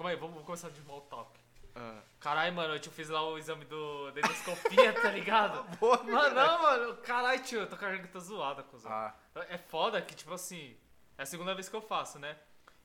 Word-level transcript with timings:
Calma 0.00 0.12
aí, 0.12 0.16
vamos, 0.16 0.42
começar 0.46 0.70
de 0.70 0.80
small 0.80 1.02
talk. 1.02 1.38
Ah. 1.76 2.00
Caralho, 2.18 2.54
mano, 2.54 2.74
eu 2.74 2.80
fiz 2.90 3.10
lá 3.10 3.22
o 3.22 3.36
exame 3.36 3.66
do 3.66 4.08
endoscopia, 4.16 4.94
tá 4.94 5.10
ligado? 5.12 5.62
Boa, 5.76 6.02
Mano, 6.02 6.34
não, 6.34 6.62
mano, 6.62 6.96
caralho, 7.02 7.42
tio, 7.42 7.60
eu 7.60 7.66
tô 7.68 7.76
com 7.76 7.84
a 7.84 7.88
garganta 7.90 8.18
zoada, 8.18 8.62
cuzão. 8.62 8.90
Ah, 8.90 9.14
É 9.50 9.58
foda 9.58 10.00
que, 10.00 10.14
tipo 10.14 10.32
assim, 10.32 10.74
é 11.18 11.22
a 11.22 11.26
segunda 11.26 11.54
vez 11.54 11.68
que 11.68 11.76
eu 11.76 11.82
faço, 11.82 12.18
né? 12.18 12.34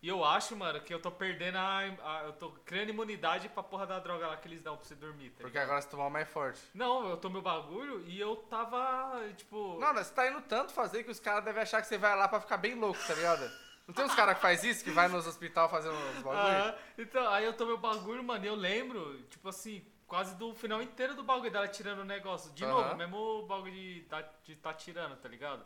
E 0.01 0.09
eu 0.09 0.25
acho, 0.25 0.57
mano, 0.57 0.81
que 0.81 0.93
eu 0.93 1.01
tô 1.01 1.09
perdendo 1.09 1.55
a, 1.57 1.77
a- 1.77 2.23
Eu 2.25 2.33
tô 2.33 2.49
criando 2.65 2.89
imunidade 2.89 3.47
pra 3.47 3.63
porra 3.63 3.87
da 3.87 3.97
droga 3.97 4.27
lá 4.27 4.35
que 4.35 4.49
eles 4.49 4.61
dão 4.61 4.75
pra 4.75 4.85
você 4.85 4.93
dormir, 4.93 5.29
tá 5.29 5.37
porque 5.43 5.57
agora 5.57 5.81
você 5.81 5.87
tomar 5.87 6.07
o 6.07 6.11
mais 6.11 6.27
forte. 6.27 6.59
Não, 6.73 7.09
eu 7.09 7.15
tomei 7.15 7.39
o 7.39 7.41
bagulho 7.41 8.03
e 8.05 8.19
eu 8.19 8.35
tava, 8.35 9.21
tipo... 9.37 9.79
Não, 9.79 9.93
você 9.93 10.13
tá 10.13 10.27
indo 10.29 10.41
tanto 10.41 10.73
fazer 10.73 11.05
que 11.05 11.11
os 11.11 11.19
caras 11.21 11.45
devem 11.45 11.63
achar 11.63 11.81
que 11.81 11.87
você 11.87 11.97
vai 11.97 12.13
lá 12.13 12.27
pra 12.27 12.41
ficar 12.41 12.57
bem 12.57 12.75
louco, 12.75 12.99
tá 13.07 13.13
ligado? 13.15 13.49
Não 13.87 13.93
tem 13.93 14.05
uns 14.05 14.15
caras 14.15 14.35
que 14.35 14.41
faz 14.41 14.63
isso, 14.63 14.83
que 14.83 14.91
vai 14.91 15.07
nos 15.07 15.27
hospital 15.27 15.69
fazendo 15.69 15.93
uns 15.93 16.23
bagulho? 16.23 16.39
Ah, 16.39 16.75
então, 16.97 17.27
aí 17.29 17.45
eu 17.45 17.53
tomei 17.53 17.75
o 17.75 17.77
bagulho, 17.77 18.23
mano, 18.23 18.43
e 18.43 18.47
eu 18.47 18.55
lembro, 18.55 19.21
tipo 19.29 19.47
assim, 19.47 19.85
quase 20.07 20.35
do 20.35 20.55
final 20.55 20.81
inteiro 20.81 21.13
do 21.13 21.23
bagulho 21.23 21.51
dela 21.51 21.67
tirando 21.67 21.99
o 21.99 22.05
negócio. 22.05 22.51
De 22.53 22.63
Aham. 22.63 22.73
novo, 22.73 22.95
mesmo 22.95 23.17
o 23.17 23.45
bagulho 23.45 23.71
de 23.71 24.05
tá, 24.09 24.23
de 24.43 24.55
tá 24.55 24.73
tirando, 24.73 25.15
tá 25.17 25.29
ligado? 25.29 25.63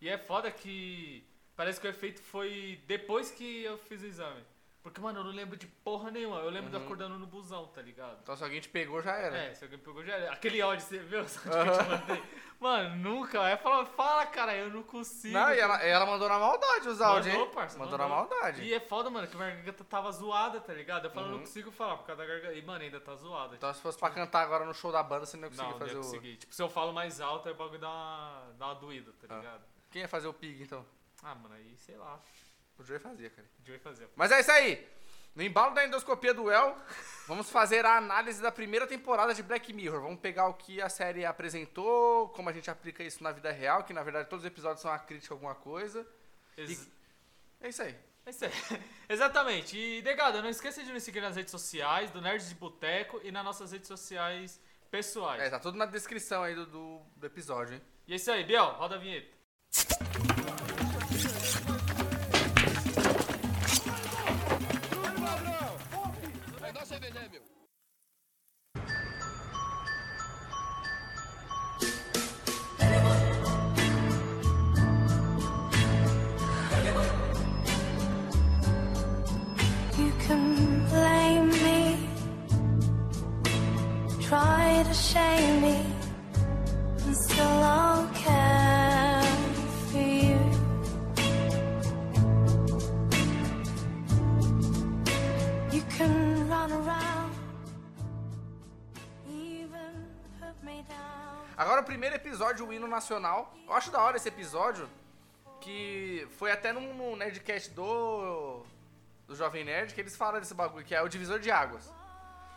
E 0.00 0.08
é 0.08 0.16
foda 0.16 0.50
que 0.50 1.26
parece 1.54 1.78
que 1.78 1.86
o 1.86 1.90
efeito 1.90 2.22
foi 2.22 2.82
depois 2.86 3.30
que 3.30 3.62
eu 3.62 3.76
fiz 3.76 4.02
o 4.02 4.06
exame. 4.06 4.42
Porque, 4.82 4.98
mano, 4.98 5.20
eu 5.20 5.24
não 5.24 5.30
lembro 5.30 5.58
de 5.58 5.66
porra 5.66 6.10
nenhuma. 6.10 6.38
Eu 6.38 6.48
lembro 6.48 6.70
de 6.70 6.76
Uhum. 6.76 6.84
acordando 6.84 7.18
no 7.18 7.26
busão, 7.26 7.66
tá 7.66 7.82
ligado? 7.82 8.18
Então 8.22 8.34
se 8.34 8.42
alguém 8.42 8.60
te 8.60 8.68
pegou, 8.70 9.02
já 9.02 9.12
era. 9.14 9.36
É, 9.36 9.54
se 9.54 9.62
alguém 9.62 9.78
pegou 9.78 10.02
já 10.02 10.14
era. 10.14 10.32
Aquele 10.32 10.60
áudio, 10.62 10.84
você 10.86 10.98
viu? 10.98 11.22
Só 11.28 11.38
que 11.40 11.48
eu 11.48 11.78
te 11.78 11.88
mandei. 11.88 12.22
Mano, 12.58 12.96
nunca. 12.96 13.42
Aí 13.42 13.56
fala, 13.58 13.84
fala, 13.84 14.24
cara, 14.26 14.56
eu 14.56 14.70
não 14.70 14.82
consigo. 14.82 15.34
Não, 15.34 15.52
e 15.54 15.58
ela, 15.60 15.82
ela 15.82 16.06
mandou 16.06 16.28
na 16.30 16.38
maldade 16.38 16.88
os 16.88 17.00
áudios, 17.00 17.26
Mandou, 17.34 17.46
hein? 17.48 17.54
parça, 17.54 17.78
mandou, 17.78 17.98
mandou. 17.98 18.08
na 18.08 18.14
maldade. 18.22 18.62
E 18.62 18.72
é 18.72 18.80
foda, 18.80 19.10
mano, 19.10 19.26
que 19.28 19.36
minha 19.36 19.50
garganta 19.50 19.84
tava 19.84 20.10
zoada, 20.12 20.60
tá 20.62 20.72
ligado? 20.72 21.04
Eu 21.06 21.10
falo, 21.10 21.26
eu 21.26 21.30
Uhum. 21.32 21.36
não 21.38 21.40
consigo 21.46 21.70
falar 21.70 21.96
por 21.98 22.06
causa 22.06 22.22
da 22.22 22.28
garganta. 22.28 22.54
E, 22.54 22.62
mano, 22.62 22.82
ainda 22.82 23.00
tá 23.00 23.14
zoada. 23.16 23.54
Então 23.56 23.72
se 23.74 23.80
fosse 23.82 23.98
pra 23.98 24.08
cantar 24.10 24.40
agora 24.42 24.64
no 24.64 24.72
show 24.72 24.90
da 24.90 25.02
banda, 25.02 25.26
você 25.26 25.36
não 25.36 25.48
ia 25.48 25.54
não, 25.56 25.56
conseguir 25.56 25.72
não 25.72 25.78
fazer 25.78 25.92
ia 25.92 26.00
o... 26.00 26.02
conseguir. 26.02 26.36
Tipo, 26.36 26.54
se 26.54 26.62
eu 26.62 26.68
falo 26.70 26.92
mais 26.92 27.20
alto, 27.20 27.48
aí 27.48 27.54
o 27.54 27.56
bagulho 27.58 27.78
dá 27.80 27.88
uma, 27.88 28.52
dá 28.58 28.66
uma 28.68 28.74
doída, 28.76 29.12
tá 29.20 29.26
Ah. 29.34 29.36
ligado? 29.38 29.62
Quem 29.90 30.02
ia 30.02 30.08
fazer 30.08 30.28
o 30.28 30.32
pig, 30.34 30.62
então? 30.62 30.86
Ah, 31.22 31.34
mano, 31.34 31.54
aí, 31.54 31.76
sei 31.78 31.96
lá. 31.98 32.18
O 32.80 32.84
Joey 32.84 32.98
fazia, 32.98 33.28
cara. 33.28 33.46
Devia 33.58 33.78
fazer. 33.78 34.08
Mas 34.16 34.32
é 34.32 34.40
isso 34.40 34.50
aí. 34.50 34.88
No 35.34 35.42
embalo 35.42 35.74
da 35.74 35.84
endoscopia 35.84 36.32
do 36.32 36.50
El, 36.50 36.74
vamos 37.28 37.50
fazer 37.50 37.84
a 37.84 37.98
análise 37.98 38.40
da 38.40 38.50
primeira 38.50 38.86
temporada 38.86 39.34
de 39.34 39.42
Black 39.42 39.70
Mirror. 39.72 40.00
Vamos 40.00 40.18
pegar 40.18 40.46
o 40.48 40.54
que 40.54 40.80
a 40.80 40.88
série 40.88 41.24
apresentou, 41.24 42.30
como 42.30 42.48
a 42.48 42.52
gente 42.52 42.70
aplica 42.70 43.04
isso 43.04 43.22
na 43.22 43.30
vida 43.32 43.52
real, 43.52 43.84
que 43.84 43.92
na 43.92 44.02
verdade 44.02 44.28
todos 44.30 44.44
os 44.44 44.50
episódios 44.50 44.80
são 44.80 44.90
uma 44.90 44.98
crítica 44.98 45.34
a 45.34 45.36
alguma 45.36 45.54
coisa. 45.54 46.06
Ex 46.56 46.88
É 47.60 47.68
isso 47.68 47.82
aí. 47.82 47.94
É 48.24 48.30
isso 48.30 48.44
aí. 48.46 48.52
Exatamente. 49.08 49.78
E, 49.78 50.00
Degado, 50.00 50.40
não 50.40 50.48
esqueça 50.48 50.82
de 50.82 50.90
nos 50.90 51.02
seguir 51.02 51.20
nas 51.20 51.36
redes 51.36 51.50
sociais, 51.50 52.10
do 52.10 52.20
Nerds 52.22 52.48
de 52.48 52.54
Boteco 52.54 53.20
e 53.22 53.30
nas 53.30 53.44
nossas 53.44 53.72
redes 53.72 53.88
sociais 53.88 54.58
pessoais. 54.90 55.42
É, 55.42 55.50
tá 55.50 55.60
tudo 55.60 55.76
na 55.76 55.86
descrição 55.86 56.42
aí 56.42 56.54
do, 56.54 56.64
do, 56.64 57.02
do 57.14 57.26
episódio, 57.26 57.74
hein? 57.74 57.82
E 58.06 58.14
é 58.14 58.16
isso 58.16 58.30
aí, 58.32 58.42
Biel, 58.42 58.64
roda 58.72 58.96
a 58.96 58.98
vinheta. 58.98 59.28
To 84.84 84.94
shame 84.94 85.60
me, 85.60 85.76
and 87.04 87.14
still 87.14 87.46
I'll 87.46 88.08
care 88.14 89.22
for 89.90 89.98
you. 89.98 90.38
You 95.70 95.82
can 95.96 96.48
run 96.48 96.72
around, 96.72 97.32
even 99.28 99.92
put 100.40 100.54
me 100.64 100.84
down. 100.88 101.44
Agora 101.56 101.82
o 101.82 101.84
primeiro 101.84 102.16
episódio, 102.16 102.66
o 102.66 102.72
hino 102.72 102.88
nacional. 102.88 103.52
Eu 103.66 103.74
acho 103.74 103.90
da 103.90 104.00
hora 104.00 104.16
esse 104.16 104.28
episódio, 104.28 104.88
que 105.60 106.26
foi 106.38 106.52
até 106.52 106.72
num, 106.72 106.94
num 106.94 107.16
Nerdcast 107.16 107.70
do, 107.72 108.62
do 109.28 109.36
Jovem 109.36 109.64
Nerd, 109.64 109.92
que 109.92 110.00
eles 110.00 110.16
falam 110.16 110.40
desse 110.40 110.54
bagulho, 110.54 110.84
que 110.84 110.94
é 110.94 111.02
o 111.02 111.08
divisor 111.08 111.38
de 111.38 111.50
águas. 111.50 111.99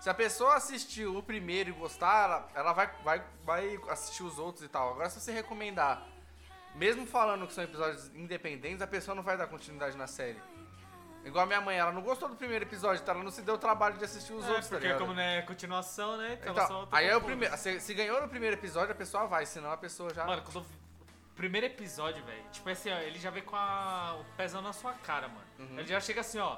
Se 0.03 0.09
a 0.09 0.14
pessoa 0.14 0.56
assistiu 0.56 1.16
o 1.18 1.24
primeiro 1.24 1.69
e 1.69 1.72
gostar, 1.72 2.25
ela, 2.25 2.47
ela 2.56 2.74
vai, 2.74 2.91
vai, 3.06 3.24
vai 3.46 3.80
assistir 3.90 4.22
os 4.22 4.38
outros 4.38 4.66
e 4.66 4.68
tal. 4.68 4.91
Agora 4.91 5.09
se 5.09 5.18
você 5.18 5.31
recomendar, 5.31 6.06
mesmo 6.75 7.08
falando 7.08 7.47
que 7.47 7.53
são 7.53 7.64
episódios 7.64 8.14
independentes, 8.14 8.81
a 8.81 8.88
pessoa 8.88 9.16
não 9.16 9.24
vai 9.24 9.38
dar 9.38 9.47
continuidade 9.47 9.96
na 9.96 10.06
série. 10.06 10.41
Igual 11.24 11.46
a 11.46 11.47
minha 11.47 11.62
mãe, 11.62 11.78
ela 11.78 11.94
não 11.94 12.02
gostou 12.02 12.28
do 12.28 12.36
primeiro 12.36 12.66
episódio, 12.66 13.02
então 13.02 13.16
ela 13.16 13.24
não 13.24 13.31
se 13.31 13.41
deu 13.44 13.56
o 13.56 13.58
trabalho 13.58 13.97
de 13.97 14.03
assistir 14.03 14.34
os 14.34 14.44
É, 14.44 14.50
outros, 14.50 14.66
tá 14.68 14.75
porque 14.75 14.88
ligado? 14.88 15.00
como 15.00 15.14
não 15.14 15.22
é 15.24 15.41
continuação, 15.44 16.18
né? 16.18 16.38
Então, 16.41 16.52
Então, 16.52 16.68
só 16.68 16.88
aí 16.91 17.08
é 17.08 17.16
o 17.16 17.22
primeiro. 17.22 17.56
Se, 17.56 17.80
se 17.80 17.94
ganhou 17.94 18.22
no 18.22 18.28
primeiro 18.28 18.58
episódio, 18.58 18.91
a 18.91 18.96
pessoa 18.96 19.25
vai, 19.25 19.46
senão 19.46 19.72
a 19.72 19.78
pessoa 19.78 20.14
já. 20.14 20.25
Mano, 20.25 20.41
quando 20.41 20.66
Primeiro 21.34 21.66
episódio, 21.66 22.22
velho. 22.25 22.44
Tipo 22.52 22.70
assim, 22.70 22.91
ó, 22.91 22.97
ele 22.97 23.20
já 23.20 23.30
vem 23.30 23.41
com 23.41 23.56
a... 23.56 24.18
o 24.20 24.25
pezão 24.35 24.62
na 24.62 24.74
sua 24.74 24.91
cara, 24.96 25.30
mano. 25.30 25.46
Uhum. 25.59 25.80
Ele 25.80 25.88
já 25.88 26.02
chega 26.02 26.20
assim, 26.20 26.40
ó. 26.40 26.58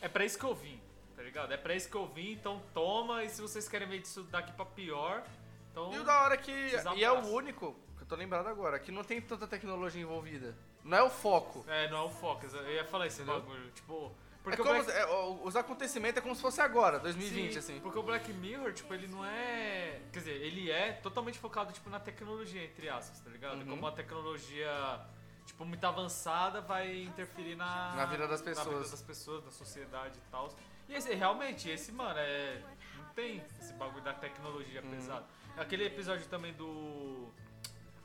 É 0.00 0.08
pra 0.08 0.24
isso 0.24 0.38
que 0.38 0.44
eu 0.44 0.54
vim, 0.54 0.78
tá 0.78 0.85
ligado? 1.26 1.52
É 1.52 1.56
pra 1.56 1.74
isso 1.74 1.90
que 1.90 1.96
eu 1.96 2.06
vim, 2.06 2.32
então 2.32 2.62
toma. 2.72 3.24
E 3.24 3.28
se 3.28 3.42
vocês 3.42 3.68
querem 3.68 3.86
ver 3.86 4.00
disso 4.00 4.22
daqui 4.24 4.52
pra 4.52 4.64
pior, 4.64 5.22
então. 5.70 5.92
E 5.92 5.98
o 5.98 6.04
da 6.04 6.22
hora 6.22 6.34
é 6.34 6.38
que. 6.38 6.52
E 6.96 7.04
é 7.04 7.12
o 7.12 7.26
único, 7.26 7.76
que 7.96 8.02
eu 8.02 8.06
tô 8.06 8.16
lembrado 8.16 8.46
agora, 8.46 8.78
que 8.78 8.90
não 8.90 9.04
tem 9.04 9.20
tanta 9.20 9.46
tecnologia 9.46 10.00
envolvida. 10.00 10.56
Não 10.82 10.96
é 10.96 11.02
o 11.02 11.10
foco. 11.10 11.64
É, 11.68 11.90
não 11.90 11.98
é 11.98 12.02
o 12.02 12.10
foco. 12.10 12.46
Eu 12.46 12.72
ia 12.72 12.84
falar 12.84 13.06
esse 13.08 13.22
bagulho. 13.22 13.70
Tipo. 13.72 14.06
É 14.06 14.48
Porque 14.48 14.62
o 14.62 14.64
como, 14.64 14.84
Black... 14.84 14.96
é, 14.96 15.06
os 15.42 15.56
acontecimentos 15.56 16.18
é 16.18 16.20
como 16.20 16.32
se 16.32 16.40
fosse 16.40 16.60
agora, 16.60 17.00
2020, 17.00 17.52
Sim, 17.52 17.58
assim. 17.58 17.80
Porque 17.80 17.98
o 17.98 18.02
Black 18.04 18.32
Mirror, 18.32 18.72
tipo, 18.72 18.94
ele 18.94 19.08
não 19.08 19.24
é. 19.24 20.00
Quer 20.12 20.20
dizer, 20.20 20.40
ele 20.40 20.70
é 20.70 20.92
totalmente 20.92 21.36
focado, 21.36 21.72
tipo, 21.72 21.90
na 21.90 21.98
tecnologia, 21.98 22.62
entre 22.64 22.88
aspas, 22.88 23.18
tá 23.18 23.28
ligado? 23.28 23.58
Uhum. 23.58 23.66
Como 23.66 23.86
a 23.88 23.90
tecnologia, 23.90 25.00
tipo, 25.44 25.64
muito 25.64 25.84
avançada 25.84 26.60
vai 26.60 27.02
interferir 27.02 27.56
na. 27.56 27.96
Na 27.96 28.06
vida 28.06 28.28
das 28.28 28.40
Na 28.40 28.52
vida 28.52 28.62
pessoas. 28.62 28.90
das 28.92 29.02
pessoas, 29.02 29.44
da 29.44 29.50
sociedade 29.50 30.16
e 30.16 30.30
tal. 30.30 30.48
E 30.88 30.94
esse, 30.94 31.14
realmente, 31.14 31.68
esse, 31.68 31.92
mano, 31.92 32.18
é. 32.18 32.62
Não 32.98 33.04
tem 33.14 33.42
esse 33.60 33.72
bagulho 33.74 34.02
da 34.04 34.12
tecnologia 34.12 34.82
Uhum. 34.82 34.90
pesado. 34.90 35.24
Aquele 35.56 35.84
episódio 35.86 36.26
também 36.26 36.52
do. 36.52 37.28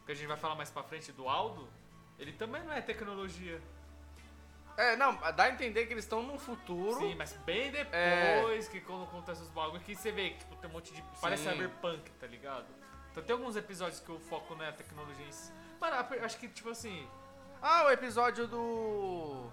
Que 0.05 0.11
a 0.13 0.15
gente 0.15 0.27
vai 0.27 0.37
falar 0.37 0.55
mais 0.55 0.69
pra 0.71 0.83
frente, 0.83 1.11
do 1.11 1.27
Aldo, 1.29 1.67
ele 2.17 2.31
também 2.33 2.63
não 2.63 2.73
é 2.73 2.81
tecnologia. 2.81 3.61
É, 4.77 4.95
não, 4.95 5.15
dá 5.35 5.43
a 5.43 5.49
entender 5.49 5.85
que 5.85 5.93
eles 5.93 6.05
estão 6.05 6.23
num 6.23 6.39
futuro. 6.39 6.97
Sim, 6.97 7.13
mas 7.15 7.33
bem 7.45 7.71
É. 7.91 8.35
depois 8.37 8.67
que 8.69 8.79
quando 8.79 9.03
acontece 9.03 9.41
os 9.41 9.49
bagulhos, 9.49 9.83
que 9.83 9.93
você 9.95 10.11
vê 10.11 10.29
que 10.31 10.39
tipo, 10.39 10.55
tem 10.55 10.69
um 10.69 10.73
monte 10.73 10.93
de. 10.93 11.03
Parece 11.21 11.43
Sim. 11.43 11.51
cyberpunk, 11.51 12.09
tá 12.11 12.25
ligado? 12.25 12.65
Então 13.11 13.21
tem 13.21 13.33
alguns 13.35 13.55
episódios 13.57 13.99
que 13.99 14.11
o 14.11 14.17
foco 14.19 14.55
não 14.55 14.63
é 14.63 14.69
a 14.69 14.73
tecnologia 14.73 15.25
em 15.25 15.31
si. 15.31 15.51
Mano, 15.79 15.95
acho 16.23 16.37
que, 16.39 16.47
tipo 16.47 16.69
assim. 16.69 17.07
Ah, 17.61 17.83
o 17.85 17.91
episódio 17.91 18.47
do. 18.47 19.49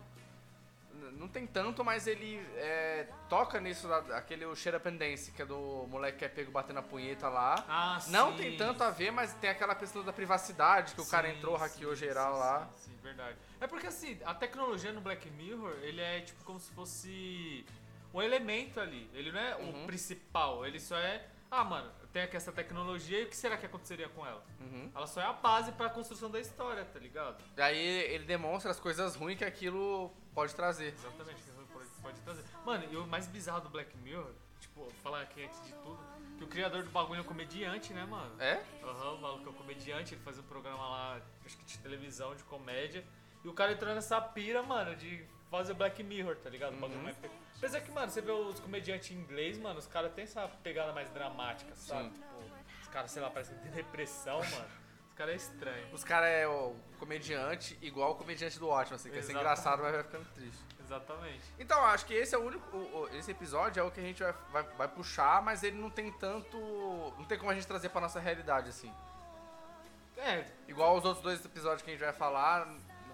Não 1.13 1.29
tem 1.29 1.47
tanto, 1.47 1.85
mas 1.85 2.07
ele 2.07 2.37
é, 2.57 3.07
toca 3.29 3.61
nisso, 3.61 3.87
da- 3.89 4.17
aquele 4.19 4.45
o 4.45 4.55
Shut 4.55 4.75
Up 4.77 4.91
Dance, 4.91 5.31
que 5.33 5.43
é 5.43 5.47
do 5.47 5.87
moleque 5.89 6.19
que 6.19 6.25
é 6.25 6.29
pego 6.29 6.51
batendo 6.51 6.79
a 6.79 6.83
punheta 6.83 7.29
lá. 7.29 7.65
Ah, 7.69 7.99
Não 8.09 8.31
sim. 8.33 8.37
tem 8.39 8.57
tanto 8.57 8.83
a 8.85 8.91
ver, 8.91 9.11
mas 9.11 9.33
tem 9.35 9.51
aquela 9.51 9.75
questão 9.75 10.03
da 10.05 10.13
privacidade, 10.13 10.95
que 10.95 11.01
o 11.01 11.07
cara 11.07 11.29
Sim, 11.31 11.37
entrou, 11.37 11.57
hackeou 11.57 11.95
sim, 11.95 12.01
geral 12.01 12.35
sim, 12.35 12.39
lá. 12.41 12.69
Sim, 12.77 12.91
sim, 12.93 12.99
verdade. 13.03 13.37
É 13.61 13.67
porque 13.67 13.87
assim, 13.87 14.19
a 14.25 14.35
tecnologia 14.35 14.93
no 14.93 15.01
Black 15.01 15.29
Mirror, 15.31 15.77
ele 15.83 16.01
é 16.01 16.21
tipo 16.21 16.43
como 16.45 16.59
se 16.61 16.71
fosse 16.73 17.65
um 18.15 18.23
elemento 18.23 18.81
ali. 18.81 19.09
Ele 19.13 19.31
não 19.33 19.41
é 19.41 19.57
Uhum. 19.57 19.85
o 19.85 19.87
principal, 19.87 20.65
ele 20.67 20.79
só 20.81 20.97
é. 20.97 21.27
Ah, 21.51 21.65
mano, 21.65 21.91
tem 22.13 22.23
aqui 22.23 22.37
essa 22.37 22.51
tecnologia 22.53 23.21
e 23.21 23.25
o 23.25 23.29
que 23.29 23.37
será 23.37 23.57
que 23.57 23.67
aconteceria 23.67 24.09
com 24.09 24.27
ela? 24.27 24.43
Uhum. 24.61 24.91
Ela 24.95 25.07
só 25.07 25.21
é 25.21 25.25
a 25.25 25.33
base 25.33 25.73
pra 25.73 25.89
construção 25.91 26.31
da 26.31 26.41
história, 26.41 26.85
tá 26.85 26.99
ligado? 26.99 27.43
Daí 27.55 27.77
ele 27.79 28.25
demonstra 28.25 28.71
as 28.71 28.81
coisas 28.81 29.15
ruins 29.15 29.37
que 29.39 29.45
aquilo 29.45 30.11
pode 30.35 30.55
trazer. 30.55 30.95
Exatamente, 30.95 31.43
que 31.43 31.51
pode, 31.73 31.89
pode 32.03 32.21
trazer. 32.21 32.45
Mano, 32.65 32.85
e 32.91 32.97
o 32.97 33.07
mais 33.07 33.27
bizarro 33.27 33.61
do 33.61 33.69
Black 33.69 33.97
Mirror, 33.99 34.33
tipo, 34.61 34.91
falar 35.03 35.23
aqui 35.23 35.45
antes 35.45 35.61
de 35.65 35.73
tudo, 35.75 35.99
que 36.39 36.45
o 36.45 36.47
criador 36.49 36.83
do 36.83 36.91
bagulho 36.91 37.19
é 37.19 37.23
um 37.23 37.25
comediante, 37.27 37.93
né, 37.93 38.05
mano? 38.07 38.35
É? 38.41 38.63
Aham, 38.83 39.13
o 39.15 39.21
maluco 39.21 39.47
é 39.47 39.51
um 39.51 39.55
comediante, 39.55 40.15
ele 40.15 40.23
faz 40.23 40.39
um 40.39 40.43
programa 40.45 40.89
lá, 40.89 41.21
acho 41.45 41.57
que 41.59 41.65
de 41.65 41.79
televisão, 41.79 42.35
de 42.35 42.43
comédia. 42.45 43.05
E 43.45 43.49
o 43.49 43.53
cara 43.53 43.73
entrou 43.73 43.95
nessa 43.95 44.21
pira, 44.21 44.63
mano, 44.63 44.95
de 44.97 45.25
fazer 45.51 45.75
Black 45.75 46.03
Mirror, 46.03 46.37
tá 46.37 46.49
ligado? 46.51 46.75
O 46.75 46.77
bagulho 46.81 46.99
Uhum. 46.99 47.05
mais 47.05 47.17
Apesar 47.59 47.81
que, 47.81 47.91
mano, 47.91 48.11
você 48.11 48.21
vê 48.21 48.31
os 48.33 48.61
comediantes 48.61 49.11
em 49.11 49.15
inglês, 49.21 49.59
mano, 49.59 49.79
os 49.79 49.87
caras 49.87 50.13
têm 50.15 50.25
essa 50.25 50.49
pegada 50.63 50.93
mais 50.93 51.11
dramática, 51.11 51.75
sabe? 51.75 52.09
Tipo, 52.11 52.25
os 52.83 52.89
caras, 52.89 53.11
sei 53.11 53.21
lá, 53.21 53.31
parecem 53.31 53.57
que 53.57 53.63
tem 53.63 53.73
depressão, 53.73 54.39
mano. 54.39 54.67
Os 55.11 55.15
cara 55.19 55.33
é 55.33 55.35
estranho. 55.35 55.93
Os 55.93 56.05
caras 56.05 56.29
é 56.29 56.47
o 56.47 56.77
comediante 57.01 57.77
igual 57.83 58.13
o 58.13 58.15
comediante 58.15 58.57
do 58.61 58.69
ótimo, 58.69 58.95
assim, 58.95 59.11
quer 59.11 59.23
ser 59.23 59.33
Exato. 59.33 59.39
engraçado, 59.39 59.83
mas 59.83 59.93
vai 59.93 60.03
ficando 60.05 60.25
triste. 60.33 60.65
Exatamente. 60.81 61.43
Então, 61.59 61.85
acho 61.87 62.07
que 62.07 62.15
esse 62.15 62.35
é 62.35 62.39
o 62.39 62.43
único. 62.47 62.77
o- 62.77 63.01
o- 63.03 63.09
esse 63.09 63.33
episódio 63.33 63.81
é 63.81 63.83
o 63.83 63.91
que 63.91 63.99
a 63.99 64.03
gente 64.05 64.23
vai, 64.23 64.33
vai, 64.53 64.63
vai 64.63 64.89
puxar, 64.89 65.43
mas 65.43 65.65
ele 65.65 65.77
não 65.77 65.91
tem 65.91 66.13
tanto. 66.13 66.57
Não 67.19 67.25
tem 67.25 67.37
como 67.37 67.51
a 67.51 67.55
gente 67.55 67.67
trazer 67.67 67.89
pra 67.89 68.01
nossa 68.01 68.21
realidade, 68.21 68.69
assim. 68.69 68.95
É, 70.17 70.45
Igual 70.67 70.97
os 70.97 71.05
outros 71.05 71.23
dois 71.23 71.45
episódios 71.45 71.83
que 71.83 71.91
a 71.91 71.93
gente 71.93 72.03
vai 72.03 72.13
falar. 72.13 72.67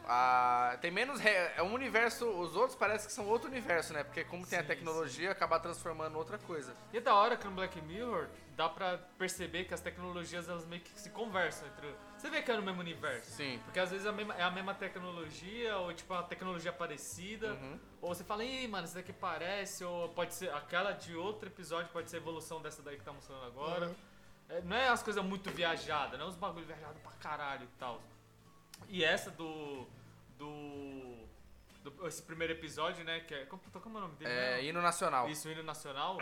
Ah, 0.07 0.77
tem 0.81 0.91
menos. 0.91 1.19
re- 1.21 1.53
É 1.57 1.63
um 1.63 1.73
universo. 1.73 2.27
Os 2.29 2.55
outros 2.57 2.77
parece 2.77 3.07
que 3.07 3.13
são 3.13 3.27
outro 3.27 3.49
universo, 3.51 3.93
né? 3.93 4.05
Porque 4.05 4.25
como 4.25 4.47
tem 4.47 4.59
a 4.59 4.63
Sim, 4.63 4.69
tecnologia, 4.69 5.31
acaba 5.31 5.59
transformando 5.59 6.17
outra 6.17 6.39
coisa. 6.39 6.75
E 6.93 6.99
é 6.99 7.01
da 7.01 7.15
hora 7.15 7.37
que 7.37 7.47
no 7.47 7.53
Black 7.53 7.81
Mirror 7.83 8.29
dá 8.57 8.69
pra 8.69 8.99
perceber 9.19 9.65
que 9.65 9.75
as 9.75 9.81
tecnologias 9.81 10.49
elas 10.49 10.65
meio 10.67 10.83
que 10.83 10.99
se 10.99 11.11
conversam 11.11 11.67
entre. 11.69 11.95
Você 12.17 12.31
vê 12.31 12.41
que 12.43 12.51
é 12.51 12.57
no 12.57 12.63
mesmo 12.63 12.81
universo. 12.81 13.31
Sim. 13.33 13.59
Porque 13.65 13.81
às 13.81 13.91
vezes 13.91 14.07
é 14.07 14.09
a 14.11 14.13
mesma, 14.13 14.35
é 14.35 14.43
a 14.43 14.51
mesma 14.51 14.75
tecnologia, 14.75 15.77
ou 15.79 15.93
tipo 15.93 16.13
uma 16.13 16.23
tecnologia 16.23 16.73
parecida. 16.73 17.53
Uhum. 17.55 17.79
Ou 18.03 18.15
você 18.15 18.23
fala, 18.25 18.45
ih, 18.45 18.69
mano, 18.69 18.85
isso 18.85 18.95
daqui 18.95 19.13
parece, 19.13 19.85
ou 19.85 20.09
pode 20.11 20.35
ser 20.35 20.53
aquela 20.53 20.93
de 20.93 21.17
outro 21.17 21.49
episódio, 21.49 21.91
pode 21.93 22.11
ser 22.11 22.17
a 22.17 22.21
evolução 22.21 22.61
dessa 22.63 22.83
daí 22.83 22.97
que 22.99 23.05
tá 23.05 23.13
mostrando 23.13 23.45
agora. 23.47 23.87
Uhum. 23.89 23.95
É, 24.51 24.61
não 24.61 24.77
é 24.77 24.89
as 24.89 25.03
coisas 25.03 25.25
muito 25.25 25.51
viajadas, 25.51 26.19
não 26.19 26.27
é 26.27 26.29
uns 26.29 26.37
bagulho 26.37 26.67
viajado 26.67 26.99
pra 27.01 27.13
caralho 27.13 27.65
e 27.65 27.79
tal. 27.79 28.01
E 28.89 29.05
essa 29.05 29.31
do. 29.31 29.87
do. 30.39 31.27
do- 31.83 32.07
esse 32.07 32.23
primeiro 32.23 32.53
episódio, 32.53 33.05
né? 33.05 33.21
Que 33.21 33.35
é. 33.35 33.47
Como, 33.47 33.63
como 33.63 33.97
é 33.97 34.01
o 34.01 34.03
nome 34.05 34.17
dele? 34.17 34.31
É, 34.31 34.55
mesmo? 34.57 34.69
hino 34.69 34.83
nacional. 34.83 35.29
Isso, 35.29 35.49
hino 35.49 35.63
nacional. 35.63 36.19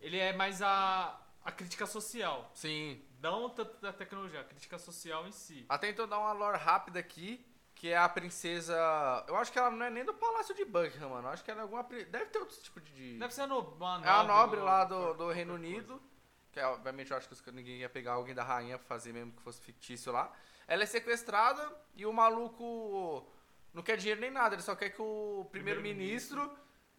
Ele 0.00 0.18
é 0.18 0.32
mais 0.32 0.60
a, 0.60 1.20
a 1.44 1.52
crítica 1.52 1.86
social. 1.86 2.50
Sim. 2.54 3.02
Não 3.20 3.48
tanto 3.50 3.80
da 3.80 3.92
tecnologia, 3.92 4.40
a 4.40 4.44
crítica 4.44 4.78
social 4.78 5.26
em 5.28 5.32
si. 5.32 5.64
Até 5.68 5.88
então 5.90 6.08
dar 6.08 6.18
uma 6.18 6.32
lore 6.32 6.58
rápida 6.58 6.98
aqui, 6.98 7.44
que 7.74 7.88
é 7.88 7.96
a 7.96 8.08
princesa. 8.08 8.74
Eu 9.28 9.36
acho 9.36 9.52
que 9.52 9.58
ela 9.58 9.70
não 9.70 9.86
é 9.86 9.90
nem 9.90 10.04
do 10.04 10.12
Palácio 10.12 10.54
de 10.56 10.64
Buckingham, 10.64 11.10
mano. 11.10 11.28
Eu 11.28 11.32
acho 11.32 11.44
que 11.44 11.50
ela 11.50 11.60
é 11.60 11.62
alguma. 11.62 11.84
Deve 11.84 12.26
ter 12.26 12.38
outro 12.38 12.56
tipo 12.60 12.80
de. 12.80 13.18
Deve 13.18 13.32
ser 13.32 13.42
a 13.42 13.46
no, 13.46 13.62
nobre. 13.62 14.08
É 14.08 14.10
a 14.10 14.22
nobre 14.24 14.60
lá 14.60 14.84
do, 14.84 15.14
do 15.14 15.30
Reino 15.30 15.54
Unido. 15.54 16.02
Que 16.50 16.60
é, 16.60 16.66
obviamente 16.66 17.10
eu 17.10 17.16
acho 17.16 17.28
que 17.28 17.50
ninguém 17.50 17.78
ia 17.78 17.88
pegar 17.88 18.12
alguém 18.12 18.34
da 18.34 18.42
rainha 18.44 18.76
pra 18.76 18.86
fazer 18.86 19.12
mesmo 19.12 19.32
que 19.32 19.40
fosse 19.40 19.60
fictício 19.62 20.12
lá. 20.12 20.30
Ela 20.72 20.84
é 20.84 20.86
sequestrada 20.86 21.70
e 21.94 22.06
o 22.06 22.12
maluco 22.14 23.30
não 23.74 23.82
quer 23.82 23.98
dinheiro 23.98 24.22
nem 24.22 24.30
nada, 24.30 24.54
ele 24.54 24.62
só 24.62 24.74
quer 24.74 24.88
que 24.88 25.02
o 25.02 25.46
primeiro-ministro 25.52 26.50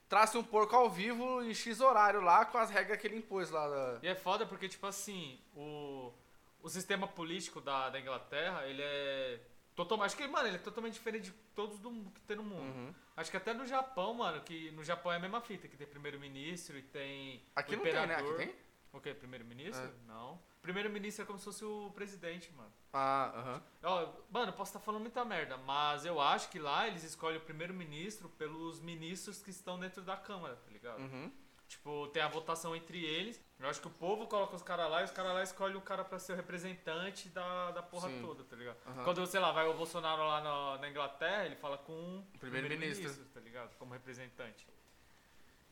trace 0.07 0.37
um 0.37 0.43
porco 0.43 0.75
ao 0.75 0.91
vivo 0.91 1.41
em 1.41 1.55
X 1.55 1.81
horário 1.81 2.21
lá 2.21 2.45
com 2.45 2.59
as 2.59 2.69
regras 2.69 3.01
que 3.01 3.07
ele 3.07 3.17
impôs 3.17 3.49
lá. 3.49 3.67
Da... 3.67 3.99
E 4.03 4.07
é 4.07 4.13
foda 4.13 4.45
porque, 4.45 4.69
tipo 4.69 4.85
assim, 4.85 5.39
o, 5.55 6.13
o 6.61 6.69
sistema 6.69 7.07
político 7.07 7.59
da, 7.59 7.89
da 7.89 7.99
Inglaterra, 7.99 8.67
ele 8.67 8.83
é. 8.83 9.39
Totalmente, 9.75 10.05
acho 10.05 10.17
que, 10.17 10.27
mano, 10.27 10.47
ele 10.47 10.57
é 10.57 10.59
totalmente 10.59 10.93
diferente 10.93 11.31
de 11.31 11.31
todos 11.55 11.79
do, 11.79 11.89
que 12.11 12.21
tem 12.27 12.37
no 12.37 12.43
mundo. 12.43 12.61
Uhum. 12.61 12.93
Acho 13.17 13.31
que 13.31 13.37
até 13.37 13.55
no 13.55 13.65
Japão, 13.65 14.13
mano, 14.13 14.39
que 14.41 14.69
no 14.69 14.83
Japão 14.83 15.11
é 15.11 15.15
a 15.15 15.19
mesma 15.19 15.41
fita, 15.41 15.67
que 15.67 15.75
tem 15.75 15.87
primeiro-ministro 15.87 16.77
e 16.77 16.83
tem. 16.83 17.43
Aqui 17.55 17.73
o 17.73 17.77
não 17.77 17.83
tem, 17.83 17.93
né? 17.93 18.03
imperador. 18.03 18.35
Aqui 18.35 18.45
tem? 18.45 18.55
O 18.91 19.01
quê? 19.01 19.15
Primeiro-ministro? 19.15 19.83
É. 19.83 20.07
Não. 20.07 20.39
Primeiro-ministro 20.63 21.23
é 21.23 21.25
como 21.27 21.37
se 21.37 21.43
fosse 21.43 21.65
o 21.65 21.91
presidente, 21.93 22.49
mano. 22.53 22.71
Ah, 22.93 23.33
aham. 23.35 23.63
Ó, 23.83 24.13
mano, 24.31 24.51
eu 24.51 24.55
posso 24.55 24.69
estar 24.69 24.79
falando 24.79 25.01
muita 25.01 25.25
merda, 25.25 25.57
mas 25.57 26.05
eu 26.05 26.21
acho 26.21 26.49
que 26.49 26.57
lá 26.57 26.87
eles 26.87 27.03
escolhem 27.03 27.37
o 27.37 27.41
primeiro-ministro 27.41 28.29
pelos 28.29 28.79
ministros 28.79 29.43
que 29.43 29.49
estão 29.49 29.77
dentro 29.77 30.01
da 30.01 30.15
Câmara, 30.15 30.55
tá 30.55 30.71
ligado? 30.71 31.01
Uhum. 31.01 31.29
Tipo, 31.67 32.07
tem 32.13 32.23
a 32.23 32.29
votação 32.29 32.73
entre 32.73 33.03
eles. 33.03 33.43
Eu 33.59 33.67
acho 33.67 33.81
que 33.81 33.87
o 33.87 33.91
povo 33.91 34.25
coloca 34.25 34.55
os 34.55 34.63
caras 34.63 34.89
lá 34.89 35.01
e 35.01 35.03
os 35.03 35.11
caras 35.11 35.33
lá 35.33 35.43
escolhem 35.43 35.75
o 35.75 35.81
cara 35.81 36.05
pra 36.05 36.17
ser 36.17 36.31
o 36.31 36.35
representante 36.37 37.27
da, 37.27 37.71
da 37.71 37.83
porra 37.83 38.07
Sim. 38.07 38.21
toda, 38.21 38.45
tá 38.45 38.55
ligado? 38.55 38.77
Aham. 38.87 39.03
Quando, 39.03 39.25
sei 39.27 39.41
lá, 39.41 39.51
vai 39.51 39.67
o 39.67 39.73
Bolsonaro 39.73 40.21
lá 40.25 40.39
na, 40.39 40.77
na 40.77 40.89
Inglaterra, 40.89 41.45
ele 41.45 41.57
fala 41.57 41.77
com 41.77 42.19
o 42.19 42.39
Primeiro-ministro. 42.39 43.13
tá 43.33 43.41
ligado? 43.41 43.75
Como 43.75 43.91
representante. 43.91 44.65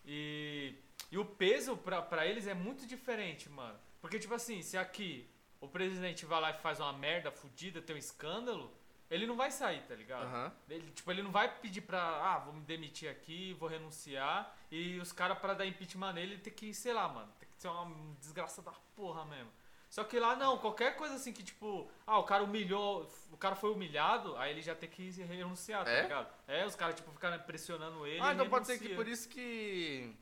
E, 0.06 0.76
e 1.10 1.18
o 1.18 1.24
peso 1.24 1.78
pra, 1.78 2.02
pra 2.02 2.26
eles 2.26 2.46
é 2.46 2.54
muito 2.54 2.86
diferente, 2.86 3.48
mano. 3.48 3.80
Porque, 4.02 4.18
tipo 4.20 4.34
assim, 4.34 4.62
se 4.62 4.78
aqui 4.78 5.30
o 5.60 5.68
presidente 5.68 6.26
vai 6.26 6.42
lá 6.42 6.50
e 6.52 6.56
faz 6.56 6.80
uma 6.80 6.92
merda 6.92 7.32
fudida, 7.32 7.82
tem 7.82 7.96
um 7.96 8.00
escândalo, 8.00 8.74
ele 9.10 9.28
não 9.28 9.36
vai 9.36 9.52
sair, 9.52 9.82
tá 9.84 9.94
ligado? 9.94 10.24
Aham. 10.24 10.52
Ele, 10.70 10.90
tipo, 10.92 11.12
ele 11.12 11.22
não 11.22 11.32
vai 11.32 11.54
pedir 11.60 11.82
pra, 11.82 12.02
ah, 12.02 12.40
vou 12.40 12.54
me 12.54 12.62
demitir 12.62 13.10
aqui, 13.12 13.54
vou 13.60 13.70
renunciar, 13.70 14.56
e 14.72 14.98
os 15.00 15.12
caras 15.12 15.38
pra 15.38 15.54
dar 15.54 15.66
impeachment 15.66 16.14
nele 16.14 16.38
tem 16.40 16.52
que, 16.52 16.74
sei 16.74 16.94
lá, 16.94 17.08
mano, 17.08 17.32
tem 17.40 17.48
que 17.48 17.62
ser 17.62 17.68
uma 17.68 18.16
desgraça 18.20 18.62
da 18.62 18.72
porra 18.96 19.24
mesmo. 19.26 19.52
Só 19.90 20.06
que 20.06 20.18
lá 20.18 20.38
não, 20.38 20.58
qualquer 20.58 20.96
coisa 20.96 21.16
assim 21.16 21.34
que, 21.34 21.44
tipo, 21.44 21.92
ah, 22.08 22.18
o 22.18 22.24
cara 22.24 22.44
humilhou, 22.46 23.12
o 23.30 23.36
cara 23.38 23.56
foi 23.58 23.72
humilhado, 23.72 24.38
aí 24.38 24.52
ele 24.52 24.62
já 24.62 24.74
tem 24.74 24.90
que 24.90 25.10
renunciar, 25.24 25.84
tá 25.84 25.92
É? 25.92 26.04
ligado? 26.04 26.34
É, 26.48 26.66
os 26.66 26.76
caras, 26.78 26.96
tipo, 26.96 27.12
ficaram 27.12 27.38
pressionando 27.44 28.08
ele. 28.08 28.22
Ah, 28.22 28.34
então 28.34 28.50
pode 28.50 28.66
ser 28.66 28.78
que 28.78 28.84
renuncia. 28.86 28.96
por 28.96 29.08
isso 29.12 29.28
que 29.28 30.16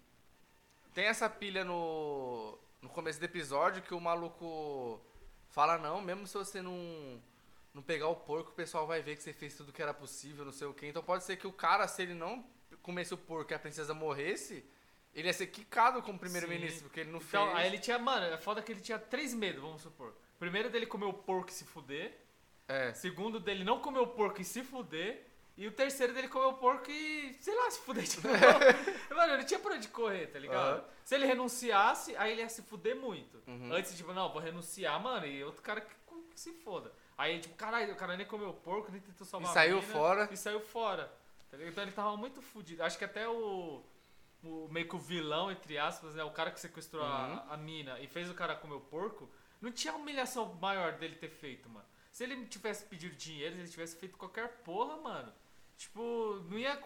tem 0.92 1.06
essa 1.06 1.30
pilha 1.30 1.64
no, 1.64 2.58
no 2.82 2.90
começo 2.90 3.20
do 3.20 3.26
episódio 3.26 3.82
que 3.82 3.94
o 3.94 4.00
maluco 4.00 5.00
fala, 5.50 5.78
não, 5.78 6.02
mesmo 6.02 6.26
se 6.28 6.36
você 6.36 6.62
não, 6.62 7.22
não 7.74 7.82
pegar 7.82 8.08
o 8.08 8.16
porco, 8.16 8.52
o 8.52 8.54
pessoal 8.56 8.88
vai 8.88 9.02
ver 9.02 9.16
que 9.16 9.24
você 9.24 9.34
fez 9.34 9.56
tudo 9.56 9.74
que 9.74 9.82
era 9.82 9.94
possível, 9.94 10.46
não 10.46 10.52
sei 10.52 10.68
o 10.68 10.74
quê. 10.74 10.88
Então 10.88 11.04
pode 11.04 11.24
ser 11.24 11.38
que 11.38 11.48
o 11.48 11.52
cara, 11.54 11.88
se 11.88 12.02
ele 12.02 12.14
não 12.14 12.46
comesse 12.82 13.14
o 13.14 13.18
porco 13.18 13.52
e 13.52 13.56
a 13.56 13.60
princesa 13.60 13.94
morresse, 13.94 14.66
ele 15.14 15.28
ia 15.28 15.34
ser 15.34 15.48
quicado 15.48 16.02
como 16.02 16.18
primeiro-ministro, 16.20 16.84
porque 16.84 17.02
ele 17.02 17.12
não 17.12 17.20
Então, 17.20 17.46
fez. 17.48 17.58
aí 17.58 17.68
ele 17.68 17.80
tinha, 17.80 17.98
mano, 18.00 18.26
é 18.28 18.38
foda 18.38 18.62
que 18.62 18.72
ele 18.72 18.82
tinha 18.82 19.00
três 19.00 19.34
medos, 19.34 19.62
vamos 19.62 19.82
supor. 19.82 20.14
Primeiro 20.38 20.70
dele 20.70 20.86
comer 20.86 21.06
o 21.06 21.14
porco 21.14 21.50
e 21.50 21.54
se 21.54 21.66
fuder. 21.66 22.18
É. 22.68 22.94
Segundo 22.94 23.40
dele 23.40 23.64
não 23.64 23.82
comer 23.82 24.00
o 24.00 24.08
porco 24.08 24.40
e 24.40 24.46
se 24.46 24.64
fuder. 24.64 25.26
E 25.60 25.68
o 25.68 25.72
terceiro 25.74 26.14
dele 26.14 26.30
comer 26.30 26.46
o 26.46 26.54
porco 26.54 26.90
e, 26.90 27.34
sei 27.42 27.54
lá, 27.54 27.70
se 27.70 27.80
fuder 27.82 28.06
de 28.06 28.16
novo. 28.26 28.40
Mano, 29.16 29.34
ele 29.34 29.44
tinha 29.44 29.60
por 29.60 29.74
onde 29.74 29.90
correr, 29.90 30.28
tá 30.28 30.40
ligado? 30.40 30.78
Aham. 30.80 30.86
Se 31.04 31.16
ele 31.16 31.26
renunciasse, 31.26 32.16
aí 32.16 32.32
ele 32.32 32.42
ia 32.42 32.48
se 32.50 32.62
fuder 32.62 32.96
muito. 32.96 33.44
Uhum. 33.46 33.74
Antes, 33.74 33.96
tipo, 33.98 34.14
não, 34.14 34.32
vou 34.32 34.42
renunciar, 34.42 34.98
mano, 35.02 35.26
e 35.28 35.44
outro 35.44 35.62
cara 35.62 35.82
que, 35.82 35.94
que 36.32 36.40
se 36.40 36.54
foda. 36.54 36.94
Aí, 37.18 37.40
tipo, 37.42 37.56
caralho, 37.56 37.92
o 37.92 37.98
cara 37.98 38.16
nem 38.16 38.26
comeu 38.26 38.54
porco, 38.54 38.90
nem 38.90 39.02
tentou 39.02 39.28
salvar 39.28 39.50
E 39.52 39.54
saiu 39.54 39.82
mina, 39.82 39.88
fora. 39.94 40.30
E 40.32 40.38
saiu 40.38 40.62
fora. 40.62 41.12
tá? 41.52 41.58
Então 41.62 41.84
ele 41.84 41.92
tava 41.92 42.16
muito 42.16 42.42
fudido. 42.42 42.82
Acho 42.82 42.98
que 42.98 43.04
até 43.04 43.28
o, 43.28 43.84
o 44.42 44.70
meio 44.72 44.88
que 44.88 44.96
o 44.96 45.00
vilão, 45.00 45.52
entre 45.52 45.78
aspas, 45.78 46.16
né? 46.16 46.24
O 46.24 46.32
cara 46.32 46.52
que 46.52 46.60
sequestrou 46.62 47.04
Uhum. 47.04 47.10
a, 47.10 47.48
a 47.54 47.58
mina 47.58 48.00
e 48.00 48.08
fez 48.08 48.30
o 48.30 48.34
cara 48.34 48.56
comer 48.56 48.76
o 48.76 48.80
porco, 48.80 49.30
não 49.60 49.74
tinha 49.74 49.94
humilhação 49.94 50.54
maior 50.62 50.94
dele 50.94 51.16
ter 51.16 51.30
feito, 51.30 51.68
mano. 51.68 51.86
Se 52.14 52.24
ele 52.24 52.46
tivesse 52.46 52.86
pedido 52.86 53.14
dinheiro, 53.18 53.56
se 53.56 53.62
ele 53.62 53.70
tivesse 53.70 53.98
feito 53.98 54.18
qualquer 54.18 54.48
porra, 54.64 54.96
mano, 54.98 55.34
tipo, 55.80 56.44
não 56.50 56.60
ia 56.60 56.78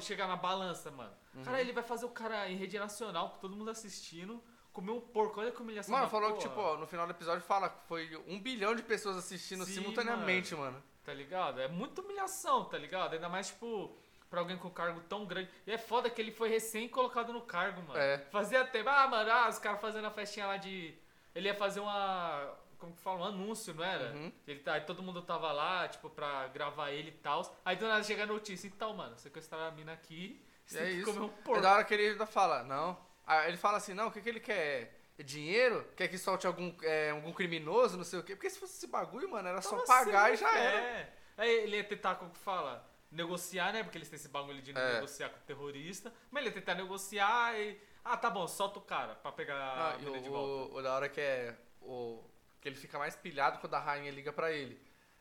chegar 0.00 0.28
na 0.28 0.36
balança, 0.36 0.90
mano. 0.90 1.12
Uhum. 1.34 1.42
Cara, 1.42 1.60
ele 1.60 1.72
vai 1.72 1.82
fazer 1.82 2.06
o 2.06 2.10
cara 2.10 2.48
em 2.48 2.56
rede 2.56 2.78
nacional, 2.78 3.30
com 3.30 3.38
todo 3.38 3.56
mundo 3.56 3.70
assistindo, 3.70 4.42
comer 4.72 4.92
um 4.92 5.00
porco. 5.00 5.40
Olha 5.40 5.50
que 5.50 5.60
humilhação 5.60 5.94
Mano, 5.94 6.08
falou 6.08 6.34
que, 6.34 6.48
porra. 6.48 6.48
tipo, 6.48 6.60
ó, 6.60 6.76
no 6.76 6.86
final 6.86 7.06
do 7.06 7.12
episódio 7.12 7.42
fala 7.42 7.68
que 7.68 7.86
foi 7.86 8.16
um 8.26 8.40
bilhão 8.40 8.74
de 8.74 8.82
pessoas 8.82 9.16
assistindo 9.16 9.64
Sim, 9.64 9.74
simultaneamente, 9.74 10.54
mano. 10.54 10.82
Tá 11.04 11.12
ligado? 11.12 11.60
É 11.60 11.66
muita 11.68 12.02
humilhação, 12.02 12.64
tá 12.64 12.78
ligado? 12.78 13.14
Ainda 13.14 13.28
mais, 13.28 13.48
tipo, 13.48 13.96
pra 14.28 14.40
alguém 14.40 14.56
com 14.56 14.70
cargo 14.70 15.00
tão 15.08 15.26
grande. 15.26 15.50
E 15.66 15.72
é 15.72 15.78
foda 15.78 16.08
que 16.08 16.20
ele 16.20 16.30
foi 16.30 16.48
recém 16.48 16.88
colocado 16.88 17.32
no 17.32 17.40
cargo, 17.42 17.82
mano. 17.82 17.98
É. 17.98 18.18
Fazia 18.30 18.64
tempo. 18.64 18.88
Ah, 18.88 19.08
mano, 19.08 19.30
ah, 19.30 19.48
os 19.48 19.58
caras 19.58 19.80
fazendo 19.80 20.06
a 20.06 20.10
festinha 20.10 20.46
lá 20.46 20.56
de. 20.56 20.94
Ele 21.34 21.48
ia 21.48 21.54
fazer 21.54 21.80
uma. 21.80 22.54
Como 22.80 22.94
que 22.94 23.00
fala? 23.02 23.20
Um 23.20 23.24
anúncio, 23.24 23.74
não 23.74 23.84
era? 23.84 24.12
Uhum. 24.14 24.32
Ele 24.46 24.60
tá, 24.60 24.72
aí 24.74 24.80
todo 24.80 25.02
mundo 25.02 25.20
tava 25.22 25.52
lá, 25.52 25.86
tipo, 25.86 26.08
pra 26.10 26.48
gravar 26.48 26.90
ele 26.90 27.10
e 27.10 27.12
tal. 27.12 27.42
Aí 27.64 27.76
do 27.76 27.86
nada 27.86 28.02
chega 28.02 28.22
a 28.22 28.26
notícia. 28.26 28.66
Então, 28.66 28.94
mano, 28.94 29.16
sequestraram 29.18 29.66
a 29.66 29.70
mina 29.70 29.92
aqui. 29.92 30.42
E 30.66 30.70
Você 30.70 30.78
é 30.78 30.90
isso. 30.90 31.12
comer 31.12 31.20
um 31.26 31.28
É 31.28 31.42
porco. 31.44 31.60
da 31.60 31.74
hora 31.74 31.84
que 31.84 31.92
ele 31.94 32.08
ainda 32.08 32.26
fala, 32.26 32.62
não. 32.64 32.98
Aí 33.26 33.48
ele 33.48 33.56
fala 33.58 33.76
assim, 33.76 33.92
não, 33.94 34.08
o 34.08 34.10
que, 34.10 34.20
que 34.20 34.28
ele 34.28 34.40
quer? 34.40 34.98
É 35.18 35.22
dinheiro? 35.22 35.86
Quer 35.94 36.08
que 36.08 36.16
solte 36.16 36.46
algum, 36.46 36.74
é, 36.82 37.10
algum 37.10 37.32
criminoso, 37.32 37.96
não 37.98 38.04
sei 38.04 38.18
o 38.18 38.22
quê? 38.22 38.34
Porque 38.34 38.48
se 38.48 38.58
fosse 38.58 38.78
esse 38.78 38.86
bagulho, 38.86 39.30
mano, 39.30 39.46
era 39.48 39.60
só 39.60 39.76
pagar 39.84 40.32
e 40.32 40.36
certo, 40.38 40.50
já 40.50 40.58
era. 40.58 40.76
É. 40.80 41.12
Aí 41.36 41.50
ele 41.50 41.76
ia 41.76 41.84
tentar, 41.84 42.14
como 42.14 42.30
que 42.30 42.38
fala? 42.38 42.88
Negociar, 43.12 43.72
né? 43.72 43.82
Porque 43.82 43.98
eles 43.98 44.08
têm 44.08 44.16
esse 44.16 44.28
bagulho 44.28 44.62
de 44.62 44.70
É. 44.70 44.94
negociar 44.94 45.28
com 45.28 45.36
o 45.36 45.42
terrorista. 45.42 46.12
Mas 46.30 46.40
ele 46.42 46.50
ia 46.50 46.54
tentar 46.54 46.74
negociar 46.76 47.58
e. 47.60 47.78
Ah, 48.02 48.16
tá 48.16 48.30
bom, 48.30 48.48
solta 48.48 48.78
o 48.78 48.82
cara 48.82 49.14
pra 49.16 49.30
pegar 49.32 49.56
Ah, 49.56 49.94
a 49.94 49.98
e 49.98 50.04
mina 50.04 50.20
de 50.22 50.28
o, 50.28 50.32
volta. 50.32 50.74
o, 50.74 50.78
o 50.78 50.82
da 50.82 50.94
hora 50.94 51.08
que 51.08 51.20
é. 51.20 51.54
O, 51.82 52.24
que 52.60 52.68
ele 52.68 52.76
fica 52.76 52.98
mais 52.98 53.16
pilhado 53.16 53.58
quando 53.58 53.74
a 53.74 53.78
rainha 53.80 54.10
liga 54.10 54.32
pra 54.32 54.50
ele. 54.52 54.80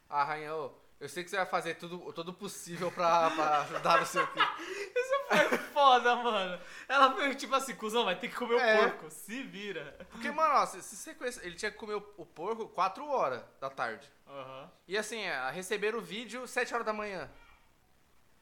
A 0.10 0.24
rainha, 0.24 0.54
ô, 0.56 0.72
eu 1.00 1.08
sei 1.08 1.24
que 1.24 1.30
você 1.30 1.38
vai 1.38 1.46
fazer 1.46 1.76
tudo, 1.76 2.12
tudo 2.14 2.34
possível 2.34 2.92
pra, 2.92 3.30
pra 3.32 3.62
ajudar, 3.62 4.00
não 4.00 4.06
sei 4.06 4.22
o 4.22 4.28
quê. 4.28 4.40
Isso 4.96 5.14
foi 5.50 5.58
foda, 5.58 6.16
mano. 6.18 6.62
Ela 6.88 7.08
veio 7.10 7.36
tipo 7.36 7.56
assim, 7.56 7.76
cuzão, 7.76 8.04
vai 8.06 8.18
ter 8.20 8.28
que 8.30 8.36
comer 8.36 8.60
É. 8.60 8.76
o 8.86 8.90
porco. 8.92 9.10
Se 9.10 9.42
vira. 9.44 9.96
Porque, 10.12 10.30
mano, 10.32 10.56
ó, 10.56 10.66
se, 10.66 10.82
se 10.82 10.96
você 10.96 11.14
conhece, 11.14 11.40
ele 11.46 11.56
tinha 11.56 11.72
que 11.72 11.78
comer 11.78 11.94
o, 11.96 12.14
o 12.18 12.26
porco 12.26 12.68
4 12.70 13.08
horas 13.08 13.42
da 13.62 13.70
tarde. 13.70 14.08
Aham. 14.28 14.70
E 14.88 14.98
assim, 14.98 15.22
é, 15.22 15.50
receberam 15.52 16.00
o 16.00 16.02
vídeo 16.02 16.46
7 16.48 16.74
horas 16.74 16.86
da 16.86 16.94
manhã. 16.94 17.30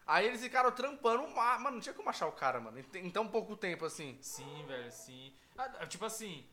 Aí 0.06 0.26
eles 0.26 0.42
ficaram 0.42 0.72
trampando, 0.72 1.24
uma- 1.26 1.60
mano, 1.60 1.76
não 1.76 1.82
tinha 1.82 1.94
como 1.94 2.10
achar 2.10 2.28
o 2.28 2.32
cara, 2.32 2.60
mano, 2.62 2.80
em, 2.80 2.86
em 3.00 3.10
tão 3.10 3.28
pouco 3.28 3.58
tempo 3.58 3.86
assim. 3.86 4.18
Sim, 4.22 4.66
velho, 4.66 4.90
sim. 4.90 5.34
Ah, 5.58 5.86
tipo 5.86 6.06
assim, 6.06 6.48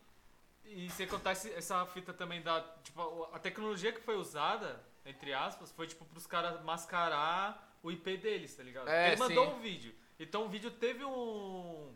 E 0.65 0.89
sem 0.89 1.07
contar 1.07 1.31
esse- 1.33 1.53
essa 1.53 1.85
fita 1.87 2.13
também 2.13 2.41
da. 2.41 2.61
Tipo, 2.83 3.29
a 3.33 3.39
tecnologia 3.39 3.91
que 3.93 4.01
foi 4.01 4.15
usada, 4.17 4.83
entre 5.05 5.33
aspas, 5.33 5.71
foi 5.71 5.87
tipo 5.87 6.03
pros 6.05 6.25
caras 6.27 6.61
mascarar 6.63 7.77
o 7.83 7.91
IP 7.91 8.17
deles, 8.17 8.55
tá 8.55 8.63
ligado? 8.63 8.87
É, 8.89 9.09
Ele 9.09 9.17
mandou 9.17 9.45
sim. 9.47 9.53
um 9.53 9.59
vídeo. 9.59 9.95
Então 10.19 10.45
o 10.45 10.49
vídeo 10.49 10.71
teve 10.71 11.03
um. 11.05 11.95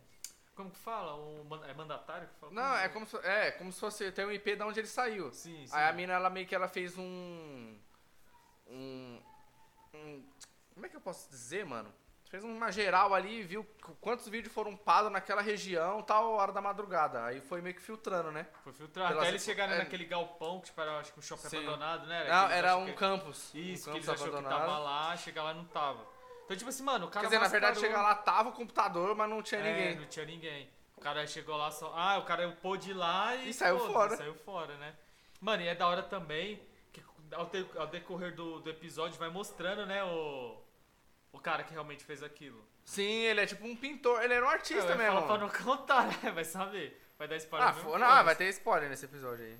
Como 0.54 0.70
que 0.70 0.78
fala? 0.78 1.16
Um, 1.16 1.64
é 1.64 1.72
mandatário 1.74 2.28
que 2.28 2.34
fala? 2.34 2.52
Não, 2.52 2.76
é 2.76 2.88
como 2.88 3.06
se, 3.06 3.16
é 3.18 3.50
como 3.52 3.72
se 3.72 3.80
fosse 3.80 4.12
ter 4.12 4.26
um 4.26 4.30
IP 4.32 4.56
de 4.56 4.62
onde 4.62 4.78
ele 4.80 4.86
saiu. 4.86 5.32
Sim, 5.32 5.66
sim. 5.66 5.74
Aí 5.74 5.88
a 5.88 5.92
mina, 5.92 6.12
ela 6.12 6.28
meio 6.30 6.46
que 6.46 6.54
ela 6.54 6.68
fez 6.68 6.96
um. 6.98 7.76
Um. 8.68 9.20
um- 9.94 10.24
como 10.74 10.86
é 10.86 10.88
que 10.88 10.96
eu 10.96 11.00
posso 11.00 11.28
dizer, 11.30 11.64
mano? 11.66 11.92
Fez 12.30 12.44
uma 12.44 12.70
geral 12.70 13.12
ali 13.12 13.42
viu 13.42 13.64
qu- 13.82 13.92
quantos 14.00 14.28
vídeos 14.28 14.54
foram 14.54 14.70
upados 14.70 15.10
naquela 15.10 15.42
região, 15.42 16.00
tal 16.00 16.30
hora 16.30 16.52
da 16.52 16.60
madrugada. 16.60 17.24
Aí 17.24 17.40
foi 17.40 17.60
meio 17.60 17.74
que 17.74 17.82
filtrando, 17.82 18.30
né? 18.30 18.46
Foi 18.62 18.72
filtrar. 18.72 19.08
Pelas- 19.08 19.22
Até 19.24 19.30
eles 19.32 19.42
chegarem 19.44 19.74
é- 19.74 19.78
naquele 19.78 20.04
galpão 20.04 20.60
que 20.60 20.66
tipo, 20.66 20.80
era 20.80 20.98
acho 21.00 21.12
que 21.12 21.18
um 21.18 21.22
shopping 21.22 21.48
Sim. 21.48 21.56
abandonado, 21.58 22.06
né? 22.06 22.28
Não, 22.28 22.38
que 22.46 22.52
eles 22.52 22.56
era 22.58 22.76
um 22.76 22.86
que- 22.86 22.92
campus. 22.92 23.50
Isso, 23.52 23.90
um 23.90 23.92
que 23.92 23.98
eles 23.98 24.06
campus 24.06 24.08
achou 24.22 24.32
que 24.32 24.38
abandonado. 24.38 24.60
tava 24.68 24.78
lá, 24.78 25.16
chegar 25.16 25.42
lá 25.42 25.52
não 25.54 25.64
tava. 25.64 26.06
Então, 26.44 26.56
tipo 26.56 26.70
assim, 26.70 26.82
mano, 26.84 27.06
o 27.06 27.10
cara 27.10 27.20
Quer 27.26 27.26
dizer, 27.36 27.42
na 27.42 27.48
verdade, 27.48 27.80
chegar 27.80 28.00
lá 28.02 28.14
tava 28.14 28.50
o 28.50 28.52
computador, 28.52 29.14
mas 29.16 29.28
não 29.28 29.42
tinha 29.42 29.60
É, 29.60 29.64
ninguém. 29.72 29.96
não 29.96 30.06
tinha 30.06 30.24
ninguém. 30.24 30.70
O 30.96 31.00
cara 31.00 31.26
chegou 31.26 31.56
lá 31.56 31.70
só. 31.72 31.92
Ah, 31.96 32.18
o 32.18 32.24
cara 32.24 32.48
pôde 32.62 32.90
ir 32.90 32.94
lá 32.94 33.34
e. 33.34 33.48
E 33.50 33.54
saiu 33.54 33.76
foda-se, 33.78 33.92
fora. 33.94 34.16
Saiu 34.16 34.34
fora, 34.36 34.76
né? 34.76 34.94
Mano, 35.40 35.62
e 35.64 35.66
é 35.68 35.74
da 35.74 35.88
hora 35.88 36.02
também 36.04 36.62
que 36.92 37.02
ao 37.76 37.86
decorrer 37.88 38.34
do, 38.36 38.60
do 38.60 38.70
episódio 38.70 39.18
vai 39.18 39.30
mostrando, 39.30 39.84
né, 39.86 40.04
o. 40.04 40.59
O 41.32 41.38
cara 41.38 41.62
que 41.62 41.72
realmente 41.72 42.04
fez 42.04 42.22
aquilo. 42.22 42.64
Sim, 42.84 43.02
ele 43.22 43.40
é 43.40 43.46
tipo 43.46 43.64
um 43.66 43.76
pintor, 43.76 44.22
ele 44.22 44.34
era 44.34 44.44
um 44.44 44.48
artista 44.48 44.90
Eu 44.92 44.96
mesmo. 44.98 45.12
falar 45.20 45.26
pra 45.26 45.38
não 45.38 45.48
contar, 45.48 46.06
né? 46.22 46.30
Vai 46.32 46.44
saber. 46.44 47.00
Vai 47.18 47.28
dar 47.28 47.36
spoiler 47.36 47.68
Ah, 47.68 47.72
mesmo, 47.72 47.90
não, 47.90 47.98
foda-se. 48.06 48.24
vai 48.24 48.34
ter 48.36 48.48
spoiler 48.48 48.88
nesse 48.88 49.04
episódio 49.04 49.44
aí. 49.44 49.58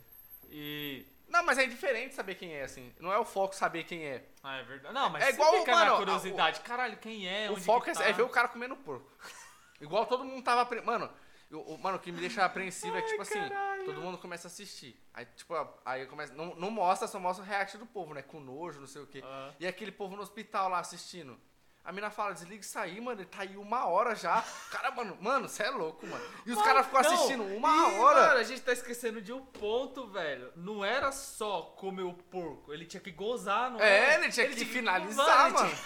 E. 0.51 1.07
Não, 1.29 1.45
mas 1.45 1.59
é 1.59 1.67
diferente 1.67 2.15
saber 2.15 2.35
quem 2.35 2.53
é, 2.55 2.63
assim. 2.65 2.93
Não 2.99 3.13
é 3.13 3.19
o 3.19 3.25
foco 3.25 3.55
saber 3.55 3.85
quem 3.85 4.05
é. 4.05 4.25
Ah, 4.43 4.57
é 4.57 4.63
verdade. 4.65 4.93
Não, 4.93 5.09
mas 5.11 5.23
É 5.23 5.31
igual, 5.31 5.53
fica 5.61 5.73
mano, 5.73 5.85
na 5.87 5.95
a- 5.95 5.99
curiosidade. 5.99 6.61
Caralho, 6.61 6.97
quem 6.97 7.29
é? 7.29 7.49
o 7.51 7.57
foco 7.57 7.89
é, 7.89 7.93
tá? 7.93 8.05
é 8.05 8.13
ver 8.13 8.23
o 8.23 8.29
cara 8.29 8.49
comendo 8.49 8.75
porco. 8.77 9.09
Igual 9.81 10.07
todo 10.07 10.25
mundo 10.25 10.43
tava. 10.43 10.69
Mano, 10.83 11.09
eu- 11.51 11.61
o, 11.61 11.79
mano, 11.79 11.99
o 11.99 12.01
que 12.01 12.11
me 12.11 12.19
deixa 12.21 12.45
apreensivo 12.45 12.97
é 12.97 13.03
que, 13.03 13.09
tipo 13.11 13.23
assim, 13.23 13.39
caralho. 13.49 13.85
todo 13.85 14.01
mundo 14.01 14.19
começa 14.19 14.49
a 14.49 14.51
assistir. 14.51 15.01
Aí, 15.15 15.25
tipo, 15.37 15.55
aí 15.85 16.05
começa. 16.07 16.35
Não, 16.35 16.55
não 16.57 16.71
mostra, 16.71 17.07
só 17.07 17.21
mostra 17.21 17.45
o 17.45 17.49
react 17.49 17.79
do 17.79 17.87
povo, 17.87 18.13
né? 18.13 18.23
Com 18.23 18.41
nojo, 18.41 18.81
não 18.81 18.87
sei 18.89 19.01
o 19.03 19.07
quê. 19.07 19.23
Ah. 19.25 19.53
E 19.61 19.67
aquele 19.69 19.93
povo 19.93 20.17
no 20.17 20.23
hospital 20.23 20.69
lá 20.69 20.81
assistindo. 20.81 21.39
A 21.83 21.93
mina 21.93 22.11
fala, 22.11 22.35
desliga 22.35 22.61
isso 22.61 22.79
aí, 22.79 23.01
mano. 23.01 23.21
Ele 23.23 23.29
tá 23.29 23.41
aí 23.43 23.57
uma 23.57 23.87
hora 23.87 24.15
já. 24.15 24.43
Cara, 24.71 24.91
mano, 24.91 25.17
mano, 25.21 25.49
você 25.49 25.63
é 25.63 25.71
louco, 25.71 26.07
mano. 26.07 26.25
E 26.45 26.53
os 26.53 26.63
caras 26.63 26.85
ficam 26.87 27.01
assistindo 27.01 27.43
uma 27.43 27.69
e, 27.69 27.99
hora. 27.99 28.21
Mano, 28.29 28.41
a 28.41 28.43
gente 28.45 28.61
tá 28.61 28.73
esquecendo 28.73 29.21
de 29.23 29.33
um 29.33 29.45
ponto, 29.45 30.07
velho. 30.09 30.53
Não 30.57 30.85
era 30.85 31.11
só 31.11 31.63
comer 31.79 32.03
o 32.03 32.13
porco, 32.13 32.73
ele 32.73 32.85
tinha 32.85 33.01
que 33.01 33.11
gozar, 33.11 33.71
não 33.71 33.81
É, 33.81 34.13
era? 34.15 34.23
ele 34.25 34.33
tinha 34.33 34.47
que 34.49 34.57
Mano, 34.61 34.71
finalizar, 34.73 35.47
ele 35.47 35.55
mano. 35.55 35.79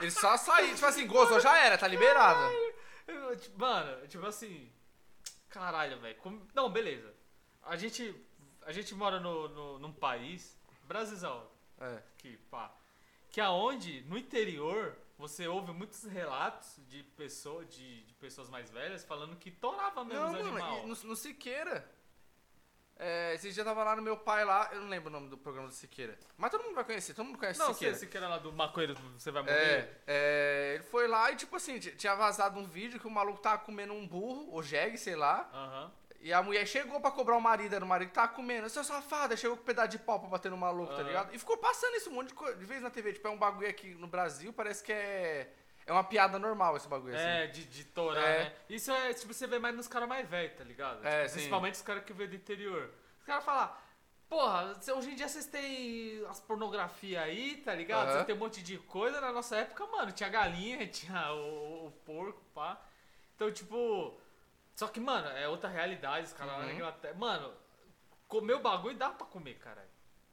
Ele 0.00 0.10
só 0.10 0.36
saiu, 0.36 0.74
tipo 0.74 0.86
assim, 0.86 1.06
gozou, 1.06 1.38
já 1.40 1.56
era, 1.58 1.78
tá 1.78 1.86
liberado. 1.86 2.50
tinha- 3.38 3.56
Mano, 3.56 4.06
tipo 4.08 4.26
assim. 4.26 4.70
Caralho, 5.48 6.00
velho. 6.00 6.16
Não, 6.52 6.68
beleza. 6.68 7.14
A 7.62 7.76
gente. 7.76 8.14
A 8.66 8.72
gente 8.72 8.94
mora 8.94 9.20
no, 9.20 9.48
no, 9.48 9.78
num 9.78 9.92
país. 9.92 10.58
Brasilzão. 10.82 11.48
É. 11.80 12.02
Que, 12.18 12.36
pá. 12.50 12.74
Que 13.30 13.40
aonde, 13.40 14.02
no 14.08 14.16
interior, 14.18 14.96
você 15.16 15.46
ouve 15.46 15.72
muitos 15.72 16.04
relatos 16.04 16.80
de, 16.88 17.02
pessoa, 17.02 17.64
de, 17.64 18.02
de 18.04 18.14
pessoas 18.14 18.48
mais 18.48 18.70
velhas 18.70 19.04
falando 19.04 19.36
que 19.36 19.50
torava 19.50 20.04
mesmo 20.04 20.22
Não, 20.24 20.32
os 20.32 20.40
animais. 20.40 21.02
no, 21.02 21.08
no 21.10 21.16
Siqueira. 21.16 21.88
É, 22.96 23.34
esse 23.34 23.50
dia 23.52 23.64
tava 23.64 23.82
lá 23.82 23.96
no 23.96 24.02
meu 24.02 24.16
pai 24.16 24.44
lá, 24.44 24.70
eu 24.72 24.80
não 24.80 24.88
lembro 24.88 25.08
o 25.08 25.12
nome 25.12 25.28
do 25.28 25.36
programa 25.36 25.68
do 25.68 25.74
Siqueira. 25.74 26.16
Mas 26.36 26.50
todo 26.50 26.62
mundo 26.62 26.76
vai 26.76 26.84
conhecer, 26.84 27.12
todo 27.12 27.26
mundo 27.26 27.38
conhece 27.38 27.58
Não, 27.58 27.72
Siqueira. 27.72 27.96
sei 27.96 28.08
se 28.08 28.16
era 28.16 28.28
lá 28.28 28.38
do 28.38 28.52
maconheiro, 28.52 28.94
você 29.18 29.30
vai 29.32 29.42
morrer. 29.42 29.54
É, 29.56 30.00
é, 30.06 30.74
ele 30.76 30.84
foi 30.84 31.08
lá 31.08 31.30
e 31.32 31.36
tipo 31.36 31.56
assim, 31.56 31.78
tinha 31.80 32.14
vazado 32.14 32.58
um 32.58 32.64
vídeo 32.66 33.00
que 33.00 33.06
o 33.06 33.10
maluco 33.10 33.40
tava 33.40 33.58
comendo 33.62 33.92
um 33.92 34.06
burro, 34.06 34.48
ou 34.52 34.62
jegue, 34.62 34.96
sei 34.96 35.16
lá. 35.16 35.50
Aham. 35.52 35.92
E 36.24 36.32
a 36.32 36.42
mulher 36.42 36.66
chegou 36.66 36.98
pra 37.02 37.10
cobrar 37.10 37.36
o 37.36 37.40
marido, 37.40 37.74
era 37.74 37.84
o 37.84 37.86
marido 37.86 38.08
que 38.08 38.14
tava 38.14 38.28
comendo. 38.32 38.66
Seu 38.70 38.82
safado, 38.82 39.34
aí 39.34 39.36
chegou 39.38 39.58
com 39.58 39.62
um 39.62 39.66
pedaço 39.66 39.88
de 39.90 39.98
pau 39.98 40.18
pra 40.18 40.26
bater 40.30 40.50
no 40.50 40.56
maluco, 40.56 40.88
tá 40.94 41.00
Aham. 41.00 41.06
ligado? 41.06 41.34
E 41.34 41.38
ficou 41.38 41.58
passando 41.58 41.94
isso 41.96 42.08
um 42.08 42.14
monte 42.14 42.28
de 42.28 42.34
coisa, 42.34 42.56
de 42.56 42.64
vez 42.64 42.80
na 42.80 42.88
TV. 42.88 43.12
Tipo, 43.12 43.28
é 43.28 43.30
um 43.30 43.36
bagulho 43.36 43.68
aqui 43.68 43.88
no 43.96 44.06
Brasil, 44.06 44.50
parece 44.50 44.82
que 44.82 44.90
é. 44.90 45.52
É 45.86 45.92
uma 45.92 46.02
piada 46.02 46.38
normal 46.38 46.78
esse 46.78 46.88
bagulho, 46.88 47.14
assim. 47.14 47.26
É, 47.26 47.46
de, 47.48 47.66
de 47.66 47.84
torar, 47.84 48.24
É. 48.24 48.44
né? 48.44 48.52
Isso 48.70 48.90
é, 48.90 49.12
tipo, 49.12 49.34
você 49.34 49.46
vê 49.46 49.58
mais 49.58 49.76
nos 49.76 49.86
caras 49.86 50.08
mais 50.08 50.26
velhos, 50.26 50.56
tá 50.56 50.64
ligado? 50.64 51.04
É, 51.06 51.10
Tipo, 51.18 51.28
sim. 51.28 51.34
Principalmente 51.34 51.74
os 51.74 51.82
caras 51.82 52.04
que 52.04 52.12
vêm 52.14 52.26
do 52.26 52.36
interior. 52.36 52.90
Os 53.20 53.24
caras 53.26 53.44
falam, 53.44 53.70
porra, 54.26 54.72
hoje 54.96 55.10
em 55.10 55.14
dia 55.14 55.28
vocês 55.28 55.44
têm 55.44 56.24
as 56.30 56.40
pornografia 56.40 57.20
aí, 57.20 57.58
tá 57.58 57.74
ligado? 57.74 58.04
Aham. 58.06 58.12
Vocês 58.14 58.24
têm 58.24 58.34
um 58.34 58.38
monte 58.38 58.62
de 58.62 58.78
coisa. 58.78 59.20
Na 59.20 59.30
nossa 59.30 59.56
época, 59.58 59.86
mano, 59.88 60.10
tinha 60.10 60.30
galinha, 60.30 60.86
tinha 60.88 61.30
o, 61.34 61.88
o 61.88 61.90
porco, 62.06 62.40
pá. 62.54 62.80
Então, 63.36 63.52
tipo... 63.52 64.18
Só 64.76 64.88
que, 64.88 64.98
mano, 65.00 65.28
é 65.28 65.48
outra 65.48 65.68
realidade, 65.68 66.26
os 66.26 66.32
caras 66.32 66.52
lá 66.54 66.58
na 66.60 66.66
Uhum. 66.66 66.72
Inglaterra. 66.74 67.14
Mano, 67.14 67.54
comer 68.28 68.54
o 68.54 68.60
bagulho 68.60 68.96
dá 68.96 69.10
pra 69.10 69.26
comer, 69.26 69.54
caralho. 69.54 69.88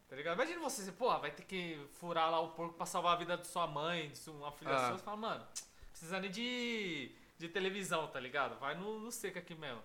Tá 0.09 0.15
ligado? 0.15 0.35
Imagina 0.35 0.59
você, 0.59 0.83
você, 0.83 0.91
porra, 0.91 1.19
vai 1.19 1.31
ter 1.31 1.43
que 1.43 1.79
furar 1.93 2.29
lá 2.29 2.39
o 2.39 2.49
porco 2.49 2.73
pra 2.73 2.85
salvar 2.85 3.13
a 3.13 3.15
vida 3.15 3.37
de 3.37 3.47
sua 3.47 3.65
mãe, 3.67 4.09
de 4.09 4.17
sua- 4.17 4.33
uma 4.33 4.51
filha 4.51 4.73
Ah. 4.75 4.87
sua. 4.89 4.97
Você 4.97 5.03
fala, 5.03 5.17
mano, 5.17 5.47
precisa 5.91 6.19
nem 6.19 6.29
de, 6.29 7.11
de 7.37 7.47
televisão, 7.47 8.07
tá 8.07 8.19
ligado? 8.19 8.59
Vai 8.59 8.75
no, 8.75 8.99
no 8.99 9.11
seco 9.11 9.39
aqui 9.39 9.55
mesmo. 9.55 9.81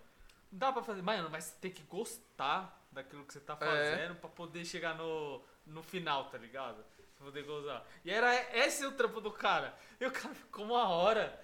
Não 0.51 0.59
dá 0.59 0.73
pra 0.73 0.83
fazer. 0.83 1.03
Mano, 1.03 1.29
mas 1.31 1.45
você 1.45 1.55
tem 1.61 1.71
que 1.71 1.83
gostar 1.85 2.85
daquilo 2.91 3.25
que 3.25 3.33
você 3.35 3.41
tá 3.41 3.57
É. 3.61 3.65
fazendo 3.67 4.17
pra 4.17 4.29
poder 4.31 4.65
chegar 4.65 4.95
no, 4.97 5.41
no 5.67 5.83
final, 5.83 6.25
tá 6.31 6.39
ligado? 6.39 6.83
Pra 7.19 7.27
poder 7.27 7.43
gozar. 7.45 7.85
E 8.05 8.11
era 8.11 8.35
esse 8.57 8.85
o 8.85 8.93
trampo 8.93 9.21
do 9.21 9.31
cara. 9.31 9.75
E 10.01 10.07
o 10.07 10.11
cara 10.11 10.35
ficou 10.35 10.65
uma 10.65 10.89
hora 10.89 11.39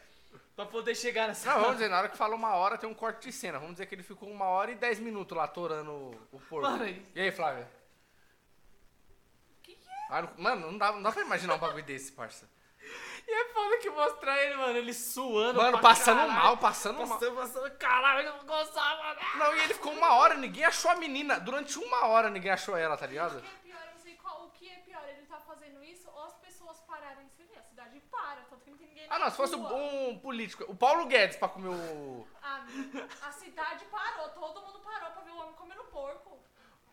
pra 0.57 0.67
poder 0.67 0.95
chegar 0.95 1.29
nessa. 1.29 1.51
Não, 1.53 1.61
vamos 1.61 1.77
dizer, 1.77 1.89
na 1.89 1.99
hora 1.99 2.09
que 2.09 2.17
fala 2.17 2.35
uma 2.35 2.55
hora 2.55 2.77
tem 2.79 2.89
um 2.89 2.95
corte 2.95 3.29
de 3.29 3.33
cena. 3.33 3.59
Vamos 3.59 3.75
dizer 3.75 3.87
que 3.87 3.95
ele 3.95 4.03
ficou 4.03 4.29
uma 4.31 4.47
hora 4.47 4.71
e 4.71 4.75
dez 4.75 4.99
minutos 5.01 5.37
lá 5.37 5.47
torando 5.49 5.91
o- 5.93 6.29
o 6.33 6.41
porco. 6.41 6.69
Mano, 6.69 6.87
e- 6.87 7.05
E 7.15 7.21
aí, 7.21 7.31
Flávia? 7.33 7.69
Ah, 10.11 10.23
não- 10.23 10.31
Mano, 10.37 10.71
não 10.73 10.79
dá, 10.79 10.93
não 10.93 11.03
dá 11.03 11.11
pra 11.11 11.23
imaginar 11.23 11.55
um 11.55 11.59
bagulho 11.59 11.85
desse, 11.85 12.13
parça. 12.13 12.49
E 13.25 13.31
é 13.31 13.45
foda 13.55 13.79
que 13.79 13.89
mostrar 13.89 14.37
ele, 14.43 14.57
mano, 14.57 14.77
ele 14.77 14.93
suando. 14.93 15.57
Mano, 15.61 15.79
pra 15.79 15.91
passando 15.91 16.17
caralho. 16.19 16.33
mal, 16.43 16.57
passando 16.59 16.99
mal. 17.07 17.07
Passando, 17.09 17.37
passando, 17.37 17.71
caralho, 17.79 18.27
eu 18.27 18.37
não 18.39 18.45
gostava, 18.45 19.01
mano. 19.05 19.21
Não, 19.39 19.57
e 19.57 19.61
ele 19.61 19.75
ficou 19.75 19.93
uma 19.93 20.15
hora, 20.17 20.35
ninguém 20.35 20.65
achou 20.65 20.91
a 20.91 20.97
menina. 20.97 21.39
Durante 21.39 21.79
uma 21.79 22.07
hora 22.09 22.29
ninguém 22.29 22.51
achou 22.51 22.77
ela, 22.77 22.97
tá 22.97 23.07
O 23.07 23.09
ligado? 23.09 23.41
que 23.41 23.47
é 23.47 23.59
pior, 23.63 23.81
eu 23.87 23.93
não 23.93 23.99
sei 24.01 24.17
qual, 24.17 24.45
o 24.47 24.51
que 24.51 24.69
é 24.69 24.75
pior, 24.79 25.05
ele 25.09 25.23
tá 25.27 25.39
fazendo 25.39 25.83
isso 25.85 26.11
ou 26.11 26.25
as 26.25 26.35
pessoas 26.39 26.81
pararem 26.81 27.25
de 27.29 27.33
se 27.35 27.45
ver. 27.45 27.59
A 27.59 27.63
cidade 27.63 28.01
para, 28.11 28.41
tanto 28.51 28.65
que 28.65 28.71
não 28.71 28.77
tem 28.77 28.89
ninguém 28.89 29.02
Ah, 29.13 29.19
não, 29.19 29.31
se 29.31 29.37
fosse 29.37 29.55
rua. 29.55 29.75
um 29.75 30.19
político. 30.19 30.65
O 30.69 30.75
Paulo 30.75 31.05
Guedes 31.05 31.37
pra 31.37 31.47
comer 31.47 31.69
o. 31.69 32.27
A, 32.43 32.65
a 33.29 33.33
cidade 33.33 33.85
parou, 33.91 34.31
todo 34.31 34.63
mundo 34.63 34.79
parou 34.81 35.11
pra 35.11 35.21
ver 35.23 35.33
o 35.33 35.37
homem 35.37 35.55
comendo 35.55 35.85
porco. 35.85 36.43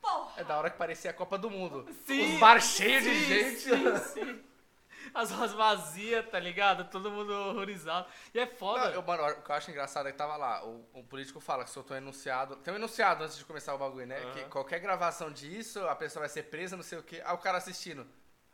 Porra! 0.01 0.33
É 0.35 0.43
da 0.43 0.57
hora 0.57 0.69
que 0.69 0.77
parecia 0.77 1.11
a 1.11 1.13
Copa 1.13 1.37
do 1.37 1.49
Mundo. 1.49 1.87
Sim, 2.05 2.33
Os 2.33 2.39
bar 2.41 2.61
cheios 2.61 3.03
de 3.03 3.23
gente. 3.25 3.61
Sim, 3.61 3.97
sim. 4.13 4.43
As 5.13 5.31
ruas 5.31 5.53
vazias, 5.53 6.29
tá 6.29 6.37
ligado? 6.39 6.89
Todo 6.89 7.09
mundo 7.09 7.31
horrorizado. 7.31 8.05
E 8.33 8.39
é 8.39 8.45
foda. 8.45 8.85
Não, 8.89 8.91
eu, 8.95 9.01
mano, 9.01 9.23
o 9.25 9.41
que 9.41 9.49
eu 9.49 9.55
acho 9.55 9.71
engraçado 9.71 10.09
é 10.09 10.11
que 10.11 10.17
tava 10.17 10.35
lá, 10.35 10.63
o, 10.65 10.85
o 10.93 11.03
político 11.05 11.39
fala 11.39 11.63
que 11.63 11.69
soltou 11.69 11.95
um 11.95 11.99
enunciado. 11.99 12.57
Tem 12.57 12.73
um 12.73 12.77
enunciado 12.77 13.23
antes 13.23 13.37
de 13.37 13.45
começar 13.45 13.73
o 13.73 13.77
bagulho, 13.77 14.05
né? 14.05 14.19
Aham. 14.19 14.31
Que 14.33 14.43
qualquer 14.45 14.79
gravação 14.79 15.31
disso, 15.31 15.87
a 15.87 15.95
pessoa 15.95 16.21
vai 16.23 16.29
ser 16.29 16.43
presa, 16.43 16.75
não 16.75 16.83
sei 16.83 16.97
o 16.99 17.03
quê. 17.03 17.21
Aí 17.25 17.33
o 17.33 17.37
cara 17.37 17.57
assistindo. 17.57 18.05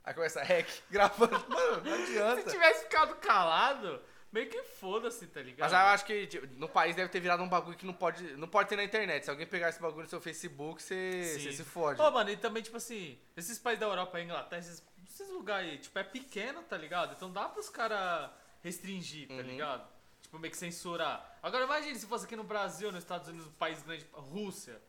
Aí 0.05 0.13
começa 0.13 0.43
hack, 0.43 0.67
gravando. 0.89 1.31
Mano, 1.49 1.83
não 1.83 1.93
adianta. 1.93 2.41
Se 2.49 2.55
tivesse 2.55 2.83
ficado 2.83 3.15
calado, 3.15 4.01
meio 4.31 4.47
que 4.49 4.61
foda-se, 4.63 5.25
tá 5.27 5.41
ligado? 5.41 5.71
Mas 5.71 5.73
eu 5.73 5.87
acho 5.87 6.05
que 6.05 6.27
tipo, 6.27 6.45
no 6.59 6.69
país 6.69 6.95
deve 6.95 7.09
ter 7.09 7.19
virado 7.19 7.41
um 7.41 7.49
bagulho 7.49 7.75
que 7.75 7.85
não 7.87 7.93
pode, 7.93 8.23
não 8.37 8.47
pode 8.47 8.69
ter 8.69 8.75
na 8.75 8.83
internet. 8.83 9.23
Se 9.25 9.31
alguém 9.31 9.47
pegar 9.47 9.69
esse 9.69 9.81
bagulho 9.81 10.03
no 10.03 10.09
seu 10.09 10.21
Facebook, 10.21 10.81
você, 10.83 11.51
se 11.51 11.63
fode. 11.63 11.99
Ô, 11.99 12.11
mano, 12.11 12.29
e 12.29 12.37
também, 12.37 12.61
tipo 12.61 12.77
assim, 12.77 13.19
esses 13.35 13.57
países 13.57 13.79
da 13.79 13.87
Europa, 13.87 14.21
Inglaterra, 14.21 14.59
esses, 14.61 14.83
esses 15.09 15.29
lugares 15.29 15.71
aí, 15.71 15.77
tipo, 15.79 15.97
é 15.97 16.03
pequeno, 16.03 16.61
tá 16.63 16.77
ligado? 16.77 17.13
Então 17.15 17.31
dá 17.31 17.49
pros 17.49 17.69
caras 17.69 18.29
restringir, 18.61 19.27
tá 19.27 19.33
Uhum. 19.35 19.41
ligado? 19.41 19.87
Tipo, 20.21 20.37
meio 20.39 20.51
que 20.51 20.57
censurar. 20.57 21.37
Agora 21.41 21.63
imagine 21.65 21.97
se 21.97 22.05
fosse 22.05 22.25
aqui 22.25 22.35
no 22.35 22.43
Brasil, 22.43 22.91
nos 22.91 23.03
Estados 23.03 23.27
Unidos, 23.27 23.47
um 23.47 23.51
país 23.53 23.81
grande, 23.83 24.05
Rússia, 24.11 24.79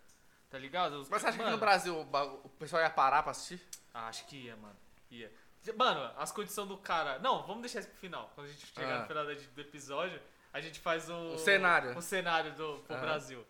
tá 0.50 0.58
ligado? 0.58 0.94
Os- 1.00 1.08
Mas 1.08 1.20
você 1.22 1.28
acha 1.28 1.36
que 1.38 1.42
mano, 1.44 1.56
no 1.56 1.60
Brasil 1.60 1.94
o, 1.96 2.44
o 2.44 2.48
pessoal 2.50 2.82
ia 2.82 2.90
parar 2.90 3.22
pra 3.22 3.30
assistir? 3.32 3.62
Ah, 3.94 4.08
acho 4.08 4.26
que 4.26 4.36
ia, 4.36 4.56
mano. 4.56 4.76
Ia. 5.10 5.32
Mano, 5.76 6.12
as 6.16 6.30
condições 6.30 6.68
do 6.68 6.76
cara. 6.78 7.18
Não, 7.18 7.42
vamos 7.46 7.62
deixar 7.62 7.80
isso 7.80 7.88
pro 7.88 7.98
final. 7.98 8.30
Quando 8.34 8.46
a 8.46 8.50
gente 8.50 8.66
chegar 8.66 8.96
Ah. 8.96 9.00
no 9.00 9.06
final 9.06 9.24
do 9.24 9.60
episódio, 9.60 10.20
a 10.52 10.60
gente 10.60 10.78
faz 10.78 11.08
o. 11.10 11.34
O 11.34 11.38
cenário. 11.38 11.96
O 11.98 12.02
cenário 12.02 12.52
do 12.54 12.78
pro 12.86 12.96
Ah. 12.96 13.00
Brasil. 13.00 13.44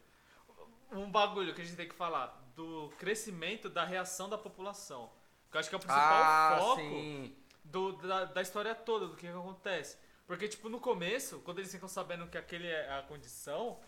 Um 0.92 1.10
bagulho 1.10 1.54
que 1.54 1.60
a 1.60 1.64
gente 1.64 1.76
tem 1.76 1.88
que 1.88 1.94
falar 1.94 2.26
do 2.54 2.90
crescimento 2.98 3.68
da 3.68 3.84
reação 3.84 4.28
da 4.28 4.38
população. 4.38 5.10
Que 5.50 5.56
eu 5.56 5.60
acho 5.60 5.68
que 5.68 5.74
é 5.74 5.78
o 5.78 5.80
principal 5.80 6.58
foco 6.58 6.72
Ah, 6.72 6.76
sim. 6.76 7.36
do, 7.64 7.92
da, 7.92 8.24
da 8.24 8.40
história 8.42 8.74
toda, 8.74 9.06
do 9.08 9.14
que, 9.16 9.26
que 9.26 9.32
acontece. 9.32 9.98
Porque, 10.26 10.48
tipo, 10.48 10.68
no 10.68 10.80
começo, 10.80 11.40
quando 11.40 11.58
eles 11.58 11.70
ficam 11.70 11.88
sabendo 11.88 12.26
que 12.28 12.38
aquele 12.38 12.66
é 12.66 12.98
a 12.98 13.02
condição, 13.02 13.78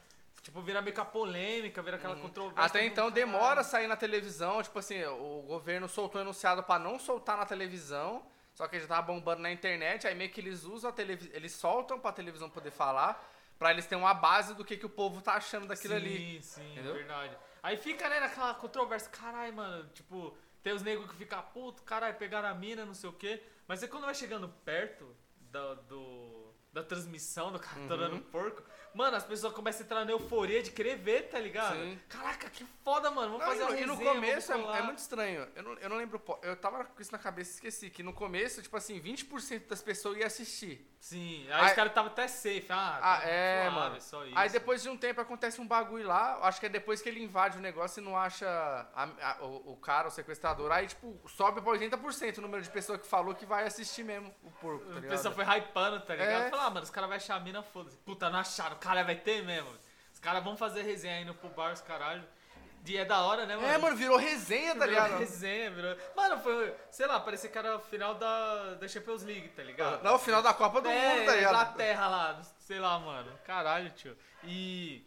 Tipo, 0.43 0.63
vira 0.63 0.81
meio 0.81 0.95
que 0.95 1.01
a 1.01 1.05
polêmica, 1.05 1.83
vira 1.83 1.97
aquela 1.97 2.17
controvérsia. 2.17 2.65
Até 2.65 2.85
então 2.87 3.11
demora 3.11 3.61
a 3.61 3.65
sair 3.65 3.87
na 3.87 3.97
televisão, 3.97 4.63
tipo 4.63 4.79
assim, 4.79 5.05
o 5.05 5.43
governo 5.43 5.89
soltou 5.89 6.21
enunciado 6.21 6.63
pra 6.63 6.79
não 6.79 6.99
soltar 6.99 7.37
na 7.37 7.45
televisão, 7.45 8.25
só 8.55 8.67
que 8.67 8.81
já 8.81 8.87
tava 8.87 9.03
bombando 9.03 9.43
na 9.43 9.53
internet, 9.53 10.07
aí 10.07 10.15
meio 10.15 10.31
que 10.31 10.41
eles 10.41 10.65
usam 10.65 10.91
a 10.91 10.93
televisão, 10.93 11.31
eles 11.35 11.53
soltam 11.53 11.99
pra 11.99 12.13
televisão 12.13 12.49
poder 12.49 12.71
falar, 12.71 13.23
pra 13.59 13.73
eles 13.73 13.87
terem 13.87 14.03
uma 14.03 14.15
base 14.15 14.55
do 14.55 14.65
que, 14.65 14.77
que 14.77 14.87
o 14.87 14.91
povo 14.91 15.21
tá 15.21 15.35
achando 15.35 15.67
daquilo 15.67 15.95
sim, 15.95 16.01
ali. 16.01 16.43
Sim, 16.43 16.73
Entendeu? 16.73 16.95
verdade. 16.95 17.37
Aí 17.63 17.77
fica, 17.77 18.09
né, 18.09 18.21
naquela 18.21 18.55
controvérsia, 18.55 19.11
caralho, 19.11 19.53
mano, 19.53 19.89
tipo, 19.91 20.37
tem 20.63 20.73
os 20.73 20.83
negros 20.83 21.11
que 21.11 21.17
ficam, 21.17 21.43
puto, 21.53 21.83
caralho, 21.83 22.15
pegaram 22.17 22.49
a 22.49 22.55
mina, 22.55 22.85
não 22.87 22.95
sei 22.95 23.11
o 23.11 23.13
quê. 23.13 23.43
Mas 23.67 23.83
aí 23.83 23.89
quando 23.89 24.05
vai 24.05 24.15
chegando 24.15 24.49
perto 24.65 25.15
da, 25.51 25.75
do, 25.75 26.55
da 26.73 26.83
transmissão 26.83 27.53
do 27.53 27.59
cara 27.59 27.81
torando 27.87 28.17
Uhum. 28.17 28.23
porco, 28.23 28.63
mano, 28.99 29.17
as 29.17 29.25
pessoas 29.25 29.53
começam 29.53 29.83
a 29.83 29.85
entrar 29.85 30.05
na 30.05 30.11
euforia 30.11 30.63
de 30.63 30.71
querer 30.73 30.97
ver, 30.97 31.29
tá 31.29 31.39
ligado? 31.39 31.75
Sim. 31.77 31.99
Caraca, 32.09 32.51
que 32.51 32.65
foda, 32.85 33.11
mano, 33.11 33.39
vamos 33.39 33.47
Não, 33.47 33.53
fazer 33.53 33.63
a 33.75 33.81
e, 33.81 33.87
no- 33.87 33.95
e 33.95 33.97
resenha, 33.97 34.15
começo 34.15 34.53
é, 34.53 34.57
é 34.79 34.83
muito 34.83 34.99
estranho. 34.99 35.49
Eu 35.55 35.63
não, 35.63 35.73
eu 35.75 35.89
não 35.89 35.97
lembro. 35.97 36.21
Eu 36.43 36.57
tava 36.57 36.85
com 36.85 37.01
isso 37.01 37.13
na 37.13 37.19
cabeça 37.19 37.51
e 37.53 37.55
esqueci. 37.55 37.91
Que 37.91 38.03
no 38.03 38.13
começo, 38.13 38.61
tipo 38.61 38.77
assim, 38.77 39.01
20% 39.01 39.69
das 39.69 39.81
pessoas 39.81 40.19
iam 40.19 40.27
assistir. 40.27 40.85
Sim, 41.01 41.47
aí, 41.49 41.53
Aí- 41.61 41.67
os 41.67 41.73
caras 41.75 41.93
estavam 41.93 42.11
até 42.11 42.27
safe, 42.27 42.67
ah, 42.71 42.99
Ah, 43.01 43.19
tá 43.21 43.29
é, 43.29 43.63
suave, 43.71 43.77
mano. 43.77 44.01
só 44.01 44.25
isso. 44.27 44.37
Aí 44.37 44.49
depois 44.51 44.83
de 44.83 44.89
um 44.89 44.97
tempo 44.97 45.21
acontece 45.21 45.61
um 45.61 45.67
bagulho 45.67 46.07
lá. 46.07 46.41
Acho 46.43 46.59
que 46.59 46.67
é 46.67 46.69
depois 46.69 47.01
que 47.01 47.09
ele 47.09 47.23
invade 47.23 47.57
o 47.57 47.61
negócio 47.61 48.01
e 48.01 48.05
não 48.05 48.17
acha 48.17 48.49
a- 48.49 49.09
a- 49.23 49.45
o, 49.45 49.73
o 49.75 49.77
cara, 49.77 50.09
o 50.09 50.11
sequestrador. 50.11 50.73
Aí, 50.73 50.89
tipo, 50.89 51.17
sobe 51.29 51.61
pra 51.61 51.71
80% 51.71 52.39
o 52.39 52.41
número 52.41 52.63
de 52.65 52.69
pessoas 52.71 53.01
que 53.01 53.07
falou 53.07 53.33
que 53.35 53.47
vai 53.47 53.65
assistir 53.65 54.03
mesmo 54.03 54.35
o 54.43 54.51
porco, 54.51 54.85
tá 54.87 54.91
O 54.91 54.95
ligado? 54.95 55.11
pessoal 55.11 55.35
foi 55.35 55.45
hypando, 55.45 56.01
tá 56.01 56.15
ligado? 56.17 56.47
É. 56.47 56.51
Falar, 56.51 56.65
ah, 56.67 56.71
mano, 56.71 56.83
os 56.83 56.91
caras 56.91 57.09
vão 57.09 57.17
achar 57.17 57.37
a 57.37 57.41
mina, 57.41 57.63
foda-se. 57.63 57.97
Puta, 57.99 58.29
não 58.29 58.41
acharam, 58.41 58.75
o 58.75 58.79
cara 58.89 59.05
vai 59.05 59.17
ter 59.17 59.45
mesmo. 59.45 59.71
Os 60.13 60.21
caras 60.21 60.43
vão 60.43 60.57
fazer 60.57 60.83
resenha 60.83 61.21
indo 61.21 61.35
pro 61.35 61.51
bar, 61.51 61.73
os 61.73 61.81
caralho. 61.81 62.25
E 62.87 62.97
é 62.97 63.05
da 63.05 63.21
hora, 63.21 63.45
né, 63.45 63.55
mano? 63.55 63.69
É, 63.69 63.77
mano, 63.77 63.97
virou 63.97 64.17
resenha, 64.17 64.75
tá 64.75 64.87
Virou 64.87 65.05
ligado? 65.05 65.19
resenha, 65.19 65.71
virou... 65.71 65.95
Mano, 66.17 66.39
foi, 66.39 66.75
sei 66.91 67.07
lá, 67.07 67.21
parecia 67.21 67.51
que 67.51 67.59
era 67.59 67.77
o 67.77 67.81
final 67.81 68.15
da, 68.15 68.75
da 68.75 68.89
Champions 68.89 69.25
League, 69.25 69.49
tá 69.49 69.63
ligado? 69.63 70.03
Não, 70.03 70.15
o 70.15 70.19
final 70.19 70.41
da 70.43 70.55
Copa 70.55 70.81
do 70.81 70.89
é, 70.89 70.95
Mundo, 70.95 71.27
tá 71.27 71.35
ligado? 71.35 71.55
Inglaterra 71.55 72.09
lá, 72.09 72.43
sei 72.61 72.79
lá, 72.79 72.99
mano. 72.99 73.31
Caralho, 73.45 73.91
tio. 73.91 74.17
E... 74.43 75.05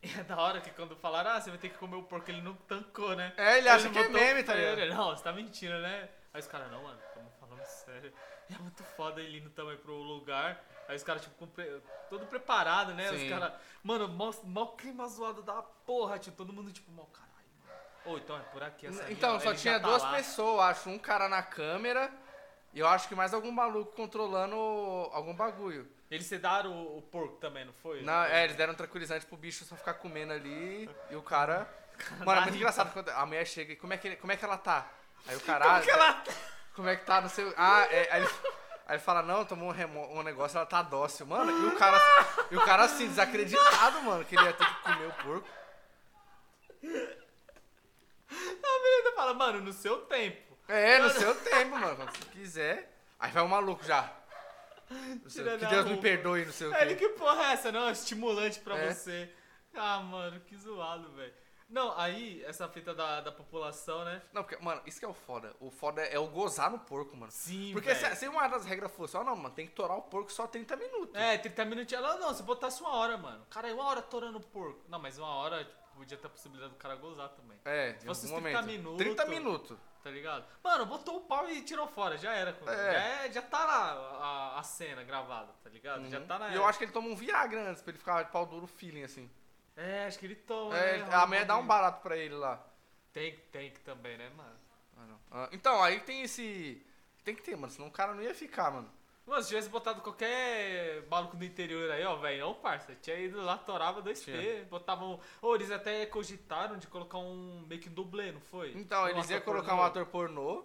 e 0.00 0.10
é 0.16 0.22
da 0.22 0.36
hora 0.36 0.60
que 0.60 0.70
quando 0.70 0.94
falaram, 0.94 1.30
ah, 1.32 1.40
você 1.40 1.50
vai 1.50 1.58
ter 1.58 1.70
que 1.70 1.78
comer 1.78 1.96
o 1.96 2.04
porco, 2.04 2.30
ele 2.30 2.42
não 2.42 2.54
tancou, 2.54 3.16
né? 3.16 3.32
É, 3.36 3.58
ele 3.58 3.68
acha 3.68 3.86
não 3.86 3.92
que 3.92 3.98
é 3.98 4.08
meme, 4.08 4.44
tá 4.44 4.54
ligado? 4.54 4.78
ele, 4.78 4.94
Não, 4.94 5.08
você 5.16 5.24
tá 5.24 5.32
mentindo, 5.32 5.76
né? 5.78 6.08
Aí 6.32 6.40
os 6.40 6.46
caras, 6.46 6.70
não, 6.70 6.84
mano, 6.84 7.00
estamos 7.08 7.32
falando 7.40 7.64
sério. 7.64 8.12
É 8.48 8.58
muito 8.58 8.84
foda 8.84 9.20
ele 9.20 9.38
indo 9.38 9.50
também 9.50 9.76
pro 9.76 9.92
lugar. 9.92 10.62
Aí 10.88 10.94
os 10.96 11.02
caras, 11.02 11.22
tipo, 11.22 11.46
pre- 11.48 11.80
todo 12.08 12.26
preparado, 12.26 12.94
né? 12.94 13.08
Sim. 13.10 13.24
Os 13.24 13.30
caras, 13.30 13.52
mano, 13.82 14.08
mó, 14.08 14.32
mó 14.44 14.66
clima 14.68 15.06
zoado 15.08 15.42
da 15.42 15.62
porra, 15.62 16.18
tio. 16.18 16.32
Todo 16.32 16.52
mundo, 16.52 16.70
tipo, 16.72 16.90
mó 16.92 17.04
caralho, 17.06 17.32
mano. 17.64 17.80
Ou 18.04 18.18
então 18.18 18.36
é 18.36 18.40
por 18.40 18.62
aqui 18.62 18.86
essa 18.86 19.10
Então, 19.10 19.40
só 19.40 19.52
tinha 19.54 19.80
tá 19.80 19.88
duas 19.88 20.02
lá. 20.02 20.12
pessoas, 20.12 20.60
acho. 20.78 20.88
Um 20.90 20.98
cara 20.98 21.28
na 21.28 21.42
câmera 21.42 22.10
e 22.72 22.78
eu 22.78 22.86
acho 22.86 23.08
que 23.08 23.14
mais 23.14 23.34
algum 23.34 23.50
maluco 23.50 23.92
controlando 23.96 24.54
algum 25.12 25.34
bagulho. 25.34 25.90
Eles 26.08 26.26
sedaram 26.26 26.70
o, 26.72 26.98
o 26.98 27.02
porco 27.02 27.36
também, 27.38 27.64
não 27.64 27.72
foi? 27.72 28.00
Não, 28.02 28.22
é, 28.24 28.44
eles 28.44 28.54
deram 28.54 28.72
um 28.74 28.76
tranquilizante 28.76 29.26
pro 29.26 29.36
bicho 29.36 29.64
só 29.64 29.74
ficar 29.74 29.94
comendo 29.94 30.32
ali 30.32 30.88
e 31.10 31.16
o 31.16 31.22
cara. 31.22 31.68
Mano, 32.24 32.40
é 32.40 32.44
muito 32.44 32.56
engraçado 32.56 32.92
quando 32.92 33.08
a 33.08 33.26
mulher 33.26 33.44
chega 33.44 33.72
e 33.72 33.76
como 33.76 33.92
é 33.92 33.96
que, 33.96 34.14
como 34.16 34.30
é 34.30 34.36
que 34.36 34.44
ela 34.44 34.56
tá? 34.58 34.88
Aí 35.26 35.34
o 35.34 35.40
caralho. 35.42 35.84
Como 35.84 35.84
que 35.84 35.90
ela... 35.90 36.24
Como 36.76 36.88
é 36.90 36.94
que 36.96 37.04
tá 37.06 37.20
no 37.22 37.28
seu. 37.30 37.52
Ah, 37.56 37.86
é. 37.90 38.08
Aí 38.12 38.22
ele, 38.22 38.30
aí 38.86 38.96
ele 38.96 39.02
fala, 39.02 39.22
não, 39.22 39.44
tomou 39.44 39.68
um, 39.68 39.72
remo- 39.72 40.08
um 40.18 40.22
negócio, 40.22 40.56
ela 40.56 40.64
tá 40.66 40.80
dócil. 40.82 41.26
Mano, 41.26 41.50
e 41.50 41.66
o 41.66 41.76
cara. 41.76 41.98
E 42.50 42.56
o 42.56 42.64
cara 42.64 42.84
assim, 42.84 43.08
desacreditado, 43.08 44.00
mano, 44.02 44.24
que 44.24 44.34
ele 44.36 44.44
ia 44.44 44.52
ter 44.52 44.64
que 44.66 44.82
comer 44.82 45.06
o 45.08 45.12
porco. 45.22 45.48
A 48.62 48.78
menina 48.82 49.12
fala, 49.14 49.34
mano, 49.34 49.60
no 49.60 49.72
seu 49.72 49.98
tempo. 50.02 50.56
É, 50.68 50.98
no 50.98 51.10
seu 51.10 51.34
tempo, 51.34 51.76
mano. 51.76 51.96
Quando 51.96 52.10
você 52.16 52.24
quiser. 52.30 52.92
Aí 53.18 53.30
vai 53.30 53.42
o 53.42 53.48
maluco 53.48 53.84
já. 53.84 54.12
Sei, 55.28 55.44
que 55.58 55.66
Deus 55.66 55.86
me 55.86 55.96
perdoe, 55.96 56.44
não 56.44 56.52
sei 56.52 56.68
o 56.68 56.74
Aí 56.74 56.82
ele, 56.82 56.94
quê. 56.94 57.08
que 57.08 57.14
porra 57.14 57.42
é 57.46 57.52
essa? 57.54 57.72
Não, 57.72 57.88
é 57.88 57.92
estimulante 57.92 58.60
pra 58.60 58.76
É. 58.78 58.92
você. 58.92 59.28
Ah, 59.74 59.98
mano, 60.00 60.38
que 60.40 60.56
zoado, 60.56 61.10
velho. 61.12 61.34
Não, 61.68 61.98
aí, 61.98 62.44
essa 62.44 62.68
fita 62.68 62.94
da, 62.94 63.20
da 63.20 63.32
população, 63.32 64.04
né? 64.04 64.22
Não, 64.32 64.44
porque, 64.44 64.56
mano, 64.62 64.80
isso 64.86 64.98
que 65.00 65.04
é 65.04 65.08
o 65.08 65.12
foda. 65.14 65.54
O 65.58 65.70
foda 65.70 66.00
é 66.02 66.18
o 66.18 66.28
gozar 66.28 66.70
no 66.70 66.78
porco, 66.78 67.16
mano. 67.16 67.32
Sim, 67.32 67.72
Porque 67.72 67.92
velho. 67.92 68.14
se, 68.14 68.20
se 68.20 68.28
uma 68.28 68.46
das 68.46 68.64
regras 68.64 68.92
fosse, 68.92 69.16
ó, 69.16 69.24
não, 69.24 69.34
mano, 69.34 69.54
tem 69.54 69.66
que 69.66 69.72
torar 69.72 69.96
o 69.96 70.02
porco 70.02 70.30
só 70.32 70.46
30 70.46 70.76
minutos. 70.76 71.14
É, 71.20 71.36
30 71.38 71.64
minutinhos. 71.64 72.04
Ela, 72.04 72.16
não, 72.18 72.32
se 72.32 72.42
botasse 72.44 72.80
uma 72.80 72.94
hora, 72.94 73.16
mano. 73.18 73.44
Cara, 73.50 73.72
uma 73.74 73.84
hora 73.84 74.00
torando 74.00 74.38
porco. 74.40 74.80
Não, 74.88 75.00
mas 75.00 75.18
uma 75.18 75.28
hora, 75.34 75.64
tipo, 75.64 75.76
podia 75.96 76.16
ter 76.16 76.26
a 76.26 76.30
possibilidade 76.30 76.72
do 76.72 76.78
cara 76.78 76.94
gozar 76.94 77.30
também. 77.30 77.58
É, 77.64 77.92
de 77.94 78.06
fosse 78.06 78.26
algum 78.26 78.36
uns 78.38 78.42
30 78.42 78.60
momento. 78.60 78.66
minutos. 78.72 78.98
30 78.98 79.26
minutos. 79.26 79.78
Tá 80.04 80.10
ligado? 80.12 80.44
Mano, 80.62 80.86
botou 80.86 81.16
o 81.16 81.20
pau 81.22 81.50
e 81.50 81.62
tirou 81.62 81.88
fora, 81.88 82.16
já 82.16 82.32
era. 82.32 82.50
É. 82.50 82.64
Já, 82.92 83.00
é- 83.24 83.32
já 83.32 83.42
tá 83.42 83.64
lá 83.64 83.92
a, 84.54 84.60
a 84.60 84.62
cena 84.62 85.02
gravada, 85.02 85.52
tá 85.64 85.68
ligado? 85.68 86.08
Já 86.08 86.20
tá 86.20 86.38
na 86.38 86.46
Uhum. 86.46 86.52
E 86.52 86.54
eu 86.54 86.64
acho 86.64 86.78
que 86.78 86.84
ele 86.84 86.92
toma 86.92 87.08
um 87.08 87.16
Viagra 87.16 87.70
antes 87.70 87.82
pra 87.82 87.90
ele 87.90 87.98
ficar 87.98 88.22
de 88.22 88.30
pau 88.30 88.46
duro 88.46 88.68
feeling, 88.68 89.02
assim. 89.02 89.28
É, 89.76 90.06
acho 90.06 90.18
que 90.18 90.26
ele 90.26 90.36
toma. 90.36 90.76
É, 90.76 90.98
né? 90.98 91.14
a 91.14 91.26
mulher 91.26 91.44
dá 91.44 91.56
um 91.56 91.66
barato 91.66 92.02
pra 92.02 92.16
ele 92.16 92.34
lá. 92.34 92.64
Tem, 93.12 93.36
tem 93.52 93.70
que 93.70 93.80
também, 93.80 94.16
né, 94.16 94.30
mano? 94.36 94.56
Ah. 94.96 95.16
Ah, 95.30 95.48
então, 95.52 95.82
aí 95.82 96.00
tem 96.00 96.22
esse. 96.22 96.82
Tem 97.24 97.34
que 97.34 97.42
ter, 97.42 97.56
mano, 97.56 97.72
senão 97.72 97.88
o 97.88 97.92
cara 97.92 98.14
não 98.14 98.22
ia 98.22 98.34
ficar, 98.34 98.70
mano. 98.70 98.90
Mano, 99.26 99.42
se 99.42 99.48
tivesse 99.48 99.68
botado 99.68 100.00
qualquer 100.02 101.04
maluco 101.10 101.36
do 101.36 101.44
interior 101.44 101.90
aí, 101.90 102.04
ó, 102.04 102.14
velho, 102.16 102.46
não, 102.46 102.54
parça. 102.54 102.94
Tinha 103.02 103.18
ido 103.18 103.40
lá, 103.40 103.58
torava 103.58 104.00
2P, 104.00 104.24
Tinha. 104.24 104.64
botavam. 104.66 105.18
Ô, 105.42 105.54
eles 105.56 105.70
até 105.70 106.06
cogitaram 106.06 106.78
de 106.78 106.86
colocar 106.86 107.18
um 107.18 107.64
meio 107.66 107.80
que 107.80 107.88
dublê, 107.88 108.30
não 108.30 108.40
foi? 108.40 108.72
Então, 108.76 109.02
Um 109.02 109.08
eles 109.08 109.28
iam 109.28 109.40
colocar 109.40 109.70
pornô. 109.70 109.82
um 109.82 109.84
ator 109.84 110.06
pornô. 110.06 110.64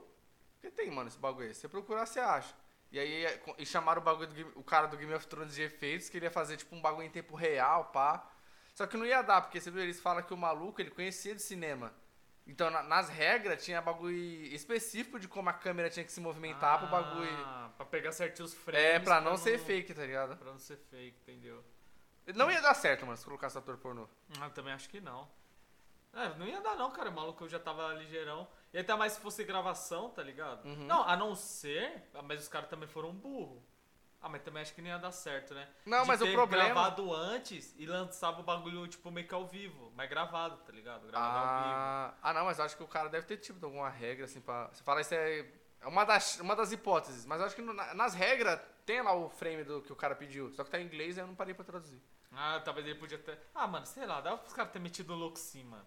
Porque 0.53 0.69
tem, 0.69 0.91
mano, 0.91 1.07
esse 1.07 1.17
bagulho 1.17 1.47
aí. 1.47 1.55
Se 1.55 1.61
você 1.61 1.67
procurar, 1.67 2.05
você 2.05 2.19
acha. 2.19 2.53
E 2.91 2.99
aí, 2.99 3.25
é, 3.25 3.41
e 3.57 3.65
chamaram 3.65 3.99
o 3.99 4.05
bagulho 4.05 4.27
do 4.27 4.59
o 4.59 4.63
cara 4.63 4.85
do 4.85 4.95
Game 4.95 5.13
of 5.13 5.25
Thrones 5.25 5.55
de 5.55 5.63
efeitos, 5.63 6.07
que 6.07 6.17
ele 6.17 6.27
ia 6.27 6.31
fazer, 6.31 6.57
tipo, 6.57 6.75
um 6.75 6.81
bagulho 6.81 7.07
em 7.07 7.09
tempo 7.09 7.35
real, 7.35 7.85
pá. 7.85 8.30
Só 8.81 8.87
que 8.87 8.97
não 8.97 9.05
ia 9.05 9.21
dar, 9.21 9.41
porque 9.41 9.61
você 9.61 9.69
viu, 9.69 9.83
eles 9.83 9.99
falam 9.99 10.23
que 10.23 10.33
o 10.33 10.37
maluco, 10.37 10.81
ele 10.81 10.89
conhecia 10.89 11.35
de 11.35 11.41
cinema. 11.43 11.93
Então, 12.47 12.71
na- 12.71 12.81
nas 12.81 13.09
regras, 13.09 13.63
tinha 13.63 13.79
bagulho 13.79 14.15
específico 14.15 15.19
de 15.19 15.27
como 15.27 15.51
a 15.51 15.53
câmera 15.53 15.87
tinha 15.87 16.03
que 16.03 16.11
se 16.11 16.19
movimentar 16.19 16.79
pro 16.79 16.87
bagulho. 16.87 17.29
Ah, 17.45 17.69
pra 17.77 17.85
pegar 17.85 18.11
certinho 18.11 18.43
os 18.43 18.55
frames. 18.55 18.83
É, 18.83 18.99
pra 18.99 19.21
não 19.21 19.37
ser 19.37 19.59
fake, 19.59 19.93
tá 19.93 20.03
ligado? 20.03 20.35
Pra 20.35 20.51
não 20.51 20.57
ser 20.57 20.77
fake, 20.89 21.15
entendeu? 21.21 21.63
Não 22.33 22.49
ia 22.51 22.59
dar 22.59 22.73
certo, 22.73 23.05
mano, 23.05 23.15
se 23.19 23.23
colocasse 23.23 23.55
ator 23.55 23.77
pornô. 23.77 24.07
Ah, 24.39 24.45
eu 24.45 24.49
também 24.49 24.73
acho 24.73 24.89
que 24.89 24.99
não. 24.99 25.29
É, 26.13 26.29
não 26.39 26.47
ia 26.47 26.59
dar 26.59 26.75
não, 26.75 26.89
cara. 26.89 27.11
O 27.11 27.13
maluco 27.13 27.47
já 27.47 27.59
tava 27.59 27.93
ligeirão. 27.93 28.47
E 28.73 28.79
até 28.79 28.95
mais 28.95 29.13
se 29.13 29.19
fosse 29.19 29.43
gravação, 29.43 30.09
tá 30.09 30.23
ligado? 30.23 30.65
Uhum. 30.65 30.87
Não, 30.87 31.03
a 31.07 31.15
não 31.15 31.35
ser. 31.35 32.09
ah, 32.15 32.23
Mas 32.23 32.41
os 32.41 32.47
caras 32.47 32.67
também 32.67 32.89
foram 32.89 33.13
burro. 33.13 33.63
Ah, 34.21 34.29
mas 34.29 34.43
também 34.43 34.61
acho 34.61 34.73
que 34.75 34.81
não 34.81 34.89
ia 34.89 34.99
dar 34.99 35.11
certo, 35.11 35.53
né? 35.55 35.67
Não, 35.85 36.03
De 36.03 36.07
mas 36.07 36.21
o 36.21 36.25
ter 36.25 36.33
problema- 36.33 36.65
gravado 36.65 37.11
antes 37.13 37.73
e 37.77 37.87
lançava 37.87 38.39
o 38.39 38.43
bagulho, 38.43 38.87
tipo, 38.87 39.09
meio 39.09 39.27
que 39.27 39.33
ao 39.33 39.47
vivo. 39.47 39.91
Mas 39.95 40.07
gravado, 40.09 40.57
tá 40.57 40.71
ligado? 40.71 41.07
Gravado 41.07 41.37
ao 41.37 41.63
vivo. 41.63 41.75
Ah, 41.75 42.13
ah, 42.21 42.33
não, 42.33 42.45
mas 42.45 42.59
acho 42.59 42.77
que 42.77 42.83
o 42.83 42.87
cara 42.87 43.09
deve 43.09 43.25
ter 43.25 43.37
tipo 43.37 43.65
alguma 43.65 43.89
regra, 43.89 44.25
assim, 44.25 44.39
pra. 44.39 44.67
Você 44.67 44.83
fala 44.83 45.01
isso 45.01 45.13
é. 45.15 45.45
É 45.81 45.87
uma 45.87 46.03
das, 46.05 46.39
uma 46.39 46.55
das 46.55 46.71
hipóteses, 46.71 47.25
mas 47.25 47.39
eu 47.39 47.47
acho 47.47 47.55
que 47.55 47.61
no- 47.63 47.73
na- 47.73 47.95
nas 47.95 48.13
regras 48.13 48.59
tem 48.85 49.01
lá 49.01 49.13
o 49.13 49.27
frame 49.31 49.63
do 49.63 49.81
que 49.81 49.91
o 49.91 49.95
cara 49.95 50.13
pediu. 50.15 50.51
Só 50.53 50.63
que 50.63 50.69
tá 50.69 50.79
em 50.79 50.85
inglês 50.85 51.17
e 51.17 51.19
eu 51.19 51.25
não 51.25 51.33
parei 51.33 51.55
pra 51.55 51.65
traduzir. 51.65 51.99
Ah, 52.31 52.61
talvez 52.63 52.85
ele 52.85 52.99
podia 52.99 53.17
ter. 53.17 53.39
Ah, 53.55 53.65
mano, 53.67 53.87
sei 53.87 54.05
lá, 54.05 54.21
dá 54.21 54.37
pros 54.37 54.53
caras 54.53 54.71
terem 54.71 54.83
metido 54.83 55.11
o 55.13 55.15
louco 55.17 55.39
sim, 55.39 55.63
mano. 55.63 55.83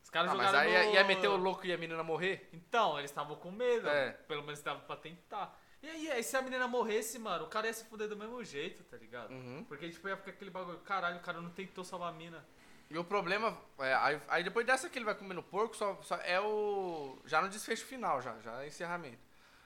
Os 0.00 0.08
caras 0.08 0.30
Ah, 0.30 0.34
mas 0.36 0.46
jogaram. 0.46 0.68
aí 0.70 0.72
ia, 0.72 0.84
no- 0.84 0.94
ia 0.94 1.04
meter 1.04 1.26
o 1.28 1.36
louco 1.36 1.66
e 1.66 1.72
a 1.72 1.76
menina 1.76 2.04
morrer? 2.04 2.48
Então, 2.52 2.96
eles 3.00 3.10
estavam 3.10 3.34
com 3.34 3.50
medo. 3.50 3.88
É. 3.88 4.12
Pelo 4.12 4.42
menos 4.42 4.60
estavam 4.60 4.84
pra 4.84 4.94
tentar. 4.96 5.60
E 5.82 5.88
aí, 5.88 6.10
aí, 6.12 6.22
se 6.22 6.36
a 6.36 6.42
menina 6.42 6.68
morresse, 6.68 7.18
mano, 7.18 7.44
o 7.44 7.48
cara 7.48 7.66
ia 7.66 7.72
se 7.72 7.84
fuder 7.86 8.08
do 8.08 8.16
mesmo 8.16 8.42
jeito, 8.44 8.84
tá 8.84 8.96
ligado? 8.96 9.32
Uhum. 9.32 9.64
Porque, 9.68 9.88
tipo, 9.90 10.08
ia 10.08 10.16
ficar 10.16 10.30
aquele 10.30 10.50
bagulho, 10.50 10.78
caralho, 10.78 11.16
o 11.16 11.20
cara 11.20 11.40
não 11.40 11.50
tentou 11.50 11.82
salvar 11.84 12.10
a 12.10 12.12
mina. 12.12 12.44
E 12.88 12.96
o 12.96 13.02
problema. 13.04 13.58
É, 13.80 13.94
aí, 13.94 14.20
aí 14.28 14.44
depois 14.44 14.64
dessa 14.64 14.88
que 14.88 14.96
ele 14.98 15.04
vai 15.04 15.14
comer 15.14 15.34
no 15.34 15.42
porco, 15.42 15.74
só, 15.76 15.98
só 16.02 16.16
é 16.16 16.40
o. 16.40 17.18
Já 17.24 17.40
no 17.42 17.48
desfecho 17.48 17.84
final, 17.84 18.20
já, 18.22 18.38
já 18.40 18.62
é 18.62 18.66
encerramento. 18.68 19.18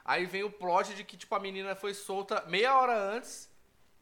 Aí 0.05 0.24
vem 0.24 0.44
o 0.44 0.50
plot 0.50 0.94
de 0.94 1.05
que, 1.05 1.16
tipo, 1.16 1.35
a 1.35 1.40
menina 1.40 1.74
foi 1.74 1.92
solta 1.92 2.42
meia 2.46 2.74
hora 2.79 2.96
antes 2.96 3.52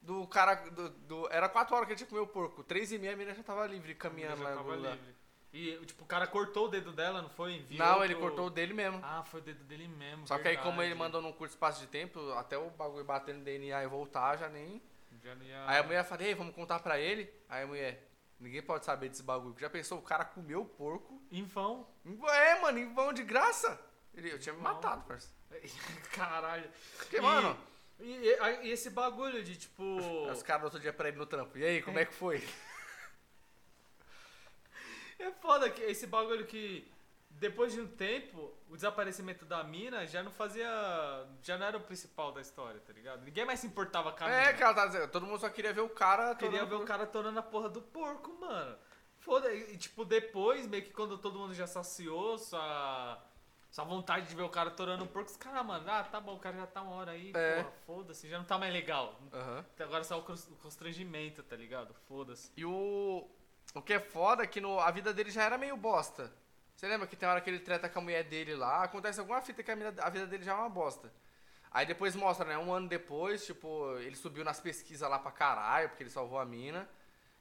do 0.03 0.27
cara. 0.29 0.55
Do, 0.70 0.90
do- 0.90 1.29
era 1.33 1.48
quatro 1.48 1.74
horas 1.74 1.87
que 1.87 1.94
ele 1.94 1.98
tinha 1.98 2.09
comer 2.09 2.20
o 2.20 2.27
porco. 2.27 2.62
Três 2.62 2.92
e 2.92 2.98
meia 2.98 3.14
a 3.14 3.16
menina 3.16 3.35
já 3.35 3.42
tava 3.42 3.66
livre, 3.66 3.94
caminhando 3.94 4.42
lá. 4.42 4.55
tava 4.55 4.77
livre. 4.77 5.13
E, 5.54 5.78
tipo, 5.86 6.02
o 6.02 6.06
cara 6.06 6.26
cortou 6.26 6.66
o 6.66 6.68
dedo 6.68 6.90
dela, 6.92 7.22
não 7.22 7.28
foi? 7.30 7.54
Enviou 7.54 7.78
Não, 7.86 8.04
ele 8.04 8.14
pro- 8.14 8.24
cortou 8.24 8.46
o 8.48 8.50
dele 8.50 8.74
mesmo. 8.74 9.00
Ah, 9.04 9.22
foi 9.22 9.40
o 9.40 9.42
dedo 9.44 9.62
dele 9.64 9.86
mesmo. 9.86 10.26
Só 10.26 10.36
que 10.36 10.48
aí, 10.48 10.56
como 10.56 10.82
ele 10.82 10.90
verdade. 10.90 10.98
mandou 10.98 11.22
num 11.22 11.32
curto 11.32 11.52
espaço 11.52 11.80
de 11.80 11.86
tempo, 11.86 12.32
até 12.32 12.58
o 12.58 12.70
bagulho 12.70 13.04
bater 13.04 13.32
no 13.34 13.44
DNA 13.44 13.84
e 13.84 13.86
voltar, 13.86 14.36
já 14.36 14.48
nem. 14.48 14.82
Já 15.22 15.32
não 15.36 15.44
ia... 15.46 15.64
Aí 15.70 15.78
a 15.78 15.82
mulher 15.84 16.04
fala, 16.04 16.24
ei, 16.24 16.34
vamos 16.34 16.54
contar 16.56 16.80
pra 16.80 16.98
ele? 16.98 17.32
Aí 17.48 17.62
a 17.62 17.66
mulher, 17.68 18.04
ninguém 18.40 18.60
pode 18.62 18.84
saber 18.84 19.08
desse 19.08 19.22
bagulho. 19.22 19.54
Já 19.58 19.70
pensou, 19.70 19.98
o 19.98 20.02
cara 20.02 20.24
comeu 20.24 20.62
o 20.62 20.66
porco? 20.66 21.22
Em 21.30 21.44
vão. 21.44 21.86
É, 22.30 22.60
mano, 22.60 22.78
em 22.80 22.92
vão 22.92 23.12
de 23.12 23.22
graça. 23.22 23.80
Ele, 24.12 24.32
eu 24.32 24.38
tinha 24.40 24.54
me 24.54 24.60
matado, 24.60 25.04
parceiro. 25.04 25.34
Caralho. 26.12 26.68
Porque, 26.98 27.16
E- 27.18 27.20
mano, 27.20 27.56
E, 28.00 28.26
e- 28.64 28.70
esse 28.70 28.90
bagulho 28.90 29.42
de, 29.44 29.56
tipo... 29.56 29.82
os 30.30 30.42
caras 30.42 30.62
no 30.62 30.66
outro 30.66 30.80
dia 30.80 30.92
pra 30.92 31.06
ele 31.08 31.16
no 31.16 31.26
trampo. 31.26 31.56
E 31.56 31.64
aí, 31.64 31.80
como 31.80 31.96
é 31.98 32.04
que 32.04 32.12
foi? 32.12 32.42
Esse 35.82 36.06
bagulho 36.06 36.46
que 36.46 36.90
depois 37.30 37.72
de 37.72 37.80
um 37.80 37.87
tempo, 37.87 38.52
o 38.68 38.76
desaparecimento 38.76 39.44
da 39.44 39.62
mina 39.64 40.06
já 40.06 40.22
não 40.22 40.30
fazia. 40.30 40.68
já 41.42 41.58
não 41.58 41.66
era 41.66 41.76
o 41.76 41.80
principal 41.80 42.32
da 42.32 42.40
história, 42.40 42.80
tá 42.80 42.92
ligado? 42.92 43.24
Ninguém 43.24 43.44
mais 43.44 43.60
se 43.60 43.66
importava 43.66 44.12
com 44.12 44.24
a 44.24 44.28
mina. 44.28 44.40
É, 44.40 44.52
que 44.52 44.62
ela 44.62 44.74
tá 44.74 44.87
dizendo, 44.87 45.08
todo 45.10 45.26
mundo 45.26 45.40
só 45.40 45.48
queria 45.48 45.72
ver 45.72 45.80
o 45.80 45.88
cara. 45.88 46.34
Queria 46.37 46.64
ver 46.64 46.76
o 46.76 46.84
cara 46.84 47.06
tornando 47.06 47.38
a 47.38 47.42
porra 47.42 47.68
do 47.68 47.82
porco, 47.82 48.32
mano. 48.40 48.76
Foda 49.18 49.52
E, 49.52 49.76
tipo, 49.76 50.04
depois, 50.04 50.66
meio 50.66 50.84
que 50.84 50.90
quando 50.92 51.18
todo 51.18 51.38
mundo 51.38 51.54
já 51.54 51.66
saciou 51.66 52.38
sua, 52.38 53.18
sua 53.70 53.84
vontade 53.84 54.28
de 54.28 54.34
ver 54.34 54.42
o 54.42 54.48
cara 54.50 54.70
torando 54.70 55.04
o 55.04 55.08
porco, 55.08 55.30
os 55.30 55.37
caras, 55.37 55.64
mano, 55.64 55.90
ah, 55.90 56.04
tá 56.04 56.20
bom, 56.20 56.34
o 56.37 56.38
cara 56.38 56.56
já 56.56 56.66
tá 56.66 56.82
uma 56.82 56.94
hora 56.96 57.12
aí, 57.12 57.32
É. 57.34 57.62
porra, 57.62 57.72
foda-se, 57.87 58.28
já 58.28 58.38
não 58.38 58.44
tá 58.44 58.58
mais 58.58 58.72
legal. 58.72 59.18
Aham. 59.32 59.64
Agora 59.80 60.04
só 60.04 60.18
o 60.18 60.22
constrangimento, 60.22 61.42
tá 61.42 61.56
ligado? 61.56 61.94
Foda-se. 62.06 62.52
E 62.56 62.64
o. 62.64 63.28
O 63.74 63.82
que 63.82 63.92
é 63.92 64.00
foda 64.00 64.42
é 64.44 64.46
que 64.46 64.60
no, 64.60 64.78
a 64.78 64.90
vida 64.90 65.12
dele 65.12 65.30
já 65.30 65.42
era 65.42 65.58
meio 65.58 65.76
bosta. 65.76 66.32
Você 66.76 66.87
lembra 66.88 67.06
que 67.06 67.16
tem 67.16 67.28
hora 67.28 67.40
que 67.40 67.50
ele 67.50 67.58
treta 67.60 67.88
com 67.88 67.98
a 67.98 68.02
mulher 68.02 68.24
dele 68.24 68.54
lá, 68.54 68.82
acontece 68.84 69.20
alguma 69.20 69.40
fita 69.42 69.62
que 69.62 69.70
a, 69.70 69.76
mina- 69.76 69.94
a 70.02 70.10
vida 70.10 70.26
dele 70.26 70.44
já 70.44 70.52
é 70.52 70.54
uma 70.54 70.68
bosta. 70.68 71.12
Aí 71.70 71.84
depois 71.84 72.14
mostra, 72.14 72.46
né? 72.46 72.56
Um 72.56 72.72
ano 72.72 72.88
depois, 72.88 73.44
tipo, 73.44 73.96
ele 73.98 74.14
subiu 74.16 74.44
nas 74.44 74.60
pesquisas 74.60 75.08
lá 75.10 75.18
pra 75.18 75.32
caralho, 75.32 75.88
porque 75.88 76.04
ele 76.04 76.10
salvou 76.10 76.38
a 76.38 76.44
mina. 76.44 76.88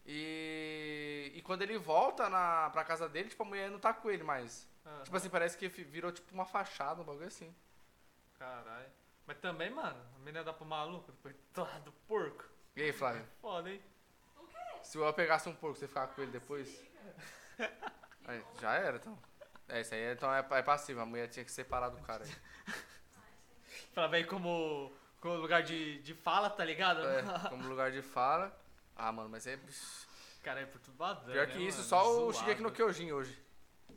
E. 0.05 1.31
E 1.35 1.41
quando 1.43 1.61
ele 1.61 1.77
volta 1.77 2.29
na, 2.29 2.69
pra 2.71 2.83
casa 2.83 3.07
dele, 3.07 3.29
tipo, 3.29 3.43
a 3.43 3.45
mulher 3.45 3.69
não 3.69 3.79
tá 3.79 3.93
com 3.93 4.09
ele 4.09 4.23
mais. 4.23 4.67
Ah, 4.85 5.01
Tipo 5.03 5.15
assim, 5.17 5.29
parece 5.29 5.57
que 5.57 5.67
virou 5.67 6.11
tipo 6.11 6.33
uma 6.33 6.45
fachada, 6.45 7.01
um 7.01 7.05
bagulho 7.05 7.27
assim. 7.27 7.53
caralho. 8.37 8.89
Mas 9.25 9.37
também, 9.37 9.69
mano, 9.69 9.99
a 10.15 10.19
menina 10.19 10.43
dá 10.43 10.51
pro 10.51 10.65
maluco, 10.65 11.11
coitado 11.21 11.79
do 11.85 11.91
porco. 12.07 12.43
E 12.75 12.81
aí, 12.81 12.91
Flávio? 12.91 13.25
Foda, 13.41 13.69
hein? 13.71 13.81
Se 14.83 14.97
eu 14.97 15.13
pegasse 15.13 15.49
um 15.49 15.55
porco, 15.55 15.77
você 15.77 15.87
ficava 15.87 16.07
com 16.13 16.21
ele 16.21 16.31
depois? 16.31 16.83
Aí, 18.25 18.43
já 18.59 18.73
era, 18.75 18.97
então. 18.97 19.17
É, 19.67 19.81
isso 19.81 19.93
aí 19.93 20.11
então 20.11 20.33
é, 20.33 20.45
é 20.51 20.61
passivo. 20.61 20.99
A 20.99 21.05
mulher 21.05 21.27
tinha 21.29 21.45
que 21.45 21.51
separar 21.51 21.89
do 21.89 22.01
cara 22.01 22.23
aí. 22.23 22.35
Pra 23.93 24.07
ver 24.07 24.25
como, 24.25 24.91
como 25.19 25.35
lugar 25.35 25.63
de, 25.63 25.99
de 26.01 26.13
fala, 26.13 26.49
tá 26.49 26.65
ligado? 26.65 27.05
É, 27.05 27.23
como 27.49 27.67
lugar 27.67 27.91
de 27.91 28.01
fala. 28.01 28.55
Ah, 28.95 29.11
mano, 29.11 29.29
mas 29.29 29.47
é. 29.47 29.59
Cara, 30.43 30.61
é 30.61 30.65
perturbadão. 30.65 31.31
Pior 31.31 31.47
né, 31.47 31.53
que 31.53 31.59
isso, 31.59 31.77
mano? 31.77 31.89
só 31.89 32.09
o 32.09 32.31
Zoado. 32.31 32.33
Shigeki 32.33 32.61
no 32.61 32.71
Kyojin 32.71 33.11
hoje. 33.11 33.41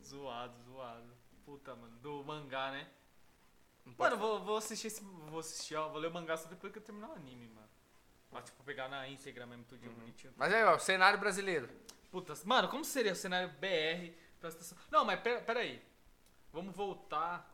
Zoado, 0.03 0.57
zoado. 0.63 1.13
Puta, 1.45 1.75
mano. 1.75 1.95
Do 1.97 2.23
mangá, 2.23 2.71
né? 2.71 2.87
Mano, 3.97 4.17
vou, 4.17 4.43
vou 4.43 4.57
assistir 4.57 4.87
esse. 4.87 5.01
Vou 5.01 5.39
assistir, 5.39 5.75
ó. 5.75 5.89
Vou 5.89 5.99
ler 5.99 6.07
o 6.07 6.13
mangá 6.13 6.37
só 6.37 6.47
depois 6.47 6.71
que 6.71 6.79
eu 6.79 6.83
terminar 6.83 7.09
o 7.09 7.13
anime, 7.13 7.47
mano. 7.47 7.66
Pra, 8.29 8.41
tipo, 8.41 8.63
pegar 8.63 8.89
na 8.89 9.07
íntegra 9.07 9.45
mesmo, 9.45 9.63
tudinho 9.63 9.91
bonitinho. 9.93 10.33
Mas 10.35 10.53
aí, 10.53 10.63
ó, 10.63 10.77
cenário 10.77 11.19
brasileiro. 11.19 11.69
Puta, 12.11 12.33
mano, 12.45 12.67
como 12.67 12.83
seria 12.83 13.13
o 13.13 13.15
cenário 13.15 13.49
BR 13.59 14.13
pra 14.39 14.49
estação? 14.49 14.77
Não, 14.91 15.05
mas 15.05 15.19
pera, 15.19 15.41
pera 15.41 15.59
aí. 15.61 15.81
Vamos 16.51 16.75
voltar. 16.75 17.49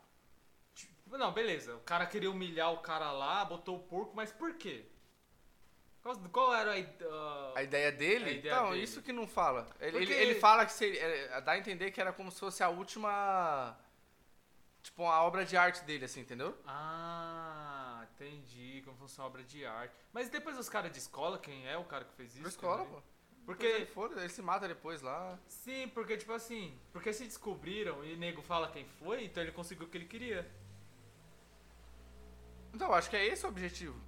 Tipo, 0.74 1.16
não, 1.16 1.32
beleza. 1.32 1.74
O 1.76 1.80
cara 1.80 2.06
queria 2.06 2.30
humilhar 2.30 2.72
o 2.72 2.78
cara 2.78 3.12
lá, 3.12 3.44
botou 3.44 3.76
o 3.76 3.82
porco, 3.82 4.14
mas 4.14 4.32
por 4.32 4.54
quê? 4.54 4.84
Qual, 6.02 6.16
qual 6.30 6.54
era 6.54 6.72
a. 6.72 6.76
ah, 6.76 7.52
A 7.56 7.62
ideia 7.62 7.90
dele? 7.90 8.24
A 8.26 8.32
ideia 8.32 8.52
então, 8.54 8.70
dele. 8.70 8.82
isso 8.82 9.00
que 9.00 9.12
não 9.12 9.26
fala. 9.26 9.66
Ele, 9.80 9.96
ele, 9.98 10.12
ele 10.12 10.34
fala 10.34 10.66
que 10.66 10.72
seria. 10.72 11.00
é, 11.00 11.40
dá 11.40 11.52
a 11.52 11.58
entender 11.58 11.90
que 11.92 12.00
era 12.00 12.12
como 12.12 12.30
se 12.30 12.38
fosse 12.38 12.62
a 12.62 12.68
última. 12.68 13.76
Tipo, 14.82 15.02
uma 15.04 15.22
obra 15.22 15.46
de 15.46 15.56
arte 15.56 15.82
dele, 15.84 16.04
assim, 16.04 16.20
entendeu? 16.20 16.54
Ah, 16.66 17.83
entendi. 18.14 18.82
Como 18.84 18.96
fosse 18.96 19.18
uma 19.18 19.26
obra 19.26 19.42
de 19.42 19.64
arte. 19.64 19.94
Mas 20.12 20.28
depois 20.28 20.58
os 20.58 20.68
caras 20.68 20.92
de 20.92 20.98
escola, 20.98 21.38
quem 21.38 21.66
é 21.66 21.76
o 21.76 21.84
cara 21.84 22.04
que 22.04 22.14
fez 22.14 22.32
isso? 22.34 22.42
Na 22.42 22.48
escola, 22.48 22.84
também? 22.84 23.00
pô. 23.00 23.02
Porque. 23.44 23.66
Ele, 23.66 23.86
foda, 23.86 24.20
ele 24.20 24.28
se 24.28 24.42
mata 24.42 24.66
depois 24.66 25.02
lá. 25.02 25.38
Sim, 25.46 25.88
porque 25.88 26.16
tipo 26.16 26.32
assim. 26.32 26.78
Porque 26.92 27.12
se 27.12 27.24
descobriram 27.24 28.04
e 28.04 28.14
o 28.14 28.16
nego 28.16 28.42
fala 28.42 28.70
quem 28.70 28.86
foi, 28.86 29.24
então 29.24 29.42
ele 29.42 29.52
conseguiu 29.52 29.86
o 29.86 29.90
que 29.90 29.98
ele 29.98 30.06
queria. 30.06 30.50
Então, 32.72 32.92
acho 32.92 33.08
que 33.08 33.16
é 33.16 33.24
esse 33.24 33.44
o 33.46 33.48
objetivo. 33.48 34.00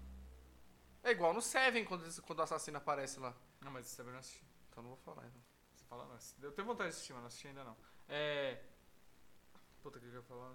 É 1.02 1.12
igual 1.12 1.32
no 1.32 1.40
Seven, 1.40 1.84
quando, 1.84 2.22
quando 2.22 2.40
o 2.40 2.42
assassino 2.42 2.78
aparece 2.78 3.20
lá. 3.20 3.32
Não, 3.60 3.70
mas 3.70 3.86
isso 3.86 4.00
eu 4.00 4.06
não 4.06 4.18
assisti. 4.18 4.44
Então 4.68 4.82
não 4.82 4.90
vou 4.90 4.98
falar, 4.98 5.24
então. 5.26 5.40
Você 5.72 5.84
fala, 5.84 6.04
não. 6.06 6.18
Eu 6.42 6.52
tenho 6.52 6.66
vontade 6.66 6.90
de 6.90 6.96
assistir, 6.96 7.12
mas 7.12 7.20
não 7.22 7.28
assisti 7.28 7.48
ainda 7.48 7.62
não. 7.62 7.76
É. 8.08 8.60
Puta, 9.82 9.98
o 9.98 10.00
que 10.00 10.08
eu 10.08 10.14
ia 10.14 10.22
falar? 10.22 10.52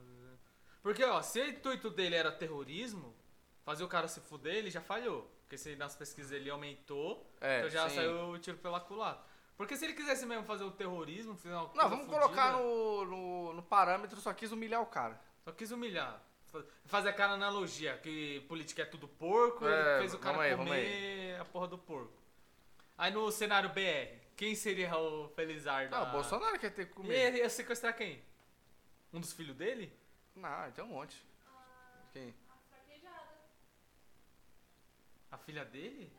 Porque, 0.82 1.04
ó, 1.06 1.22
se 1.22 1.40
o 1.40 1.48
intuito 1.48 1.90
dele 1.90 2.16
era 2.16 2.32
terrorismo, 2.32 3.16
fazer 3.64 3.84
o 3.84 3.88
cara 3.88 4.08
se 4.08 4.20
fuder, 4.22 4.56
ele 4.56 4.70
já 4.72 4.82
falhou. 4.82 5.30
Porque 5.44 5.58
se 5.58 5.76
nas 5.76 5.96
pesquisas 5.96 6.32
ele 6.32 6.50
aumentou, 6.50 7.30
É, 7.42 7.60
então 7.60 7.70
já 7.70 7.90
sim. 7.90 7.96
saiu 7.96 8.30
o 8.30 8.40
tiro 8.40 8.58
pela 8.58 8.80
culatra. 8.80 9.24
Porque 9.58 9.76
se 9.78 9.86
ele 9.86 9.94
quisesse 9.94 10.26
mesmo 10.26 10.44
fazer 10.46 10.64
o 10.64 10.72
terrorismo, 10.72 11.36
fazer 11.36 11.54
uma 11.54 11.64
Não, 11.76 11.90
vamos 11.90 12.06
fudida, 12.06 12.20
colocar 12.20 12.54
no, 12.54 13.06
no, 13.06 13.54
no 13.54 13.62
parâmetro, 13.64 14.20
só 14.20 14.34
quis 14.34 14.52
humilhar 14.52 14.82
o 14.82 14.86
cara. 14.88 15.20
Só 15.44 15.52
quis 15.52 15.72
humilhar. 15.72 16.22
Fa- 16.48 16.64
Fazer 16.86 17.10
aquela 17.10 17.34
analogia 17.34 17.98
que 17.98 18.40
política 18.48 18.82
é 18.82 18.86
tudo 18.86 19.08
porco, 19.08 19.68
É, 19.68 19.90
ele 19.92 20.00
fez 20.00 20.14
o 20.14 20.20
cara 20.20 20.42
aí, 20.42 20.56
comer 20.56 21.40
a 21.40 21.46
porra 21.46 21.68
do 21.68 21.78
porco. 21.78 22.14
Aí 22.98 23.12
no 23.12 23.30
cenário 23.32 23.70
BR, 23.70 24.20
quem 24.36 24.56
seria 24.56 24.96
o 24.98 25.28
Felizardo? 25.30 25.92
Não, 25.96 26.04
o 26.10 26.12
Bolsonaro 26.12 26.58
quer 26.58 26.72
ter 26.74 26.86
que 26.86 26.92
E 26.92 26.96
comer. 26.96 27.16
ele 27.16 27.38
ia 27.40 27.50
sequestrar 27.50 27.96
quem? 27.96 28.22
Um 29.14 29.20
dos 29.20 29.34
filhos 29.34 29.56
dele? 29.56 29.94
Não, 30.36 30.72
tem 30.72 30.84
um 30.84 30.88
monte. 30.88 31.16
Quem? 32.14 32.34
A 35.32 35.38
filha 35.38 35.64
dele? 35.66 36.12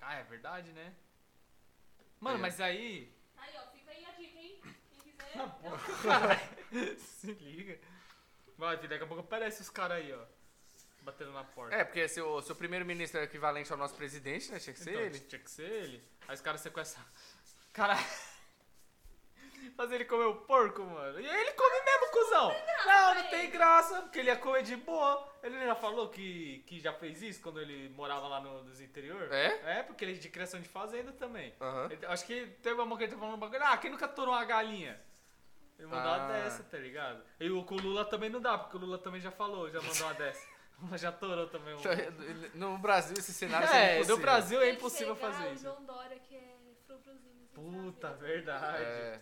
Ah, 0.00 0.14
é 0.14 0.22
verdade, 0.24 0.72
né? 0.72 0.94
Mano, 2.20 2.38
É. 2.38 2.40
mas 2.40 2.60
aí. 2.60 3.12
Aí, 3.36 3.54
ó, 3.56 3.66
fica 3.70 3.90
aí 3.90 4.04
a 4.04 4.10
dica, 4.12 4.38
hein? 4.38 4.60
Quem 5.02 5.12
quiser. 5.12 5.32
Ah, 5.38 5.48
porra, 5.48 5.78
caralho. 6.02 6.40
Se 6.98 7.32
liga. 7.32 7.78
Vai, 8.58 8.76
filho, 8.76 8.88
daqui 8.88 9.04
a 9.04 9.06
pouco 9.06 9.22
aparece 9.22 9.62
os 9.62 9.70
caras 9.70 9.98
aí, 9.98 10.12
ó. 10.12 10.24
Batendo 11.02 11.32
na 11.32 11.42
porta. 11.44 11.74
É, 11.74 11.84
porque 11.84 12.06
se 12.08 12.20
o, 12.20 12.40
se 12.42 12.52
o 12.52 12.54
primeiro-ministro 12.56 13.18
é 13.20 13.24
equivalente 13.24 13.72
ao 13.72 13.78
nosso 13.78 13.94
presidente, 13.94 14.50
né? 14.52 14.58
Tinha 14.60 14.72
que 14.72 14.80
ser 14.80 14.90
Então, 14.90 15.02
ele. 15.02 15.20
Tinha 15.20 15.38
que 15.40 15.50
ser 15.50 15.62
ele. 15.70 16.08
Aí 16.28 16.34
os 16.34 16.40
caras 16.40 16.60
sequestram. 16.60 17.04
Cara. 17.72 17.96
Fazer 19.70 19.96
ele 19.96 20.04
comer 20.04 20.24
o 20.24 20.34
porco, 20.36 20.82
mano. 20.82 21.20
E 21.20 21.28
aí 21.28 21.40
ele 21.40 21.52
come 21.52 21.80
mesmo, 21.84 22.10
cuzão. 22.12 22.56
Não, 22.86 23.14
não 23.14 23.28
tem 23.30 23.50
graça, 23.50 24.02
porque 24.02 24.18
ele 24.18 24.28
ia 24.28 24.36
comer 24.36 24.62
de 24.62 24.76
boa. 24.76 25.28
Ele 25.42 25.58
já 25.64 25.74
falou 25.74 26.08
que, 26.08 26.62
que 26.66 26.78
já 26.80 26.92
fez 26.92 27.22
isso 27.22 27.40
quando 27.42 27.60
ele 27.60 27.88
morava 27.90 28.28
lá 28.28 28.40
no, 28.40 28.62
nos 28.64 28.80
interior? 28.80 29.32
É? 29.32 29.78
É, 29.78 29.82
porque 29.82 30.04
ele 30.04 30.12
é 30.12 30.18
de 30.18 30.28
criação 30.28 30.60
de 30.60 30.68
fazenda 30.68 31.12
também. 31.12 31.54
Aham. 31.60 31.88
Ele- 31.90 32.06
acho 32.06 32.24
que 32.26 32.46
teve 32.62 32.80
uma 32.80 32.96
que 32.96 33.04
ele 33.04 33.12
tá 33.12 33.18
falando 33.18 33.34
um 33.36 33.38
bagulho. 33.38 33.62
Ah, 33.64 33.76
quem 33.76 33.90
nunca 33.90 34.06
torou 34.08 34.34
uma 34.34 34.44
galinha? 34.44 35.00
Ele 35.78 35.88
mandou 35.88 36.12
uma 36.12 36.24
Ah. 36.26 36.28
dessa, 36.32 36.62
tá 36.62 36.78
ligado? 36.78 37.22
E 37.40 37.50
o 37.50 37.64
com 37.64 37.74
o 37.74 37.80
Lula 37.80 38.04
também 38.04 38.30
não 38.30 38.40
dá, 38.40 38.56
porque 38.58 38.76
o 38.76 38.80
Lula 38.80 38.98
também 38.98 39.20
já 39.20 39.30
falou, 39.32 39.68
já 39.70 39.80
mandou 39.80 40.06
uma 40.06 40.14
dessa. 40.14 40.46
O 40.82 40.86
Lula 40.86 40.98
já 40.98 41.12
torou 41.12 41.46
também 41.48 41.74
um. 41.74 41.80
No 42.54 42.76
Brasil, 42.78 43.14
esse 43.16 43.32
cenário 43.32 43.68
É, 43.68 43.94
impossível. 43.96 44.16
no 44.16 44.22
Brasil 44.22 44.60
é 44.62 44.70
impossível 44.70 45.14
fazer 45.14 45.52
isso. 45.52 45.62
João 45.64 45.84
Dória, 45.84 46.18
que 46.18 46.34
é 46.34 46.38
assim, 46.38 47.48
Puta, 47.54 48.10
verdade. 48.14 48.82
É. 48.82 49.20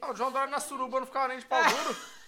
Ah, 0.00 0.10
o 0.10 0.16
João 0.16 0.32
Dória 0.32 0.50
na 0.50 0.60
suruba 0.60 1.00
não 1.00 1.06
ficava 1.06 1.28
nem 1.28 1.38
de 1.38 1.46
pau 1.46 1.62
duro. 1.62 1.96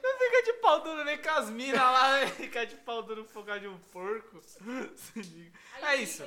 Não 0.00 0.16
fica 0.16 0.42
de 0.44 0.52
pau 0.60 0.80
duro 0.80 1.04
nem 1.04 1.18
com 1.18 1.28
as 1.28 1.50
minas 1.50 1.80
lá, 1.80 2.12
né? 2.20 2.26
Fica 2.38 2.64
de 2.64 2.76
pau 2.76 3.02
duro 3.02 3.24
por 3.24 3.44
causa 3.44 3.60
de 3.60 3.66
um 3.68 3.76
porco. 3.92 4.40
Se 4.94 5.20
liga. 5.20 5.58
Aí, 5.82 5.98
É 6.00 6.02
isso. 6.02 6.24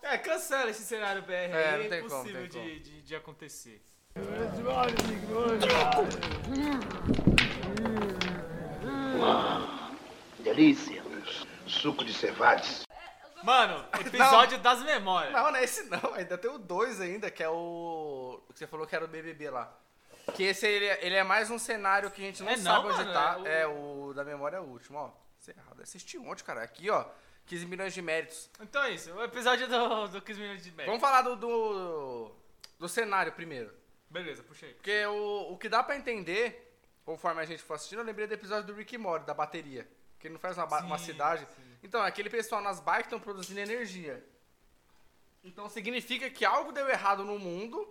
É, 0.00 0.16
cancela 0.16 0.70
esse 0.70 0.84
cenário 0.84 1.20
BR 1.22 1.32
É, 1.32 1.48
não 1.48 1.84
é 1.84 1.88
tem 1.88 2.02
como, 2.02 2.14
impossível 2.14 2.48
tem 2.48 2.50
como. 2.50 2.64
de, 2.64 2.78
de, 2.80 3.02
de 3.02 3.16
acontecer. 3.16 3.82
Delícia. 10.38 11.02
Suco 11.66 12.04
de 12.04 12.12
cevades. 12.12 12.82
Mano, 13.42 13.84
episódio 14.00 14.58
das 14.58 14.82
memórias. 14.82 15.32
Não, 15.32 15.50
não 15.50 15.56
é 15.56 15.64
esse 15.64 15.84
não. 15.84 16.14
Ainda 16.14 16.36
tem 16.38 16.50
o 16.50 16.58
2 16.58 17.00
ainda, 17.00 17.30
que 17.30 17.42
é 17.42 17.48
o... 17.48 18.42
o 18.48 18.52
que 18.52 18.58
você 18.58 18.66
falou 18.66 18.86
que 18.86 18.94
era 18.94 19.04
o 19.04 19.08
BBB 19.08 19.50
lá. 19.50 19.72
Que 20.34 20.44
esse 20.44 20.66
ele, 20.66 20.84
é- 20.86 21.04
ele 21.06 21.14
é 21.16 21.22
mais 21.24 21.50
um 21.50 21.58
cenário 21.58 22.10
que 22.10 22.20
a 22.22 22.24
gente 22.24 22.42
não 22.42 22.50
É 22.50 22.56
não, 22.56 22.62
sabe 22.62 22.86
onde 22.88 22.98
mano, 22.98 23.12
tá. 23.12 23.40
é 23.44 23.62
É 23.62 23.66
o- 23.66 24.06
o... 24.08 24.14
da 24.14 24.24
memória 24.24 24.56
é 24.56 24.60
o 24.60 24.64
último, 24.64 24.98
ó. 24.98 25.10
Você 25.38 25.52
errado. 25.52 25.80
Assisti 25.82 26.18
ontem, 26.18 26.44
cara. 26.44 26.62
Aqui, 26.62 26.90
ó. 26.90 27.04
15 27.46 27.66
milhões 27.66 27.92
de 27.94 28.02
méritos. 28.02 28.48
Então 28.60 28.82
é 28.84 28.90
isso, 28.90 29.12
o 29.12 29.24
episódio 29.24 29.66
do, 29.66 30.06
do 30.08 30.22
15 30.22 30.40
minutos 30.40 30.62
de 30.62 30.70
média. 30.70 30.86
Vamos 30.86 31.00
falar 31.00 31.22
do, 31.22 31.34
do, 31.34 32.30
do 32.78 32.88
cenário 32.88 33.32
primeiro. 33.32 33.72
Beleza, 34.08 34.42
puxei. 34.42 34.74
Porque 34.74 35.04
o, 35.06 35.52
o 35.52 35.56
que 35.58 35.68
dá 35.68 35.82
pra 35.82 35.96
entender, 35.96 36.76
conforme 37.04 37.40
a 37.40 37.44
gente 37.44 37.62
for 37.62 37.74
assistindo, 37.74 38.00
eu 38.00 38.04
lembrei 38.04 38.26
do 38.28 38.34
episódio 38.34 38.64
do 38.66 38.74
Rick 38.74 38.96
Morty, 38.98 39.26
da 39.26 39.34
bateria. 39.34 39.88
Que 40.20 40.26
ele 40.28 40.34
não 40.34 40.40
faz 40.40 40.56
uma, 40.58 40.66
ba- 40.66 40.80
uma 40.82 40.98
Sim, 40.98 41.06
cidade. 41.06 41.46
sim. 41.56 41.69
Então, 41.82 42.02
aquele 42.02 42.30
pessoal 42.30 42.60
nas 42.60 42.80
bikes 42.80 43.06
estão 43.06 43.20
produzindo 43.20 43.60
energia. 43.60 44.24
Então 45.42 45.68
significa 45.68 46.28
que 46.28 46.44
algo 46.44 46.72
deu 46.72 46.88
errado 46.88 47.24
no 47.24 47.38
mundo 47.38 47.88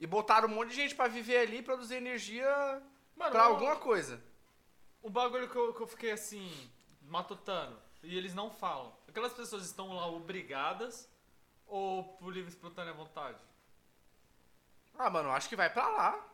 e 0.00 0.06
botaram 0.06 0.48
um 0.48 0.54
monte 0.54 0.70
de 0.70 0.76
gente 0.76 0.94
pra 0.94 1.08
viver 1.08 1.38
ali 1.38 1.58
e 1.58 1.62
produzir 1.62 1.96
energia 1.96 2.82
Mano, 3.16 3.30
pra 3.30 3.44
alguma 3.44 3.76
coisa. 3.76 4.22
O 5.02 5.08
bagulho 5.08 5.48
que 5.48 5.56
eu, 5.56 5.72
que 5.72 5.80
eu 5.80 5.86
fiquei 5.86 6.10
assim, 6.10 6.50
matutando, 7.02 7.80
e 8.02 8.16
eles 8.16 8.34
não 8.34 8.50
falam. 8.50 8.92
Aquelas 9.06 9.32
pessoas 9.32 9.64
estão 9.64 9.94
lá 9.94 10.06
obrigadas 10.08 11.08
Ou 11.66 12.04
por 12.04 12.32
livre 12.32 12.50
espontânea 12.50 12.92
vontade? 12.92 13.38
Ah, 14.98 15.10
mano, 15.10 15.30
acho 15.30 15.48
que 15.48 15.56
vai 15.56 15.70
pra 15.70 15.88
lá. 15.88 16.28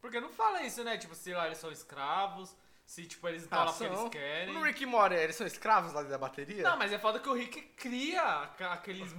Porque 0.00 0.20
não 0.20 0.30
fala 0.30 0.62
isso, 0.62 0.82
né? 0.82 0.96
Tipo, 0.98 1.14
se 1.14 1.32
lá 1.32 1.46
eles 1.46 1.58
são 1.58 1.70
escravos, 1.70 2.56
se 2.88 3.04
tipo 3.04 3.28
eles 3.28 3.42
estão 3.42 3.58
Ah, 3.60 3.64
lá 3.64 3.72
porque 3.72 3.84
eles 3.84 4.08
querem. 4.08 4.54
No 4.54 4.62
Rick 4.62 4.82
e 4.82 4.86
Morty, 4.86 5.14
eles 5.14 5.36
são 5.36 5.46
escravos 5.46 5.92
lá 5.92 6.02
da 6.02 6.16
bateria? 6.16 6.62
Não, 6.62 6.76
mas 6.78 6.90
é 6.90 6.98
foda 6.98 7.20
que 7.20 7.28
o 7.28 7.34
Rick 7.34 7.60
cria 7.76 8.22
aqueles 8.70 9.14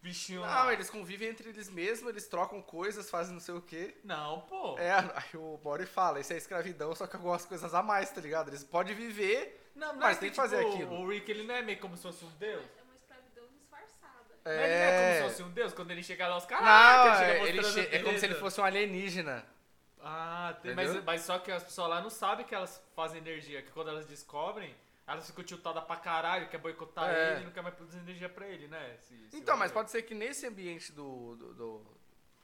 bichinhos 0.00 0.42
lá. 0.42 0.64
Não, 0.64 0.70
eles 0.72 0.88
convivem 0.88 1.28
entre 1.28 1.48
eles 1.48 1.68
mesmos, 1.68 2.08
eles 2.08 2.28
trocam 2.28 2.62
coisas, 2.62 3.10
fazem 3.10 3.32
não 3.34 3.40
sei 3.40 3.54
o 3.54 3.60
quê. 3.60 3.96
Não, 4.04 4.42
pô. 4.42 4.78
É, 4.78 4.92
aí 4.92 5.30
o 5.34 5.58
Mori 5.64 5.86
fala, 5.86 6.20
isso 6.20 6.32
é 6.32 6.36
escravidão, 6.36 6.94
só 6.94 7.06
que 7.08 7.16
algumas 7.16 7.44
coisas 7.44 7.74
a 7.74 7.82
mais, 7.82 8.10
tá 8.10 8.20
ligado? 8.20 8.48
Eles 8.48 8.62
podem 8.62 8.94
viver, 8.94 9.70
Não, 9.74 9.88
não 9.94 9.98
mas 10.00 10.16
é 10.16 10.20
tem 10.20 10.30
que 10.30 10.36
fazer 10.36 10.58
tipo, 10.58 10.74
aquilo. 10.74 10.94
O 11.00 11.08
Rick, 11.08 11.28
ele 11.30 11.42
não 11.42 11.54
é 11.56 11.62
meio 11.62 11.78
como 11.80 11.96
se 11.96 12.02
fosse 12.04 12.24
um 12.24 12.30
deus. 12.38 12.64
É 12.78 12.82
uma 12.84 12.94
escravidão 12.94 13.44
disfarçada. 13.58 14.38
Mas 14.44 14.54
Ele 14.54 14.68
não 14.68 14.84
é 14.84 14.90
como 14.92 15.08
É... 15.08 15.16
se 15.16 15.22
fosse 15.30 15.42
um 15.42 15.50
deus, 15.50 15.72
quando 15.74 15.90
ele 15.90 16.02
chega 16.04 16.28
lá, 16.28 16.36
os 16.36 16.46
caras. 16.46 16.64
Não, 16.64 17.18
chega 17.18 17.32
é, 17.32 17.48
ele 17.48 17.64
che- 17.64 17.88
é 17.96 17.98
como 18.04 18.18
se 18.18 18.24
ele 18.26 18.34
fosse 18.36 18.60
um 18.60 18.64
alienígena. 18.64 19.44
Ah, 20.06 20.54
tem, 20.62 20.74
mas, 20.74 21.02
mas 21.04 21.20
só 21.22 21.38
que 21.38 21.50
as 21.50 21.62
pessoas 21.64 21.88
lá 21.88 22.00
não 22.00 22.10
sabem 22.10 22.44
que 22.44 22.54
elas 22.54 22.82
fazem 22.94 23.18
energia, 23.18 23.62
que 23.62 23.70
quando 23.72 23.88
elas 23.88 24.06
descobrem, 24.06 24.74
elas 25.06 25.26
ficam 25.26 25.42
tiltadas 25.44 25.82
pra 25.84 25.96
caralho, 25.96 26.48
quer 26.48 26.58
boicotar 26.58 27.08
É. 27.10 27.32
ele 27.32 27.40
e 27.42 27.44
não 27.44 27.52
quer 27.52 27.62
mais 27.62 27.74
produzir 27.74 27.98
energia 27.98 28.28
pra 28.28 28.46
ele, 28.46 28.68
né? 28.68 28.96
Se- 28.98 29.28
se 29.30 29.36
Então, 29.36 29.56
mas 29.56 29.70
ver. 29.70 29.74
pode 29.74 29.90
ser 29.90 30.02
que 30.02 30.14
nesse 30.14 30.46
ambiente 30.46 30.92
do, 30.92 31.36
do, 31.36 31.54
do 31.54 31.86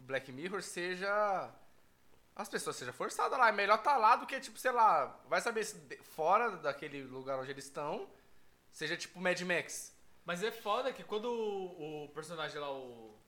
Black 0.00 0.32
Mirror 0.32 0.62
seja. 0.62 1.50
As 2.34 2.48
pessoas 2.48 2.76
sejam 2.76 2.94
forçadas 2.94 3.38
lá. 3.38 3.48
É 3.48 3.52
melhor 3.52 3.78
tá 3.82 3.96
lá 3.98 4.16
do 4.16 4.26
que, 4.26 4.40
tipo, 4.40 4.58
sei 4.58 4.70
lá, 4.72 5.18
vai 5.28 5.40
saber 5.42 5.62
se 5.64 5.76
fora 6.02 6.50
daquele 6.56 7.02
lugar 7.02 7.38
onde 7.38 7.50
eles 7.50 7.64
estão, 7.64 8.08
seja 8.72 8.96
tipo 8.96 9.20
Mad 9.20 9.38
Max. 9.42 9.94
Mas 10.24 10.42
é 10.42 10.50
foda 10.50 10.92
que 10.92 11.02
quando 11.04 11.26
o, 11.26 12.04
o 12.04 12.08
personagem 12.10 12.58
lá, 12.58 12.70
o. 12.72 13.18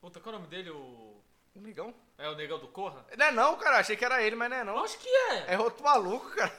Puta, 0.00 0.20
qual 0.20 0.34
é 0.34 0.36
o 0.36 0.40
nome 0.40 0.50
dele? 0.50 0.70
O. 0.70 1.09
Um 1.54 1.60
negão? 1.60 1.94
É 2.16 2.28
o 2.28 2.34
negão 2.36 2.58
do 2.58 2.68
Corra? 2.68 3.04
Não 3.16 3.26
é 3.26 3.30
não, 3.30 3.56
cara. 3.56 3.78
Achei 3.78 3.96
que 3.96 4.04
era 4.04 4.22
ele, 4.22 4.36
mas 4.36 4.50
não 4.50 4.56
é 4.56 4.64
não. 4.64 4.74
Lógico 4.74 5.02
que 5.02 5.08
é! 5.08 5.54
É 5.54 5.58
outro 5.58 5.82
maluco, 5.82 6.30
cara. 6.30 6.52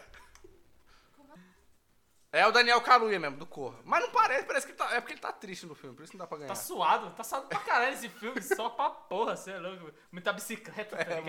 É 2.34 2.48
o 2.48 2.52
Daniel 2.52 2.80
Kaluuya 2.80 3.20
mesmo, 3.20 3.38
do 3.38 3.46
Corra. 3.46 3.78
Mas 3.84 4.02
não 4.02 4.12
parece, 4.12 4.46
parece 4.46 4.66
que 4.66 4.72
ele 4.72 4.78
tá. 4.78 4.96
É 4.96 5.02
porque 5.02 5.14
ele 5.14 5.20
tá 5.20 5.34
triste 5.34 5.66
no 5.66 5.76
filme, 5.76 5.96
por 5.96 6.04
isso 6.04 6.14
não 6.14 6.20
dá 6.20 6.28
pra 6.28 6.38
ganhar. 6.38 6.48
Tá 6.48 6.56
suado, 6.56 7.12
tá 7.12 7.26
suado 7.26 7.48
pra 7.48 7.60
caralho 7.60 7.94
esse 7.94 8.08
filme, 8.08 8.42
só 8.42 8.70
pra 8.70 8.90
porra, 8.90 9.36
você 9.36 9.52
é 9.52 9.60
louco. 9.60 9.92
Muita 10.10 10.32
bicicleta, 10.32 10.96
tá 10.96 11.04
É? 11.04 11.22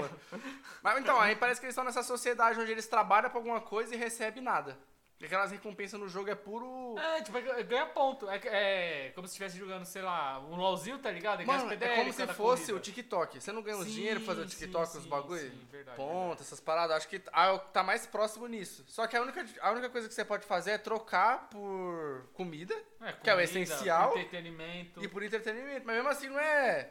Mas 0.81 0.99
então, 1.01 1.21
aí 1.21 1.35
parece 1.35 1.61
que 1.61 1.67
eles 1.67 1.73
estão 1.73 1.85
nessa 1.85 2.05
sociedade 2.05 2.61
onde 2.61 2.71
eles 2.71 2.87
trabalham 2.87 3.31
pra 3.31 3.39
alguma 3.41 3.61
coisa 3.61 3.93
e 3.93 3.99
recebem 3.99 4.41
nada. 4.41 4.79
Aquelas 5.27 5.51
recompensas 5.53 5.99
no 5.99 6.09
jogo 6.09 6.31
é 6.31 6.35
puro. 6.35 6.97
É, 6.99 7.23
tipo, 7.23 7.39
é- 7.39 7.63
ganha 7.63 7.87
ponto. 7.87 8.29
É, 8.29 8.41
é 8.45 9.13
como 9.15 9.27
se 9.27 9.33
estivesse 9.33 9.57
jogando, 9.59 9.85
sei 9.85 10.03
lá, 10.03 10.39
um 10.41 10.57
LOLzinho, 10.57 10.99
tá 10.99 11.11
ligado? 11.11 11.39
Ganha 11.45 11.59
Mano, 11.59 11.69
PDL 11.71 11.93
é 11.93 11.97
como 11.97 12.13
se 12.13 12.27
fosse 12.29 12.63
corrida. 12.65 12.79
o 12.79 12.81
TikTok. 12.81 13.41
Você 13.41 13.53
não 13.53 13.63
ganha 13.63 13.77
os 13.77 13.87
Sim, 13.87 13.93
dinheiro 13.93 14.21
pra 14.21 14.27
fazer 14.35 14.41
o 14.47 14.49
sim, 14.49 14.59
TikTok, 14.59 14.97
os 14.97 15.03
sim, 15.05 15.09
bagulho? 15.09 15.41
sim, 15.41 15.67
verdade, 15.71 15.97
Ponto, 15.97 16.19
verdade. 16.21 16.43
essas 16.43 16.61
paradas. 16.61 16.97
Acho 16.97 17.09
que 17.09 17.23
ah, 17.33 17.59
tá 17.59 17.83
mais 17.83 18.07
próximo 18.07 18.47
nisso. 18.47 18.85
Só 18.89 19.07
que 19.07 19.17
a 19.17 19.23
única, 19.23 19.45
a 19.61 19.71
única 19.73 19.89
coisa 19.91 20.09
que 20.09 20.15
você 20.15 20.25
pode 20.25 20.45
fazer 20.45 20.73
é 20.73 20.79
trocar 20.79 21.49
por 21.51 22.29
comida 22.35 22.75
É, 23.01 23.13
que 23.13 23.31
é 23.31 23.35
o 23.35 23.37
comida, 23.37 23.43
essencial. 23.45 24.11
Entretenimento. 24.19 25.03
e 25.03 25.09
por 25.09 25.23
entretenimento. 25.23 25.87
Mas 25.87 25.97
mesmo 25.97 26.09
assim 26.09 26.29
não 26.29 26.39
é. 26.41 26.91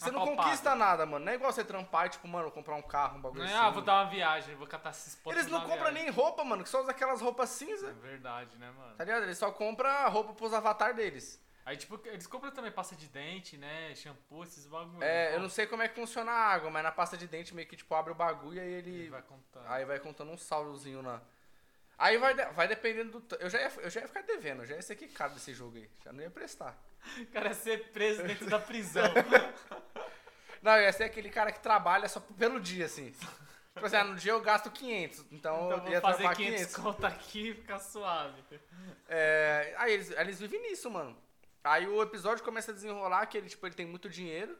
Você 0.00 0.10
não 0.10 0.26
conquista 0.26 0.74
nada, 0.74 1.04
mano. 1.04 1.24
Não 1.24 1.32
é 1.32 1.34
igual 1.34 1.52
você 1.52 1.62
trampar 1.62 2.06
e, 2.06 2.08
tipo, 2.08 2.26
mano, 2.26 2.50
comprar 2.50 2.74
um 2.74 2.82
carro, 2.82 3.18
um 3.18 3.20
bagulho 3.20 3.42
Não 3.42 3.50
é, 3.50 3.52
assim. 3.52 3.66
ah, 3.66 3.70
vou 3.70 3.82
dar 3.82 4.02
uma 4.02 4.10
viagem, 4.10 4.54
vou 4.54 4.66
catar 4.66 4.90
esses 4.90 5.14
pontos 5.14 5.38
Eles 5.38 5.50
não 5.50 5.60
compram 5.66 5.90
nem 5.90 6.08
roupa, 6.10 6.42
mano, 6.42 6.62
que 6.62 6.68
só 6.70 6.80
usa 6.80 6.90
aquelas 6.90 7.20
roupas 7.20 7.50
cinza. 7.50 7.90
É 7.90 7.92
verdade, 7.92 8.56
né, 8.56 8.70
mano? 8.70 8.96
Tá 8.96 9.04
ligado? 9.04 9.24
Eles 9.24 9.36
só 9.36 9.50
compram 9.52 10.10
roupa 10.10 10.32
pros 10.32 10.54
avatar 10.54 10.94
deles. 10.94 11.38
Aí, 11.66 11.76
tipo, 11.76 12.00
eles 12.06 12.26
compram 12.26 12.50
também 12.50 12.72
pasta 12.72 12.96
de 12.96 13.06
dente, 13.06 13.56
né? 13.56 13.94
Shampoo, 13.94 14.42
esses 14.42 14.66
bagulho. 14.66 15.04
É, 15.04 15.34
eu 15.34 15.40
não 15.40 15.48
sei 15.48 15.66
como 15.66 15.82
é 15.82 15.88
que 15.88 15.94
funciona 15.94 16.32
a 16.32 16.34
água, 16.34 16.70
mas 16.70 16.82
na 16.82 16.90
pasta 16.90 17.16
de 17.16 17.26
dente 17.26 17.54
meio 17.54 17.68
que, 17.68 17.76
tipo, 17.76 17.94
abre 17.94 18.12
o 18.12 18.14
bagulho 18.16 18.56
e 18.56 18.60
aí 18.60 18.72
ele. 18.72 18.90
Ele 18.90 19.10
vai 19.10 19.22
contando. 19.22 19.66
Aí 19.66 19.84
vai 19.84 20.00
contando 20.00 20.32
um 20.32 20.38
saldozinho 20.38 21.02
lá. 21.02 21.22
Aí 21.98 22.16
vai, 22.16 22.34
vai 22.34 22.66
dependendo 22.66 23.20
do. 23.20 23.36
Eu 23.36 23.50
já, 23.50 23.60
ia, 23.60 23.72
eu 23.82 23.90
já 23.90 24.00
ia 24.00 24.08
ficar 24.08 24.22
devendo, 24.22 24.64
já 24.64 24.74
ia 24.74 24.82
ser 24.82 24.96
quicado 24.96 25.34
desse 25.34 25.52
jogo 25.52 25.76
aí. 25.76 25.88
Já 26.02 26.12
não 26.12 26.22
ia 26.22 26.30
prestar. 26.30 26.76
O 27.20 27.26
cara 27.26 27.48
ia 27.48 27.54
ser 27.54 27.90
preso 27.90 28.22
dentro 28.22 28.48
da 28.48 28.58
prisão. 28.58 29.04
Não, 30.62 30.76
eu 30.76 30.82
ia 30.82 30.92
ser 30.92 31.04
aquele 31.04 31.30
cara 31.30 31.50
que 31.50 31.60
trabalha 31.60 32.08
só 32.08 32.20
pelo 32.20 32.60
dia, 32.60 32.84
assim. 32.84 33.12
Tipo 33.74 33.86
assim, 33.86 33.96
ah, 33.96 34.04
no 34.04 34.16
dia 34.16 34.32
eu 34.32 34.40
gasto 34.40 34.70
500, 34.70 35.26
então, 35.32 35.66
então 35.66 35.86
eu 35.86 35.92
ia 35.92 36.00
fazer 36.00 36.18
trampar 36.18 36.36
500 36.36 36.56
500. 36.56 36.76
conto 36.76 37.06
aqui 37.06 37.48
e 37.50 37.54
ficar 37.54 37.78
suave. 37.78 38.42
É, 39.08 39.74
aí 39.78 39.92
eles, 39.92 40.10
eles 40.10 40.40
vivem 40.40 40.60
nisso, 40.62 40.90
mano. 40.90 41.16
Aí 41.62 41.86
o 41.86 42.02
episódio 42.02 42.44
começa 42.44 42.72
a 42.72 42.74
desenrolar 42.74 43.26
que 43.26 43.38
ele, 43.38 43.48
tipo, 43.48 43.66
ele 43.66 43.74
tem 43.74 43.86
muito 43.86 44.08
dinheiro. 44.08 44.58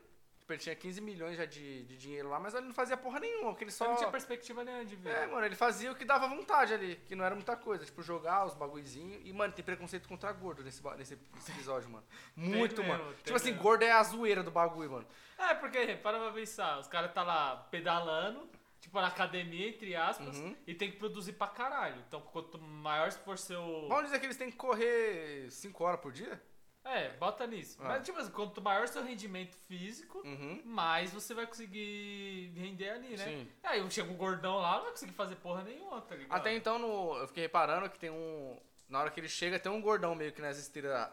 Tipo, 0.50 0.54
ele 0.54 0.58
tinha 0.60 0.74
15 0.74 1.00
milhões 1.00 1.36
já 1.36 1.44
de, 1.44 1.84
de 1.84 1.96
dinheiro 1.96 2.28
lá, 2.28 2.40
mas 2.40 2.54
ele 2.54 2.66
não 2.66 2.74
fazia 2.74 2.96
porra 2.96 3.20
nenhuma, 3.20 3.50
porque 3.50 3.64
ele 3.64 3.70
Só 3.70 3.84
só... 3.84 3.90
não 3.90 3.96
tinha 3.98 4.10
perspectiva 4.10 4.64
nenhuma 4.64 4.84
de 4.84 4.96
ver. 4.96 5.10
É, 5.10 5.26
mano, 5.26 5.46
ele 5.46 5.54
fazia 5.54 5.92
o 5.92 5.94
que 5.94 6.04
dava 6.04 6.26
vontade 6.28 6.74
ali, 6.74 6.96
que 7.06 7.14
não 7.14 7.24
era 7.24 7.34
muita 7.34 7.56
coisa. 7.56 7.84
Tipo, 7.84 8.02
jogar 8.02 8.44
os 8.46 8.54
bagulhozinhos. 8.54 9.20
E, 9.24 9.32
mano, 9.32 9.52
tem 9.52 9.64
preconceito 9.64 10.08
contra 10.08 10.32
gordo 10.32 10.64
nesse, 10.64 10.82
nesse, 10.96 11.18
nesse 11.34 11.52
episódio, 11.52 11.88
mano. 11.88 12.04
Muito, 12.34 12.82
mano. 12.82 13.14
Tipo 13.22 13.36
assim, 13.36 13.50
mesmo. 13.50 13.62
gordo 13.62 13.84
é 13.84 13.92
a 13.92 14.02
zoeira 14.02 14.42
do 14.42 14.50
bagulho, 14.50 14.90
mano. 14.90 15.06
É, 15.38 15.54
porque, 15.54 15.94
para 15.96 16.18
pra 16.18 16.32
pensar, 16.32 16.78
os 16.80 16.88
caras 16.88 17.12
tá 17.12 17.22
lá 17.22 17.56
pedalando, 17.70 18.48
tipo, 18.80 19.00
na 19.00 19.06
academia, 19.06 19.68
entre 19.68 19.94
aspas, 19.94 20.36
Uhum. 20.36 20.56
e 20.66 20.74
tem 20.74 20.90
que 20.90 20.96
produzir 20.96 21.34
pra 21.34 21.46
caralho. 21.46 22.02
Então, 22.08 22.20
quanto 22.20 22.58
maior 22.58 23.10
for 23.12 23.38
seu... 23.38 23.86
Vamos 23.88 24.04
dizer 24.06 24.18
que 24.18 24.26
eles 24.26 24.36
têm 24.36 24.50
que 24.50 24.56
correr 24.56 25.48
5 25.50 25.84
horas 25.84 26.00
por 26.00 26.12
dia? 26.12 26.42
É, 26.84 27.10
bota 27.18 27.46
nisso. 27.46 27.78
Ah. 27.80 27.88
Mas, 27.88 28.04
tipo 28.06 28.18
assim, 28.18 28.30
quanto 28.30 28.60
maior 28.62 28.88
seu 28.88 29.02
rendimento 29.04 29.54
físico, 29.68 30.18
Uhum. 30.24 30.62
mais 30.64 31.12
você 31.12 31.34
vai 31.34 31.46
conseguir 31.46 32.52
render 32.56 32.90
ali, 32.90 33.16
né? 33.16 33.24
Sim. 33.24 33.48
Aí 33.62 33.90
chega 33.90 34.10
um 34.10 34.16
gordão 34.16 34.56
lá, 34.56 34.76
não 34.76 34.82
vai 34.82 34.90
conseguir 34.92 35.12
fazer 35.12 35.36
porra 35.36 35.62
nenhuma, 35.62 36.00
tá 36.00 36.14
ligado? 36.14 36.36
Até 36.36 36.54
então, 36.54 36.78
no, 36.78 37.16
eu 37.18 37.26
fiquei 37.28 37.42
reparando 37.44 37.88
que 37.90 37.98
tem 37.98 38.10
um. 38.10 38.58
Na 38.88 39.00
hora 39.00 39.10
que 39.10 39.20
ele 39.20 39.28
chega, 39.28 39.58
tem 39.58 39.70
um 39.70 39.80
gordão 39.80 40.14
meio 40.16 40.32
que 40.32 40.40
nas 40.42 40.58
esteiras 40.58 41.08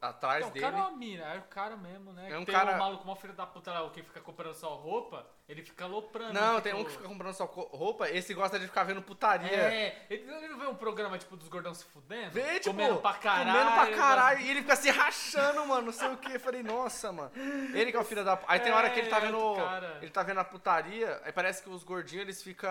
atrás 0.00 0.40
Não, 0.42 0.48
o 0.48 0.52
dele. 0.52 0.64
cara 0.64 0.76
é 0.78 0.80
uma 0.80 0.90
mina, 0.96 1.24
é 1.34 1.38
o 1.38 1.42
cara 1.42 1.76
mesmo, 1.76 2.12
né? 2.12 2.30
É 2.30 2.38
um 2.38 2.44
tem 2.44 2.54
cara- 2.54 2.74
um 2.74 2.78
maluco, 2.78 3.04
uma 3.04 3.16
filha 3.16 3.32
da 3.32 3.46
puta 3.46 3.72
lá, 3.72 3.82
o 3.82 3.90
que 3.90 4.02
fica 4.02 4.20
comprando 4.20 4.54
só 4.54 4.74
roupa, 4.74 5.26
ele 5.48 5.62
fica 5.62 5.84
aloprando. 5.84 6.32
Não, 6.34 6.54
né, 6.54 6.60
tem 6.60 6.72
um 6.74 6.78
tipo- 6.78 6.90
que 6.90 6.96
fica 6.96 7.08
comprando 7.08 7.34
só 7.34 7.44
roupa, 7.44 8.08
esse 8.10 8.32
gosta 8.34 8.58
de 8.58 8.66
ficar 8.66 8.84
vendo 8.84 9.02
putaria. 9.02 9.50
É, 9.50 10.06
ele, 10.10 10.22
ele 10.30 10.48
não 10.48 10.58
vê 10.58 10.66
um 10.66 10.74
programa 10.74 11.18
tipo 11.18 11.36
dos 11.36 11.48
gordão 11.48 11.72
se 11.74 11.84
fudendo? 11.84 12.30
Vê, 12.32 12.60
tipo, 12.60 12.70
comendo 12.76 12.98
pra 13.00 13.14
caralho. 13.14 13.50
comendo 13.52 13.72
pra 13.72 13.96
caralho. 13.96 14.40
E 14.40 14.50
ele 14.50 14.60
fica 14.62 14.76
se 14.76 14.90
rachando, 14.90 15.66
mano, 15.66 15.86
não 15.86 15.92
sei 15.92 16.08
o 16.08 16.16
que. 16.16 16.32
Eu 16.34 16.40
falei, 16.40 16.62
nossa, 16.62 17.10
mano. 17.12 17.30
Ele 17.74 17.90
que 17.90 17.96
é 17.96 18.00
o 18.00 18.04
filho 18.04 18.24
da. 18.24 18.38
Aí 18.46 18.60
tem 18.60 18.72
hora 18.72 18.90
que 18.90 19.00
ele 19.00 19.08
tá 19.08 19.18
É, 19.18 19.20
vendo. 19.20 19.54
cara. 19.56 19.98
Ele 20.02 20.10
tá 20.10 20.22
vendo 20.22 20.40
a 20.40 20.44
putaria, 20.44 21.20
aí 21.24 21.32
parece 21.32 21.62
que 21.62 21.68
os 21.70 21.82
gordinhos 21.82 22.22
eles 22.24 22.42
ficam 22.42 22.68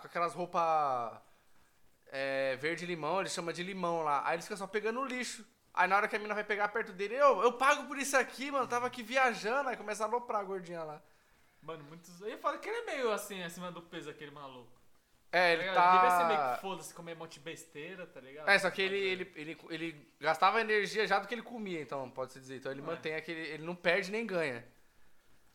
com 0.00 0.06
aquelas 0.06 0.34
roupas. 0.34 1.12
É, 2.10 2.56
verde 2.56 2.86
limão, 2.86 3.20
ele 3.20 3.28
chama 3.28 3.52
de 3.52 3.62
limão 3.62 4.02
lá. 4.02 4.22
Aí 4.26 4.34
eles 4.36 4.46
ficam 4.46 4.56
só 4.56 4.66
pegando 4.66 5.00
o 5.00 5.04
lixo. 5.04 5.44
Aí 5.78 5.86
na 5.88 5.96
hora 5.96 6.08
que 6.08 6.16
a 6.16 6.18
mina 6.18 6.34
vai 6.34 6.42
pegar 6.42 6.66
perto 6.68 6.92
dele, 6.92 7.14
eu, 7.14 7.40
eu 7.40 7.52
pago 7.52 7.86
por 7.86 7.96
isso 7.96 8.16
aqui, 8.16 8.50
mano. 8.50 8.66
Tava 8.66 8.88
aqui 8.88 9.00
viajando. 9.00 9.68
Aí 9.68 9.76
começa 9.76 10.02
a 10.02 10.06
aloprar 10.08 10.40
a 10.40 10.44
gordinha 10.44 10.82
lá. 10.82 11.00
Mano, 11.62 11.84
muitos. 11.84 12.20
Eu 12.20 12.36
falo 12.38 12.58
que 12.58 12.68
ele 12.68 12.78
é 12.78 12.84
meio 12.96 13.12
assim, 13.12 13.42
acima 13.44 13.70
do 13.70 13.80
peso, 13.80 14.10
aquele 14.10 14.32
maluco. 14.32 14.72
É, 15.30 15.54
Tá 15.56 15.62
ele 15.62 15.68
ligado? 15.70 15.92
Devia 16.00 16.16
ser 16.18 16.24
meio 16.26 16.38
tá. 16.40 16.54
que 16.56 16.60
foda-se 16.62 16.92
comer 16.94 17.14
um 17.14 17.18
monte 17.18 17.34
de 17.34 17.40
besteira, 17.40 18.06
tá 18.06 18.18
ligado? 18.20 18.48
É, 18.48 18.58
só 18.58 18.70
que 18.70 18.82
ele, 18.82 18.96
ele, 18.96 19.32
ele, 19.36 19.58
ele 19.70 20.12
gastava 20.20 20.60
energia 20.60 21.06
já 21.06 21.18
do 21.20 21.28
que 21.28 21.34
ele 21.34 21.42
comia, 21.42 21.80
então, 21.80 22.10
pode-se 22.10 22.40
dizer. 22.40 22.56
Então 22.56 22.72
ele 22.72 22.80
É. 22.80 22.84
mantém 22.84 23.14
aquele. 23.14 23.40
Ele 23.40 23.62
não 23.64 23.76
perde 23.76 24.10
nem 24.10 24.26
ganha. 24.26 24.66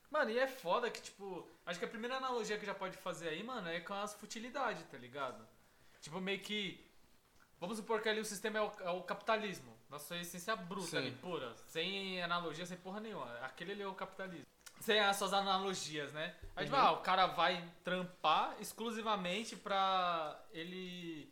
Mano, 0.10 0.30
e 0.30 0.38
é 0.40 0.48
foda 0.48 0.90
que, 0.92 1.02
tipo, 1.02 1.46
acho 1.66 1.80
que 1.80 1.86
a 1.86 1.88
primeira 1.88 2.16
analogia 2.18 2.58
que 2.58 2.66
já 2.66 2.74
pode 2.76 2.96
fazer 2.98 3.30
aí, 3.30 3.44
mano, 3.44 3.68
é 3.68 3.80
com 3.82 3.96
as 3.96 4.14
futilidades, 4.14 4.84
tá 4.90 4.98
ligado? 4.98 5.46
Tipo, 6.00 6.22
meio 6.22 6.40
que. 6.40 6.86
Vamos 7.60 7.78
supor 7.78 8.00
que 8.02 8.08
ali 8.10 8.20
o 8.22 8.26
sistema 8.26 8.60
é 8.60 8.62
o, 8.62 8.72
é 8.82 8.90
o 8.92 9.02
capitalismo. 9.02 9.73
Nossa 9.94 10.18
essência 10.18 10.56
bruta 10.56 10.88
Sim. 10.88 10.98
ali, 10.98 11.12
pura. 11.12 11.54
Sem 11.68 12.20
analogia, 12.24 12.66
sem 12.66 12.76
porra 12.78 13.00
nenhuma. 13.00 13.32
Aquele 13.44 13.74
ali 13.74 13.84
é 13.84 13.88
o 13.88 13.94
capitalismo. 13.94 14.48
Sem 14.80 15.00
as 15.00 15.16
suas 15.18 15.34
analogias, 15.34 16.12
né? 16.12 16.36
Aí, 16.56 16.66
tipo, 16.66 16.76
Uhum. 16.76 16.84
ah, 16.84 16.92
o 16.94 17.02
cara 17.02 17.28
vai 17.28 17.64
trampar 17.84 18.56
exclusivamente 18.60 19.56
pra 19.56 20.44
ele. 20.52 21.32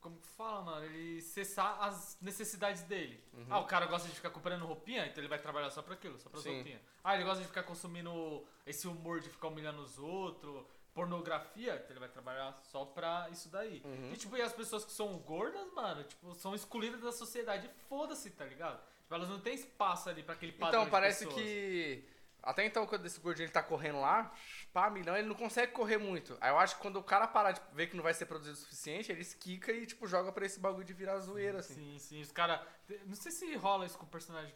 Como 0.00 0.16
que 0.18 0.26
fala, 0.28 0.62
mano? 0.62 0.86
Ele 0.86 1.20
cessar 1.20 1.80
as 1.82 2.16
necessidades 2.22 2.80
dele. 2.84 3.22
Uhum. 3.34 3.46
Ah, 3.50 3.58
o 3.60 3.66
cara 3.66 3.84
gosta 3.84 4.08
de 4.08 4.14
ficar 4.14 4.30
comprando 4.30 4.64
roupinha, 4.64 5.06
então 5.06 5.20
ele 5.20 5.28
vai 5.28 5.38
trabalhar 5.38 5.68
só 5.68 5.82
pra 5.82 5.92
aquilo, 5.92 6.18
só 6.18 6.30
pra 6.30 6.40
roupinha. 6.40 6.80
Ah, 7.04 7.14
ele 7.14 7.24
gosta 7.24 7.42
de 7.42 7.46
ficar 7.46 7.62
consumindo 7.62 8.42
esse 8.66 8.88
humor 8.88 9.20
de 9.20 9.28
ficar 9.28 9.48
humilhando 9.48 9.82
os 9.82 9.98
outros, 9.98 10.64
pornografia, 10.94 11.84
ele 11.88 11.98
vai 11.98 12.08
trabalhar 12.08 12.58
só 12.62 12.84
pra 12.84 13.28
isso 13.30 13.48
daí. 13.48 13.82
Uhum. 13.84 14.12
E 14.12 14.16
tipo, 14.16 14.36
e 14.36 14.42
as 14.42 14.52
pessoas 14.52 14.84
que 14.84 14.92
são 14.92 15.18
gordas, 15.18 15.72
mano, 15.72 16.04
tipo, 16.04 16.34
são 16.34 16.54
excluídas 16.54 17.00
da 17.00 17.12
sociedade. 17.12 17.70
Foda-se, 17.88 18.30
tá 18.30 18.44
ligado? 18.44 18.78
Tipo, 19.00 19.14
elas 19.14 19.28
não 19.28 19.40
têm 19.40 19.54
espaço 19.54 20.08
ali 20.08 20.22
pra 20.22 20.34
aquele 20.34 20.52
padrão 20.52 20.82
Então, 20.82 20.90
parece 20.90 21.26
que. 21.26 22.04
Até 22.42 22.66
então, 22.66 22.84
quando 22.88 23.06
esse 23.06 23.20
gordinho 23.20 23.44
ele 23.44 23.52
tá 23.52 23.62
correndo 23.62 24.00
lá, 24.00 24.34
pá, 24.72 24.90
milhão, 24.90 25.16
ele 25.16 25.28
não 25.28 25.34
consegue 25.34 25.70
correr 25.70 25.96
muito. 25.96 26.36
Aí 26.40 26.50
eu 26.50 26.58
acho 26.58 26.74
que 26.74 26.82
quando 26.82 26.96
o 26.96 27.02
cara 27.02 27.28
parar 27.28 27.52
de 27.52 27.60
ver 27.72 27.86
que 27.86 27.96
não 27.96 28.02
vai 28.02 28.12
ser 28.12 28.26
produzido 28.26 28.56
o 28.56 28.60
suficiente, 28.60 29.12
ele 29.12 29.20
esquica 29.20 29.70
e, 29.70 29.86
tipo, 29.86 30.08
joga 30.08 30.32
pra 30.32 30.44
esse 30.44 30.58
bagulho 30.58 30.84
de 30.84 30.92
virar 30.92 31.20
zoeira, 31.20 31.60
assim. 31.60 31.74
Sim, 31.74 31.98
sim, 32.00 32.20
os 32.20 32.32
caras. 32.32 32.60
Não 33.06 33.14
sei 33.14 33.30
se 33.30 33.54
rola 33.54 33.86
isso 33.86 33.96
com 33.96 34.06
o 34.06 34.08
personagem 34.08 34.52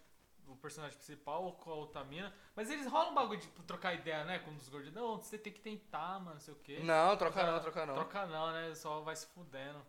o 0.48 0.56
personagem 0.56 0.96
principal 0.96 1.44
ou 1.44 1.52
com 1.52 1.70
a 1.70 1.74
outra 1.74 2.04
mina. 2.04 2.32
Mas 2.54 2.70
eles 2.70 2.86
rolam 2.86 3.12
um 3.12 3.14
bagulho 3.14 3.38
de 3.40 3.46
tipo, 3.46 3.62
trocar 3.62 3.94
ideia, 3.94 4.24
né? 4.24 4.38
Com 4.40 4.52
os 4.54 4.68
gordos. 4.68 4.92
Não, 4.92 5.16
você 5.16 5.38
tem 5.38 5.52
que 5.52 5.60
tentar, 5.60 6.18
mano, 6.20 6.34
não 6.34 6.40
sei 6.40 6.54
o 6.54 6.58
quê. 6.58 6.80
Não, 6.82 7.16
troca 7.16 7.44
não, 7.44 7.60
troca 7.60 7.86
não. 7.86 7.94
Troca 7.94 8.26
não, 8.26 8.52
né? 8.52 8.74
Só 8.74 9.00
vai 9.00 9.16
se 9.16 9.26
fudendo. 9.26 9.84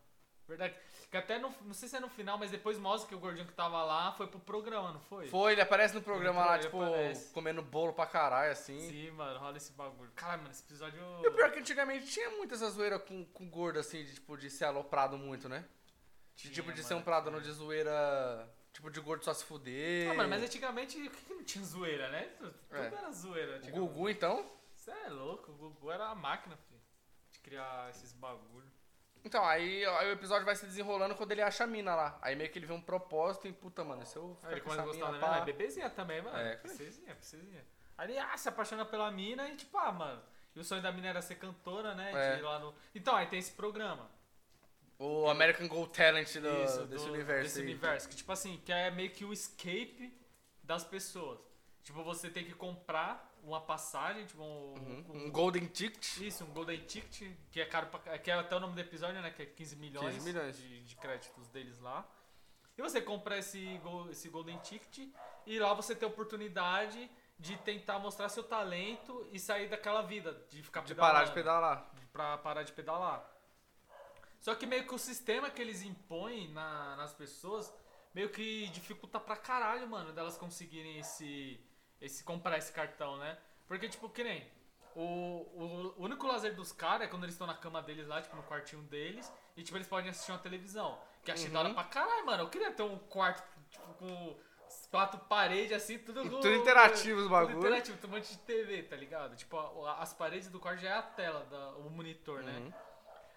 Verdade. 0.47 0.75
Que 1.11 1.17
até 1.17 1.37
no, 1.37 1.53
não 1.61 1.73
sei 1.73 1.89
se 1.89 1.97
é 1.97 1.99
no 1.99 2.09
final, 2.09 2.37
mas 2.37 2.51
depois 2.51 2.77
mostra 2.77 3.07
que 3.09 3.15
o 3.15 3.19
gordinho 3.19 3.45
que 3.45 3.53
tava 3.53 3.83
lá 3.83 4.13
foi 4.13 4.27
pro 4.27 4.39
programa, 4.39 4.93
não 4.93 4.99
foi? 5.01 5.27
Foi, 5.27 5.51
ele 5.51 5.61
aparece 5.61 5.93
no 5.93 6.01
programa 6.01 6.45
lá, 6.45 6.55
Ele 6.55 6.63
tipo, 6.63 6.81
aparece. 6.81 7.33
comendo 7.33 7.61
bolo 7.61 7.93
pra 7.93 8.05
caralho, 8.05 8.51
assim. 8.51 8.79
Sim, 8.79 9.11
mano, 9.11 9.39
rola 9.39 9.57
esse 9.57 9.73
bagulho. 9.73 10.11
Caralho, 10.15 10.41
mano, 10.43 10.51
esse 10.51 10.63
episódio. 10.63 11.01
E 11.21 11.27
o 11.27 11.31
pior 11.33 11.47
é 11.47 11.51
que 11.51 11.59
antigamente 11.59 12.07
tinha 12.07 12.29
muita 12.31 12.55
essa 12.55 12.69
zoeira 12.69 12.97
com, 12.97 13.25
com 13.25 13.49
gordo, 13.49 13.79
assim, 13.79 14.03
de, 14.05 14.15
tipo, 14.15 14.37
de 14.37 14.49
ser 14.49 14.65
aloprado 14.65 15.17
muito, 15.17 15.49
né? 15.49 15.65
De, 16.35 16.43
Tinha, 16.43 16.53
tipo, 16.53 16.71
de 16.71 16.83
ser 16.83 16.93
mano, 16.93 17.01
um 17.01 17.03
pradão 17.03 17.41
de 17.41 17.51
zoeira, 17.51 18.49
tipo, 18.77 18.91
de 18.91 18.99
gordo 18.99 19.25
só 19.25 19.33
se 19.33 19.43
fuder. 19.43 20.11
Ah, 20.11 20.13
mano, 20.13 20.29
mas 20.29 20.43
antigamente 20.43 21.01
o 21.01 21.09
que 21.09 21.25
que 21.25 21.33
não 21.33 21.43
tinha 21.43 21.65
zoeira, 21.65 22.09
né? 22.09 22.23
Tudo 22.37 22.53
É. 22.71 22.85
era 22.85 23.11
zoeira. 23.11 23.59
O. 23.65 23.71
Gugu, 23.71 24.09
então? 24.09 24.45
Você 24.75 24.91
é 24.91 25.09
louco, 25.09 25.51
o 25.51 25.55
Gugu 25.55 25.91
era 25.91 26.07
a 26.09 26.15
máquina, 26.15 26.55
filho. 26.55 26.79
De 27.31 27.39
criar 27.39 27.89
esses 27.89 28.13
bagulho. 28.13 28.71
Então, 29.25 29.43
aí, 29.43 29.83
aí 29.83 30.09
o 30.09 30.11
episódio 30.11 30.45
vai 30.45 30.55
se 30.55 30.65
desenrolando 30.65 31.15
quando 31.15 31.31
ele 31.31 31.41
acha 31.41 31.63
a 31.63 31.67
mina 31.67 31.95
lá. 31.95 32.17
Aí 32.21 32.35
meio 32.35 32.49
que 32.51 32.59
ele 32.59 32.67
vê 32.67 32.73
um 32.73 32.81
propósito 32.81 33.47
e, 33.47 33.51
puta, 33.51 33.83
mano, 33.83 34.05
se 34.05 34.15
eu 34.15 34.35
ficar 34.35 34.49
Aí 34.49 34.53
ele 34.53 34.61
com 34.61 34.69
começa 34.69 34.83
a 34.83 34.85
gostar 34.85 35.05
da 35.07 35.11
mina, 35.13 35.27
pá... 35.27 35.37
é 35.37 35.45
bebezinha 35.45 35.89
também, 35.89 36.21
mano. 36.21 36.37
É. 36.37 36.55
princesinha, 36.55 37.15
princesinha. 37.15 37.65
Aí 37.97 38.11
ele 38.11 38.19
ah, 38.19 38.37
se 38.37 38.47
apaixona 38.47 38.85
pela 38.85 39.09
mina 39.11 39.49
e 39.49 39.55
tipo, 39.55 39.75
ah, 39.77 39.91
mano. 39.91 40.21
E 40.55 40.59
o 40.59 40.63
sonho 40.63 40.81
da 40.81 40.91
mina 40.91 41.07
era 41.07 41.21
ser 41.21 41.35
cantora, 41.35 41.95
né? 41.95 42.11
É. 42.13 42.35
De 42.35 42.41
ir 42.41 42.43
lá 42.43 42.59
no... 42.59 42.73
Então, 42.93 43.15
aí 43.15 43.25
tem 43.25 43.39
esse 43.39 43.51
programa. 43.51 44.09
O 44.99 45.29
American 45.29 45.67
Gold 45.67 45.91
Talent 45.93 46.33
do, 46.37 46.63
Isso, 46.63 46.85
desse 46.87 47.05
do- 47.05 47.13
universo 47.13 47.43
Desse 47.43 47.59
aí. 47.59 47.65
universo. 47.65 48.09
Que, 48.09 48.15
tipo 48.15 48.31
assim, 48.31 48.59
que 48.65 48.71
é 48.71 48.89
meio 48.89 49.11
que 49.11 49.23
o 49.25 49.31
escape 49.31 50.11
das 50.63 50.83
pessoas. 50.83 51.39
Tipo, 51.83 52.03
você 52.03 52.29
tem 52.29 52.43
que 52.43 52.53
comprar 52.53 53.31
uma 53.43 53.61
passagem, 53.61 54.25
tipo, 54.25 54.41
um, 54.41 54.73
Uhum. 54.73 55.05
um- 55.09 55.25
Um 55.27 55.31
Golden 55.31 55.65
Ticket. 55.67 56.17
Isso, 56.17 56.43
um 56.43 56.47
Golden 56.51 56.79
Ticket, 56.79 57.31
que 57.51 57.61
é 57.61 57.65
caro 57.65 57.87
pra, 57.87 58.17
que 58.17 58.29
é 58.31 58.33
até 58.33 58.55
o 58.55 58.59
nome 58.59 58.73
do 58.73 58.81
episódio, 58.81 59.21
né? 59.21 59.29
Que 59.31 59.43
é 59.43 59.45
15 59.45 59.75
milhões, 59.75 60.15
15 60.15 60.25
milhões. 60.33 60.57
De, 60.57 60.83
de 60.83 60.95
créditos 60.95 61.47
deles 61.49 61.79
lá. 61.79 62.05
E 62.77 62.81
você 62.81 62.99
compra 63.01 63.37
esse, 63.37 63.79
esse 64.11 64.29
Golden 64.29 64.57
Ticket 64.59 65.07
e 65.45 65.59
lá 65.59 65.73
você 65.73 65.95
tem 65.95 66.07
a 66.07 66.11
oportunidade 66.11 67.09
de 67.39 67.55
tentar 67.57 67.99
mostrar 67.99 68.29
seu 68.29 68.43
talento 68.43 69.27
e 69.31 69.39
sair 69.39 69.67
daquela 69.69 70.01
vida, 70.01 70.33
de 70.49 70.61
ficar 70.63 70.81
De 70.81 70.93
parar 70.95 71.23
de 71.23 71.31
pedalar. 71.31 71.89
Pra 72.11 72.37
parar 72.39 72.63
de 72.63 72.71
pedalar. 72.73 73.23
Só 74.47 74.55
que 74.55 74.65
meio 74.65 74.87
que 74.87 74.95
o 74.95 74.97
sistema 74.97 75.49
que 75.49 75.61
eles 75.61 75.81
impõem 75.81 76.47
na- 76.53 76.95
nas 76.95 77.13
pessoas 77.13 77.73
meio 78.13 78.29
que 78.29 78.67
dificulta 78.69 79.19
pra 79.19 79.35
caralho, 79.35 79.85
mano, 79.89 80.13
delas 80.13 80.37
conseguirem 80.37 80.99
esse, 80.99 81.59
esse 81.99 82.23
comprar 82.23 82.57
esse 82.57 82.71
cartão, 82.71 83.17
né? 83.17 83.37
Porque, 83.67 83.89
tipo, 83.89 84.07
que 84.09 84.23
nem. 84.23 84.49
O, 84.95 85.01
o, 85.01 86.01
único 86.01 86.25
lazer 86.25 86.55
dos 86.55 86.71
caras 86.71 87.07
é 87.07 87.09
quando 87.09 87.23
eles 87.25 87.35
estão 87.35 87.45
na 87.45 87.55
cama 87.55 87.81
deles 87.81 88.07
lá, 88.07 88.21
tipo, 88.21 88.37
no 88.37 88.43
quartinho 88.43 88.81
deles, 88.83 89.29
e 89.57 89.63
tipo, 89.63 89.77
eles 89.77 89.85
podem 89.89 90.09
assistir 90.11 90.31
uma 90.31 90.39
televisão. 90.39 90.97
Que 91.25 91.31
achei 91.31 91.49
da 91.49 91.59
hora 91.59 91.73
pra 91.73 91.83
caralho, 91.83 92.25
mano. 92.25 92.43
Eu 92.43 92.49
queria 92.49 92.71
ter 92.71 92.83
um 92.83 92.97
quarto, 92.99 93.43
tipo, 93.69 93.93
com 93.95 94.39
quatro 94.89 95.19
paredes 95.25 95.73
assim, 95.73 95.99
tudo 95.99 96.21
com- 96.23 96.29
Tudo 96.39 96.53
interativo 96.53 97.17
os 97.17 97.23
tudo 97.25 97.31
bagulho. 97.33 97.57
interativo, 97.59 97.97
tem 97.97 98.09
um 98.09 98.13
monte 98.13 98.29
de 98.31 98.37
TV, 98.39 98.83
tá 98.83 98.95
ligado? 98.95 99.35
Tipo, 99.35 99.57
a- 99.57 99.91
a- 99.91 100.01
as 100.03 100.13
paredes 100.13 100.47
do 100.49 100.57
quarto 100.57 100.79
já 100.79 100.89
é 100.91 100.93
a 100.97 101.01
tela, 101.01 101.43
da, 101.51 101.71
o 101.79 101.89
monitor, 101.89 102.41
né? 102.43 102.73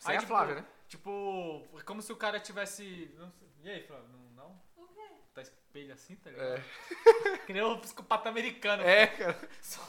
Uhum. 0.00 0.06
Sem 0.06 0.16
a 0.16 0.20
tipo, 0.20 0.28
Flávia, 0.32 0.54
né? 0.56 0.64
Tipo, 0.88 1.68
é 1.78 1.82
como 1.82 2.02
se 2.02 2.12
o 2.12 2.16
cara 2.16 2.40
tivesse. 2.40 3.14
não 3.18 3.30
sei- 3.30 3.48
E 3.62 3.70
aí, 3.70 3.82
Flávio? 3.86 4.08
Não, 4.08 4.18
não? 4.44 4.62
O 4.76 4.86
quê? 4.88 5.02
Tá 5.34 5.42
espelho 5.42 5.92
assim, 5.92 6.16
tá 6.16 6.30
ligado? 6.30 6.46
É. 6.58 6.64
Que 7.46 7.52
nem 7.52 7.62
o 7.62 7.78
psicopata 7.78 8.28
americano. 8.28 8.82
É, 8.82 9.06
cara. 9.06 9.38
Só- 9.60 9.86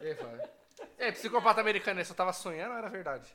E 0.00 0.06
aí, 0.08 0.14
Flávio? 0.14 0.48
É, 0.98 1.12
psicopata 1.12 1.60
americano, 1.60 1.98
ele 1.98 2.04
só 2.04 2.14
tava 2.14 2.32
sonhando 2.32 2.72
ou 2.72 2.78
era 2.78 2.88
verdade? 2.88 3.34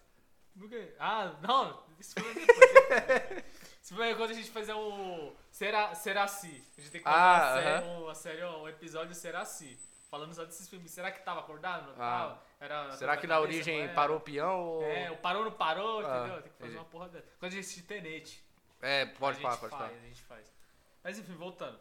Ah, 1.00 1.36
não, 1.42 1.84
isso 2.00 2.14
foi 2.20 2.34
depois. 2.34 2.60
depois. 2.74 3.44
Isso 3.84 3.96
foi 3.96 4.16
quando 4.16 4.30
a 4.32 4.34
gente 4.34 4.50
fazer 4.50 4.72
o. 4.74 5.36
Será, 5.52 5.94
será 5.94 6.26
se? 6.26 6.48
A 6.78 6.80
gente 6.80 6.90
tem 6.92 7.02
que 7.02 7.04
fazer 7.04 7.18
Ah, 7.18 7.36
uma, 7.36 7.62
série, 7.62 7.68
aham. 7.86 8.00
uma 8.04 8.16
série, 8.16 8.46
um 8.46 8.70
episódio 8.70 9.14
Será 9.14 9.44
se? 9.44 9.78
Falando 10.14 10.32
só 10.36 10.46
desses 10.46 10.70
filmes. 10.70 10.92
Será 10.92 11.12
que 11.12 11.24
tava 11.26 11.40
acordado? 11.40 11.88
Não 11.88 11.94
Ah. 11.94 12.20
tava? 12.20 12.44
Era 12.60 12.92
Será 12.92 13.18
que 13.18 13.26
na 13.26 13.34
cabeça, 13.34 13.52
origem 13.52 13.82
era? 13.82 13.94
parou 13.96 14.18
o 14.18 14.20
peão 14.22 14.62
ou... 14.62 14.84
É, 14.84 15.10
o 15.10 15.18
parou 15.18 15.44
não 15.44 15.52
parou, 15.52 16.06
Ah, 16.06 16.20
entendeu? 16.20 16.42
Tem 16.44 16.52
que 16.52 16.58
fazer 16.60 16.76
uma 16.78 16.86
porra 16.86 17.10
dessa. 17.10 17.28
Quando 17.40 17.52
a 17.52 17.56
gente 17.56 17.62
assistir 17.66 17.82
Tenete. 17.82 18.46
É, 18.80 19.08
pode 19.08 19.42
falar, 19.42 19.58
pode 19.58 19.72
falar. 19.72 19.88
A 19.88 19.94
gente 20.02 20.22
faz. 20.22 20.54
Mas 21.04 21.18
enfim, 21.18 21.34
voltando. 21.34 21.80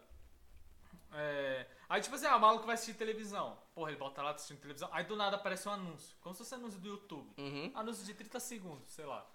É, 1.12 1.66
Aí, 1.90 2.00
tipo 2.00 2.14
assim, 2.16 2.24
ah, 2.24 2.36
o 2.36 2.40
maluco 2.40 2.64
vai 2.64 2.72
assistir 2.74 2.94
televisão. 2.94 3.58
Porra, 3.74 3.90
ele 3.90 3.98
bota 3.98 4.22
lá 4.22 4.30
assistindo 4.30 4.60
televisão. 4.62 4.88
Aí 4.92 5.04
do 5.04 5.14
nada 5.14 5.36
aparece 5.36 5.68
um 5.68 5.72
anúncio. 5.72 6.16
Como 6.22 6.34
se 6.34 6.38
fosse 6.38 6.54
anúncio 6.54 6.80
do 6.80 6.88
YouTube. 6.88 7.30
Uhum. 7.36 7.70
Anúncio 7.74 8.02
de 8.06 8.14
30 8.14 8.40
segundos, 8.40 8.90
sei 8.92 9.04
lá. 9.04 9.26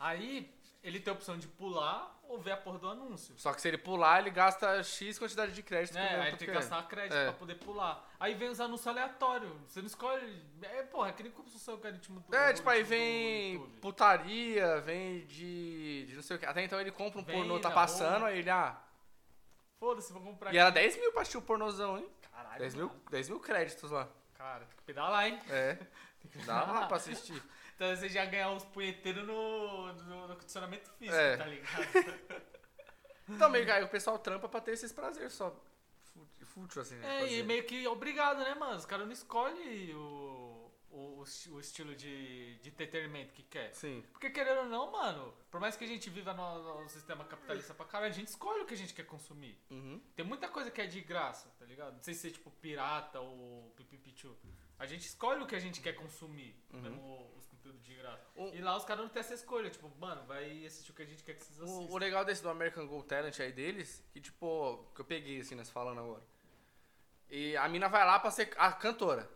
Aí 0.00 0.50
ele 0.86 1.00
tem 1.00 1.10
a 1.12 1.14
opção 1.14 1.36
de 1.36 1.48
pular 1.48 2.16
ou 2.28 2.38
ver 2.38 2.52
a 2.52 2.56
porra 2.56 2.78
do 2.78 2.88
anúncio. 2.88 3.34
Só 3.38 3.52
que 3.52 3.60
se 3.60 3.68
ele 3.68 3.78
pular, 3.78 4.20
ele 4.20 4.30
gasta 4.30 4.82
X 4.82 5.18
quantidade 5.18 5.52
de 5.52 5.62
crédito. 5.62 5.94
Que 5.94 5.98
o 6.00 6.02
Aí 6.02 6.18
outro 6.18 6.36
tem 6.38 6.48
que 6.48 6.54
gastar 6.54 6.82
crédito 6.86 7.16
É. 7.16 7.24
pra 7.24 7.32
poder 7.34 7.54
pular. 7.56 8.08
Aí 8.18 8.34
vem 8.34 8.48
os 8.48 8.60
anúncios 8.60 8.86
aleatórios. 8.86 9.52
Você 9.68 9.80
não 9.80 9.86
escolhe. 9.86 10.42
É, 10.62 10.82
porra, 10.84 11.08
é 11.08 11.12
que 11.12 11.22
nem 11.22 11.32
como 11.32 11.48
se 11.48 11.68
o 11.68 11.72
algoritmo 11.72 12.20
do 12.20 12.34
É, 12.34 12.52
tipo, 12.52 12.68
aí 12.70 12.82
algoritmo 12.82 13.60
do 13.60 13.68
vem 13.70 13.80
putaria, 13.80 14.80
vem 14.80 15.26
de, 15.26 16.06
de 16.06 16.14
não 16.14 16.22
sei 16.22 16.36
o 16.36 16.38
que. 16.38 16.46
Até 16.46 16.62
então 16.62 16.80
ele 16.80 16.90
compra 16.92 17.20
um 17.20 17.24
Vem 17.24 17.36
pornô, 17.36 17.58
tá 17.58 17.70
passando, 17.70 18.24
aí 18.24 18.38
ele, 18.38 18.50
ah... 18.50 18.76
Foda-se, 19.78 20.12
vou 20.12 20.22
comprar 20.22 20.54
E 20.54 20.58
era 20.58 20.70
10 20.70 20.96
mil 20.98 21.12
pra 21.12 21.22
assistir 21.22 21.36
o 21.36 21.42
pornozão, 21.42 21.98
hein? 21.98 22.08
Caralho. 22.32 22.58
10 22.58 22.74
mil, 22.74 22.86
mano. 22.88 23.00
10 23.10 23.28
mil 23.28 23.40
créditos 23.40 23.90
lá. 23.90 24.08
Cara, 24.34 24.64
tem 24.64 24.76
que 24.76 24.82
pedalar, 24.84 25.26
hein? 25.26 25.40
É. 25.50 25.78
Dá 26.46 26.62
lá 26.64 26.86
pra 26.86 26.96
assistir. 26.96 27.42
Então 27.76 27.94
você 27.94 28.08
já 28.08 28.24
ganhar 28.24 28.50
uns 28.50 28.64
punheteiros 28.64 29.24
no, 29.26 29.92
no, 29.92 30.28
no 30.28 30.34
condicionamento 30.36 30.90
físico, 30.98 31.16
É. 31.16 31.36
tá 31.36 31.44
ligado? 31.46 32.40
Então, 33.28 33.50
meio 33.50 33.66
que 33.66 33.72
o 33.82 33.88
pessoal 33.88 34.18
trampa 34.18 34.48
pra 34.48 34.60
ter 34.60 34.72
esses 34.72 34.92
prazeres 34.92 35.32
só. 35.32 35.50
Fú- 36.12 36.26
Fútil, 36.46 36.80
assim, 36.82 36.94
né? 36.96 37.16
É, 37.16 37.20
fazer. 37.20 37.38
e 37.38 37.42
meio 37.42 37.64
que 37.64 37.86
obrigado, 37.86 38.38
né, 38.38 38.54
mano? 38.54 38.76
Os 38.76 38.86
caras 38.86 39.04
não 39.04 39.12
escolhem 39.12 39.92
o, 39.94 40.70
o, 40.90 41.18
o 41.18 41.22
esti- 41.24 41.50
o 41.50 41.60
estilo 41.60 41.94
de, 41.94 42.54
de 42.60 42.68
entretenimento 42.70 43.34
que 43.34 43.42
quer. 43.42 43.74
Sim. 43.74 44.02
Porque 44.12 44.30
querendo 44.30 44.60
ou 44.60 44.64
não, 44.66 44.90
mano, 44.92 45.34
por 45.50 45.60
mais 45.60 45.76
que 45.76 45.84
a 45.84 45.88
gente 45.88 46.08
viva 46.08 46.32
no, 46.32 46.82
no 46.82 46.88
sistema 46.88 47.24
capitalista 47.24 47.74
pra 47.74 47.84
caralho, 47.84 48.12
a 48.12 48.14
gente 48.16 48.28
escolhe 48.28 48.62
o 48.62 48.64
que 48.64 48.72
a 48.74 48.76
gente 48.76 48.94
quer 48.94 49.04
consumir. 49.04 49.58
Uhum. 49.70 50.00
Tem 50.14 50.24
muita 50.24 50.48
coisa 50.48 50.70
que 50.70 50.80
é 50.80 50.86
de 50.86 51.00
graça, 51.02 51.52
tá 51.58 51.66
ligado? 51.66 51.94
Não 51.96 52.02
sei 52.02 52.14
se 52.14 52.28
é 52.28 52.30
tipo 52.30 52.50
pirata 52.52 53.20
ou 53.20 53.70
pipipichu. 53.76 54.34
A 54.78 54.86
gente 54.86 55.06
escolhe 55.06 55.42
o 55.42 55.46
que 55.46 55.56
a 55.56 55.58
gente 55.60 55.80
quer 55.80 55.94
consumir, 55.94 56.54
mesmo 56.70 57.35
conteúdos 57.66 57.84
de 57.84 57.94
graça. 57.94 58.22
O- 58.34 58.48
E 58.54 58.60
lá 58.60 58.76
os 58.76 58.84
caras 58.84 59.02
não 59.04 59.08
têm 59.10 59.20
essa 59.20 59.34
escolha, 59.34 59.68
tipo, 59.70 59.90
mano, 59.98 60.22
vai 60.26 60.64
assistir 60.64 60.90
o 60.90 60.94
que 60.94 61.02
a 61.02 61.06
gente 61.06 61.22
quer 61.22 61.34
que 61.34 61.44
vocês 61.44 61.58
O, 61.60 61.64
assistam. 61.64 61.92
o 61.92 61.98
legal 61.98 62.24
desse 62.24 62.42
do 62.42 62.48
American 62.48 62.86
Gold 62.86 63.06
Talent 63.06 63.38
aí 63.40 63.52
deles, 63.52 64.02
que 64.12 64.20
tipo, 64.20 64.86
que 64.94 65.00
eu 65.00 65.04
peguei 65.04 65.40
assim, 65.40 65.54
nós 65.54 65.70
falando 65.70 66.00
agora. 66.00 66.22
E 67.28 67.56
a 67.56 67.68
mina 67.68 67.88
vai 67.88 68.04
lá 68.06 68.18
pra 68.18 68.30
ser 68.30 68.52
a 68.56 68.72
cantora. 68.72 69.28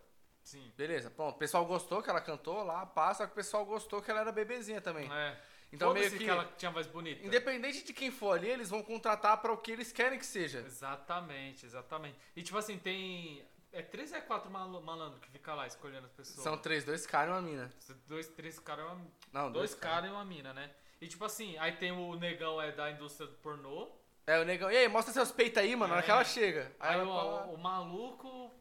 Sim. 0.42 0.72
Beleza, 0.76 1.10
pronto. 1.10 1.34
O 1.36 1.38
pessoal 1.38 1.64
gostou 1.66 2.02
que 2.02 2.08
ela 2.08 2.20
cantou 2.20 2.62
lá, 2.62 2.86
passa, 2.86 3.26
que 3.26 3.32
o 3.32 3.34
pessoal 3.34 3.64
gostou 3.66 4.00
que 4.00 4.10
ela 4.10 4.20
era 4.20 4.32
bebezinha 4.32 4.80
também. 4.80 5.12
É. 5.12 5.40
Então 5.72 5.92
meio 5.92 6.10
que, 6.10 6.18
que 6.18 6.28
ela 6.28 6.44
tinha 6.56 6.70
voz 6.70 6.86
bonita. 6.88 7.24
independente 7.24 7.84
de 7.84 7.92
quem 7.92 8.10
for 8.10 8.32
ali, 8.36 8.48
eles 8.48 8.70
vão 8.70 8.82
contratar 8.82 9.40
pra 9.40 9.52
o 9.52 9.56
que 9.56 9.70
eles 9.70 9.92
querem 9.92 10.18
que 10.18 10.26
seja. 10.26 10.60
Exatamente, 10.60 11.64
exatamente. 11.64 12.16
E 12.34 12.42
tipo 12.42 12.58
assim, 12.58 12.76
tem. 12.78 13.44
É 13.72 13.82
três 13.82 14.12
ou 14.12 14.20
quatro 14.22 14.50
mal- 14.50 14.68
malandros 14.82 15.20
que 15.20 15.30
fica 15.30 15.54
lá 15.54 15.66
escolhendo 15.66 16.06
as 16.06 16.12
pessoas. 16.12 16.42
São 16.42 16.58
três, 16.58 16.84
dois 16.84 17.06
caras 17.06 17.28
e 17.28 17.32
uma 17.38 17.42
mina. 17.42 17.70
dois, 18.06 18.26
três 18.28 18.58
caras 18.58 18.84
e 18.84 18.88
uma. 18.92 19.06
Não, 19.32 19.52
Dois 19.52 19.74
caras 19.74 20.08
e 20.10 20.12
uma 20.12 20.24
mina, 20.24 20.52
né? 20.52 20.70
E 21.00 21.06
tipo 21.06 21.24
assim, 21.24 21.56
aí 21.58 21.72
tem 21.76 21.92
o 21.92 22.14
negão 22.16 22.60
é 22.60 22.72
da 22.72 22.90
indústria 22.90 23.26
do 23.28 23.34
pornô. 23.38 23.88
É, 24.26 24.38
o 24.40 24.44
negão, 24.44 24.70
e 24.70 24.76
aí, 24.76 24.86
mostra 24.88 25.12
seus 25.12 25.32
peitos 25.32 25.58
aí, 25.58 25.74
mano, 25.74 25.88
na 25.88 25.94
hora 25.96 26.02
É. 26.02 26.04
que 26.04 26.10
ela 26.10 26.24
chega. 26.24 26.72
Aí, 26.78 26.94
ela 26.94 27.04
o, 27.04 27.08
fala- 27.08 27.46
o 27.46 27.56
maluco. 27.58 28.54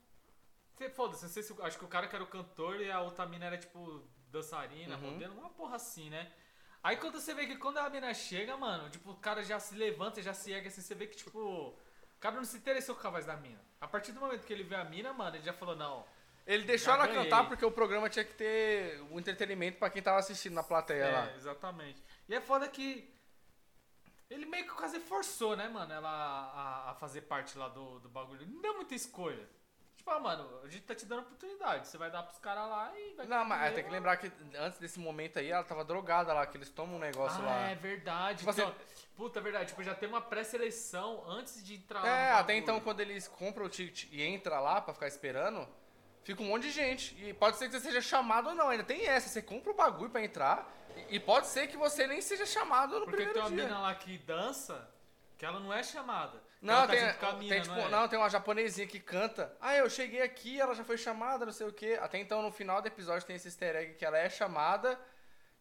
Foda-se, 0.96 1.24
não 1.24 1.30
sei 1.30 1.44
se. 1.44 1.54
Acho 1.62 1.78
que 1.78 1.84
o 1.86 1.90
cara 1.90 2.08
que 2.08 2.16
era 2.16 2.24
o 2.24 2.28
cantor 2.28 2.80
e 2.80 2.90
a 2.90 3.02
outra 3.02 3.26
mina 3.26 3.46
era 3.48 3.58
tipo 3.58 4.02
dançarina, 4.32 4.96
Uhum. 4.96 5.12
modelo, 5.12 5.34
uma 5.38 5.50
porra 5.50 5.76
assim, 5.76 6.10
né? 6.10 6.32
Aí 6.82 6.96
quando 6.96 7.20
você 7.20 7.34
vê 7.34 7.46
que 7.46 7.58
quando 7.58 7.80
a 7.80 7.90
mina 7.90 8.14
chega, 8.14 8.56
mano, 8.56 8.90
tipo, 8.90 9.12
o 9.12 9.16
cara 9.18 9.44
já 9.44 9.60
se 9.60 9.76
levanta, 9.76 10.22
já 10.22 10.34
se 10.34 10.52
ergue 10.52 10.70
assim, 10.70 10.80
você 10.82 10.96
vê 10.96 11.08
que, 11.08 11.18
tipo, 11.18 11.78
o 12.20 12.22
cara 12.22 12.36
não 12.36 12.44
se 12.44 12.58
interessou 12.58 12.96
com 12.96 13.08
a 13.08 13.12
voz 13.12 13.26
da 13.26 13.38
mina. 13.38 13.60
A 13.80 13.88
partir 13.88 14.12
do 14.12 14.20
momento 14.20 14.46
que 14.46 14.52
ele 14.52 14.64
vê 14.64 14.76
a 14.76 14.84
mina, 14.84 15.14
mano, 15.14 15.38
ele 15.38 15.44
já 15.44 15.54
falou, 15.54 15.74
não. 15.74 16.06
Ele 16.46 16.66
deixou 16.66 16.94
ela 16.94 17.08
ganhei. 17.08 17.24
cantar 17.24 17.48
porque 17.48 17.64
o 17.66 17.72
programa 17.72 18.10
tinha 18.10 18.26
que 18.26 18.34
ter 18.34 19.02
um 19.10 19.18
entretenimento 19.18 19.78
pra 19.80 19.90
quem 19.90 20.02
tava 20.02 20.20
assistindo 20.20 20.54
na 20.54 20.64
plateia 20.64 21.04
É, 21.06 21.12
lá. 21.12 21.32
exatamente. 21.38 22.04
E 22.28 22.36
é 22.36 22.42
foda 22.42 22.68
que. 22.68 23.10
Ele 24.30 24.46
meio 24.46 24.66
que 24.66 24.74
quase 24.74 25.00
forçou, 25.00 25.56
né, 25.56 25.70
mano, 25.70 25.92
ela 25.94 26.10
a, 26.10 26.92
a 26.92 26.94
fazer 26.96 27.22
parte 27.22 27.58
lá 27.58 27.70
do, 27.70 28.00
do 28.00 28.10
bagulho. 28.10 28.46
Não 28.46 28.62
deu 28.62 28.76
muita 28.76 28.94
escolha. 28.94 29.48
Tipo 30.10 30.14
ah, 30.14 30.20
mano, 30.20 30.50
a 30.64 30.68
gente 30.68 30.82
tá 30.82 30.96
te 30.96 31.06
dando 31.06 31.20
oportunidade. 31.20 31.88
Você 31.88 31.98
vai 31.98 32.10
dar 32.10 32.24
pros 32.24 32.40
caras 32.40 32.68
lá 32.68 32.92
e 32.98 33.14
vai 33.14 33.28
Não, 33.28 33.46
mas 33.46 33.60
comer, 33.60 33.74
tem 33.76 33.84
que 33.84 33.92
lembrar 33.92 34.18
que 34.18 34.32
antes 34.58 34.80
desse 34.80 35.00
momento 35.00 35.38
aí, 35.38 35.52
ela 35.52 35.64
tava 35.64 35.86
drogada 35.86 36.34
lá, 36.34 36.48
que 36.48 36.58
eles 36.58 36.70
tomam 36.70 36.96
um 36.96 37.00
negócio 37.00 37.40
ah, 37.44 37.46
lá. 37.46 37.70
é 37.70 37.76
verdade. 37.76 38.40
Tipo 38.40 38.50
assim- 38.50 38.62
então, 38.62 38.76
puta, 39.16 39.40
é 39.40 39.42
verdade. 39.44 39.68
Tipo, 39.68 39.84
já 39.84 39.94
tem 39.94 40.10
uma 40.10 40.20
pré-seleção 40.22 41.24
antes 41.30 41.64
de 41.64 41.76
entrar 41.76 42.02
lá 42.02 42.08
É, 42.08 42.32
até 42.32 42.56
então, 42.56 42.80
quando 42.80 43.02
eles 43.02 43.28
compram 43.28 43.68
o 43.68 43.70
ticket 43.70 44.12
e 44.12 44.24
entra 44.24 44.60
lá 44.60 44.82
pra 44.82 44.96
ficar 44.96 45.08
esperando, 45.08 45.68
fica 46.24 46.42
um 46.42 46.48
monte 46.48 46.64
de 46.64 46.72
gente. 46.72 47.16
E 47.24 47.32
pode 47.32 47.58
ser 47.58 47.68
que 47.68 47.74
você 47.74 47.80
seja 47.80 48.02
chamado 48.02 48.50
ou 48.50 48.56
não, 48.56 48.70
ainda 48.70 48.84
tem 48.84 49.06
essa. 49.06 49.30
Você 49.30 49.44
compra 49.44 49.72
o 49.72 49.76
bagulho 49.76 50.10
pra 50.10 50.24
entrar 50.24 50.68
e 51.08 51.20
pode 51.20 51.46
ser 51.46 51.68
que 51.68 51.78
você 51.78 52.08
nem 52.08 52.20
seja 52.20 52.48
chamado 52.48 53.00
no 53.00 53.06
Porque 53.06 53.18
primeiro 53.18 53.34
tem 53.34 53.44
uma 53.44 53.50
dia. 53.50 53.64
mina 53.66 53.80
lá 53.80 53.94
que 53.94 54.18
dança, 54.18 54.90
que 55.38 55.46
ela 55.46 55.60
não 55.60 55.72
é 55.72 55.84
chamada. 55.84 56.49
Não, 56.62 56.86
tá 56.86 56.88
tem, 56.88 57.48
tem, 57.48 57.62
tipo, 57.62 57.74
não, 57.76 57.88
é? 57.88 57.90
não, 57.90 58.08
tem 58.08 58.20
uma 58.20 58.30
japonesinha 58.30 58.86
que 58.86 59.00
canta. 59.00 59.56
Ah, 59.62 59.76
eu 59.76 59.90
cheguei 59.90 60.22
aqui, 60.22 60.60
ela 60.60 60.76
já 60.76 60.84
foi 60.84 60.98
chamada, 60.98 61.46
não 61.46 61.54
sei 61.54 61.68
o 61.68 61.74
quê. 61.74 61.98
Até 62.02 62.18
então, 62.20 62.42
no 62.42 62.52
final 62.52 62.82
do 62.82 62.88
episódio, 62.88 63.26
tem 63.26 63.38
esse 63.38 63.48
easter 63.48 63.76
egg 63.78 63.94
que 63.94 64.04
ela 64.04 64.18
é 64.18 64.30
chamada, 64.30 65.00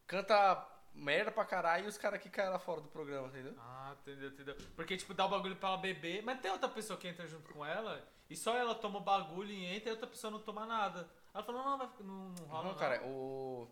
canta 0.05 0.67
merda 0.93 1.31
pra 1.31 1.45
caralho 1.45 1.85
e 1.85 1.87
os 1.87 1.97
caras 1.97 2.21
que 2.21 2.29
caem 2.29 2.49
lá 2.49 2.59
fora 2.59 2.81
do 2.81 2.89
programa, 2.89 3.27
entendeu? 3.29 3.53
Ah, 3.57 3.95
entendeu, 4.01 4.29
entendeu. 4.29 4.57
Porque, 4.75 4.97
tipo, 4.97 5.13
dá 5.13 5.25
o 5.25 5.29
bagulho 5.29 5.55
pra 5.55 5.69
ela 5.69 5.77
beber, 5.77 6.21
mas 6.23 6.39
tem 6.41 6.51
outra 6.51 6.67
pessoa 6.67 6.99
que 6.99 7.07
entra 7.07 7.25
junto 7.27 7.49
com 7.53 7.65
ela 7.65 8.05
e 8.29 8.35
só 8.35 8.55
ela 8.57 8.75
toma 8.75 8.99
o 8.99 9.03
bagulho 9.03 9.49
e 9.49 9.65
entra 9.65 9.89
e 9.89 9.91
outra 9.91 10.07
pessoa 10.07 10.29
não 10.31 10.39
toma 10.39 10.65
nada. 10.65 11.09
Ela 11.33 11.43
falou, 11.43 11.63
não, 11.63 11.77
vai, 11.77 11.89
não, 12.01 12.29
não 12.29 12.45
rola 12.45 12.63
Não, 12.63 12.71
não. 12.71 12.77
cara, 12.77 13.01
o. 13.05 13.67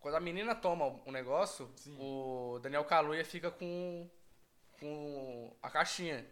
Quando 0.00 0.16
a 0.16 0.20
menina 0.20 0.54
toma 0.54 1.00
o 1.04 1.12
negócio, 1.12 1.70
Sim. 1.76 1.96
o 1.98 2.58
Daniel 2.60 2.84
Kaluuya 2.84 3.24
fica 3.24 3.50
com. 3.50 4.10
com 4.80 5.56
a 5.62 5.70
caixinha. 5.70 6.26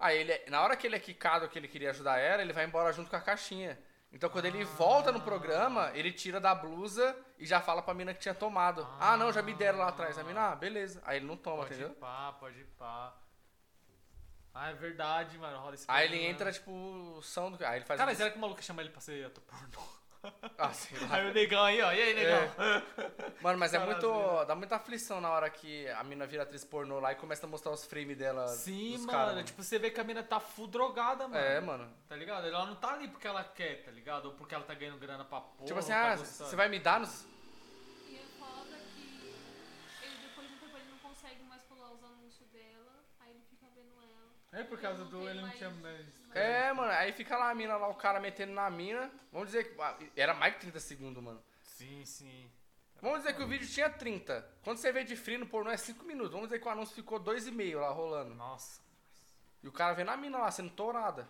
Aí 0.00 0.18
ele, 0.18 0.32
é- 0.32 0.44
na 0.48 0.62
hora 0.62 0.74
que 0.76 0.86
ele 0.86 0.96
é 0.96 0.98
quicado 0.98 1.46
que 1.48 1.58
ele 1.58 1.68
queria 1.68 1.90
ajudar 1.90 2.18
ela, 2.18 2.40
ele 2.42 2.52
vai 2.54 2.64
embora 2.64 2.92
junto 2.92 3.10
com 3.10 3.16
a 3.16 3.20
caixinha. 3.20 3.78
Então 4.12 4.28
quando 4.30 4.46
ele 4.46 4.64
volta 4.64 5.12
no 5.12 5.20
programa, 5.20 5.92
ele 5.94 6.10
tira 6.10 6.40
da 6.40 6.52
blusa 6.54 7.16
e 7.38 7.46
já 7.46 7.60
fala 7.60 7.80
pra 7.82 7.94
mina 7.94 8.12
que 8.12 8.18
tinha 8.20 8.34
tomado. 8.34 8.84
Ah, 8.98 9.16
não, 9.16 9.32
já 9.32 9.40
me 9.42 9.54
deram 9.54 9.78
lá 9.78 9.88
atrás. 9.88 10.18
A 10.18 10.24
mina, 10.24 10.50
ah, 10.50 10.56
beleza. 10.56 11.00
Aí 11.04 11.18
ele 11.18 11.26
não 11.26 11.36
toma, 11.36 11.58
Pode 11.58 11.74
entendeu? 11.74 11.90
ir 11.92 11.94
pá, 12.00 12.32
pode 12.40 12.58
ir 12.58 12.64
pá. 12.76 13.14
Ah, 14.52 14.70
é 14.70 14.74
verdade, 14.74 15.38
mano. 15.38 15.58
Rola 15.60 15.74
esse 15.74 15.84
Aí 15.86 16.06
ele 16.08 16.24
entra, 16.24 16.50
tipo, 16.50 16.72
o 16.72 17.22
som 17.22 17.52
do. 17.52 17.64
Aí 17.64 17.76
ele 17.78 17.84
faz. 17.84 17.98
Cara, 18.00 18.10
um- 18.10 18.14
será 18.16 18.30
que 18.30 18.36
o 18.36 18.40
maluco 18.40 18.60
chama 18.62 18.82
ele 18.82 18.90
pra 18.90 19.00
ser 19.00 19.26
ator 19.26 19.44
pornô? 19.44 19.86
Ah, 20.58 20.72
sei 20.72 20.98
lá. 20.98 21.06
Aí 21.16 21.30
o 21.30 21.32
negão 21.32 21.62
aí, 21.64 21.80
ó. 21.80 21.92
E 21.92 22.02
aí, 22.02 22.14
negão? 22.14 22.42
Mano, 23.42 23.58
mas 23.58 23.72
é 23.72 23.78
muito. 23.78 24.44
dá 24.44 24.54
muita 24.54 24.76
aflição 24.76 25.20
na 25.20 25.30
hora 25.30 25.48
que 25.48 25.88
a 25.88 26.04
mina 26.04 26.26
vira 26.26 26.42
atriz 26.42 26.64
pornô 26.64 27.00
lá 27.00 27.12
e 27.12 27.16
começa 27.16 27.46
a 27.46 27.48
mostrar 27.48 27.72
os 27.72 27.84
frames 27.86 28.16
dela. 28.16 28.46
Sim, 28.48 28.92
dos 28.92 29.06
mano. 29.06 29.10
caras, 29.18 29.44
Tipo, 29.44 29.62
você 29.62 29.78
vê 29.78 29.90
que 29.90 30.00
a 30.00 30.04
mina 30.04 30.22
tá 30.22 30.38
full 30.38 30.66
drogada, 30.66 31.26
mano. 31.26 31.42
É, 31.42 31.60
mano. 31.60 31.90
Tá 32.08 32.16
ligado? 32.16 32.46
Ela 32.46 32.66
não 32.66 32.76
tá 32.76 32.92
ali 32.92 33.08
porque 33.08 33.26
ela 33.26 33.42
quer, 33.42 33.82
tá 33.84 33.90
ligado? 33.90 34.26
Ou 34.26 34.34
porque 34.34 34.54
ela 34.54 34.64
tá 34.64 34.74
ganhando 34.74 34.98
grana 34.98 35.24
pra 35.24 35.40
porra. 35.40 35.66
tipo 35.66 35.78
assim, 35.78 35.92
tá 35.92 36.12
ah, 36.12 36.16
você 36.16 36.54
vai 36.56 36.68
me 36.68 36.78
dar 36.78 37.00
nos. 37.00 37.24
E 38.08 38.16
é 38.16 38.22
foda 38.38 38.76
que 38.94 39.34
ele, 40.02 40.16
depois 40.28 40.46
de 40.48 40.54
um 40.54 40.58
tempo, 40.58 40.76
ele 40.76 40.90
não 40.90 40.98
consegue 40.98 41.42
mais 41.44 41.62
pular 41.62 41.92
os 41.92 42.04
anúncios 42.04 42.48
dela, 42.50 42.92
aí 43.20 43.30
ele 43.30 43.42
fica 43.48 43.66
vendo 43.74 43.92
ela. 44.02 44.60
É 44.60 44.64
por 44.64 44.78
causa 44.78 45.04
do. 45.06 45.28
Ele 45.28 45.40
não 45.40 45.50
tinha 45.50 45.70
mais. 45.70 46.06
É, 46.34 46.72
mano, 46.74 46.92
aí 46.92 47.12
fica 47.12 47.36
lá 47.38 47.50
a 47.50 47.54
mina 47.54 47.76
lá, 47.76 47.88
o 47.88 47.94
cara 47.94 48.20
metendo 48.20 48.52
na 48.52 48.68
mina. 48.70 49.10
Vamos 49.32 49.48
dizer 49.48 49.64
que. 49.64 49.80
ah, 49.80 49.96
Era 50.14 50.34
mais 50.34 50.54
que 50.54 50.60
30 50.60 50.78
segundos, 50.78 51.22
mano. 51.22 51.42
Sim, 51.62 52.04
sim. 52.04 52.50
Vamos 53.02 53.18
dizer 53.20 53.34
que 53.34 53.42
o 53.42 53.46
vídeo 53.48 53.66
tinha 53.66 53.88
30. 53.88 54.46
Quando 54.62 54.76
você 54.78 54.92
vê 54.92 55.04
de 55.04 55.16
free 55.16 55.38
no 55.38 55.46
pornô 55.46 55.70
é 55.70 55.76
5 55.76 56.04
minutos. 56.04 56.32
Vamos 56.32 56.48
dizer 56.48 56.60
que 56.60 56.66
o 56.66 56.70
anúncio 56.70 56.94
ficou 56.94 57.18
2,5 57.20 57.76
lá 57.80 57.90
rolando. 57.90 58.34
Nossa. 58.34 58.80
E 59.62 59.68
o 59.68 59.72
cara 59.72 59.94
vendo 59.94 60.10
a 60.10 60.16
mina 60.16 60.38
lá 60.38 60.50
sendo 60.50 60.70
tourada. 60.70 61.28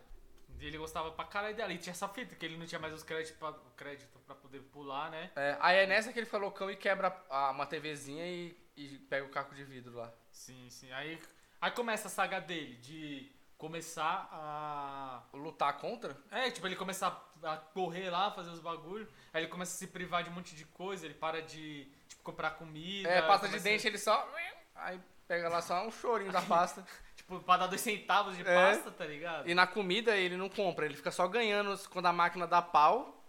E 0.58 0.66
ele 0.66 0.76
gostava 0.78 1.10
pra 1.12 1.24
caralho 1.24 1.56
dela. 1.56 1.72
E 1.72 1.78
tinha 1.78 1.92
essa 1.92 2.08
fita, 2.08 2.34
que 2.34 2.44
ele 2.44 2.56
não 2.58 2.66
tinha 2.66 2.78
mais 2.78 2.92
os 2.92 3.02
créditos 3.02 3.38
pra, 3.38 3.54
crédito 3.76 4.18
pra 4.26 4.34
poder 4.34 4.60
pular, 4.72 5.10
né? 5.10 5.30
É, 5.36 5.56
aí 5.60 5.78
é 5.78 5.86
nessa 5.86 6.12
que 6.12 6.18
ele 6.18 6.26
fica 6.26 6.38
loucão 6.38 6.70
e 6.70 6.76
quebra 6.76 7.16
a- 7.30 7.50
uma 7.50 7.66
TVzinha 7.66 8.26
e, 8.26 8.56
e 8.76 8.98
pega 9.08 9.24
o 9.24 9.30
caco 9.30 9.54
de 9.54 9.64
vidro 9.64 9.94
lá. 9.96 10.12
Sim, 10.30 10.68
sim. 10.68 10.90
Aí, 10.92 11.20
aí 11.60 11.70
começa 11.70 12.08
a 12.08 12.10
saga 12.10 12.40
dele, 12.40 12.76
de 12.76 13.32
começar 13.60 14.28
a. 14.32 15.22
Lutar 15.34 15.76
contra? 15.78 16.16
É, 16.30 16.50
tipo, 16.50 16.66
ele 16.66 16.74
começa 16.76 17.06
a, 17.42 17.52
a 17.52 17.56
correr 17.58 18.10
lá, 18.10 18.30
fazer 18.32 18.50
os 18.50 18.58
bagulhos. 18.58 19.08
Aí 19.32 19.42
ele 19.42 19.50
começa 19.50 19.74
a 19.74 19.78
se 19.78 19.86
privar 19.86 20.24
de 20.24 20.30
um 20.30 20.32
monte 20.32 20.56
de 20.56 20.64
coisa, 20.64 21.04
ele 21.04 21.14
para 21.14 21.42
de, 21.42 21.84
tipo, 22.08 22.22
comprar 22.22 22.52
comida. 22.52 23.08
É, 23.08 23.22
pasta 23.22 23.48
de 23.48 23.60
dente, 23.60 23.86
ele 23.86 23.98
só. 23.98 24.26
Aí 24.74 24.98
pega 25.28 25.48
lá 25.48 25.60
só 25.62 25.86
um 25.86 25.90
chorinho 25.92 26.32
da 26.32 26.40
pasta. 26.42 26.84
Tipo, 27.14 27.38
pra 27.40 27.58
dar 27.58 27.66
dois 27.66 27.80
centavos 27.82 28.34
de 28.36 28.42
É. 28.42 28.44
pasta, 28.54 28.90
tá 28.90 29.04
ligado? 29.04 29.48
E 29.48 29.54
na 29.54 29.66
comida 29.66 30.16
ele 30.16 30.36
não 30.36 30.48
compra, 30.48 30.86
ele 30.86 30.96
fica 30.96 31.10
só 31.10 31.28
ganhando 31.28 31.78
quando 31.90 32.06
a 32.06 32.12
máquina 32.12 32.46
dá 32.46 32.62
pau. 32.62 33.22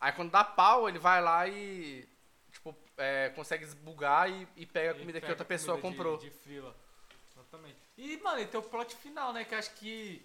Aí 0.00 0.10
quando 0.12 0.30
dá 0.30 0.42
pau, 0.42 0.88
ele 0.88 0.98
vai 0.98 1.20
lá 1.22 1.46
e. 1.46 2.08
Tipo, 2.50 2.74
é, 2.96 3.28
consegue 3.36 3.64
desbugar 3.66 4.30
e, 4.30 4.48
e 4.56 4.64
pega 4.64 4.92
a 4.92 4.94
comida 4.94 5.20
que 5.20 5.26
pega 5.26 5.32
outra 5.34 5.44
pessoa 5.44 5.76
de- 5.76 5.82
comprou. 5.82 6.16
De, 6.16 6.30
frila. 6.30 6.74
Exatamente. 7.56 7.76
E, 7.96 8.16
mano, 8.18 8.38
ele 8.38 8.46
tem 8.48 8.60
o 8.60 8.62
plot 8.62 8.94
final, 8.96 9.32
né? 9.32 9.44
Que 9.44 9.54
acho 9.54 9.70
que. 9.74 10.22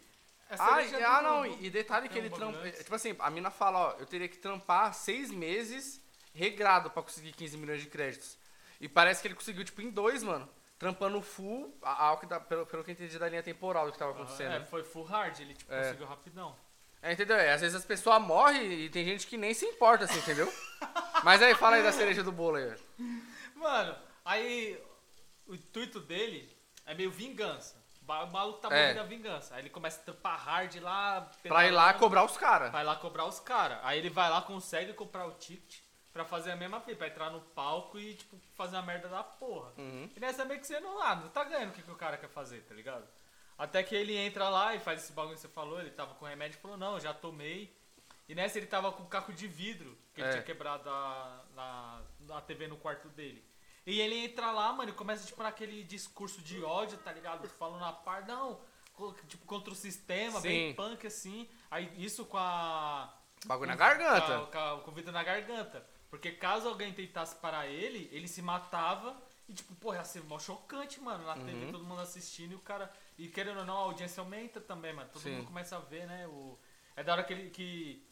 é 0.50 0.56
Ah, 0.60 0.82
e- 0.84 1.04
ah, 1.04 1.22
não, 1.22 1.42
do- 1.48 1.64
e 1.64 1.70
detalhe 1.70 2.08
que 2.08 2.14
tem 2.14 2.24
um 2.24 2.26
ele 2.26 2.30
bagulho 2.36 2.60
trampa. 2.60 2.78
Tipo 2.84 2.96
assim, 2.96 3.16
a 3.20 3.30
mina 3.30 3.50
fala, 3.50 3.80
ó, 3.80 3.92
eu 4.00 4.06
teria 4.06 4.28
que 4.28 4.38
trampar 4.38 4.94
seis 4.94 5.32
meses 5.32 6.02
regrado 6.34 6.90
pra 6.90 7.02
conseguir 7.04 7.32
15 7.34 7.58
milhões 7.58 7.82
de 7.82 7.88
créditos. 7.88 8.38
E 8.80 8.88
parece 8.90 9.22
que 9.22 9.28
ele 9.28 9.36
conseguiu, 9.36 9.64
tipo, 9.64 9.82
em 9.82 9.90
dois, 9.90 10.24
mano. 10.24 10.48
Trampando 10.78 11.22
full, 11.22 11.78
a- 11.82 12.06
ao 12.08 12.18
que 12.20 12.26
dá- 12.26 12.40
pelo, 12.40 12.66
pelo 12.66 12.84
que 12.84 12.90
eu 12.90 12.94
entendi 12.94 13.18
da 13.20 13.30
linha 13.30 13.44
temporal 13.44 13.86
do 13.86 13.92
que 13.92 14.00
tava 14.00 14.12
acontecendo. 14.12 14.52
É, 14.54 14.60
né? 14.60 14.66
foi 14.66 14.84
full 14.84 15.04
hard, 15.04 15.40
ele 15.40 15.54
tipo, 15.54 15.72
É. 15.72 15.84
conseguiu 15.84 16.08
rapidão. 16.08 16.56
É, 17.04 17.14
entendeu? 17.14 17.36
É, 17.38 17.52
às 17.54 17.62
vezes 17.62 17.76
as 17.76 17.86
pessoas 17.86 18.22
morrem 18.22 18.72
e 18.74 18.90
tem 18.90 19.04
gente 19.06 19.26
que 19.28 19.38
nem 19.38 19.54
se 19.54 19.66
importa, 19.66 20.06
assim, 20.06 20.20
entendeu? 20.20 20.52
Mas 21.24 21.42
aí, 21.42 21.54
fala 21.56 21.76
aí 21.78 21.84
da 21.84 21.92
cereja 21.92 22.22
do 22.24 22.32
bolo 22.32 22.58
aí. 22.58 22.76
Mano, 23.56 23.96
aí 24.26 24.80
o 25.48 25.54
intuito 25.56 26.00
dele 26.00 26.51
é 26.86 26.94
meio 26.94 27.12
vingança. 27.12 27.80
O 28.08 28.26
maluco 28.32 28.60
tá 28.60 28.68
É. 28.76 28.88
movendo 28.88 29.00
a 29.00 29.08
vingança. 29.08 29.56
Aí 29.56 29.62
ele 29.62 29.70
começa 29.70 30.02
a 30.02 30.04
trampar 30.04 30.38
hard 30.44 30.76
lá. 30.82 31.22
Pra 31.44 31.66
ir 31.68 31.72
lá 31.72 31.94
cobrar 31.94 32.26
os 32.26 32.36
caras. 32.36 32.72
Vai 32.72 32.84
lá 32.84 32.96
cobrar 32.96 33.26
os 33.26 33.40
caras. 33.40 33.80
Aí 33.84 33.98
ele 34.00 34.10
vai 34.10 34.30
lá, 34.30 34.42
consegue 34.42 34.92
comprar 34.94 35.26
o 35.28 35.32
ticket 35.34 35.80
pra 36.12 36.26
fazer 36.26 36.52
a 36.52 36.56
mesma 36.58 36.82
fita, 36.82 36.98
pra 36.98 37.08
entrar 37.08 37.30
no 37.30 37.40
palco 37.40 37.98
e, 37.98 38.16
tipo, 38.16 38.38
fazer 38.56 38.76
a 38.76 38.82
merda 38.82 39.08
da 39.08 39.24
porra. 39.24 39.72
Uhum. 39.78 40.10
E 40.14 40.20
nessa 40.20 40.44
meio 40.44 40.60
que 40.60 40.68
você 40.68 40.78
não, 40.82 41.02
ah, 41.02 41.16
não 41.16 41.30
tá 41.30 41.44
ganhando 41.46 41.70
o 41.70 41.74
que, 41.74 41.82
que 41.84 41.92
o 41.92 41.96
cara 41.96 42.18
quer 42.18 42.28
fazer, 42.30 42.62
tá 42.64 42.74
ligado? 42.76 43.08
Até 43.58 43.82
que 43.82 43.96
ele 43.96 44.18
entra 44.18 44.50
lá 44.50 44.76
e 44.76 44.80
faz 44.80 45.02
esse 45.04 45.14
bagulho 45.14 45.36
que 45.36 45.42
você 45.42 45.48
falou, 45.48 45.80
ele 45.80 45.92
tava 45.92 46.14
com 46.16 46.26
remédio 46.26 46.58
e 46.58 46.62
falou, 46.62 46.76
não, 46.76 47.00
já 47.00 47.14
tomei. 47.14 47.74
E 48.28 48.36
nessa 48.36 48.58
ele 48.58 48.68
tava 48.68 48.92
com 48.92 49.04
o 49.04 49.08
caco 49.08 49.32
de 49.32 49.48
vidro, 49.48 49.98
que 50.14 50.20
ele 50.20 50.28
É. 50.30 50.32
tinha 50.32 50.44
quebrado 50.44 50.90
a, 50.90 51.44
na, 51.56 52.02
na 52.22 52.42
TV 52.42 52.68
no 52.68 52.76
quarto 52.78 53.08
dele. 53.10 53.46
E 53.86 54.00
ele 54.00 54.16
entra 54.26 54.52
lá, 54.52 54.72
mano, 54.74 54.92
e 54.92 54.94
começa, 54.94 55.26
tipo, 55.26 55.42
naquele 55.42 55.84
discurso 55.84 56.42
de 56.42 56.64
ódio, 56.64 56.98
tá 57.00 57.12
ligado? 57.12 57.48
Falando 57.50 57.84
a 57.84 57.92
par, 57.92 58.26
não, 58.28 58.60
tipo, 59.28 59.46
contra 59.46 59.74
o 59.74 59.76
sistema, 59.76 60.40
bem 60.40 60.70
Sim. 60.70 60.76
punk, 60.76 61.08
assim. 61.08 61.50
Aí 61.70 61.92
isso 61.98 62.26
com 62.26 62.38
a... 62.38 63.12
Bagulho 63.46 63.70
na 63.70 63.76
garganta. 63.76 64.46
Com, 64.52 64.58
a- 64.60 64.80
com 64.82 64.92
vidro 64.92 65.12
na 65.12 65.24
garganta. 65.24 65.84
Porque 66.12 66.32
caso 66.32 66.68
alguém 66.68 66.94
tentasse 66.94 67.36
parar 67.38 67.66
ele, 67.68 68.08
ele 68.12 68.28
se 68.28 68.42
matava 68.42 69.20
e, 69.50 69.54
tipo, 69.54 69.74
porra, 69.76 69.98
ia 69.98 70.04
ser 70.04 70.22
mó 70.26 70.38
chocante, 70.38 71.00
mano, 71.02 71.26
na 71.26 71.34
Uhum. 71.36 71.46
TV, 71.46 71.72
todo 71.72 71.84
mundo 71.84 72.02
assistindo 72.02 72.52
e 72.52 72.56
o 72.56 72.60
cara. 72.60 72.92
E 73.18 73.28
querendo 73.28 73.60
ou 73.62 73.66
não, 73.66 73.78
a 73.78 73.82
audiência 73.82 74.22
aumenta 74.22 74.62
também, 74.62 74.94
mano. 74.94 75.10
Todo 75.12 75.22
Sim. 75.24 75.32
mundo 75.38 75.48
começa 75.48 75.76
a 75.76 75.80
ver, 75.80 76.06
né? 76.06 76.28
O... 76.28 76.60
É 76.96 77.04
da 77.04 77.14
hora 77.14 77.24
que 77.24 77.34
ele. 77.34 77.50
Que, 77.50 78.06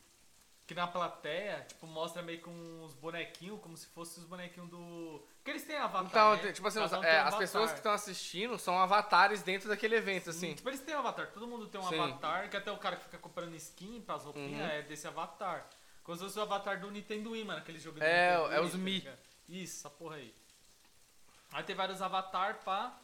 que 0.70 0.76
na 0.76 0.86
plateia, 0.86 1.66
tipo, 1.68 1.88
mostra 1.88 2.22
meio 2.22 2.42
com 2.42 2.52
uns 2.52 2.94
bonequinhos, 2.94 3.60
como 3.60 3.76
se 3.76 3.88
fossem 3.88 4.22
os 4.22 4.30
bonequinhos 4.30 4.70
do. 4.70 5.26
Porque 5.38 5.50
eles 5.50 5.64
têm 5.64 5.76
avatar. 5.76 6.06
Então, 6.06 6.36
né? 6.36 6.52
tipo 6.54 6.68
assim, 6.68 6.78
um 6.80 7.04
é, 7.04 7.22
as 7.22 7.34
pessoas 7.34 7.72
que 7.72 7.78
estão 7.78 7.92
assistindo 7.92 8.56
são 8.60 8.78
avatares 8.78 9.42
dentro 9.42 9.68
daquele 9.68 9.96
evento, 9.96 10.30
assim. 10.30 10.54
Tipo, 10.54 10.70
eles 10.70 10.80
têm 10.82 10.96
um 10.96 11.00
avatar, 11.00 11.32
todo 11.32 11.48
mundo 11.48 11.66
tem 11.66 11.82
um 11.82 11.90
Sim. 11.90 12.00
avatar, 12.00 12.52
que 12.52 12.56
até 12.56 12.72
o 12.72 12.78
cara 12.78 12.98
que 12.98 13.04
fica 13.06 13.18
comprando 13.18 13.56
skin 13.56 14.00
pras 14.02 14.26
roupinhas 14.26 14.62
Uhum. 14.62 14.68
é 14.68 14.84
desse 14.84 15.08
avatar. 15.08 15.66
Como 16.04 16.16
se 16.16 16.24
fosse 16.24 16.38
o 16.38 16.44
avatar 16.44 16.80
do 16.80 16.92
Nintendo 16.92 17.32
Wii, 17.32 17.46
mano, 17.46 17.58
aquele 17.62 17.80
jogo 17.80 17.98
do 17.98 18.04
É, 18.06 18.38
Nintendo 18.38 18.54
é 18.54 18.60
Wii, 18.60 18.66
os 18.68 18.72
tá 18.72 18.78
Mi. 18.78 19.10
Isso, 19.50 19.80
essa 19.80 19.90
porra 19.90 20.18
aí. 20.18 20.36
Aí 21.52 21.64
tem 21.64 21.76
vários 21.76 22.00
avatar, 22.00 22.60
pá. 22.64 22.96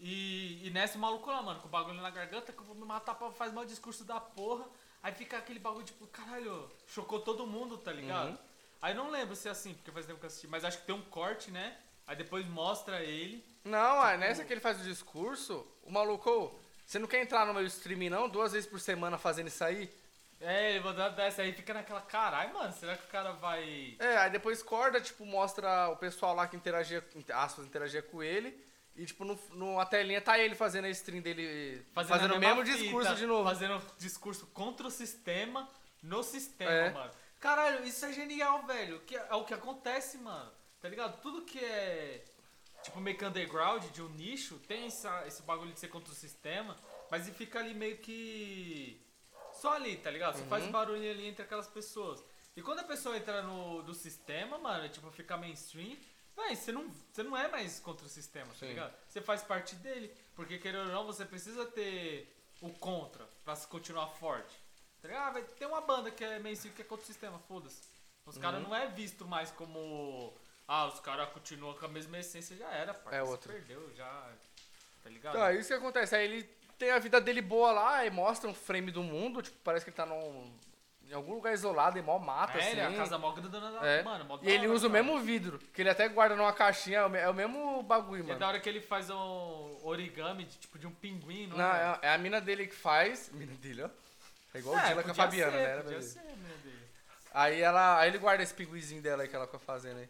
E, 0.00 0.66
e 0.66 0.70
nessa 0.70 0.98
o 0.98 1.00
maluco 1.00 1.30
lá, 1.30 1.40
mano, 1.40 1.60
com 1.60 1.68
o 1.68 1.70
bagulho 1.70 2.00
na 2.00 2.10
garganta, 2.10 2.52
que 2.52 2.58
eu 2.58 2.64
vou 2.64 2.74
me 2.74 2.84
matar 2.84 3.14
pra 3.14 3.30
fazer 3.30 3.52
mal 3.54 3.64
discurso 3.64 4.04
da 4.04 4.18
porra. 4.18 4.64
Aí 5.02 5.12
fica 5.12 5.36
aquele 5.36 5.58
bagulho, 5.58 5.84
tipo, 5.84 6.06
caralho, 6.06 6.70
chocou 6.86 7.20
todo 7.20 7.46
mundo, 7.46 7.76
tá 7.76 7.90
ligado? 7.90 8.30
Uhum. 8.30 8.38
Aí 8.80 8.94
não 8.94 9.10
lembro 9.10 9.34
se 9.34 9.48
é 9.48 9.50
assim, 9.50 9.74
porque 9.74 9.90
faz 9.90 10.06
tempo 10.06 10.18
que 10.18 10.26
eu 10.26 10.28
assisti, 10.28 10.46
mas 10.46 10.64
acho 10.64 10.78
que 10.78 10.86
tem 10.86 10.94
um 10.94 11.02
corte, 11.02 11.50
né? 11.50 11.76
Aí 12.06 12.16
depois 12.16 12.46
mostra 12.46 13.02
ele. 13.02 13.44
Não, 13.64 14.06
é 14.06 14.16
nessa 14.16 14.44
que 14.44 14.52
ele 14.52 14.60
faz 14.60 14.80
o 14.80 14.84
discurso, 14.84 15.66
o 15.82 15.90
maluco, 15.90 16.58
você 16.86 16.98
não 16.98 17.06
quer 17.08 17.22
entrar 17.22 17.46
no 17.46 17.54
meu 17.54 17.64
stream 17.66 18.10
não, 18.10 18.28
duas 18.28 18.52
vezes 18.52 18.68
por 18.68 18.80
semana 18.80 19.18
fazendo 19.18 19.48
isso 19.48 19.64
aí? 19.64 19.92
É, 20.40 20.70
ele 20.70 20.80
mandou 20.84 21.08
dessa 21.12 21.42
aí, 21.42 21.52
fica 21.52 21.72
naquela, 21.72 22.00
caralho, 22.00 22.52
mano, 22.52 22.72
será 22.72 22.96
que 22.96 23.04
o 23.04 23.10
cara 23.10 23.32
vai. 23.32 23.96
É, 24.00 24.16
aí 24.18 24.30
depois 24.30 24.60
corda, 24.62 25.00
tipo, 25.00 25.24
mostra 25.24 25.88
o 25.88 25.96
pessoal 25.96 26.34
lá 26.34 26.48
que 26.48 26.56
interagia, 26.56 27.04
aspas, 27.32 27.64
interagia 27.64 28.02
com 28.02 28.22
ele, 28.22 28.60
e 28.96 29.06
tipo, 29.06 29.24
no, 29.24 29.78
a 29.80 29.86
telinha 29.86 30.20
tá 30.20 30.38
ele 30.38 30.54
fazendo 30.54 30.84
a 30.84 30.90
stream 30.90 31.22
dele, 31.22 31.84
fazendo, 31.92 32.34
a 32.34 32.36
o 32.36 32.40
mesmo 32.40 32.64
fita, 32.64 32.76
discurso 32.78 33.14
de 33.14 33.26
novo. 33.26 33.44
Fazendo 33.48 33.82
discurso 33.98 34.46
contra 34.48 34.86
o 34.86 34.90
sistema, 34.90 35.68
no 36.02 36.22
sistema, 36.22 36.70
É. 36.70 36.90
mano. 36.90 37.10
Caralho, 37.40 37.84
isso 37.84 38.04
é 38.04 38.12
genial, 38.12 38.64
velho. 38.66 39.00
Que 39.00 39.16
é 39.16 39.34
o 39.34 39.44
que 39.44 39.54
acontece, 39.54 40.18
mano. 40.18 40.50
Tá 40.80 40.88
ligado? 40.88 41.20
Tudo 41.20 41.42
que 41.42 41.58
é 41.58 42.24
tipo 42.82 43.00
meio 43.00 43.16
que 43.16 43.24
underground, 43.24 43.84
de 43.92 44.02
um 44.02 44.08
nicho, 44.10 44.58
tem 44.66 44.86
essa, 44.86 45.24
esse 45.26 45.42
bagulho 45.42 45.72
de 45.72 45.78
ser 45.80 45.88
contra 45.88 46.12
o 46.12 46.16
sistema, 46.16 46.76
mas 47.10 47.26
ele 47.26 47.36
fica 47.36 47.58
ali 47.58 47.74
meio 47.74 47.98
que. 47.98 49.00
Só 49.54 49.74
ali, 49.74 49.96
tá 49.96 50.10
ligado? 50.10 50.34
Você 50.36 50.42
Uhum. 50.42 50.48
faz 50.48 50.66
barulho 50.68 51.08
ali 51.10 51.26
entre 51.26 51.42
aquelas 51.44 51.68
pessoas. 51.68 52.22
E 52.56 52.62
quando 52.62 52.80
a 52.80 52.84
pessoa 52.84 53.16
entra 53.16 53.42
no 53.42 53.82
do 53.82 53.94
sistema, 53.94 54.58
mano, 54.58 54.88
tipo, 54.88 55.10
fica 55.10 55.36
mainstream, 55.36 55.96
véi, 56.36 56.56
você 56.56 56.72
não, 56.72 56.88
você 57.12 57.22
não 57.22 57.36
é 57.36 57.48
mais 57.48 57.78
contra 57.80 58.06
o 58.06 58.08
sistema, 58.08 58.48
tá 58.48 58.54
Sim. 58.60 58.66
ligado? 58.68 58.94
Você 59.08 59.20
faz 59.20 59.42
parte 59.42 59.74
dele. 59.76 60.14
Porque 60.34 60.58
querendo 60.58 60.86
ou 60.88 60.92
não, 60.92 61.04
você 61.06 61.24
precisa 61.24 61.64
ter 61.66 62.34
o 62.60 62.70
contra 62.70 63.26
pra 63.44 63.54
se 63.56 63.66
continuar 63.66 64.06
forte. 64.08 64.54
Tá 65.00 65.08
ligado? 65.08 65.28
Ah, 65.28 65.30
vai 65.32 65.42
ter 65.42 65.66
uma 65.66 65.80
banda 65.80 66.10
que 66.10 66.24
é 66.24 66.38
mainstream 66.38 66.74
que 66.74 66.82
é 66.82 66.84
contra 66.84 67.04
o 67.04 67.06
sistema, 67.06 67.38
foda-se. 67.48 67.82
Os 68.24 68.38
caras 68.38 68.62
Uhum. 68.62 68.68
não 68.68 68.76
é 68.76 68.86
visto 68.88 69.24
mais 69.26 69.50
como. 69.50 70.32
Ah, 70.68 70.86
os 70.86 71.00
caras 71.00 71.28
continuam 71.32 71.74
com 71.76 71.84
a 71.84 71.88
mesma 71.88 72.18
essência, 72.18 72.56
já 72.56 72.70
era, 72.70 72.94
parça. 72.94 73.18
É 73.18 73.20
Você 73.20 73.30
outro. 73.32 73.52
perdeu, 73.52 73.92
já. 73.96 74.32
Tá 75.02 75.10
ligado? 75.10 75.34
Tá, 75.34 75.52
isso 75.52 75.68
que 75.68 75.74
acontece. 75.74 76.14
Aí 76.14 76.24
ele 76.24 76.44
tem 76.78 76.92
a 76.92 76.98
vida 77.00 77.20
dele 77.20 77.42
boa 77.42 77.72
lá 77.72 78.06
e 78.06 78.10
mostra 78.10 78.48
um 78.48 78.54
frame 78.54 78.92
do 78.92 79.02
mundo, 79.02 79.42
tipo, 79.42 79.56
parece 79.64 79.84
que 79.84 79.90
ele 79.90 79.96
tá 79.96 80.06
num, 80.06 80.56
em 81.08 81.14
algum 81.14 81.34
lugar 81.34 81.52
isolado 81.52 81.98
e 81.98 82.02
mó 82.02 82.18
mata, 82.18 82.58
é, 82.58 82.60
assim. 82.60 82.70
ele 82.72 82.80
é 82.80 82.86
a 82.86 82.92
casa 82.94 83.18
mó 83.18 83.32
grandona 83.32 83.70
da. 83.72 83.86
É. 83.86 84.02
Mano, 84.02 84.24
mó 84.24 84.38
E 84.42 84.50
ele 84.50 84.66
usa 84.68 84.86
o 84.86 84.90
mesmo 84.90 85.18
vidro, 85.20 85.58
que 85.72 85.82
ele 85.82 85.90
até 85.90 86.08
guarda 86.08 86.34
numa 86.34 86.52
caixinha, 86.52 86.98
é 86.98 87.06
o 87.06 87.16
é 87.16 87.28
o 87.28 87.34
mesmo 87.34 87.82
bagulho, 87.82 88.20
E 88.22 88.24
é 88.24 88.26
mano. 88.28 88.38
da 88.38 88.48
hora 88.48 88.60
que 88.60 88.68
ele 88.68 88.80
faz 88.80 89.10
um 89.10 89.78
origami, 89.82 90.44
de, 90.44 90.56
tipo, 90.58 90.78
de 90.78 90.86
um 90.86 90.92
pinguim, 90.92 91.46
não, 91.48 91.56
Não, 91.58 91.64
é? 91.74 91.98
é, 92.02 92.06
é 92.08 92.14
a 92.14 92.18
mina 92.18 92.40
dele 92.40 92.66
que 92.66 92.74
faz. 92.74 93.30
Mina 93.34 93.54
dele, 93.56 93.82
ó. 93.82 93.90
É 94.54 94.58
igual 94.58 94.76
o 94.76 94.78
É, 94.78 94.88
Dila 94.88 95.02
com 95.02 95.10
a 95.10 95.14
Fabiana, 95.14 95.52
ser, 95.52 95.58
né? 95.58 95.82
Podia 95.82 96.02
ser, 96.02 96.20
mina 96.24 96.54
dele. 96.62 96.78
Aí 97.32 97.60
ela. 97.62 97.98
Aí 97.98 98.10
ele 98.10 98.18
guarda 98.18 98.42
esse 98.42 98.52
pinguizinho 98.52 99.00
dela 99.00 99.22
aí 99.22 99.28
que 99.28 99.34
ela 99.34 99.46
fica 99.46 99.58
fazendo 99.58 99.98
aí. 99.98 100.08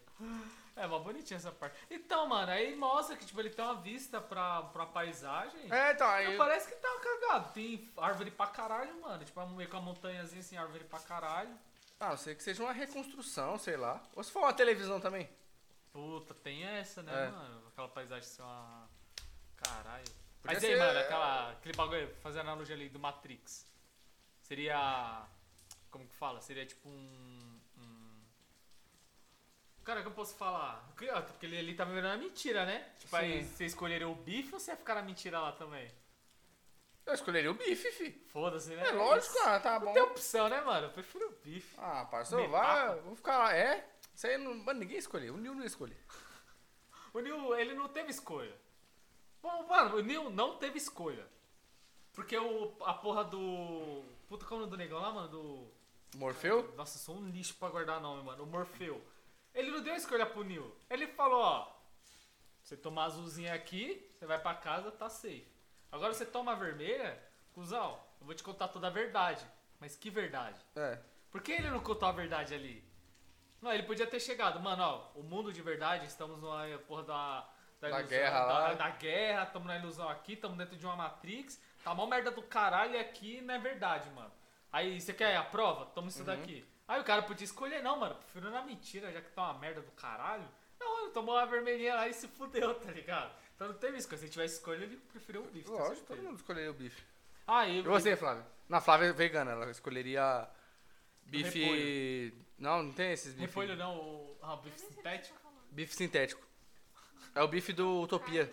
É, 0.75 0.87
mó 0.87 0.97
bonitinha 0.99 1.37
essa 1.37 1.51
parte. 1.51 1.75
Então, 1.89 2.25
mano, 2.27 2.51
aí 2.51 2.75
mostra 2.75 3.15
que, 3.15 3.25
tipo, 3.25 3.39
ele 3.39 3.51
tem 3.51 3.63
uma 3.63 3.75
vista 3.81 4.19
pra, 4.19 4.63
pra 4.63 4.85
paisagem. 4.87 5.71
É, 5.71 5.93
Não, 5.97 6.07
aí. 6.07 6.37
parece 6.37 6.67
que 6.69 6.75
tá 6.75 6.99
cagado. 6.99 7.53
Tem 7.53 7.91
árvore 7.97 8.31
pra 8.31 8.47
caralho, 8.47 8.99
mano. 8.99 9.23
Tipo, 9.23 9.45
meio 9.49 9.69
com 9.69 9.77
a 9.77 9.81
montanhazinha 9.81 10.39
assim, 10.41 10.57
árvore 10.57 10.83
pra 10.85 10.99
caralho. 10.99 11.55
Ah, 11.99 12.09
não 12.09 12.17
sei 12.17 12.33
que 12.35 12.41
seja 12.43 12.63
uma 12.63 12.73
reconstrução, 12.73 13.57
sei 13.59 13.77
lá. 13.77 14.01
Ou 14.15 14.23
se 14.23 14.31
for 14.31 14.39
uma 14.39 14.53
televisão 14.53 14.99
também. 14.99 15.29
Puta, 15.91 16.33
tem 16.33 16.63
essa, 16.63 17.03
né, 17.03 17.27
É. 17.27 17.29
mano? 17.29 17.67
Aquela 17.67 17.87
paisagem 17.89 18.27
ser 18.27 18.41
uma. 18.41 18.89
Caralho. 19.57 20.03
Podia 20.41 20.55
Mas 20.55 20.63
aí, 20.63 20.71
ser- 20.71 20.79
mano, 20.79 20.99
aquela, 20.99 21.51
aquele 21.51 21.77
bagulho, 21.77 22.15
fazer 22.15 22.39
analogia 22.39 22.75
ali 22.75 22.89
do 22.89 22.99
Matrix. 22.99 23.65
Seria. 24.41 25.23
Como 25.91 26.07
que 26.07 26.15
fala? 26.15 26.41
Seria 26.41 26.65
tipo 26.65 26.89
um... 26.89 27.52
Cara, 29.83 29.99
o 29.99 30.03
que 30.03 30.09
eu 30.09 30.13
posso 30.13 30.35
falar? 30.35 30.85
Porque 30.87 31.09
ó, 31.09 31.21
porque 31.21 31.45
ele 31.45 31.57
ali 31.57 31.75
tá 31.75 31.85
me 31.85 31.93
virando 31.93 32.21
mentira, 32.21 32.65
né? 32.65 32.87
Tipo, 32.99 33.15
aí 33.15 33.43
Sim. 33.43 33.49
você 33.49 33.65
escolheria 33.65 34.07
o 34.07 34.15
bife 34.15 34.53
ou 34.53 34.59
você 34.59 34.71
ia 34.71 34.77
ficar 34.77 34.95
na 34.95 35.01
mentira 35.01 35.39
lá 35.39 35.51
também? 35.51 35.91
Eu 37.05 37.13
escolheria 37.13 37.51
o 37.51 37.55
bife, 37.55 37.91
fi. 37.91 38.11
Foda-se, 38.29 38.73
né? 38.73 38.87
É 38.87 38.91
lógico, 38.91 39.37
ah, 39.39 39.59
tá 39.59 39.77
bom. 39.77 39.87
Não 39.87 39.93
tem 39.93 40.03
opção, 40.03 40.47
né, 40.47 40.61
mano? 40.61 40.87
Eu 40.87 40.91
prefiro 40.91 41.27
o 41.27 41.35
bife. 41.43 41.75
Ah, 41.77 42.05
parceiro, 42.05 42.49
vai, 42.49 42.95
vou 43.01 43.15
ficar 43.15 43.37
lá. 43.37 43.53
É? 43.53 43.85
Isso 44.15 44.25
aí 44.25 44.37
não. 44.37 44.53
Mano, 44.55 44.79
ninguém 44.79 44.97
escolheu. 44.97 45.33
O 45.33 45.37
Nil 45.37 45.53
não 45.53 45.65
escolheu. 45.65 45.97
O 47.13 47.19
Neil, 47.19 47.55
ele 47.55 47.75
não 47.75 47.87
teve 47.87 48.09
escolha. 48.09 48.55
Bom, 49.41 49.67
mano, 49.67 49.97
o 49.97 50.01
Neil 50.01 50.29
não 50.29 50.57
teve 50.57 50.77
escolha. 50.77 51.27
Porque 52.13 52.37
o, 52.37 52.73
a 52.81 52.93
porra 52.93 53.23
do. 53.23 54.03
Puta, 54.27 54.45
qual 54.45 54.63
é 54.63 54.67
do 54.67 54.77
negão 54.77 54.99
lá, 54.99 55.11
mano? 55.11 55.27
Do. 55.27 55.67
Morfeu? 56.15 56.73
Nossa, 56.75 56.97
sou 56.97 57.17
um 57.17 57.29
lixo 57.29 57.55
pra 57.55 57.69
guardar 57.69 57.99
nome, 57.99 58.23
mano. 58.23 58.43
O 58.43 58.47
Morfeu. 58.47 59.01
Ele 59.53 59.71
não 59.71 59.81
deu 59.81 59.95
escolha 59.95 60.25
pro 60.25 60.43
Neil. 60.43 60.75
Ele 60.89 61.07
falou, 61.07 61.41
ó. 61.41 61.73
Você 62.61 62.77
tomar 62.77 63.05
azulzinha 63.05 63.53
aqui, 63.53 64.09
você 64.17 64.25
vai 64.25 64.39
pra 64.39 64.53
casa, 64.55 64.91
tá 64.91 65.09
safe. 65.09 65.47
Agora 65.91 66.13
você 66.13 66.25
toma 66.25 66.53
a 66.53 66.55
vermelha, 66.55 67.21
cuzão, 67.53 67.99
eu 68.19 68.25
vou 68.25 68.33
te 68.33 68.41
contar 68.41 68.69
toda 68.69 68.87
a 68.87 68.89
verdade. 68.89 69.45
Mas 69.79 69.95
que 69.95 70.09
verdade? 70.09 70.59
É. 70.75 70.97
Por 71.29 71.41
que 71.41 71.51
ele 71.51 71.69
não 71.69 71.81
contou 71.81 72.07
a 72.07 72.11
verdade 72.11 72.53
ali? 72.53 72.83
Não, 73.61 73.71
ele 73.73 73.83
podia 73.83 74.07
ter 74.07 74.19
chegado, 74.19 74.59
mano, 74.59 74.81
ó, 74.83 75.19
o 75.19 75.23
mundo 75.23 75.51
de 75.51 75.61
verdade, 75.61 76.05
estamos 76.05 76.39
numa 76.39 76.65
porra 76.87 77.03
da. 77.03 77.49
Da 77.81 78.01
guerra 78.01 78.39
da, 78.45 78.53
lá. 78.59 78.73
da 78.75 78.89
guerra, 78.91 79.43
estamos 79.43 79.67
na 79.67 79.77
ilusão 79.77 80.07
aqui, 80.07 80.33
estamos 80.33 80.57
dentro 80.57 80.77
de 80.77 80.85
uma 80.85 80.95
Matrix, 80.95 81.61
tá 81.83 81.93
mó 81.93 82.05
merda 82.05 82.31
do 82.31 82.41
caralho 82.41 82.97
aqui 82.97 83.41
não 83.41 83.53
é 83.55 83.59
verdade, 83.59 84.09
mano. 84.11 84.31
Aí, 84.71 85.01
você 85.01 85.13
quer 85.13 85.35
a 85.35 85.43
prova? 85.43 85.85
Toma 85.87 86.05
Uhum. 86.05 86.07
isso 86.07 86.23
daqui. 86.23 86.65
Aí 86.87 86.99
o 86.99 87.03
cara 87.03 87.21
podia 87.23 87.45
escolher, 87.45 87.81
não, 87.81 87.97
mano, 87.99 88.15
prefiro 88.15 88.49
na 88.51 88.61
mentira, 88.61 89.11
já 89.11 89.21
que 89.21 89.31
tá 89.31 89.43
uma 89.51 89.59
merda 89.59 89.81
do 89.81 89.91
caralho. 89.91 90.47
Não, 90.79 91.03
ele 91.03 91.11
tomou 91.11 91.37
a 91.37 91.45
vermelhinha 91.45 91.95
lá 91.95 92.07
e 92.07 92.13
se 92.13 92.27
fudeu, 92.27 92.75
tá 92.75 92.91
ligado? 92.91 93.33
Então 93.55 93.67
não 93.69 93.75
teve 93.75 93.97
isso, 93.97 94.07
se 94.17 94.25
ele 94.25 94.31
tivesse 94.31 94.55
escolha, 94.55 94.83
ele 94.83 94.97
preferiu 94.97 95.41
o 95.43 95.47
bife. 95.47 95.65
tenho 95.65 95.77
Lógico, 95.77 96.05
todo 96.07 96.21
mundo 96.21 96.35
escolheria 96.35 96.71
o 96.71 96.73
bife. 96.73 97.01
Ah, 97.47 97.67
e 97.67 97.79
E 97.79 97.81
você, 97.81 98.15
Flávia? 98.15 98.45
Na 98.67 98.81
Flávia 98.81 99.07
é 99.07 99.13
vegana, 99.13 99.51
ela 99.51 99.69
escolheria 99.71 100.47
bife. 101.25 101.63
Repolho. 101.63 102.45
Não, 102.57 102.83
não 102.83 102.93
tem 102.93 103.11
esses 103.13 103.33
bife. 103.33 103.45
Repolho 103.45 103.75
não, 103.77 103.97
o, 103.97 104.37
ah, 104.41 104.53
o 104.55 104.57
bife 104.57 104.79
sintético. 104.79 105.39
tá. 105.41 105.49
Bife 105.71 105.95
sintético. 105.95 106.45
É 107.35 107.41
o 107.41 107.47
bife 107.47 107.71
do 107.73 108.01
Utopia. 108.01 108.51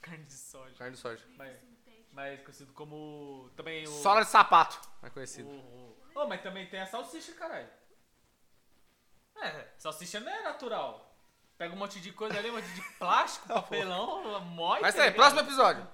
Carne 0.00 0.24
de 0.24 0.32
soja? 0.34 0.74
Carne 0.76 0.94
de 0.94 0.98
soja. 0.98 1.22
Carne 1.22 1.24
de 1.24 1.28
soja. 1.28 1.36
Mas, 1.36 1.58
Sintético. 1.60 2.08
mas 2.12 2.40
conhecido 2.42 2.72
como. 2.72 3.50
Também 3.56 3.84
o. 3.84 3.90
Sola 4.02 4.22
de 4.22 4.30
sapato, 4.30 4.78
é 5.02 5.08
conhecido. 5.10 5.48
o- 5.48 5.83
Oh, 6.14 6.26
mas 6.26 6.42
também 6.42 6.66
tem 6.66 6.80
a 6.80 6.86
salsicha, 6.86 7.32
caralho. 7.32 7.68
É, 9.42 9.66
salsicha 9.76 10.20
não 10.20 10.30
é 10.30 10.42
natural. 10.42 11.14
Pega 11.58 11.74
um 11.74 11.78
monte 11.78 12.00
de 12.00 12.12
coisa 12.12 12.38
ali, 12.38 12.50
um 12.50 12.54
monte 12.54 12.68
de 12.68 12.82
plástico, 12.98 13.48
papelão, 13.48 14.40
mói. 14.40 14.80
Mas 14.80 14.94
tá 14.94 15.02
aí, 15.02 15.10
próximo 15.10 15.40
episódio. 15.40 15.86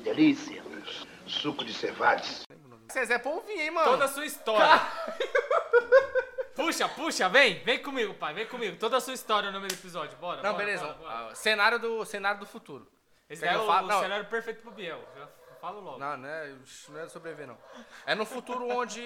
Delícia. 0.00 0.62
Suco 1.26 1.64
de 1.64 1.72
cevades. 1.72 2.42
Zezé 2.92 3.18
Polvinho, 3.18 3.60
hein, 3.60 3.70
mano? 3.70 3.92
Toda 3.92 4.04
a 4.04 4.08
sua 4.08 4.24
história. 4.24 4.80
puxa, 6.54 6.88
puxa, 6.88 7.28
vem, 7.28 7.62
vem 7.64 7.82
comigo, 7.82 8.14
pai, 8.14 8.34
vem 8.34 8.46
comigo. 8.46 8.76
Toda 8.78 8.98
a 8.98 9.00
sua 9.00 9.14
história 9.14 9.50
no 9.50 9.58
meio 9.58 9.72
do 9.72 9.78
episódio, 9.78 10.16
bora. 10.18 10.42
Não, 10.42 10.52
bora, 10.52 10.64
beleza. 10.64 10.84
bora, 10.84 10.98
bora. 10.98 11.30
Ah, 11.30 11.34
cenário, 11.34 11.78
do, 11.78 12.04
cenário 12.04 12.40
do 12.40 12.46
futuro. 12.46 12.86
Esse 13.28 13.42
daí 13.42 13.54
é 13.54 13.58
o, 13.58 13.62
o 13.62 14.00
cenário 14.00 14.26
perfeito 14.26 14.62
pro 14.62 14.70
Biel. 14.70 15.02
Já 15.16 15.28
falo 15.60 15.80
logo. 15.80 15.98
Não, 15.98 16.16
não 16.16 16.28
é, 16.28 16.54
não 16.88 17.00
é 17.00 17.08
sobreviver, 17.08 17.46
não. 17.46 17.58
É 18.04 18.14
no 18.14 18.26
futuro 18.26 18.68
onde. 18.68 19.00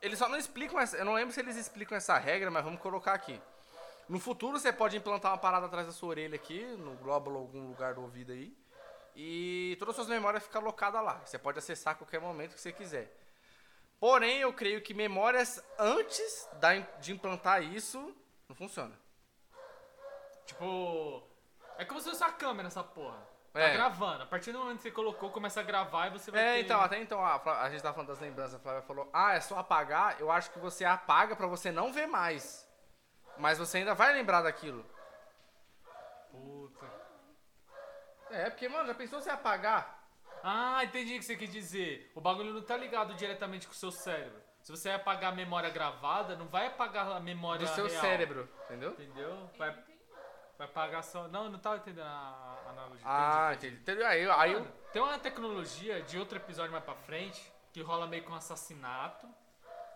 Eles 0.00 0.18
só 0.18 0.28
não 0.28 0.36
explicam 0.36 0.78
essa. 0.78 0.96
Eu 0.96 1.04
não 1.04 1.14
lembro 1.14 1.32
se 1.32 1.40
eles 1.40 1.56
explicam 1.56 1.96
essa 1.96 2.18
regra, 2.18 2.50
mas 2.50 2.64
vamos 2.64 2.80
colocar 2.80 3.14
aqui. 3.14 3.40
No 4.08 4.18
futuro 4.18 4.58
você 4.58 4.72
pode 4.72 4.96
implantar 4.96 5.32
uma 5.32 5.38
parada 5.38 5.66
atrás 5.66 5.86
da 5.86 5.92
sua 5.92 6.10
orelha 6.10 6.34
aqui, 6.34 6.62
no 6.76 6.94
glóbulo, 6.96 7.38
algum 7.38 7.68
lugar 7.68 7.94
do 7.94 8.02
ouvido 8.02 8.32
aí. 8.32 8.54
E 9.14 9.76
todas 9.78 9.92
as 9.92 9.96
suas 9.96 10.08
memórias 10.08 10.42
ficam 10.42 10.60
alocadas 10.60 11.02
lá. 11.02 11.22
Você 11.24 11.38
pode 11.38 11.58
acessar 11.58 11.92
a 11.92 11.96
qualquer 11.96 12.20
momento 12.20 12.54
que 12.54 12.60
você 12.60 12.72
quiser. 12.72 13.16
Porém, 14.00 14.40
eu 14.40 14.52
creio 14.52 14.82
que 14.82 14.92
memórias 14.92 15.62
antes 15.78 16.48
de 17.00 17.12
implantar 17.12 17.62
isso 17.62 18.14
não 18.48 18.56
funciona. 18.56 18.98
Tipo. 20.44 21.31
É 21.78 21.84
como 21.84 22.00
se 22.00 22.08
fosse 22.10 22.22
uma 22.22 22.32
câmera 22.32 22.68
essa 22.68 22.82
porra. 22.84 23.18
Tá 23.52 23.60
É. 23.60 23.74
gravando. 23.74 24.22
A 24.22 24.26
partir 24.26 24.50
do 24.52 24.58
momento 24.58 24.76
que 24.78 24.82
você 24.84 24.90
colocou, 24.90 25.30
começa 25.30 25.60
a 25.60 25.62
gravar 25.62 26.06
e 26.06 26.10
você 26.10 26.30
vai 26.30 26.40
É, 26.40 26.52
ter... 26.54 26.60
então, 26.60 26.80
até 26.80 26.98
então, 27.00 27.24
a, 27.24 27.38
Flá- 27.38 27.60
a 27.62 27.68
gente 27.70 27.82
tá 27.82 27.92
falando 27.92 28.08
das 28.08 28.18
lembranças, 28.20 28.54
a 28.54 28.58
Flávia 28.58 28.82
falou, 28.82 29.10
ah, 29.12 29.34
é 29.34 29.40
só 29.40 29.58
apagar, 29.58 30.18
eu 30.20 30.30
acho 30.30 30.50
que 30.52 30.58
você 30.58 30.84
apaga 30.84 31.36
pra 31.36 31.46
você 31.46 31.70
não 31.70 31.92
ver 31.92 32.06
mais. 32.06 32.66
Mas 33.36 33.58
você 33.58 33.78
ainda 33.78 33.94
vai 33.94 34.12
lembrar 34.14 34.42
daquilo. 34.42 34.84
Puta. 36.30 36.86
É, 38.30 38.48
porque, 38.48 38.68
mano, 38.68 38.86
já 38.86 38.94
pensou 38.94 39.20
você 39.20 39.30
apagar? 39.30 40.00
Ah, 40.42 40.82
entendi 40.84 41.14
o 41.16 41.18
que 41.18 41.24
você 41.24 41.36
quis 41.36 41.50
dizer. 41.52 42.10
O 42.14 42.20
bagulho 42.20 42.52
não 42.52 42.62
tá 42.62 42.76
ligado 42.76 43.14
diretamente 43.14 43.66
com 43.66 43.72
o 43.72 43.76
seu 43.76 43.90
cérebro. 43.92 44.40
Se 44.62 44.70
você 44.70 44.90
apagar 44.90 45.32
a 45.32 45.36
memória 45.36 45.68
gravada, 45.70 46.36
não 46.36 46.46
vai 46.46 46.66
apagar 46.68 47.06
a 47.12 47.20
memória 47.20 47.66
Do 47.66 47.74
seu 47.74 47.86
real. 47.86 48.00
cérebro, 48.00 48.48
entendeu? 48.64 48.92
Entendeu? 48.92 49.50
Vai, 49.58 49.76
vai 50.62 50.66
apagar 50.66 51.02
só... 51.02 51.26
Não, 51.28 51.48
não 51.50 51.58
tava 51.58 51.76
entendendo 51.76 52.06
a 52.06 52.58
a 52.66 52.70
analogia. 52.70 53.04
Ah, 53.04 53.52
entendi. 53.54 53.76
Entendeu? 53.76 54.06
Aí, 54.06 54.30
aí 54.30 54.52
eu... 54.52 54.60
Mano, 54.60 54.72
tem 54.92 55.02
uma 55.02 55.18
tecnologia 55.18 56.02
de 56.02 56.18
outro 56.18 56.38
episódio 56.38 56.70
mais 56.72 56.84
pra 56.84 56.94
frente 56.94 57.52
que 57.72 57.80
rola 57.82 58.06
meio 58.06 58.22
com 58.24 58.32
um 58.32 58.36
assassinato. 58.36 59.26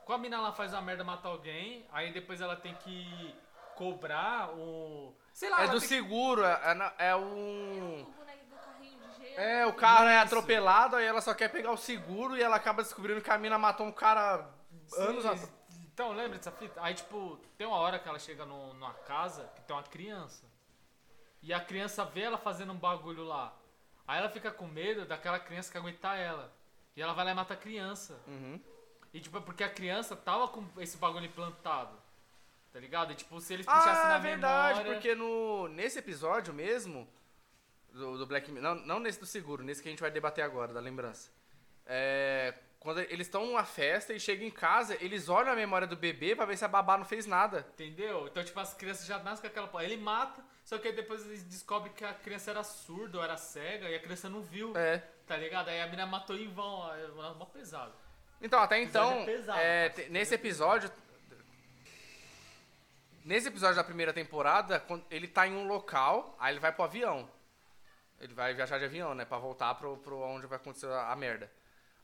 Com 0.04 0.12
a 0.12 0.18
mina 0.18 0.40
lá 0.40 0.52
faz 0.52 0.72
uma 0.72 0.82
merda, 0.82 1.02
mata 1.04 1.28
alguém, 1.28 1.86
aí 1.92 2.12
depois 2.12 2.40
ela 2.40 2.54
tem 2.56 2.74
que 2.76 3.34
cobrar 3.74 4.50
o. 4.50 5.14
Sei 5.32 5.50
lá, 5.50 5.64
É 5.64 5.68
do 5.68 5.80
seguro, 5.80 6.44
é, 6.44 6.94
é 6.98 7.08
é 7.08 7.14
O 7.16 7.20
um... 7.20 8.14
É, 9.36 9.66
o 9.66 9.72
carro 9.74 10.06
é 10.08 10.14
Isso. 10.16 10.24
atropelado, 10.26 10.96
aí 10.96 11.04
ela 11.04 11.20
só 11.20 11.34
quer 11.34 11.48
pegar 11.48 11.70
o 11.70 11.76
seguro 11.76 12.36
e 12.36 12.42
ela 12.42 12.56
acaba 12.56 12.82
descobrindo 12.82 13.20
que 13.20 13.30
a 13.30 13.36
mina 13.36 13.58
matou 13.58 13.84
um 13.86 13.92
cara 13.92 14.48
que- 14.88 14.98
anos 15.00 15.26
atrás. 15.26 15.52
Então, 15.92 16.12
lembra 16.12 16.38
dessa 16.38 16.50
fita? 16.52 16.80
Aí, 16.82 16.94
tipo, 16.94 17.36
tem 17.58 17.66
uma 17.66 17.76
hora 17.76 17.98
que 17.98 18.08
ela 18.08 18.18
chega 18.18 18.46
no- 18.46 18.72
numa 18.74 18.94
casa 18.94 19.50
que 19.54 19.60
tem 19.62 19.76
uma 19.76 19.82
criança. 19.82 20.46
E 21.42 21.52
a 21.52 21.60
criança 21.60 22.04
vê 22.04 22.22
ela 22.22 22.38
fazendo 22.38 22.72
um 22.72 22.78
bagulho 22.78 23.24
lá. 23.24 23.56
Aí 24.06 24.18
ela 24.18 24.28
fica 24.28 24.50
com 24.50 24.66
medo 24.66 25.04
daquela 25.04 25.38
criança 25.38 25.70
que 25.70 25.78
aguentar 25.78 26.18
ela. 26.18 26.52
E 26.96 27.02
ela 27.02 27.12
vai 27.12 27.24
lá 27.24 27.30
e 27.32 27.34
mata 27.34 27.54
a 27.54 27.56
criança. 27.56 28.20
Uhum. 28.26 28.60
E 29.12 29.20
tipo, 29.20 29.36
é 29.38 29.40
porque 29.40 29.64
a 29.64 29.68
criança 29.68 30.14
tava 30.16 30.48
com 30.48 30.64
esse 30.78 30.96
bagulho 30.96 31.26
implantado. 31.26 31.96
Tá 32.72 32.80
ligado? 32.80 33.12
E 33.12 33.14
tipo, 33.14 33.40
se 33.40 33.54
eles 33.54 33.66
puxassem 33.66 34.04
Ah, 34.04 34.08
na 34.08 34.16
é 34.16 34.20
verdade, 34.20 34.78
memória... 34.80 34.92
porque 34.94 35.14
no, 35.14 35.68
nesse 35.68 35.98
episódio 35.98 36.52
mesmo, 36.52 37.08
do, 37.90 38.18
do 38.18 38.26
Black 38.26 38.50
Mirror, 38.50 38.74
não, 38.74 38.86
não 38.86 39.00
nesse 39.00 39.18
do 39.18 39.26
seguro, 39.26 39.62
nesse 39.62 39.82
que 39.82 39.88
a 39.88 39.90
gente 39.90 40.00
vai 40.00 40.10
debater 40.10 40.44
agora, 40.44 40.72
da 40.72 40.80
lembrança. 40.80 41.30
É, 41.86 42.54
quando 42.86 43.00
eles 43.00 43.26
estão 43.26 43.44
numa 43.44 43.64
festa 43.64 44.14
e 44.14 44.20
chegam 44.20 44.46
em 44.46 44.50
casa, 44.50 44.96
eles 45.04 45.28
olham 45.28 45.52
a 45.52 45.56
memória 45.56 45.86
do 45.86 45.96
bebê 45.96 46.34
pra 46.36 46.46
ver 46.46 46.56
se 46.56 46.64
a 46.64 46.68
babá 46.68 46.96
não 46.96 47.04
fez 47.04 47.26
nada. 47.26 47.66
Entendeu? 47.74 48.26
Então, 48.28 48.42
tipo, 48.44 48.58
as 48.60 48.72
crianças 48.72 49.04
já 49.06 49.18
nascem 49.18 49.42
com 49.42 49.46
aquela 49.48 49.66
porra. 49.66 49.84
Ele 49.84 49.96
mata, 49.96 50.42
só 50.64 50.78
que 50.78 50.86
aí 50.88 50.94
depois 50.94 51.26
eles 51.26 51.42
descobrem 51.42 51.92
que 51.92 52.04
a 52.04 52.14
criança 52.14 52.50
era 52.52 52.62
surda 52.62 53.18
ou 53.18 53.24
era 53.24 53.36
cega 53.36 53.90
e 53.90 53.94
a 53.96 54.00
criança 54.00 54.28
não 54.28 54.40
viu. 54.40 54.72
É. 54.76 54.98
Tá 55.26 55.36
ligado? 55.36 55.68
Aí 55.68 55.80
a 55.80 55.86
menina 55.86 56.06
matou 56.06 56.36
em 56.36 56.48
vão. 56.48 56.88
É 56.94 57.08
mó 57.34 57.44
pesado. 57.46 57.92
Então, 58.40 58.60
até 58.60 58.80
então, 58.80 59.12
é 59.22 59.24
pesado, 59.24 59.58
é, 59.58 59.88
te- 59.88 60.08
nesse 60.08 60.34
episódio. 60.34 60.90
Nesse 63.24 63.48
episódio 63.48 63.74
da 63.76 63.82
primeira 63.84 64.12
temporada, 64.12 64.80
ele 65.10 65.26
tá 65.26 65.46
em 65.48 65.56
um 65.56 65.66
local, 65.66 66.36
aí 66.38 66.52
ele 66.52 66.60
vai 66.60 66.70
pro 66.70 66.84
avião. 66.84 67.28
Ele 68.20 68.32
vai 68.32 68.54
viajar 68.54 68.78
de 68.78 68.84
avião, 68.84 69.14
né? 69.14 69.24
Pra 69.24 69.38
voltar 69.38 69.74
pro, 69.74 69.96
pro 69.96 70.20
onde 70.20 70.46
vai 70.46 70.56
acontecer 70.56 70.86
a 70.90 71.14
merda. 71.16 71.50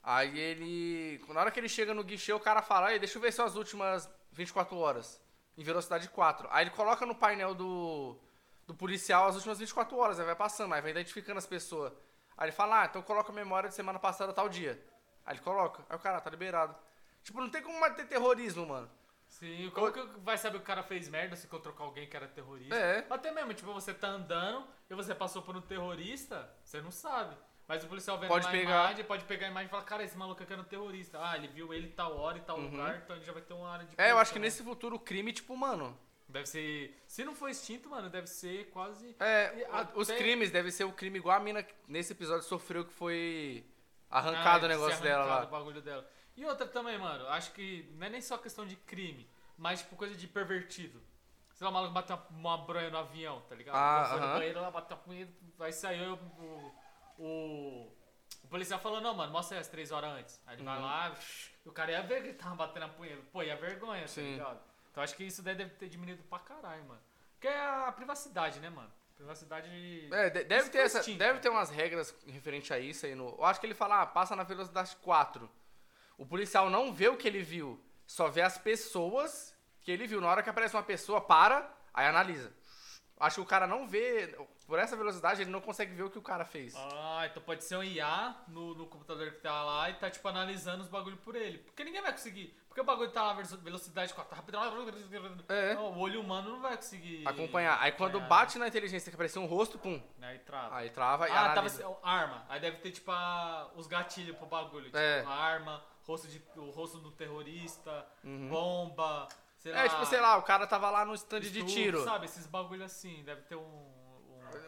Aí 0.03 0.37
ele. 0.37 1.23
Na 1.29 1.39
hora 1.39 1.51
que 1.51 1.59
ele 1.59 1.69
chega 1.69 1.93
no 1.93 2.03
guichê, 2.03 2.33
o 2.33 2.39
cara 2.39 2.61
fala, 2.61 2.87
aí, 2.87 2.99
deixa 2.99 3.17
eu 3.17 3.21
ver 3.21 3.31
suas 3.31 3.55
últimas 3.55 4.09
24 4.33 4.77
horas. 4.77 5.21
Em 5.57 5.63
velocidade 5.63 6.09
4. 6.09 6.47
Aí 6.51 6.65
ele 6.65 6.71
coloca 6.71 7.05
no 7.05 7.15
painel 7.15 7.55
do, 7.55 8.19
do 8.67 8.73
policial 8.73 9.27
as 9.27 9.35
últimas 9.35 9.59
24 9.59 9.95
horas, 9.97 10.19
aí 10.19 10.25
vai 10.25 10.35
passando, 10.35 10.73
aí 10.73 10.81
vai 10.81 10.91
identificando 10.91 11.37
as 11.37 11.45
pessoas. 11.45 11.93
Aí 12.37 12.45
ele 12.45 12.51
fala, 12.51 12.81
ah, 12.81 12.85
então 12.85 13.01
coloca 13.01 13.31
a 13.31 13.35
memória 13.35 13.69
de 13.69 13.75
semana 13.75 13.99
passada 13.99 14.33
tal 14.33 14.49
dia. 14.49 14.83
Aí 15.25 15.35
ele 15.35 15.43
coloca. 15.43 15.85
Aí 15.89 15.95
o 15.95 15.99
cara, 15.99 16.19
tá 16.19 16.29
liberado. 16.29 16.75
Tipo, 17.23 17.39
não 17.39 17.49
tem 17.49 17.61
como 17.61 17.79
mais 17.79 17.95
ter 17.95 18.05
terrorismo, 18.05 18.65
mano. 18.65 18.89
Sim, 19.29 19.71
como 19.73 19.91
que 19.91 20.01
vai 20.19 20.37
saber 20.37 20.57
que 20.57 20.63
o 20.63 20.67
cara 20.67 20.83
fez 20.83 21.07
merda 21.07 21.35
se 21.35 21.47
encontrou 21.47 21.73
com 21.73 21.83
alguém 21.83 22.07
que 22.07 22.15
era 22.15 22.27
terrorista? 22.27 22.75
É. 22.75 23.05
Até 23.09 23.31
mesmo, 23.31 23.53
tipo, 23.53 23.73
você 23.73 23.93
tá 23.93 24.07
andando 24.07 24.67
e 24.89 24.93
você 24.93 25.15
passou 25.15 25.41
por 25.41 25.55
um 25.55 25.61
terrorista, 25.61 26.51
você 26.63 26.81
não 26.81 26.91
sabe. 26.91 27.35
Mas 27.73 27.83
o 27.83 27.87
policial 27.87 28.19
vendo 28.19 28.27
Pode 28.29 28.45
uma 28.45 28.51
pegar. 28.51 28.69
imagem, 28.85 29.03
pode 29.05 29.23
pegar 29.25 29.47
a 29.47 29.49
imagem 29.49 29.65
e 29.67 29.71
falar, 29.71 29.83
cara, 29.83 30.03
esse 30.03 30.15
maluco 30.15 30.43
aqui 30.43 30.53
era 30.53 30.61
um 30.61 30.65
terrorista. 30.65 31.17
Ah, 31.19 31.35
ele 31.35 31.47
viu 31.47 31.73
ele 31.73 31.87
tal 31.87 32.15
hora 32.15 32.37
e 32.37 32.41
tal 32.41 32.59
lugar, 32.59 33.01
então 33.03 33.15
ele 33.15 33.25
já 33.25 33.33
vai 33.33 33.41
ter 33.41 33.53
uma 33.53 33.67
área 33.67 33.83
de 33.85 33.95
Uhum. 33.95 33.95
É, 33.97 34.11
eu 34.11 34.17
acho 34.19 34.31
que 34.31 34.39
proteção. 34.39 34.59
nesse 34.61 34.63
futuro 34.63 34.95
o 34.97 34.99
crime, 34.99 35.33
tipo, 35.33 35.57
mano. 35.57 35.97
Deve 36.29 36.45
ser. 36.45 37.01
Se 37.07 37.23
não 37.25 37.33
for 37.33 37.49
extinto, 37.49 37.89
mano, 37.89 38.11
deve 38.11 38.27
ser 38.27 38.69
quase. 38.69 39.15
É, 39.19 39.57
E 39.59 39.65
a- 39.65 39.89
os 39.95 40.07
até- 40.07 40.19
crimes 40.19 40.51
devem 40.51 40.69
ser 40.71 40.83
o 40.83 40.91
crime 40.91 41.17
igual 41.17 41.35
a 41.35 41.39
mina 41.39 41.63
que 41.63 41.73
nesse 41.87 42.13
episódio 42.13 42.43
sofreu 42.43 42.85
que 42.85 42.93
foi 42.93 43.65
Ah, 44.07 44.19
arrancado 44.19 44.65
o 44.65 44.69
de 44.69 44.75
negócio 44.75 45.01
dela 45.01 45.23
arrancado 45.23 45.41
lá. 45.41 45.47
O 45.47 45.59
bagulho 45.59 45.81
dela. 45.81 46.07
E 46.37 46.45
outra 46.45 46.67
também, 46.67 46.97
mano, 46.99 47.27
acho 47.29 47.51
que 47.53 47.91
não 47.97 48.05
é 48.05 48.09
nem 48.11 48.21
só 48.21 48.37
questão 48.37 48.67
de 48.67 48.75
crime, 48.75 49.27
mas 49.57 49.79
tipo 49.81 49.95
coisa 49.95 50.13
de 50.15 50.27
pervertido. 50.27 51.01
Sei 51.55 51.65
lá, 51.65 51.71
o 51.71 51.73
maluco 51.73 51.93
bateu 51.93 52.15
uma, 52.31 52.55
uma 52.55 52.57
bronha 52.65 52.89
no 52.91 52.97
avião, 52.99 53.41
tá 53.49 53.55
ligado? 53.55 53.75
Ah, 53.75 54.07
foi 54.11 54.19
no 54.19 54.25
aham. 54.27 54.35
banheiro 54.35 54.61
lá, 54.61 54.69
bateu 54.71 54.95
a 54.97 54.99
punheta, 54.99 55.31
aí 55.59 55.73
saiu 55.73 56.13
o, 56.15 56.71
o, 57.17 57.91
o 58.43 58.47
policial 58.47 58.79
falou, 58.79 59.01
não, 59.01 59.13
mano, 59.13 59.31
mostra 59.31 59.57
aí 59.57 59.61
as 59.61 59.67
três 59.67 59.91
horas 59.91 60.11
antes. 60.11 60.41
Aí 60.45 60.55
ele 60.55 60.63
vai 60.63 60.79
lá, 60.81 61.15
e 61.65 61.69
o 61.69 61.71
cara 61.71 61.91
ia 61.91 62.01
ver 62.01 62.21
que 62.21 62.29
ele 62.29 62.37
tava 62.37 62.55
batendo 62.55 62.85
a 62.85 62.89
punheta. 62.89 63.21
Pô, 63.31 63.41
ia 63.43 63.55
vergonha, 63.55 64.01
tá 64.01 64.07
Sim. 64.07 64.33
ligado? 64.33 64.59
Então 64.91 65.03
acho 65.03 65.15
que 65.15 65.23
isso 65.23 65.41
daí 65.41 65.55
deve 65.55 65.71
ter 65.75 65.89
diminuído 65.89 66.23
pra 66.23 66.39
caralho, 66.39 66.83
mano. 66.85 67.01
Porque 67.33 67.47
é 67.47 67.59
a 67.87 67.91
privacidade, 67.91 68.59
né, 68.59 68.69
mano? 68.69 68.91
Privacidade. 69.15 69.69
É, 70.11 70.29
de- 70.29 70.43
deve 70.43 70.61
Isso 70.63 70.71
ter, 70.71 70.77
essa, 70.79 70.99
extinto. 70.99 71.17
deve 71.19 71.39
ter 71.39 71.49
umas 71.49 71.69
regras 71.69 72.13
referente 72.27 72.73
a 72.73 72.79
isso 72.79 73.05
aí. 73.05 73.15
No, 73.15 73.29
eu 73.37 73.45
acho 73.45 73.59
que 73.59 73.65
ele 73.65 73.73
fala, 73.73 74.01
ah, 74.01 74.05
passa 74.05 74.35
na 74.35 74.43
velocidade 74.43 74.95
4. 74.97 75.49
O 76.17 76.25
policial 76.25 76.69
não 76.69 76.93
vê 76.93 77.07
o 77.07 77.17
que 77.17 77.27
ele 77.27 77.41
viu, 77.41 77.83
só 78.05 78.27
vê 78.29 78.41
as 78.41 78.57
pessoas 78.57 79.55
que 79.81 79.91
ele 79.91 80.05
viu. 80.07 80.19
Na 80.21 80.27
hora 80.29 80.43
que 80.43 80.49
aparece 80.49 80.75
uma 80.75 80.83
pessoa, 80.83 81.19
para, 81.21 81.71
aí 81.93 82.05
analisa. 82.07 82.53
Acho 83.19 83.35
que 83.35 83.41
o 83.41 83.45
cara 83.45 83.65
não 83.67 83.87
vê, 83.87 84.35
por 84.65 84.79
essa 84.79 84.95
velocidade, 84.95 85.41
ele 85.41 85.51
não 85.51 85.61
consegue 85.61 85.93
ver 85.93 86.03
o 86.03 86.09
que 86.09 86.17
o 86.17 86.21
cara 86.21 86.45
fez. 86.45 86.73
Ah, 86.75 87.27
então 87.29 87.43
pode 87.43 87.63
ser 87.63 87.75
um 87.75 87.83
IA 87.83 88.35
no, 88.47 88.73
no 88.73 88.87
computador 88.87 89.31
que 89.31 89.39
tá 89.41 89.63
lá 89.63 89.89
e 89.89 89.93
tá, 89.95 90.09
tipo, 90.09 90.27
analisando 90.27 90.83
os 90.83 90.89
bagulho 90.89 91.17
por 91.17 91.35
ele. 91.35 91.57
Porque 91.59 91.83
ninguém 91.83 92.01
vai 92.01 92.11
conseguir. 92.11 92.57
Porque 92.67 92.81
o 92.81 92.83
bagulho 92.83 93.11
tá 93.11 93.21
lá, 93.21 93.33
velocidade 93.33 94.13
4, 94.13 94.35
rápido. 94.35 94.57
É. 95.49 95.75
Não, 95.75 95.91
o 95.93 95.99
olho 95.99 96.21
humano 96.21 96.51
não 96.51 96.59
vai 96.61 96.75
conseguir. 96.75 97.27
Acompanhar. 97.27 97.77
Aí 97.79 97.91
quando 97.91 98.17
acompanhar, 98.17 98.29
bate 98.29 98.57
na 98.57 98.67
inteligência 98.67 99.11
que 99.11 99.15
apareceu 99.15 99.41
um 99.43 99.45
rosto, 99.45 99.77
pum. 99.77 100.01
Aí 100.21 100.39
trava. 100.39 100.75
Aí 100.75 100.89
trava 100.89 101.27
e 101.27 101.31
ah, 101.31 101.35
tava 101.35 101.51
analisa. 101.51 101.85
assim, 101.85 101.95
arma. 102.01 102.45
Aí 102.49 102.59
deve 102.59 102.77
ter, 102.77 102.91
tipo, 102.91 103.11
a- 103.11 103.69
os 103.75 103.85
gatilhos 103.85 104.35
pro 104.37 104.47
bagulho. 104.47 104.85
Tipo, 104.85 104.97
É. 104.97 105.23
arma, 105.25 105.83
rosto 106.03 106.27
de, 106.27 106.41
o 106.55 106.71
rosto 106.71 106.97
do 106.97 107.11
terrorista, 107.11 108.07
bomba, 108.49 109.27
sei 109.57 109.71
lá. 109.71 109.79
Uhum. 109.79 109.85
É, 109.85 109.89
tipo, 109.89 110.05
sei 110.07 110.19
lá, 110.19 110.37
o 110.37 110.41
cara 110.41 110.65
tava 110.65 110.89
lá 110.89 111.05
no 111.05 111.13
stand 111.13 111.41
de 111.41 111.47
estupro, 111.49 111.67
tiro. 111.73 112.03
Sabe, 112.03 112.25
esses 112.25 112.47
bagulho 112.47 112.83
assim. 112.83 113.23
Deve 113.23 113.41
ter 113.43 113.55
um, 113.55 113.92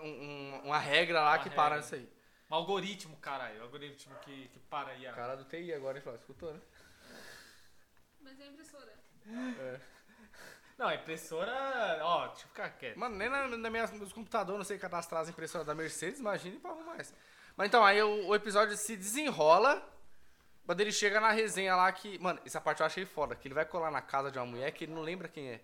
um, 0.02 0.04
Um- 0.06 0.56
um- 0.56 0.62
uma 0.66 0.80
regra 0.80 1.22
lá 1.22 1.32
Uma 1.32 1.40
que 1.44 1.50
para 1.50 1.76
regra. 1.76 1.78
nisso 1.78 1.96
aí. 1.96 2.10
um 2.52 2.56
algoritmo, 2.56 3.18
caralho. 3.18 3.60
Um 3.60 3.64
algoritmo 3.64 4.16
que, 4.20 4.48
que 4.50 4.60
para 4.60 4.90
aí. 4.92 5.08
O 5.08 5.14
cara 5.14 5.36
do 5.36 5.44
TI 5.46 5.74
agora, 5.74 5.98
ele 5.98 6.04
falou, 6.04 6.20
escutou, 6.20 6.54
né? 6.54 6.60
Mas 8.22 8.40
é 8.40 8.48
impressora. 8.48 8.94
Não, 10.78 10.88
a 10.88 10.96
impressora. 10.96 12.00
Ó, 12.02 12.28
deixa 12.28 12.44
eu 12.44 12.48
ficar 12.50 12.70
quieto. 12.72 12.98
Mano, 12.98 13.16
nem 13.16 13.30
na, 13.30 13.48
na 13.48 13.70
minha, 13.70 13.88
meus 13.88 14.12
computadores 14.12 14.58
não 14.58 14.66
sei 14.66 14.78
cadastrar 14.78 15.22
as 15.22 15.30
impressoras 15.30 15.66
da 15.66 15.74
Mercedes, 15.74 16.20
imagine 16.20 16.60
pra 16.60 16.72
arrumar 16.72 16.98
essa. 17.00 17.14
Mas 17.56 17.68
então, 17.68 17.84
aí 17.86 18.02
o, 18.02 18.28
o 18.28 18.36
episódio 18.36 18.76
se 18.76 18.98
desenrola, 18.98 19.82
quando 20.66 20.82
ele 20.82 20.92
chega 20.92 21.22
na 21.22 21.32
resenha 21.32 21.76
lá 21.76 21.90
que... 21.94 22.20
Mano, 22.20 22.42
essa 22.46 22.60
parte 22.60 22.82
eu 22.82 22.86
achei 22.86 23.06
foda, 23.06 23.36
que 23.36 23.48
ele 23.48 23.56
vai 23.56 23.66
colar 23.66 23.90
na 23.90 24.02
casa 24.02 24.30
de 24.30 24.38
uma 24.38 24.46
mulher 24.46 24.72
que 24.72 24.84
ele 24.84 24.94
não 24.94 25.02
lembra 25.02 25.30
quem 25.30 25.50
é. 25.52 25.62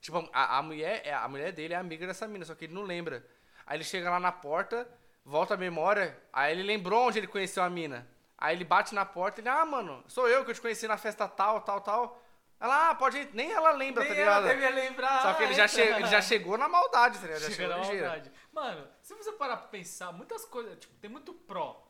Tipo, 0.00 0.26
a, 0.32 0.58
a 0.58 0.62
mulher, 0.62 1.02
é- 1.04 1.12
a 1.12 1.28
mulher 1.28 1.52
dele 1.52 1.74
é 1.74 1.76
amiga 1.76 2.06
dessa 2.06 2.26
mina, 2.26 2.44
só 2.46 2.54
que 2.54 2.64
ele 2.64 2.72
não 2.74 2.82
lembra. 2.82 3.26
Aí 3.66 3.76
ele 3.76 3.84
chega 3.84 4.10
lá 4.10 4.20
na 4.20 4.32
porta, 4.32 4.86
volta 5.24 5.54
a 5.54 5.56
memória, 5.56 6.18
aí 6.32 6.52
ele 6.52 6.62
lembrou 6.62 7.08
onde 7.08 7.18
ele 7.18 7.26
conheceu 7.26 7.62
a 7.62 7.70
mina. 7.70 8.06
Aí 8.36 8.54
ele 8.56 8.64
bate 8.64 8.94
na 8.94 9.04
porta 9.04 9.40
e 9.40 9.42
ele, 9.42 9.48
ah, 9.48 9.64
mano, 9.64 10.04
sou 10.06 10.28
eu 10.28 10.44
que 10.44 10.50
eu 10.50 10.54
te 10.54 10.60
conheci 10.60 10.86
na 10.86 10.96
festa 10.98 11.26
tal, 11.28 11.60
tal, 11.62 11.80
tal. 11.80 12.20
Ela, 12.60 12.90
ah, 12.90 12.94
pode 12.94 13.18
ir. 13.18 13.30
Nem 13.32 13.50
ela 13.52 13.70
lembra, 13.72 14.04
tá 14.04 14.10
Nem 14.12 14.20
ela 14.22 14.40
ligado? 14.40 14.52
devia 14.54 14.70
lembrar. 14.70 15.22
Só 15.22 15.34
que 15.34 15.42
ele 15.42 15.54
já, 15.54 15.66
che 15.68 15.80
ele 15.80 16.06
já 16.06 16.20
chegou 16.22 16.56
na 16.58 16.68
maldade, 16.68 17.18
tá 17.18 17.26
ligado? 17.26 17.40
Já 17.42 17.50
Chega 17.50 17.56
chegou 17.74 17.76
na 17.78 17.84
maldade. 18.02 18.32
Mano, 18.52 18.88
se 19.02 19.14
você 19.14 19.32
parar 19.32 19.56
pra 19.56 19.68
pensar, 19.68 20.12
muitas 20.12 20.44
coisas, 20.44 20.78
tipo, 20.78 20.94
tem 20.96 21.10
muito 21.10 21.32
pró, 21.32 21.84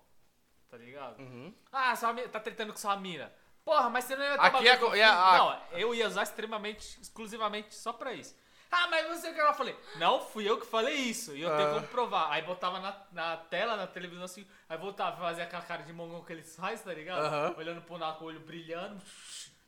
tá 0.70 0.77
ligado? 0.77 1.18
Uhum. 1.20 1.55
Ah, 1.72 1.95
sua 1.97 2.12
mina, 2.12 2.29
tá 2.29 2.41
tretando 2.41 2.72
com 2.72 2.79
sua 2.79 2.97
mina. 2.97 3.33
Porra, 3.64 3.89
mas 3.89 4.05
você 4.05 4.14
não 4.16 4.25
ia 4.25 4.35
Aqui 4.35 4.68
é 4.68 4.77
co- 4.77 4.91
com 4.91 4.93
a- 4.93 5.39
Não, 5.39 5.79
eu 5.79 5.95
ia 5.95 6.07
usar 6.07 6.22
extremamente, 6.22 7.01
exclusivamente 7.01 7.75
só 7.75 7.93
pra 7.93 8.12
isso. 8.12 8.37
Ah, 8.77 8.89
mas 8.89 9.07
você 9.09 9.33
que 9.33 9.41
eu 9.41 9.55
falei. 9.55 9.77
Não, 9.97 10.20
fui 10.20 10.49
eu 10.49 10.59
que 10.59 10.66
falei 10.66 10.95
isso. 10.97 11.35
E 11.37 11.43
eu 11.43 11.57
tenho 11.57 11.70
Ah. 11.70 11.75
como 11.75 11.87
provar. 11.89 12.31
Aí 12.33 12.43
botava 12.43 12.81
na, 12.81 13.03
na 13.12 13.37
tela, 13.37 13.77
na 13.77 13.87
televisão 13.87 14.25
assim, 14.25 14.47
aí 14.68 14.77
voltava, 14.77 15.16
fazia 15.18 15.45
aquela 15.45 15.62
cara 15.62 15.83
de 15.85 15.93
mongol 15.93 16.25
que 16.25 16.33
eles 16.33 16.55
fazem, 16.57 16.85
tá 16.85 16.93
ligado? 16.93 17.25
Aham. 17.25 17.55
Olhando 17.57 17.83
pro 17.83 17.99
nada 17.99 18.16
com 18.18 18.25
o 18.25 18.29
olho 18.29 18.41
brilhando, 18.41 19.01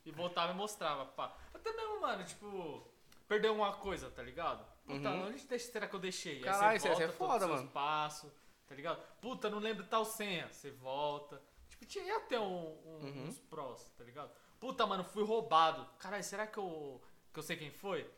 e 0.05 0.11
voltava 0.11 0.53
e 0.53 0.57
mostrava, 0.57 1.05
pá. 1.07 1.33
Até 1.55 1.73
mesmo, 1.73 2.01
mano, 2.01 2.25
tipo, 2.25 2.87
perdeu 3.29 3.55
uma 3.55 3.73
coisa, 3.75 4.11
tá 4.11 4.23
ligado? 4.23 4.65
Puta, 4.87 5.09
onde 5.11 5.45
deixa- 5.47 5.71
será 5.73 5.87
que 5.89 5.95
eu 5.95 6.01
deixei? 6.01 6.37
Uhum. 6.39 6.43
Caralho, 6.45 6.69
aí 6.71 6.77
isso 6.77 6.87
você 6.89 7.03
é- 7.03 7.07
volta 7.07 7.15
é 7.15 7.17
todos 7.17 7.17
foda, 7.33 7.47
seus 7.47 7.59
mano. 7.61 7.71
passos, 7.73 8.33
tá 8.69 8.75
ligado? 8.75 9.01
Puta, 9.21 9.51
não 9.51 9.59
lembro 9.59 9.85
tal 9.85 10.05
senha. 10.05 10.49
Você 10.53 10.71
volta. 10.71 11.43
Tipo, 11.69 11.85
tinha 11.87 12.05
ia 12.05 12.21
ter 12.21 12.39
um, 12.39 12.45
um- 12.45 13.01
Uhum. 13.03 13.25
uns 13.29 13.39
prós, 13.41 13.89
tá 13.99 14.05
ligado? 14.05 14.31
Puta, 14.61 14.87
mano, 14.87 15.03
fui 15.05 15.25
roubado. 15.25 15.85
Caralho, 15.99 16.23
será 16.25 16.47
que 16.47 16.59
eu, 16.59 17.03
que 17.33 17.39
eu 17.39 17.43
sei 17.43 17.57
quem 17.57 17.71
foi? 17.71 18.09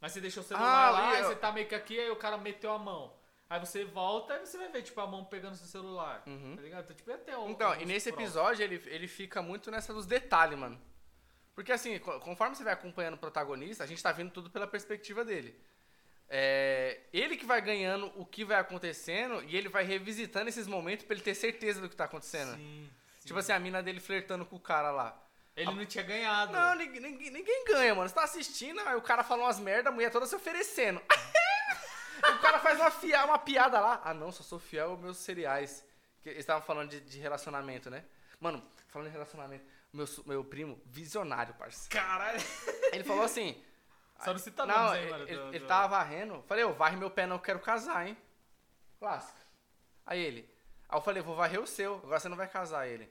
Mas 0.00 0.12
você 0.12 0.20
deixou 0.20 0.42
o 0.42 0.46
celular 0.46 0.86
Ah, 0.86 0.90
lá, 0.90 1.10
aí 1.12 1.20
eu- 1.22 1.28
você 1.28 1.36
tá 1.36 1.50
meio 1.52 1.66
que 1.66 1.74
aqui, 1.74 1.98
aí 1.98 2.10
o 2.10 2.16
cara 2.16 2.36
meteu 2.38 2.70
a 2.72 2.78
mão. 2.78 3.12
Aí 3.50 3.58
você 3.58 3.84
volta 3.84 4.34
e 4.36 4.46
você 4.46 4.58
vai 4.58 4.68
ver, 4.70 4.82
tipo, 4.82 5.00
a 5.00 5.06
mão 5.06 5.24
pegando 5.24 5.56
seu 5.56 5.66
celular. 5.66 6.22
Tá 6.56 6.62
ligado? 6.62 6.84
Então, 6.84 6.94
tipo, 6.96 7.10
ia 7.10 7.16
ter 7.18 7.36
um. 7.36 7.48
Então, 7.50 7.74
e 7.80 7.84
nesse 7.86 8.10
episódio 8.10 8.62
ele, 8.62 8.82
ele 8.86 9.08
fica 9.08 9.40
muito 9.40 9.70
nessa 9.70 9.92
dos 9.92 10.06
detalhes, 10.06 10.58
mano. 10.58 10.78
Porque 11.54 11.72
assim, 11.72 11.98
co- 11.98 12.20
conforme 12.20 12.54
você 12.54 12.62
vai 12.62 12.74
acompanhando 12.74 13.14
o 13.14 13.18
protagonista, 13.18 13.82
a 13.82 13.86
gente 13.86 14.02
tá 14.02 14.12
vendo 14.12 14.30
tudo 14.30 14.50
pela 14.50 14.66
perspectiva 14.66 15.24
dele. 15.24 15.58
É, 16.28 17.00
ele 17.12 17.36
que 17.38 17.46
vai 17.46 17.60
ganhando 17.62 18.12
o 18.14 18.24
que 18.26 18.44
vai 18.44 18.58
acontecendo 18.58 19.42
e 19.44 19.56
ele 19.56 19.68
vai 19.68 19.82
revisitando 19.82 20.48
esses 20.48 20.66
momentos 20.66 21.06
pra 21.06 21.14
ele 21.14 21.24
ter 21.24 21.34
certeza 21.34 21.80
do 21.80 21.88
que 21.88 21.96
tá 21.96 22.04
acontecendo. 22.04 22.54
Sim, 22.54 22.90
sim. 23.18 23.26
Tipo 23.28 23.38
assim, 23.38 23.52
a 23.52 23.58
mina 23.58 23.82
dele 23.82 23.98
flertando 23.98 24.44
com 24.44 24.56
o 24.56 24.60
cara 24.60 24.90
lá. 24.90 25.18
Ele 25.60 25.74
não 25.74 25.84
tinha 25.86 26.04
ganhado. 26.04 26.52
Não, 26.52 26.74
ninguém, 26.74 27.00
ninguém- 27.00 27.30
ninguém 27.30 27.64
ganha, 27.64 27.94
mano. 27.94 28.08
Você 28.08 28.14
tá 28.14 28.24
assistindo, 28.24 28.80
aí 28.80 28.94
o 28.96 29.02
cara 29.02 29.22
fala 29.24 29.42
umas 29.44 29.58
merda, 29.58 29.88
a 29.88 29.92
mulher 29.92 30.10
toda 30.10 30.26
se 30.26 30.34
oferecendo. 30.34 31.00
O 32.20 32.38
cara 32.40 32.58
faz 32.58 32.78
uma, 32.80 32.90
fia- 32.90 33.24
uma 33.24 33.38
piada 33.38 33.78
lá. 33.80 34.00
Ah, 34.04 34.12
não, 34.12 34.32
só 34.32 34.42
sou 34.42 34.58
fiel 34.58 34.90
aos 34.90 34.98
meus 35.00 35.18
cereais. 35.18 35.84
Que 36.20 36.30
eles 36.30 36.40
estavam 36.40 36.62
falando 36.62 36.90
de, 36.90 37.00
de 37.00 37.18
relacionamento, 37.20 37.88
né? 37.90 38.04
Mano, 38.40 38.60
falando 38.88 39.06
em 39.08 39.12
relacionamento, 39.12 39.64
meu, 39.92 40.04
meu 40.26 40.44
primo, 40.44 40.80
visionário, 40.86 41.54
parceiro. 41.54 41.90
Caralho. 41.90 42.40
Ele 42.92 43.04
falou 43.04 43.22
assim. 43.22 43.62
Só 44.24 44.32
não 44.32 44.38
cita 44.40 44.66
Não, 44.66 44.88
aí, 44.90 45.02
ele, 45.02 45.10
mano. 45.12 45.24
ele, 45.28 45.36
do- 45.36 45.48
ele 45.50 45.58
do- 45.60 45.66
tava 45.68 45.88
varrendo. 45.88 46.42
Falei, 46.48 46.64
ô, 46.64 46.72
varre 46.72 46.96
meu 46.96 47.08
pé 47.08 47.24
não, 47.24 47.36
eu 47.36 47.40
quero 47.40 47.60
casar, 47.60 48.08
hein? 48.08 48.16
Clássica. 48.98 49.38
Aí 50.04 50.20
ele. 50.20 50.50
Aí 50.88 50.98
eu 50.98 51.02
falei, 51.02 51.22
vou 51.22 51.36
varrer 51.36 51.60
o 51.60 51.66
seu, 51.68 51.94
agora 52.02 52.18
você 52.18 52.28
não 52.28 52.36
vai 52.36 52.48
casar 52.48 52.88
ele. 52.88 53.08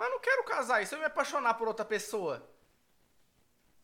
Mas 0.00 0.08
eu 0.08 0.14
não 0.14 0.20
quero 0.20 0.44
casar, 0.44 0.82
e 0.82 0.86
se 0.86 0.94
eu 0.94 0.98
me 0.98 1.04
apaixonar 1.04 1.52
por 1.54 1.68
outra 1.68 1.84
pessoa? 1.84 2.42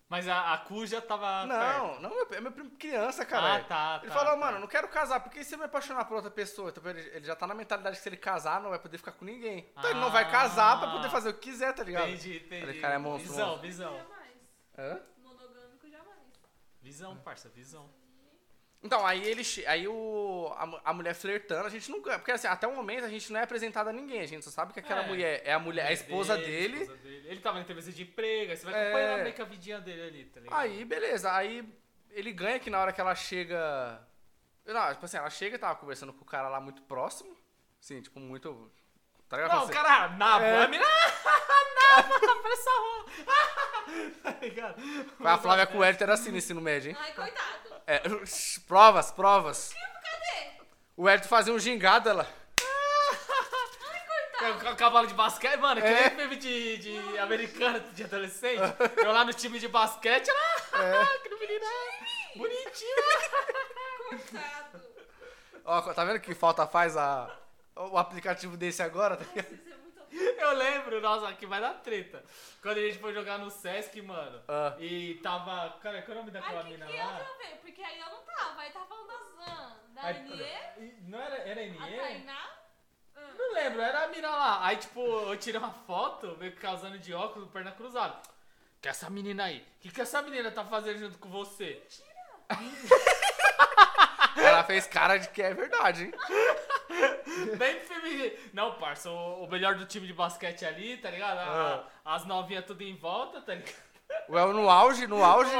Mas 0.09 0.27
a, 0.27 0.55
a 0.55 0.59
Cu 0.59 0.87
já 0.87 0.99
tava. 1.03 1.45
Não, 1.45 2.01
não, 2.01 2.11
é 2.33 2.41
meu 2.41 2.51
primo 2.53 2.71
criança, 2.71 3.19
perto. 3.19 3.29
cara. 3.29 3.57
Ah, 3.57 3.65
tá. 3.65 3.99
Ele 4.03 4.11
tá, 4.11 4.19
falou, 4.19 4.33
tá. 4.33 4.37
mano, 4.39 4.59
não 4.61 4.67
quero 4.67 4.89
casar, 4.89 5.21
porque 5.21 5.45
se 5.45 5.55
eu 5.55 5.59
me 5.59 5.65
apaixonar 5.67 6.07
por 6.07 6.15
outra 6.15 6.31
pessoa? 6.31 6.71
Então, 6.71 6.89
ele, 6.89 7.01
ele 7.15 7.27
já 7.27 7.37
tá 7.37 7.47
na 7.47 7.53
mentalidade 7.55 7.97
que 7.99 8.03
se 8.03 8.09
ele 8.09 8.17
casar, 8.17 8.63
não 8.63 8.71
vai 8.71 8.79
poder 8.79 8.97
ficar 8.97 9.13
com 9.13 9.27
ninguém. 9.27 9.69
Então 9.77 9.91
ele 9.91 10.01
não 10.01 10.11
vai 10.11 10.31
casar 10.31 10.79
pra 10.81 10.91
poder 10.93 11.09
Ah. 11.09 11.11
fazer 11.11 11.29
o 11.29 11.35
que 11.35 11.51
quiser, 11.51 11.75
tá 11.75 11.83
ligado? 11.83 12.09
Entendi, 12.09 12.37
entendi. 12.39 12.61
Falei, 12.61 12.81
cara, 12.81 12.95
é 12.95 12.99
monstro, 12.99 13.31
Visão, 13.31 13.59
visão. 13.59 13.93
Jamais. 13.95 14.33
Hã? 14.79 15.01
Monogâmico 15.19 15.87
jamais. 15.91 16.41
Visão, 16.81 17.17
parça, 17.19 17.51
visão. 17.51 17.91
Então, 18.83 19.05
aí 19.05 19.25
ele. 19.27 19.43
che- 19.43 19.67
Aí 19.67 19.89
o. 19.89 20.53
A, 20.57 20.91
a 20.91 20.93
mulher 20.93 21.15
flertando, 21.15 21.67
a 21.67 21.71
gente 21.71 21.91
não 21.91 22.01
ganha. 22.01 22.19
Porque 22.19 22.31
assim, 22.31 22.47
até 22.47 22.67
o 22.69 22.75
momento 22.77 23.05
a 23.05 23.09
gente 23.09 23.33
não 23.33 23.41
é 23.41 23.43
apresentado 23.43 23.89
a 23.89 23.93
ninguém. 23.93 24.21
A 24.21 24.27
gente 24.27 24.45
só 24.45 24.51
sabe 24.51 24.73
que 24.73 24.79
aquela 24.81 25.03
É. 25.03 25.07
mulher 25.09 25.43
é 25.45 25.53
a 25.53 25.59
mulher, 25.59 25.87
a 25.87 25.93
esposa 25.93 26.37
dele. 26.37 26.83
esposa 26.83 26.97
dele. 26.99 27.27
Ele 27.29 27.41
tava 27.41 27.59
em 27.59 27.63
entrevista 27.63 27.91
de 27.91 28.03
emprego, 28.03 28.51
aí 28.53 28.57
você 28.57 28.65
vai 28.65 28.75
É. 28.75 28.83
acompanhando 28.89 29.23
meio 29.23 29.35
que 29.35 29.43
a 29.43 29.47
vidinha 29.47 29.81
dele 29.81 30.03
ali, 30.03 30.25
tá 30.27 30.41
ligado? 30.41 30.59
Aí, 30.61 30.85
beleza. 30.85 31.33
Aí 31.35 31.67
ele 32.11 32.33
ganha 32.33 32.59
que 32.61 32.71
na 32.71 32.81
hora 32.81 32.93
que 32.93 33.01
ela 33.01 33.15
chega. 33.15 34.01
Não, 34.65 34.93
tipo 34.93 35.05
assim, 35.05 35.17
ela 35.17 35.31
chega 35.31 35.57
e 35.57 35.59
tava 35.59 35.77
conversando 35.77 36.13
com 36.13 36.23
o 36.23 36.27
cara 36.27 36.49
lá 36.49 36.61
muito 36.61 36.83
próximo. 36.83 37.37
Sim, 37.81 38.01
tipo, 38.03 38.19
muito. 38.21 38.71
Tá 39.29 39.37
ligado? 39.39 39.57
Não, 39.57 39.65
o 39.67 39.69
cara, 39.71 40.09
nabo, 40.11 40.45
É. 40.45 40.65
a 40.65 40.69
mina, 40.69 40.85
nabo, 40.85 42.43
parece 42.43 42.69
a 42.69 42.73
rola. 42.73 43.05
tá 44.23 44.37
ligado? 44.41 44.77
A 45.25 45.39
Flávia 45.39 45.67
com 45.67 45.79
o 45.79 45.85
Hélio 45.85 45.99
era 46.01 46.15
assim 46.15 46.31
no 46.31 46.37
ensino 46.39 46.61
médio, 46.61 46.91
hein? 46.91 46.97
Ai, 47.01 47.13
coitado. 47.13 47.75
É, 47.89 48.03
provas, 48.69 49.11
provas. 49.11 49.73
Cadê? 49.75 50.51
O 50.97 51.09
Hélio 51.09 51.25
fazia 51.27 51.53
um 51.53 51.59
gingado, 51.59 52.09
ela. 52.09 52.27
É, 54.43 54.51
o 54.51 54.59
ca- 54.59 54.75
cavalo 54.77 55.07
de 55.07 55.15
basquete, 55.15 55.57
mano, 55.59 55.81
que 55.81 55.87
É. 55.89 56.01
nem 56.11 56.11
filme 56.19 56.37
de, 56.37 56.77
de 56.79 57.19
americano 57.19 57.81
de 57.81 58.05
adolescente. 58.05 58.61
Eu 58.99 59.11
lá 59.11 59.25
no 59.25 59.33
time 59.33 59.59
de 59.59 59.67
basquete, 59.67 60.29
lá, 60.29 60.79
É. 60.85 61.19
que 61.19 61.35
menino 61.35 61.65
é 61.65 62.39
bonitinho. 62.39 62.97
Coitado. 64.09 64.83
Ó, 65.65 65.81
tá 65.95 66.05
vendo 66.05 66.21
que 66.21 66.35
falta 66.35 66.67
faz 66.67 66.97
a, 66.97 67.29
o 67.77 67.99
aplicativo 67.99 68.57
desse 68.57 68.83
agora? 68.83 69.17
Tá 69.17 69.25
ligado? 69.25 69.77
É 70.13 70.43
Eu 70.45 70.53
lembro, 70.55 71.01
nossa, 71.01 71.33
que 71.35 71.47
vai 71.47 71.61
dar 71.61 71.75
treta. 71.75 72.25
Quando 72.63 72.79
a 72.79 72.81
gente 72.81 72.99
foi 72.99 73.13
jogar 73.13 73.39
no 73.39 73.51
Sesc, 73.51 74.01
mano, 74.01 74.41
Ah. 74.49 74.75
e 74.79 75.15
tava. 75.23 75.77
Cara, 75.83 76.01
qual 76.03 76.13
é 76.17 76.21
o 76.21 76.23
nome 76.23 76.31
daquela 76.31 76.61
Ai, 76.63 76.71
mina 76.71 76.87
que 76.87 76.97
lá? 76.97 77.21
eu 77.21 77.39
ver? 77.39 77.57
Porque 77.61 77.83
aí 77.83 78.01
eu 78.01 78.07
não 78.07 78.23
tava. 78.23 78.61
Aí 78.63 78.71
tava 78.71 78.87
falando 78.87 79.09
da 79.09 79.45
Zan, 79.45 79.77
da 79.95 80.03
Aí, 80.03 80.17
Anie, 80.17 80.43
e- 80.79 81.01
Não 81.11 81.21
era, 81.21 81.37
era 81.37 81.61
a 81.61 81.65
NE? 81.65 81.97
Tainá. 81.99 82.51
Ah, 83.17 83.31
Não 83.37 83.53
lembro, 83.53 83.81
era 83.83 84.05
a 84.05 84.09
mina 84.09 84.31
lá. 84.31 84.65
Aí, 84.67 84.77
tipo, 84.77 85.01
eu 85.01 85.37
tirei 85.37 85.59
uma 85.61 85.73
foto, 85.73 86.37
meio 86.39 86.53
que 86.53 86.61
causando 86.61 86.99
de 86.99 87.13
óculos, 87.13 87.51
perna 87.51 87.73
cruzada. 87.73 88.17
Que 88.81 88.89
é 88.89 88.91
essa 88.93 89.11
menina 89.11 89.45
aí? 89.45 89.59
O 89.79 89.81
que, 89.81 89.91
que 89.91 90.01
essa 90.01 90.23
menina 90.23 90.51
tá 90.51 90.65
fazendo 90.65 90.99
junto 90.99 91.19
com 91.19 91.29
você? 91.29 91.83
Ela 94.37 94.63
fez 94.65 94.87
cara 94.87 95.17
de 95.17 95.29
que 95.29 95.43
é 95.43 95.53
verdade, 95.53 96.05
hein? 96.05 96.13
Bem 97.59 97.81
filme. 97.81 98.39
Não, 98.53 98.75
parça, 98.79 99.11
o, 99.11 99.45
o 99.45 99.51
melhor 99.51 99.75
do 99.75 99.87
time 99.87 100.07
de 100.07 100.13
basquete 100.13 100.65
ali, 100.65 100.97
tá 100.99 101.11
ligado? 101.11 101.39
A- 101.39 101.89
As 102.05 102.25
novinhas 102.25 102.65
tudo 102.65 102.83
em 102.83 102.97
volta, 102.97 103.41
tá 103.43 103.55
ligado? 103.55 103.75
O 104.29 104.39
El 104.39 104.53
no 104.53 104.71
auge, 104.71 105.07
no 105.07 105.23
auge. 105.25 105.51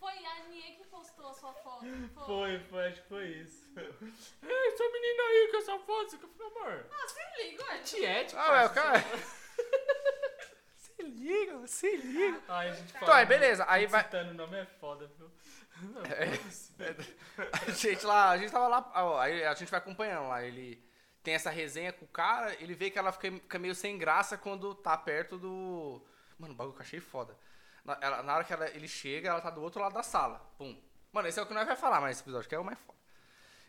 Foi 0.00 0.24
a 0.24 0.30
Anie 0.42 0.76
que 0.76 0.84
postou 0.88 1.28
a 1.28 1.32
sua 1.34 1.52
foto. 1.52 1.84
Foi, 2.24 2.58
foi, 2.70 2.86
acho 2.86 3.02
que 3.02 3.08
foi 3.08 3.26
isso. 3.28 3.64
Ei, 3.76 4.68
essa 4.68 4.84
menina 4.90 5.22
aí 5.22 5.48
com 5.50 5.56
essa 5.58 5.78
foto, 5.80 6.18
que 6.18 6.24
eu 6.24 6.28
falei, 6.30 6.52
amor. 6.72 6.86
Ah, 6.90 7.08
se 7.08 7.42
liga, 7.44 7.64
ué. 7.64 7.78
Tiete, 7.78 8.36
Ah, 8.36 8.52
ué, 8.52 8.66
o 8.66 8.70
cara. 8.70 9.04
se 10.78 11.02
liga, 11.02 11.66
se 11.66 11.96
liga. 11.96 12.40
Ai, 12.48 12.68
a 12.70 12.72
gente 12.72 12.94
Então, 12.96 13.14
aí, 13.14 13.26
beleza, 13.26 13.64
aí 13.68 13.86
vai- 13.86 14.04
Citando 14.04 14.30
o 14.30 14.34
nome 14.34 14.56
é 14.58 14.64
foda, 14.64 15.06
viu? 15.18 15.30
É. 16.10 16.26
foda-se. 16.36 17.16
A 17.68 17.70
gente 17.70 18.06
lá, 18.06 18.30
a 18.30 18.38
gente 18.38 18.50
tava 18.50 18.66
lá, 18.68 18.90
ó, 18.94 19.18
aí 19.20 19.44
a 19.44 19.54
gente 19.54 19.70
vai 19.70 19.78
acompanhando 19.78 20.28
lá. 20.28 20.42
Ele 20.42 20.82
tem 21.22 21.34
essa 21.34 21.50
resenha 21.50 21.92
com 21.92 22.04
o 22.04 22.08
cara, 22.08 22.54
ele 22.62 22.74
vê 22.74 22.90
que 22.90 22.98
ela 22.98 23.12
fica, 23.12 23.30
fica 23.30 23.58
meio 23.58 23.74
sem 23.74 23.98
graça 23.98 24.38
quando 24.38 24.74
tá 24.74 24.96
perto 24.96 25.36
do. 25.38 26.00
Mano, 26.38 26.54
o 26.54 26.56
bagulho 26.56 26.74
que 26.74 26.80
eu 26.82 26.86
achei 26.86 27.00
foda. 27.00 27.36
Na, 27.84 27.98
ela- 28.00 28.22
na 28.22 28.34
hora 28.36 28.44
que 28.44 28.52
ela- 28.52 28.68
ele 28.70 28.88
chega, 28.88 29.28
ela 29.28 29.40
tá 29.40 29.50
do 29.50 29.60
outro 29.62 29.80
lado 29.80 29.92
da 29.92 30.02
sala. 30.02 30.38
Pum. 30.58 30.80
Mano, 31.12 31.28
esse 31.28 31.38
é 31.38 31.42
o 31.42 31.46
que 31.46 31.54
nós 31.54 31.66
vai 31.66 31.76
falar 31.76 32.00
mais 32.00 32.16
nesse 32.16 32.22
episódio, 32.22 32.48
que 32.48 32.54
é 32.54 32.58
o 32.58 32.64
mais 32.64 32.78
foda. 32.78 32.98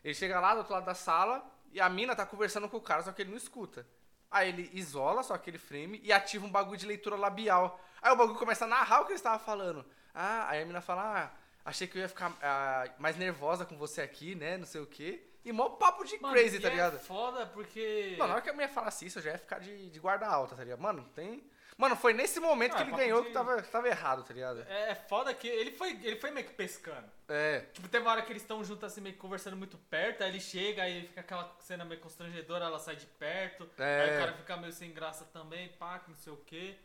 Ele 0.03 0.13
chega 0.13 0.39
lá 0.39 0.53
do 0.53 0.59
outro 0.59 0.73
lado 0.73 0.85
da 0.85 0.93
sala 0.93 1.43
e 1.71 1.81
a 1.81 1.89
mina 1.89 2.15
tá 2.15 2.25
conversando 2.25 2.69
com 2.69 2.77
o 2.77 2.81
cara, 2.81 3.01
só 3.03 3.11
que 3.11 3.21
ele 3.21 3.31
não 3.31 3.37
escuta. 3.37 3.85
Aí 4.29 4.49
ele 4.49 4.69
isola 4.73 5.23
só 5.23 5.33
aquele 5.33 5.57
frame 5.57 5.99
e 6.03 6.11
ativa 6.11 6.45
um 6.45 6.51
bagulho 6.51 6.77
de 6.77 6.85
leitura 6.85 7.15
labial. 7.15 7.79
Aí 8.01 8.11
o 8.11 8.15
bagulho 8.15 8.37
começa 8.37 8.65
a 8.65 8.67
narrar 8.67 9.01
o 9.01 9.05
que 9.05 9.11
ele 9.11 9.19
estava 9.19 9.39
falando. 9.39 9.85
Ah, 10.13 10.47
aí 10.49 10.61
a 10.61 10.65
mina 10.65 10.81
fala, 10.81 11.23
ah, 11.23 11.31
achei 11.69 11.87
que 11.87 11.97
eu 11.97 12.01
ia 12.01 12.09
ficar 12.09 12.35
ah, 12.41 12.85
mais 12.97 13.15
nervosa 13.17 13.65
com 13.65 13.77
você 13.77 14.01
aqui, 14.01 14.35
né, 14.35 14.57
não 14.57 14.65
sei 14.65 14.81
o 14.81 14.87
quê. 14.87 15.23
E 15.45 15.51
mó 15.51 15.69
papo 15.69 16.03
de 16.03 16.17
Mano, 16.19 16.33
crazy, 16.33 16.59
tá 16.59 16.67
é 16.67 16.71
ligado? 16.71 16.99
foda 16.99 17.45
porque. 17.45 18.15
Mano, 18.17 18.27
na 18.29 18.33
hora 18.35 18.41
que 18.41 18.49
a 18.49 18.53
mulher 18.53 18.69
falasse 18.69 19.05
isso, 19.05 19.19
eu 19.19 19.23
já 19.23 19.31
ia 19.31 19.37
ficar 19.37 19.59
de, 19.59 19.89
de 19.89 19.99
guarda 19.99 20.27
alta, 20.27 20.55
tá 20.55 20.63
ligado? 20.63 20.79
Mano, 20.81 21.03
tem... 21.15 21.41
Mano, 21.77 21.95
foi 21.95 22.11
nesse 22.11 22.39
momento 22.39 22.73
Ah, 22.73 22.77
que 22.77 22.83
ele 22.89 22.97
ganhou 22.97 23.21
de- 23.21 23.27
que 23.27 23.33
tava, 23.33 23.61
tava 23.61 23.87
errado, 23.87 24.23
tá 24.23 24.33
ligado? 24.33 24.65
É, 24.67 24.89
é 24.91 24.95
foda 24.95 25.31
que 25.33 25.47
ele 25.47 25.71
foi, 25.71 25.91
ele 26.03 26.15
foi 26.15 26.31
meio 26.31 26.47
que 26.47 26.53
pescando. 26.53 27.07
É. 27.29 27.59
Tipo, 27.71 27.87
teve 27.87 28.03
uma 28.03 28.11
hora 28.11 28.23
que 28.23 28.31
eles 28.31 28.41
estão 28.41 28.63
juntos 28.63 28.83
assim, 28.83 28.99
meio 28.99 29.13
que 29.13 29.21
conversando 29.21 29.55
muito 29.55 29.77
perto, 29.77 30.23
aí 30.23 30.29
ele 30.31 30.39
chega, 30.41 30.81
aí 30.81 31.05
fica 31.07 31.21
aquela 31.21 31.55
cena 31.59 31.85
meio 31.85 32.01
constrangedora, 32.01 32.65
ela 32.65 32.79
sai 32.79 32.95
de 32.95 33.05
perto, 33.05 33.69
É. 33.77 34.01
aí 34.01 34.15
o 34.15 34.19
cara 34.19 34.33
fica 34.33 34.57
meio 34.57 34.73
sem 34.73 34.91
graça 34.91 35.23
também, 35.31 35.69
pá, 35.79 35.99
que 35.99 36.09
não 36.09 36.17
sei 36.17 36.33
o 36.33 36.37
quê. 36.37 36.75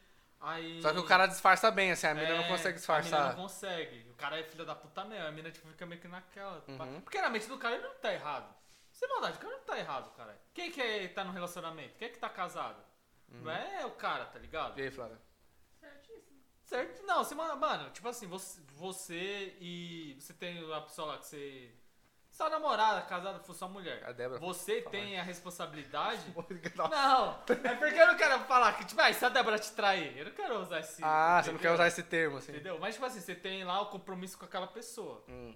Aí. 0.43 0.83
Só 0.83 0.93
que 0.93 0.99
o 0.99 1.05
cara 1.05 1.27
disfarça 1.27 1.71
bem, 1.71 1.93
assim, 1.93 2.07
a 2.09 2.15
mina 2.15 2.35
não 2.37 2.45
É, 2.45 2.49
consegue 2.49 2.59
A 2.61 2.67
mina 2.69 2.75
disfarçar. 2.75 3.29
não 3.37 3.43
consegue. 3.43 4.11
O 4.11 4.15
cara 4.15 4.41
é 4.41 4.43
filho 4.43 4.65
da 4.67 4.75
puta 4.75 5.05
mesmo. 5.05 5.27
A 5.27 5.31
mina 5.31 5.51
tipo, 5.53 5.69
fica 5.69 5.87
meio 5.87 6.01
que 6.01 6.09
naquela. 6.09 6.65
Uhum. 6.67 7.01
Porque 7.01 7.21
na 7.21 7.31
mente 7.31 7.47
do 7.47 7.57
cara 7.59 7.77
ele 7.77 7.85
não 7.85 7.95
tá 7.95 8.13
errado. 8.13 8.53
Sem 8.91 9.09
maldade, 9.09 9.37
o 9.39 9.41
cara 9.41 9.57
não 9.57 9.65
tá 9.65 9.79
errado, 9.79 10.11
cara. 10.17 10.39
Quem 10.53 10.71
que 10.71 10.81
é, 10.83 11.09
tá 11.09 11.25
no 11.25 11.33
relacionamento? 11.33 11.97
Quem 11.97 12.09
é 12.09 12.11
que 12.11 12.19
tá 12.19 12.29
casado? 12.29 12.83
Não 13.29 13.51
é 13.51 13.87
o 13.87 13.93
cara, 13.93 14.27
tá 14.27 14.39
ligado? 14.39 14.73
Uhum. 14.73 14.81
E 14.81 14.83
aí, 14.83 14.91
Flávia? 14.91 15.19
Certíssimo. 15.81 16.39
Certo? 16.65 17.07
Não, 17.07 17.25
você, 17.25 17.35
mano, 17.35 17.57
mano, 17.59 17.91
tipo 17.91 18.09
assim, 18.09 18.27
você, 18.27 18.61
você 18.73 19.57
e. 19.61 20.17
Você 20.21 20.35
tem 20.35 20.59
a 20.75 20.81
pessoa 20.83 21.09
lá 21.13 21.19
que 21.19 21.27
você. 21.27 21.73
Sua 22.43 22.51
namorada, 22.51 23.03
casada, 23.03 23.39
for 23.39 23.55
sua 23.55 23.69
mulher. 23.69 24.03
A 24.05 24.11
Débora. 24.11 24.41
Você 24.41 24.83
tem 24.83 25.17
a 25.17 25.23
responsabilidade. 25.23 26.23
Não. 26.91 27.39
É 27.49 27.75
porque 27.77 28.01
eu 28.01 28.07
não 28.09 28.17
quero 28.17 28.41
falar 28.41 28.73
que, 28.73 28.85
tipo, 28.85 29.01
ah, 29.01 29.13
se 29.13 29.25
a 29.25 29.29
Débora 29.29 29.61
te 29.61 29.71
trair? 29.71 30.19
Eu 30.19 30.25
não 30.25 30.33
quero 30.33 30.59
usar 30.61 30.81
esse. 30.81 31.05
Ah, 31.05 31.41
você 31.41 31.53
não 31.53 31.59
quer 31.59 31.69
entendeu? 31.69 31.75
usar 31.75 31.87
esse 31.87 32.03
termo, 32.03 32.39
assim. 32.39 32.51
Entendeu? 32.51 32.81
Mas, 32.81 32.95
tipo 32.95 33.07
assim, 33.07 33.21
você 33.21 33.37
tem 33.37 33.63
lá 33.63 33.81
o 33.83 33.91
compromisso 33.91 34.37
com 34.37 34.45
aquela 34.45 34.67
pessoa. 34.67 35.23
Hum. 35.29 35.55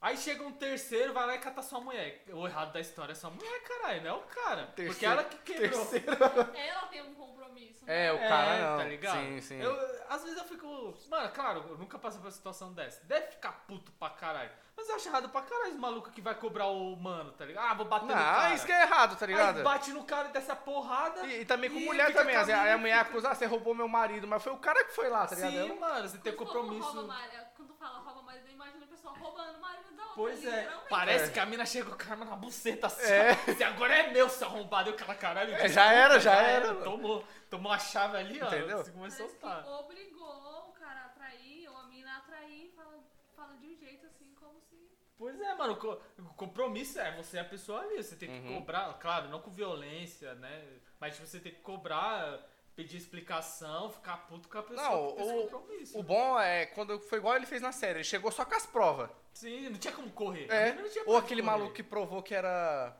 Aí 0.00 0.16
chega 0.16 0.42
um 0.42 0.52
terceiro, 0.52 1.12
vai 1.12 1.26
lá 1.26 1.34
e 1.34 1.38
cata 1.38 1.60
sua 1.60 1.80
mulher. 1.80 2.24
O 2.32 2.46
errado 2.46 2.72
da 2.72 2.80
história 2.80 3.12
é 3.12 3.14
sua 3.14 3.28
mulher, 3.28 3.62
caralho, 3.64 4.02
não 4.02 4.10
é 4.10 4.14
o 4.14 4.22
cara. 4.22 4.62
Porque 4.68 4.84
Terceiro- 4.84 5.12
ela 5.12 5.24
que 5.24 5.36
quebrou. 5.38 5.86
Ela 6.56 6.86
tem 6.86 7.02
um 7.02 7.14
compromisso. 7.14 7.84
É, 7.86 8.06
né? 8.06 8.12
o 8.12 8.18
cara 8.26 8.54
É, 8.54 8.62
não. 8.62 8.78
Tá 8.78 8.84
ligado? 8.84 9.18
Sim, 9.18 9.40
sim. 9.42 9.60
Eu, 9.60 9.74
às 10.08 10.22
vezes 10.22 10.38
eu 10.38 10.44
fico. 10.44 10.96
Mano, 11.10 11.28
claro, 11.34 11.62
eu 11.68 11.76
nunca 11.76 11.98
passei 11.98 12.18
por 12.18 12.26
uma 12.26 12.32
situação 12.32 12.72
dessa. 12.72 13.04
Deve 13.04 13.26
ficar 13.32 13.66
puto 13.66 13.92
pra 13.92 14.08
caralho. 14.08 14.50
Mas 14.86 14.90
eu 14.90 14.96
acho 14.96 15.08
errado 15.08 15.28
pra 15.30 15.42
caralho 15.42 15.72
os 15.72 15.78
malucos 15.80 16.12
que 16.12 16.20
vai 16.20 16.34
cobrar 16.36 16.66
o 16.68 16.94
mano, 16.96 17.32
tá 17.32 17.44
ligado? 17.44 17.64
Ah, 17.70 17.74
vou 17.74 17.86
bater 17.86 18.06
no 18.06 18.12
cara. 18.12 18.54
isso 18.54 18.64
que 18.64 18.70
é 18.72 18.82
errado, 18.82 19.16
tá 19.18 19.26
ligado? 19.26 19.56
Aí 19.58 19.64
bate 19.64 19.90
no 19.90 20.04
cara 20.04 20.28
e 20.28 20.32
dessa 20.32 20.54
porrada. 20.54 21.26
E, 21.26 21.40
e 21.40 21.44
também 21.44 21.68
com 21.68 21.76
e 21.78 21.84
mulher 21.84 22.06
fica 22.06 22.20
também. 22.20 22.36
a 22.36 22.44
mina 22.46 22.62
Aí 22.62 22.70
a 22.72 22.78
mulher 22.78 22.98
acusa, 23.00 23.30
ah, 23.30 23.34
você 23.34 23.46
roubou 23.46 23.74
meu 23.74 23.88
marido, 23.88 24.28
mas 24.28 24.42
foi 24.44 24.52
o 24.52 24.58
cara 24.58 24.84
que 24.84 24.94
foi 24.94 25.08
lá, 25.08 25.26
tá 25.26 25.34
ligado? 25.34 25.50
Sim, 25.50 25.58
Ela- 25.58 25.74
mano, 25.80 26.08
você 26.08 26.18
tem 26.18 26.32
Quando 26.36 26.46
compromisso. 26.52 26.86
Rouba 26.92 27.02
marido, 27.08 27.46
quando 27.56 27.74
fala 27.74 27.98
rouba 27.98 28.22
marido, 28.22 28.46
eu 28.46 28.52
imagino 28.52 28.84
a 28.84 28.86
pessoa 28.86 29.14
roubando 29.18 29.56
o 29.58 29.60
marido 29.60 29.96
da 29.96 30.02
outra. 30.04 30.14
Pois 30.14 30.44
é, 30.44 30.70
parece 30.88 31.24
É. 31.24 31.32
que 31.32 31.40
a 31.40 31.46
mina 31.46 31.66
chega 31.66 31.86
com 31.86 31.94
o 31.94 31.98
karma 31.98 32.24
na 32.24 32.36
buceta 32.36 32.86
assim. 32.86 33.02
É. 33.12 33.32
ó. 33.32 33.54
Se 33.54 33.64
agora 33.64 33.92
é 33.92 34.12
meu, 34.12 34.28
seu 34.28 34.46
arrombado. 34.46 34.90
E 34.90 34.92
o 34.92 34.96
cara, 34.96 35.14
caralho. 35.16 35.52
É, 35.52 35.68
já 35.68 35.92
era, 35.92 36.20
já 36.20 36.30
desculpa, 36.36 36.68
era. 36.68 36.74
Tomou, 36.84 37.24
tomou 37.50 37.72
a 37.72 37.78
chave 37.80 38.16
ali, 38.18 38.40
ó. 38.40 38.46
Entendeu? 38.46 38.78
Você 38.78 38.92
começou 38.92 39.26
a 39.26 39.28
soltar. 39.30 39.66
obrigou 39.80 40.68
o 40.68 40.72
cara 40.78 41.06
a 41.06 41.08
trair, 41.08 41.68
ou 41.68 41.76
a 41.76 41.82
mina 41.88 42.16
a 42.18 42.20
trair, 42.20 42.72
fala, 42.76 42.98
fala 43.34 43.56
de 43.56 43.66
um 43.66 43.76
jeito 43.76 44.06
assim, 44.06 44.32
como 44.40 44.60
se... 44.60 44.76
Pois 45.18 45.40
é, 45.40 45.54
mano, 45.54 45.72
o 45.72 45.76
co- 45.76 45.98
o 46.18 46.34
compromisso 46.34 46.98
é 47.00 47.16
você 47.16 47.38
é 47.38 47.40
a 47.40 47.44
pessoa 47.44 47.80
ali, 47.80 47.96
você 48.02 48.16
tem 48.16 48.28
que 48.28 48.46
Uhum. 48.48 48.54
cobrar, 48.60 48.92
claro, 48.94 49.28
não 49.28 49.40
com 49.40 49.50
violência, 49.50 50.34
né? 50.34 50.64
Mas 51.00 51.18
você 51.18 51.40
tem 51.40 51.52
que 51.52 51.60
cobrar, 51.60 52.38
pedir 52.74 52.98
explicação, 52.98 53.90
ficar 53.90 54.26
puto 54.26 54.46
com 54.48 54.58
a 54.58 54.62
pessoa 54.62 54.88
Não, 54.90 55.14
que 55.16 55.22
o, 55.22 55.42
compromisso. 55.48 55.98
o 55.98 56.02
bom 56.02 56.38
é 56.38 56.66
quando 56.66 57.00
foi 57.00 57.18
igual 57.18 57.34
ele 57.36 57.46
fez 57.46 57.62
na 57.62 57.72
série, 57.72 57.98
ele 57.98 58.04
chegou 58.04 58.30
só 58.30 58.44
com 58.44 58.54
as 58.54 58.66
provas. 58.66 59.10
Sim, 59.32 59.70
não 59.70 59.78
tinha 59.78 59.92
como 59.94 60.10
correr. 60.10 60.50
É. 60.50 60.74
Não 60.74 60.88
tinha 60.88 61.04
Ou 61.06 61.16
aquele 61.16 61.40
correr. 61.42 61.52
maluco 61.58 61.74
que 61.74 61.82
provou 61.82 62.22
que 62.22 62.34
era. 62.34 62.94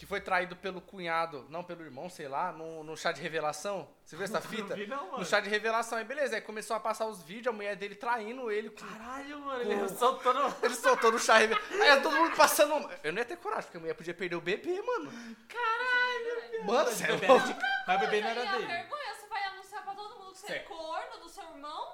Que 0.00 0.06
foi 0.06 0.18
traído 0.18 0.56
pelo 0.56 0.80
cunhado, 0.80 1.44
não, 1.50 1.62
pelo 1.62 1.82
irmão, 1.84 2.08
sei 2.08 2.26
lá, 2.26 2.50
no, 2.52 2.82
no 2.82 2.96
chá 2.96 3.12
de 3.12 3.20
revelação. 3.20 3.86
Você 4.02 4.16
viu 4.16 4.24
essa 4.24 4.40
fita? 4.48 4.70
Não 4.70 4.76
vi 4.76 4.86
não, 4.86 5.04
mano. 5.08 5.18
No 5.18 5.24
chá 5.26 5.40
de 5.40 5.50
revelação. 5.50 5.98
Aí 5.98 6.04
beleza, 6.04 6.36
aí 6.36 6.40
começou 6.40 6.74
a 6.74 6.80
passar 6.80 7.04
os 7.04 7.22
vídeos, 7.22 7.48
a 7.48 7.52
mulher 7.52 7.76
dele 7.76 7.94
traindo 7.94 8.50
ele. 8.50 8.70
com- 8.70 8.86
Caralho, 8.86 9.38
mano, 9.40 9.62
Com- 9.62 9.70
ele 9.72 9.88
soltando... 9.90 10.56
Ele 10.64 10.74
soltou 10.74 11.12
no 11.12 11.18
chá 11.18 11.34
de 11.34 11.48
revelação. 11.48 11.82
Aí 11.82 12.00
todo 12.00 12.16
mundo 12.16 12.34
passando. 12.34 12.90
Eu 13.04 13.12
não 13.12 13.18
ia 13.18 13.24
ter 13.26 13.36
coragem, 13.36 13.64
porque 13.64 13.76
a 13.76 13.80
mulher 13.80 13.94
podia 13.94 14.14
perder 14.14 14.36
o 14.36 14.40
bebê, 14.40 14.80
mano. 14.80 15.12
Caralho! 15.46 16.64
Mano, 16.66 16.90
você 16.90 17.04
é 17.04 17.06
Bebê 17.08 17.26
louco. 17.26 17.46
Mas 17.86 17.96
o 17.96 18.00
bebê 18.00 18.20
não 18.22 18.28
era 18.30 18.44
dele. 18.46 18.66
vergonha, 18.66 19.14
você 19.14 19.26
vai 19.28 19.44
anunciar 19.44 19.82
pra 19.84 19.94
todo 19.94 20.18
mundo 20.18 20.32
que 20.32 20.38
você 20.38 20.52
é 20.54 20.58
corno 20.60 21.18
do 21.22 21.28
seu 21.28 21.44
irmão? 21.44 21.92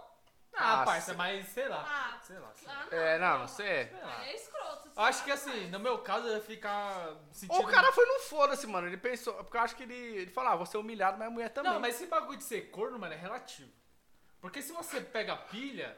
Ah, 0.59 0.83
Ah, 0.83 0.85
parça, 0.85 1.07
sei- 1.07 1.15
mas 1.17 1.47
sei 1.49 1.69
lá. 1.69 1.85
Ah, 1.87 2.19
Sei 2.23 2.39
lá. 2.39 2.53
sei 2.57 2.69
lá. 2.69 2.87
ah, 2.91 2.95
É, 2.97 3.19
não, 3.19 3.39
não 3.41 3.49
sei. 3.49 3.87
Sei 3.89 4.01
lá. 4.01 4.19
Aí 4.21 4.29
é 4.31 4.37
escroto. 4.37 4.89
Eu 4.97 5.03
Acho 5.03 5.25
que 5.25 5.31
assim, 5.31 5.69
no 5.69 5.79
meu 5.79 5.99
caso, 5.99 6.27
eu 6.27 6.35
ia 6.37 6.41
ficar 6.41 7.15
sentindo... 7.31 7.57
Ou 7.59 7.65
o 7.67 7.71
cara 7.71 7.93
foi 7.93 8.07
no 8.07 8.21
foda-se, 8.21 8.67
mano. 8.67 8.87
Ele 8.87 8.97
pensou. 8.97 9.35
Porque 9.35 9.57
eu 9.57 9.61
acho 9.61 9.77
que 9.77 9.83
ele. 9.83 9.95
Ele 9.95 10.31
falou, 10.31 10.53
ah, 10.53 10.57
vou 10.57 10.65
ser 10.67 10.79
humilhado, 10.79 11.19
mas 11.19 11.29
a 11.29 11.31
mulher 11.31 11.51
também. 11.51 11.71
Não, 11.73 11.79
mas 11.81 11.95
esse 11.97 12.07
bagulho 12.07 12.39
de 12.39 12.45
ser 12.45 12.71
corno, 12.71 12.99
mano, 12.99 13.13
é 13.13 13.17
relativo. 13.17 13.71
Porque 14.41 14.63
se 14.63 14.73
você 14.73 15.01
pega 15.01 15.37
pilha, 15.37 15.97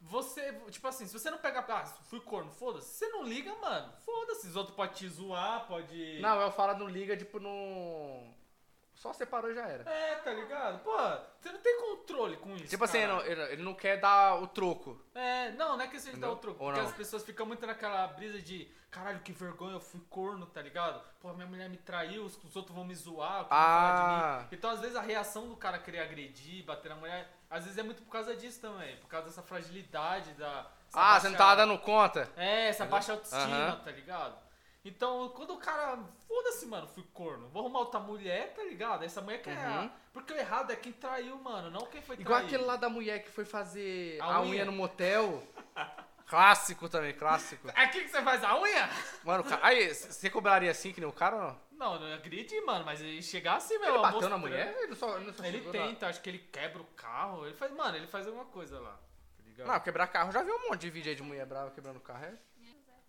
você. 0.00 0.52
Tipo 0.70 0.86
assim, 0.86 1.06
se 1.06 1.12
você 1.18 1.30
não 1.30 1.38
pega. 1.38 1.64
Ah, 1.68 1.84
fui 1.84 2.20
corno, 2.20 2.50
foda-se. 2.52 2.86
Você 2.94 3.08
não 3.08 3.24
liga, 3.24 3.52
mano. 3.56 3.92
Foda-se. 4.04 4.46
Os 4.46 4.54
outros 4.56 4.76
podem 4.76 4.94
te 4.94 5.08
zoar, 5.08 5.66
pode. 5.66 6.20
Não, 6.20 6.40
eu 6.40 6.52
falo 6.52 6.78
não 6.78 6.86
liga, 6.88 7.16
tipo, 7.16 7.40
não. 7.40 8.32
Só 8.98 9.12
separou 9.12 9.50
e 9.52 9.54
já 9.54 9.64
era. 9.66 9.88
É, 9.88 10.16
tá 10.16 10.32
ligado? 10.32 10.80
Pô, 10.80 10.90
você 11.40 11.52
não 11.52 11.60
tem 11.60 11.80
controle 11.80 12.36
com 12.36 12.56
isso. 12.56 12.66
Tipo 12.66 12.82
assim, 12.82 13.00
cara. 13.00 13.12
não- 13.14 13.20
ele, 13.24 13.42
ele 13.52 13.62
não 13.62 13.72
quer 13.72 14.00
dar 14.00 14.34
o 14.42 14.46
troco. 14.48 15.00
É, 15.14 15.52
não, 15.52 15.76
não 15.76 15.84
é 15.84 15.86
questão 15.86 16.12
de 16.12 16.18
dar 16.18 16.30
o 16.32 16.36
troco. 16.36 16.58
Ou 16.64 16.70
Porque 16.70 16.80
não? 16.82 16.88
as 16.88 16.96
pessoas 16.96 17.22
ficam 17.22 17.46
muito 17.46 17.64
naquela 17.64 18.08
brisa 18.08 18.42
de 18.42 18.68
caralho, 18.90 19.20
que 19.20 19.30
vergonha, 19.30 19.74
eu 19.74 19.80
fui 19.80 20.00
corno, 20.10 20.46
tá 20.46 20.60
ligado? 20.60 21.00
Pô, 21.20 21.32
minha 21.32 21.46
mulher 21.46 21.68
me 21.68 21.76
traiu, 21.76 22.24
os, 22.24 22.36
os 22.42 22.56
outros 22.56 22.74
vão 22.74 22.84
me 22.84 22.94
zoar, 22.94 23.42
o 23.42 23.44
que 23.44 23.50
vão 23.50 23.58
falar 23.58 23.94
de 23.94 24.02
Ah. 24.24 24.38
mim. 24.40 24.48
Então, 24.50 24.70
às 24.70 24.80
vezes, 24.80 24.96
a 24.96 25.00
reação 25.02 25.48
do 25.48 25.56
cara 25.56 25.78
querer 25.78 26.00
agredir, 26.00 26.64
bater 26.64 26.88
na 26.88 26.96
mulher, 26.96 27.30
às 27.48 27.62
vezes 27.64 27.78
é 27.78 27.82
muito 27.84 28.02
por 28.02 28.10
causa 28.10 28.34
disso 28.34 28.60
também. 28.60 28.96
Por 28.96 29.06
causa 29.06 29.28
dessa 29.28 29.42
fragilidade, 29.42 30.32
da. 30.32 30.66
Ah, 30.92 31.20
você 31.20 31.28
não 31.28 31.36
baixa- 31.36 31.36
tava 31.36 31.56
dando 31.56 31.78
conta? 31.78 32.28
É, 32.36 32.68
essa 32.68 32.84
baixa 32.84 33.12
autoestima, 33.12 33.44
Aham. 33.68 33.76
tá 33.84 33.90
ligado? 33.92 34.47
Então, 34.88 35.28
quando 35.36 35.52
o 35.54 35.58
cara. 35.58 35.98
Foda-se, 36.26 36.64
mano, 36.66 36.88
fui 36.88 37.04
corno. 37.12 37.48
Vou 37.48 37.60
arrumar 37.62 37.80
outra 37.80 38.00
mulher, 38.00 38.54
tá 38.54 38.62
ligado? 38.62 39.04
Essa 39.04 39.20
mulher 39.20 39.42
quer. 39.42 39.56
Uhum. 39.56 39.90
Porque 40.12 40.32
o 40.32 40.36
errado 40.36 40.72
é 40.72 40.76
quem 40.76 40.92
traiu, 40.92 41.36
mano, 41.36 41.70
não 41.70 41.86
quem 41.86 42.00
foi 42.00 42.16
Igual 42.16 42.38
traído. 42.38 42.54
aquele 42.54 42.66
lá 42.66 42.76
da 42.76 42.88
mulher 42.88 43.22
que 43.22 43.30
foi 43.30 43.44
fazer 43.44 44.18
A 44.20 44.36
a, 44.36 44.40
unha. 44.40 44.50
unha. 44.50 44.64
no 44.64 44.72
motel. 44.72 45.42
clássico 46.26 46.88
também, 46.88 47.12
clássico. 47.12 47.68
Aqui 47.76 48.02
que 48.02 48.08
você 48.08 48.22
faz 48.22 48.42
a 48.42 48.58
unha? 48.58 48.88
Mano, 49.24 49.44
aí, 49.62 49.94
você 49.94 50.30
cobraria 50.30 50.70
assim 50.70 50.92
que 50.92 51.00
nem 51.00 51.08
o 51.08 51.12
cara 51.12 51.36
ou 51.36 51.42
não? 51.42 51.68
Não, 51.72 52.00
não 52.00 52.14
agredi, 52.14 52.60
mano, 52.62 52.84
mas 52.84 53.00
ele 53.00 53.22
chegar 53.22 53.56
assim, 53.56 53.78
meu. 53.78 53.90
Ele 53.94 54.02
bateu 54.02 54.28
na 54.28 54.38
mulher? 54.38 54.74
Ele 54.80 54.94
só, 54.96 55.16
ele 55.18 55.32
só 55.32 55.44
Ele 55.44 55.60
tenta, 55.70 56.08
acho 56.08 56.20
que 56.20 56.28
ele 56.28 56.38
quebra 56.38 56.82
o 56.82 56.86
carro. 56.96 57.46
Ele 57.46 57.54
faz, 57.54 57.70
mano, 57.72 57.96
ele 57.96 58.06
faz 58.06 58.26
alguma 58.26 58.46
coisa 58.46 58.80
lá. 58.80 58.92
Tá 59.36 59.44
ligado? 59.44 59.66
Não, 59.68 59.80
quebrar 59.80 60.06
carro, 60.08 60.32
já 60.32 60.42
vi 60.42 60.50
um 60.50 60.68
monte 60.68 60.80
de 60.80 60.90
vídeo 60.90 61.10
aí 61.10 61.14
de 61.14 61.22
mulher 61.22 61.46
brava 61.46 61.70
quebrando 61.70 62.00
carro. 62.00 62.24
É? 62.24 62.34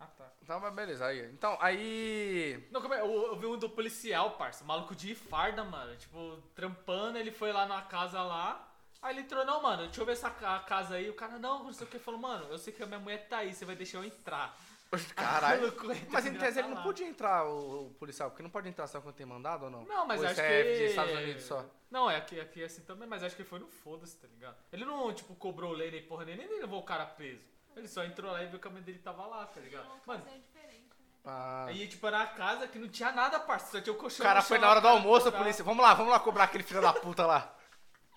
Ah, 0.00 0.06
tá. 0.06 0.32
Então, 0.42 0.58
mas 0.58 0.72
beleza, 0.74 1.04
aí. 1.04 1.20
Então, 1.30 1.56
aí. 1.60 2.66
Não, 2.70 2.80
como 2.80 2.94
é? 2.94 3.00
Eu, 3.00 3.06
eu 3.26 3.36
vi 3.36 3.46
um 3.46 3.58
do 3.58 3.68
policial, 3.68 4.32
parça. 4.32 4.64
Maluco 4.64 4.94
de 4.96 5.14
farda, 5.14 5.62
mano. 5.62 5.94
Tipo, 5.96 6.38
trampando, 6.54 7.18
ele 7.18 7.30
foi 7.30 7.52
lá 7.52 7.66
na 7.66 7.82
casa 7.82 8.22
lá. 8.22 8.66
Aí 9.02 9.14
ele 9.14 9.20
entrou, 9.22 9.44
não, 9.44 9.62
mano, 9.62 9.84
deixa 9.84 10.00
eu 10.00 10.06
ver 10.06 10.12
essa 10.12 10.30
ca- 10.30 10.58
casa 10.60 10.94
aí. 10.94 11.08
O 11.10 11.14
cara, 11.14 11.38
não, 11.38 11.64
não 11.64 11.72
sei 11.72 11.86
o 11.86 11.90
que. 11.90 11.98
Falou, 11.98 12.18
mano, 12.20 12.46
eu 12.50 12.58
sei 12.58 12.72
que 12.72 12.82
a 12.82 12.86
minha 12.86 12.98
mulher 12.98 13.28
tá 13.28 13.38
aí, 13.38 13.52
você 13.52 13.64
vai 13.64 13.76
deixar 13.76 13.98
eu 13.98 14.04
entrar. 14.04 14.56
Caralho. 15.14 15.62
Maluco, 15.62 15.86
Mas 16.10 16.26
em 16.26 16.34
tese 16.34 16.54
tá 16.54 16.60
ele 16.60 16.68
não 16.68 16.78
lá. 16.78 16.82
podia 16.82 17.06
entrar, 17.06 17.44
o, 17.46 17.86
o 17.86 17.94
policial, 17.94 18.30
porque 18.30 18.42
não 18.42 18.50
pode 18.50 18.68
entrar 18.68 18.86
só 18.88 19.00
quando 19.00 19.14
tem 19.14 19.24
mandado 19.26 19.66
ou 19.66 19.70
não? 19.70 19.84
Não, 19.84 20.04
mas 20.06 20.18
ou 20.20 20.26
acho 20.26 20.32
isso 20.34 20.42
que... 20.42 20.48
é 20.48 20.62
de 20.62 20.84
Estados 20.86 21.14
Unidos 21.14 21.44
só. 21.44 21.64
Não, 21.90 22.10
é 22.10 22.16
aqui, 22.16 22.40
aqui 22.40 22.62
é 22.62 22.64
assim 22.66 22.82
também, 22.82 23.06
mas 23.08 23.22
acho 23.22 23.36
que 23.36 23.42
ele 23.42 23.48
foi 23.48 23.58
no 23.60 23.68
foda-se, 23.68 24.16
tá 24.16 24.26
ligado? 24.28 24.56
Ele 24.72 24.84
não, 24.84 25.12
tipo, 25.14 25.34
cobrou 25.36 25.72
lei 25.72 25.90
nem 25.90 26.02
porra 26.02 26.24
nem, 26.24 26.36
nem 26.36 26.48
levou 26.60 26.80
o 26.80 26.84
cara 26.84 27.06
preso. 27.06 27.42
Ele 27.76 27.88
só 27.88 28.04
entrou 28.04 28.30
lá 28.32 28.42
e 28.42 28.46
viu 28.48 28.58
que 28.58 28.66
a 28.68 28.70
mãe 28.70 28.82
dele 28.82 28.98
tava 28.98 29.26
lá, 29.26 29.46
tá 29.46 29.60
ligado? 29.60 29.86
Mano, 30.06 30.22
é 30.28 30.38
diferente, 30.38 30.88
né? 31.00 31.06
Ah. 31.24 31.66
aí, 31.68 31.86
tipo, 31.88 32.06
era 32.06 32.22
a 32.22 32.26
casa 32.26 32.66
que 32.68 32.78
não 32.78 32.88
tinha 32.88 33.12
nada, 33.12 33.38
parça, 33.40 33.70
só 33.72 33.80
tinha 33.80 33.92
o 33.92 33.96
O 33.96 34.00
colchão 34.00 34.24
cara 34.24 34.40
no 34.40 34.46
foi 34.46 34.58
na 34.58 34.68
hora 34.70 34.80
do 34.80 34.84
cara 34.84 34.94
almoço, 34.96 35.20
a 35.20 35.24
cobrava. 35.24 35.44
polícia. 35.44 35.64
Vamos 35.64 35.82
lá, 35.82 35.94
vamos 35.94 36.12
lá 36.12 36.20
cobrar 36.20 36.44
aquele 36.44 36.64
filho 36.64 36.80
da 36.82 36.92
puta 36.92 37.26
lá. 37.26 37.54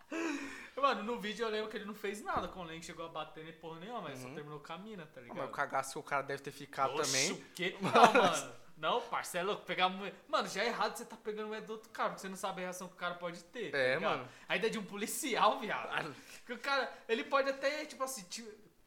Mano, 0.76 1.02
no 1.04 1.18
vídeo 1.20 1.46
eu 1.46 1.50
lembro 1.50 1.70
que 1.70 1.78
ele 1.78 1.86
não 1.86 1.94
fez 1.94 2.22
nada 2.22 2.48
com 2.50 2.60
o 2.60 2.64
Len, 2.64 2.82
chegou 2.82 3.06
a 3.06 3.10
bater 3.10 3.44
nem 3.46 3.54
porra 3.54 3.80
nenhuma, 3.80 4.02
mas 4.02 4.20
só 4.20 4.28
terminou 4.32 4.60
com 4.60 4.74
a 4.74 4.78
mina, 4.78 5.06
tá 5.06 5.22
ligado? 5.22 5.38
Mas 5.38 5.48
o 5.48 5.52
cagaço 5.52 5.94
que 5.94 6.00
o 6.00 6.04
cara 6.04 6.24
deve 6.24 6.42
ter 6.44 6.52
ficado 6.52 6.94
Oxe, 6.96 7.12
também. 7.12 7.32
o 7.32 7.46
quê? 7.56 7.78
Não, 7.82 8.14
mano. 8.14 8.54
Não, 8.76 9.02
parça, 9.02 9.38
é 9.38 9.44
louco. 9.44 9.64
Pegar 9.66 9.88
mulher. 9.88 10.14
Mano, 10.28 10.48
já 10.50 10.62
é 10.64 10.68
errado 10.68 10.98
você 10.98 11.06
tá 11.06 11.16
pegando 11.16 11.48
mulher 11.48 11.62
do 11.62 11.72
outro 11.74 11.90
cara, 11.92 12.10
porque 12.10 12.22
você 12.22 12.28
não 12.28 12.36
sabe 12.36 12.62
a 12.62 12.66
reação 12.66 12.88
que 12.90 12.96
o 12.96 12.98
cara 12.98 13.14
pode 13.14 13.42
ter. 13.46 13.72
tá 13.72 13.78
É, 13.78 13.96
ligado? 13.96 14.12
mano. 14.18 14.30
Ainda 14.50 14.70
de 14.70 14.78
um 14.80 14.84
policial, 14.84 15.60
viado. 15.60 16.14
Que 16.46 16.52
o 16.54 16.60
cara, 16.60 16.92
ele 17.08 17.24
pode 17.24 17.50
até, 17.50 17.86
tipo 17.86 18.04
assim, 18.04 18.24
te- 18.24 18.42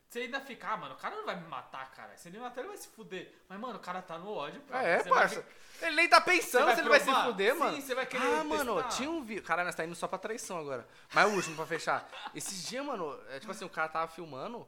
você 0.09 0.21
ainda 0.21 0.41
ficar, 0.41 0.73
ah, 0.73 0.77
mano, 0.77 0.95
o 0.95 0.99
cara 0.99 1.17
não 1.17 1.25
vai 1.27 1.37
me 1.37 1.47
matar, 1.49 1.91
cara. 1.93 2.17
Se 2.17 2.29
ele 2.29 2.39
me 2.39 2.45
matar, 2.45 2.61
ele 2.61 2.69
vai 2.69 2.77
se 2.79 2.89
fuder. 2.89 3.33
Mas, 3.49 3.59
mano, 3.59 3.77
o 3.77 3.81
cara 3.81 4.01
tá 4.01 4.17
no 4.19 4.31
ódio, 4.33 4.61
pô. 4.63 4.75
É, 4.75 5.01
Você 5.03 5.09
parça. 5.09 5.47
Ele 5.83 5.97
nem 5.97 6.09
tá 6.09 6.21
pensando 6.21 6.73
se 6.75 6.81
ele 6.81 6.89
vai 6.89 7.01
se 7.01 7.13
fuder, 7.13 7.53
Sim, 7.53 7.59
mano. 7.59 7.81
você 7.83 7.95
vai 7.95 8.07
querer 8.07 8.25
Ah, 8.27 8.45
mano, 8.45 8.75
testar. 8.77 8.89
tinha 8.97 9.11
um 9.11 9.23
vídeo. 9.23 9.43
Caralho, 9.43 9.67
nós 9.67 9.75
tá 9.75 9.85
indo 9.85 9.95
só 9.95 10.09
pra 10.09 10.19
traição 10.19 10.59
agora. 10.59 10.87
Mas 11.13 11.27
o 11.31 11.35
último 11.37 11.57
pra 11.57 11.67
fechar. 11.67 12.09
Esses 12.35 12.67
dias, 12.67 12.85
mano, 12.85 13.19
é 13.31 13.39
tipo 13.41 13.51
assim, 13.53 13.65
o 13.65 13.69
cara 13.71 13.89
tava 13.89 14.09
filmando. 14.11 14.67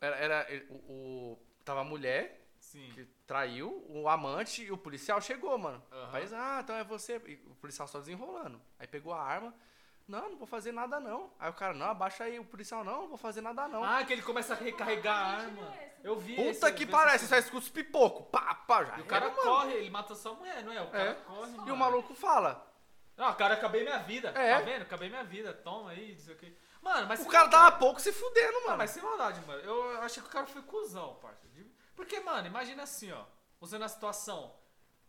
Era. 0.00 0.16
era 0.16 0.64
o, 0.68 0.74
o- 1.32 1.38
Tava 1.64 1.80
a 1.80 1.84
mulher 1.84 2.46
Sim. 2.60 2.90
que 2.94 3.06
traiu, 3.26 3.86
o 3.88 4.06
amante 4.06 4.64
e 4.64 4.70
o 4.70 4.76
policial 4.76 5.18
chegou, 5.18 5.56
mano. 5.56 5.82
País, 6.12 6.30
ah, 6.34 6.60
então 6.62 6.76
é 6.76 6.84
você. 6.84 7.16
E 7.26 7.34
o 7.46 7.54
policial 7.54 7.88
só 7.88 8.00
desenrolando. 8.00 8.60
Aí 8.78 8.86
pegou 8.86 9.14
a 9.14 9.22
arma. 9.22 9.54
Não, 10.06 10.30
não 10.30 10.36
vou 10.36 10.46
fazer 10.46 10.70
nada 10.72 11.00
não. 11.00 11.30
Aí 11.38 11.48
o 11.50 11.54
cara, 11.54 11.72
não, 11.72 11.86
abaixa 11.86 12.24
aí. 12.24 12.38
O 12.38 12.44
policial, 12.44 12.84
não, 12.84 13.02
não 13.02 13.08
vou 13.08 13.16
fazer 13.16 13.40
nada 13.40 13.66
não. 13.66 13.82
Ah, 13.82 14.04
que 14.04 14.12
ele 14.12 14.20
começa 14.22 14.52
a 14.52 14.56
recarregar 14.56 15.16
a 15.16 15.26
arma. 15.38 15.72
Eu 16.02 16.18
vi 16.18 16.36
Puta 16.36 16.50
esse- 16.50 16.72
que 16.72 16.84
parece, 16.86 17.26
só 17.26 17.36
escuta 17.36 17.58
os 17.64 17.70
pipoco. 17.70 18.24
Pá, 18.24 18.54
pá, 18.54 18.84
já. 18.84 18.98
E 18.98 19.00
o 19.00 19.06
cara 19.06 19.26
era, 19.26 19.34
mano. 19.34 19.48
corre, 19.50 19.72
ele 19.72 19.90
mata 19.90 20.14
só 20.14 20.32
a 20.32 20.34
mulher, 20.34 20.62
não 20.62 20.72
é? 20.72 20.82
O 20.82 20.90
cara 20.90 21.10
É. 21.10 21.14
corre, 21.14 21.50
E 21.52 21.56
mano. 21.56 21.72
o 21.74 21.76
maluco 21.76 22.14
fala. 22.14 22.70
Ah, 23.16 23.30
o 23.30 23.34
cara, 23.36 23.54
acabei 23.54 23.82
minha 23.82 23.98
vida. 24.00 24.28
É. 24.34 24.54
Tá 24.58 24.60
vendo? 24.60 24.82
Acabei 24.82 25.08
minha 25.08 25.24
vida. 25.24 25.54
Toma 25.54 25.90
aí, 25.92 26.12
não 26.12 26.18
sei 26.20 26.34
o 26.34 26.36
que. 26.38 26.54
Mano, 26.82 27.06
mas 27.06 27.20
O 27.20 27.26
cara 27.26 27.44
maldade. 27.44 27.64
tava 27.64 27.78
pouco 27.78 27.98
se 28.00 28.12
fudendo, 28.12 28.52
Não, 28.52 28.64
mano. 28.66 28.76
mas 28.78 28.90
sem 28.90 29.02
maldade, 29.02 29.40
mano. 29.46 29.60
Eu 29.62 30.02
achei 30.02 30.22
que 30.22 30.28
o 30.28 30.32
cara 30.32 30.46
foi 30.46 30.60
cuzão, 30.62 31.14
parça. 31.22 31.44
Porque, 31.96 32.18
mano, 32.20 32.46
imagina 32.46 32.82
assim, 32.82 33.10
ó. 33.12 33.24
Você 33.60 33.78
na 33.78 33.88
situação. 33.88 34.52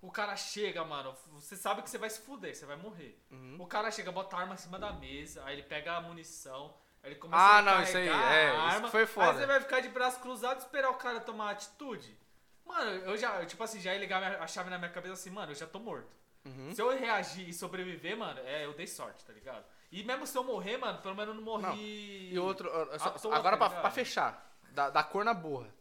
O 0.02 0.12
cara 0.12 0.36
chega, 0.36 0.84
mano. 0.84 1.16
Você 1.34 1.56
sabe 1.56 1.82
que 1.82 1.89
você 1.89 1.98
vai 1.98 2.10
se 2.10 2.22
fuder, 2.22 2.56
você 2.56 2.66
vai 2.66 2.76
morrer. 2.76 3.20
Uhum. 3.32 3.58
O 3.60 3.66
cara 3.68 3.89
chega, 3.91 4.12
bota 4.12 4.36
a 4.36 4.39
arma 4.41 4.54
em 4.54 4.58
cima 4.58 4.78
da 4.78 4.93
mesa, 4.93 5.43
aí 5.46 5.56
ele 5.56 5.64
pega 5.64 5.93
a 5.93 6.02
munição. 6.02 6.76
Aí 7.02 7.12
ele 7.12 7.20
começa 7.20 7.41
Ah, 7.41 7.58
a 7.58 7.62
não, 7.62 7.82
isso 7.84 7.98
aí, 7.98 8.08
é, 8.08 8.12
a 8.12 8.54
isso 8.54 8.76
arma, 8.76 8.88
foi 8.89 9.06
foda. 9.06 9.32
Aí 9.32 9.38
você 9.38 9.46
vai 9.46 9.60
ficar 9.62 9.80
de 9.80 9.89
braço 9.89 10.20
cruzado 10.20 10.58
e 10.58 10.64
esperar 10.64 10.89
o 10.89 10.96
cara 10.96 11.20
tomar 11.22 11.52
atitude. 11.52 12.18
Mano, 12.66 12.89
eu 12.91 13.16
já, 13.18 13.39
eu, 13.41 13.46
tipo 13.46 13.64
assim, 13.64 13.80
já 13.80 13.93
ia 13.93 14.00
ligar 14.00 14.24
a 14.41 14.48
chave 14.48 14.70
na 14.70 14.78
minha 14.78 14.89
cabeça 14.91 15.14
assim, 15.14 15.30
mano, 15.30 15.52
eu 15.52 15.56
já 15.56 15.68
tô 15.68 15.80
morto. 15.80 16.16
Uhum. 16.46 16.74
Se 16.74 16.82
eu 16.82 16.89
reagir 16.98 17.48
e 17.48 17.54
sobreviver, 17.54 18.18
mano, 18.18 18.39
é, 18.41 18.66
eu 18.66 18.74
dei 18.74 18.88
sorte, 18.88 19.24
tá 19.26 19.34
ligado? 19.34 19.64
E 19.91 20.04
mesmo 20.04 20.26
se 20.28 20.38
eu 20.38 20.43
morrer, 20.43 20.78
mano, 20.78 21.00
pelo 21.00 21.16
menos 21.16 21.36
eu 21.36 21.41
não 21.41 21.43
morri. 21.43 22.32
E 22.34 22.39
outro, 22.39 22.70
só- 23.00 23.12
toa, 23.12 23.36
agora 23.36 23.58
tá 23.58 23.70
pra, 23.70 23.82
pra 23.82 23.91
fechar, 23.91 24.52
da, 24.72 24.89
da 24.89 25.04
cor 25.04 25.24
na 25.24 25.34
burra, 25.34 25.74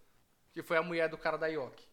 que 0.52 0.62
foi 0.62 0.76
a 0.76 0.82
mulher 0.82 1.08
do 1.08 1.18
cara 1.18 1.36
da 1.38 1.46
Yoki. 1.46 1.86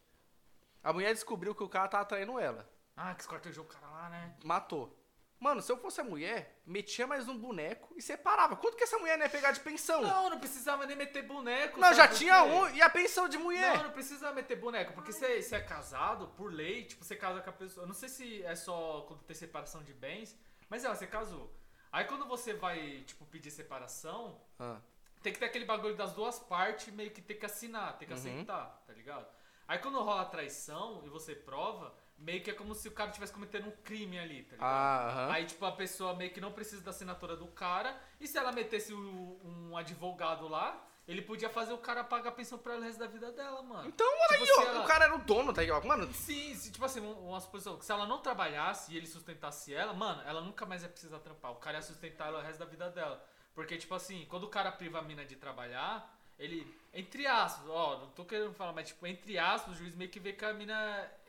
A 0.84 0.91
mulher 0.93 1.13
descobriu 1.13 1.53
que 1.53 1.63
o 1.63 1.69
cara 1.69 1.88
tava 1.88 2.05
traindo 2.05 2.39
ela, 2.39 2.69
Ah, 2.95 3.13
que 3.15 3.21
escortejou 3.21 3.63
o 3.63 3.67
cara 3.67 3.88
lá, 3.88 4.09
né? 4.09 4.36
matou. 4.43 4.97
Mano, 5.39 5.59
se 5.59 5.71
eu 5.71 5.77
fosse 5.77 5.99
a 5.99 6.03
mulher, 6.03 6.61
metia 6.67 7.07
mais 7.07 7.27
um 7.27 7.36
boneco 7.36 7.91
e 7.97 8.01
separava. 8.01 8.55
Quanto 8.55 8.77
que 8.77 8.84
essa 8.84 8.99
mulher 8.99 9.17
não 9.17 9.25
ia 9.25 9.29
pegar 9.29 9.51
de 9.51 9.59
pensão? 9.59 9.99
Não, 9.99 10.29
não 10.29 10.39
precisava 10.39 10.86
nem 10.86 10.95
meter 10.95 11.23
boneco. 11.23 11.79
Não, 11.79 11.91
já 11.95 12.07
tinha 12.07 12.43
um 12.43 12.69
e 12.69 12.79
a 12.79 12.88
pensão 12.91 13.27
de 13.27 13.39
mulher. 13.39 13.77
Não, 13.77 13.86
não 13.86 13.91
precisa 13.91 14.32
meter 14.32 14.55
boneco, 14.57 14.93
porque 14.93 15.11
você, 15.11 15.41
você 15.41 15.55
é 15.55 15.59
casado, 15.61 16.27
por 16.38 16.53
lei, 16.53 16.86
tipo, 16.86 17.03
você 17.03 17.15
casa 17.15 17.41
com 17.41 17.49
a 17.49 17.53
pessoa. 17.53 17.84
Eu 17.86 17.88
não 17.88 17.95
sei 17.95 18.07
se 18.07 18.43
é 18.43 18.55
só 18.55 19.01
quando 19.07 19.23
tem 19.23 19.36
separação 19.36 19.82
de 19.82 19.93
bens, 19.95 20.38
mas 20.69 20.86
é, 20.86 20.89
você 20.89 21.07
casou. 21.07 21.51
Aí 21.91 22.05
quando 22.05 22.27
você 22.27 22.53
vai, 22.53 23.01
tipo, 23.07 23.25
pedir 23.25 23.49
separação, 23.49 24.39
Ah, 24.59 24.79
tem 25.23 25.34
que 25.34 25.39
ter 25.39 25.45
aquele 25.45 25.65
bagulho 25.65 25.95
das 25.95 26.13
duas 26.13 26.38
partes, 26.38 26.93
meio 26.93 27.09
que 27.09 27.19
tem 27.21 27.36
que 27.39 27.45
assinar, 27.47 27.97
tem 27.97 28.07
que 28.07 28.13
Uhum. 28.13 28.19
aceitar, 28.19 28.84
tá 28.86 28.93
ligado? 28.93 29.27
Aí 29.72 29.80
quando 29.80 29.97
rola 30.03 30.24
a 30.24 30.26
traição 30.26 31.01
e 31.05 31.07
você 31.07 31.34
prova, 31.34 31.93
meio 32.17 32.43
que 32.43 32.51
é 32.51 32.53
como 32.53 32.76
se 32.76 32.89
o 32.89 32.91
cara 32.91 33.09
estivesse 33.09 33.32
cometendo 33.32 33.69
um 33.69 33.72
crime 33.84 34.19
ali, 34.19 34.43
tá 34.43 34.57
ligado? 34.57 34.67
Ah. 34.69 35.30
Aí, 35.32 35.45
tipo, 35.45 35.65
a 35.65 35.72
pessoa 35.72 36.13
meio 36.13 36.30
que 36.34 36.41
não 36.41 36.51
precisa 36.51 36.82
da 36.82 36.89
assinatura 36.91 37.38
do 37.38 37.47
cara. 37.47 37.97
E 38.19 38.28
se 38.28 38.38
ela 38.38 38.51
metesse 38.51 38.93
o- 38.93 39.39
um 39.45 39.78
advogado 39.78 40.45
lá, 40.49 40.86
ele 41.07 41.22
podia 41.22 41.49
fazer 41.49 41.72
o 41.72 41.78
cara 41.78 42.03
pagar 42.03 42.32
a 42.32 42.34
pensão 42.34 42.57
pra 42.57 42.74
ela 42.74 42.82
o 42.82 42.84
resto 42.84 42.99
da 42.99 43.07
vida 43.07 43.32
dela, 43.32 43.61
mano. 43.63 43.88
Então, 43.88 44.05
mano, 44.05 44.28
Tipo, 44.28 44.41
aí, 44.41 44.45
se 44.45 44.51
ó, 44.51 44.61
ela- 44.63 44.84
o 44.84 44.88
cara 44.88 45.05
era 45.05 45.15
o 45.15 45.19
dono 45.19 45.53
da 45.53 45.61
Yoki. 45.61 45.88
Mano, 45.88 46.13
Sim, 46.13 46.53
se, 46.53 46.69
tipo 46.69 46.84
assim, 46.84 46.99
um- 46.99 47.30
uma 47.30 47.39
suposição, 47.39 47.78
que 47.78 47.86
se 47.86 47.93
ela 47.93 48.05
não 48.05 48.19
trabalhasse 48.22 48.91
e 48.93 48.97
ele 48.97 49.07
sustentasse 49.07 49.74
ela, 49.74 49.93
mano, 49.93 50.22
ela 50.28 50.41
nunca 50.41 50.65
mais 50.65 50.84
ia 50.84 50.89
precisar 50.89 51.19
trampar. 51.19 51.53
O 51.53 51.55
cara 51.55 51.78
ia 51.78 51.82
sustentar 51.82 52.28
ela 52.28 52.39
o 52.39 52.41
resto 52.41 52.59
da 52.59 52.65
vida 52.65 52.89
dela. 52.89 53.26
Porque, 53.55 53.78
tipo 53.78 53.95
assim, 53.95 54.26
quando 54.30 54.43
o 54.43 54.49
cara 54.49 54.69
priva 54.69 54.99
a 54.99 55.01
mina 55.01 55.24
de 55.24 55.38
trabalhar, 55.38 56.13
ele, 56.38 56.78
entre 56.93 57.25
aspas, 57.27 57.69
ó, 57.69 57.97
não 57.99 58.07
tô 58.09 58.25
querendo 58.25 58.53
falar, 58.53 58.73
mas 58.73 58.87
tipo, 58.89 59.05
entre 59.07 59.37
aspas, 59.39 59.73
o 59.73 59.77
juiz 59.77 59.95
meio 59.95 60.09
que 60.09 60.19
vê 60.19 60.33
que 60.33 60.43
a 60.45 60.53
mina... 60.53 60.75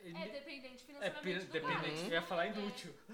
É 0.03 0.27
dependente 0.27 0.83
financeiramente. 0.83 1.05
É, 1.05 1.21
financeiramente 1.21 1.45
do 1.45 1.51
dependente, 1.51 2.01
cara. 2.01 2.07
eu 2.07 2.13
ia 2.13 2.21
falar 2.21 2.45
inútil. 2.47 2.93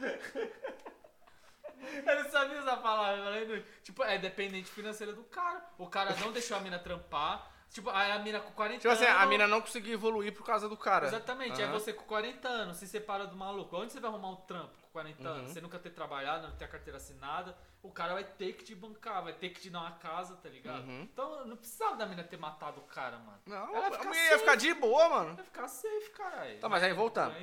eu 2.05 2.23
não 2.23 2.29
sabia 2.31 2.59
usar 2.61 2.73
a 2.73 2.77
palavra, 2.77 3.17
eu 3.17 3.23
falei 3.23 3.43
inútil. 3.43 3.65
Tipo, 3.83 4.03
é 4.03 4.17
dependente 4.17 4.69
financeira 4.69 5.13
do 5.13 5.23
cara. 5.23 5.63
O 5.77 5.87
cara 5.87 6.15
não 6.17 6.31
deixou 6.31 6.57
a 6.57 6.59
mina 6.59 6.79
trampar. 6.79 7.51
Tipo, 7.71 7.91
aí 7.91 8.11
a 8.11 8.17
mina 8.17 8.39
com 8.39 8.51
40 8.51 8.79
Tipo 8.81 8.91
assim, 8.91 9.05
anos. 9.05 9.21
a 9.21 9.25
mina 9.27 9.45
não 9.47 9.61
conseguiu 9.61 9.93
evoluir 9.93 10.33
por 10.33 10.43
causa 10.43 10.67
do 10.67 10.75
cara. 10.75 11.05
Exatamente, 11.05 11.61
aí 11.61 11.67
Aham. 11.67 11.73
você 11.79 11.93
com 11.93 12.03
40 12.03 12.47
anos 12.47 12.77
se 12.77 12.87
separa 12.87 13.27
do 13.27 13.35
maluco. 13.35 13.77
Onde 13.77 13.93
você 13.93 13.99
vai 13.99 14.09
arrumar 14.09 14.29
um 14.29 14.35
trampo 14.37 14.73
com 14.81 14.87
40 14.91 15.21
Uhum. 15.21 15.35
anos? 15.35 15.51
Você 15.51 15.61
nunca 15.61 15.77
ter 15.77 15.91
trabalhado, 15.91 16.47
não 16.47 16.55
ter 16.55 16.65
a 16.65 16.67
carteira 16.67 16.97
assinada. 16.97 17.55
O 17.82 17.91
cara 17.91 18.13
vai 18.13 18.25
ter 18.25 18.53
que 18.53 18.63
te 18.63 18.75
bancar, 18.75 19.23
vai 19.23 19.34
ter 19.34 19.49
que 19.49 19.61
te 19.61 19.69
dar 19.69 19.80
uma 19.80 19.91
casa, 19.93 20.36
tá 20.36 20.49
ligado? 20.49 20.86
Uhum. 20.86 21.01
Então 21.03 21.45
não 21.45 21.55
precisava 21.55 21.95
da 21.95 22.05
mina 22.05 22.23
ter 22.23 22.38
matado 22.38 22.82
o 22.82 22.84
cara, 22.84 23.17
mano. 23.19 23.39
Não, 23.45 23.75
Ela 23.75 23.88
a 23.97 24.03
mulher 24.03 24.32
ia 24.32 24.39
ficar 24.39 24.55
de 24.55 24.73
boa, 24.73 25.09
mano. 25.09 25.36
Vai 25.36 25.45
ficar 25.45 25.67
safe, 25.67 26.09
caralho. 26.09 26.59
Tá, 26.59 26.67
mas 26.67 26.84
aí 26.84 26.93
voltando. 26.93 27.36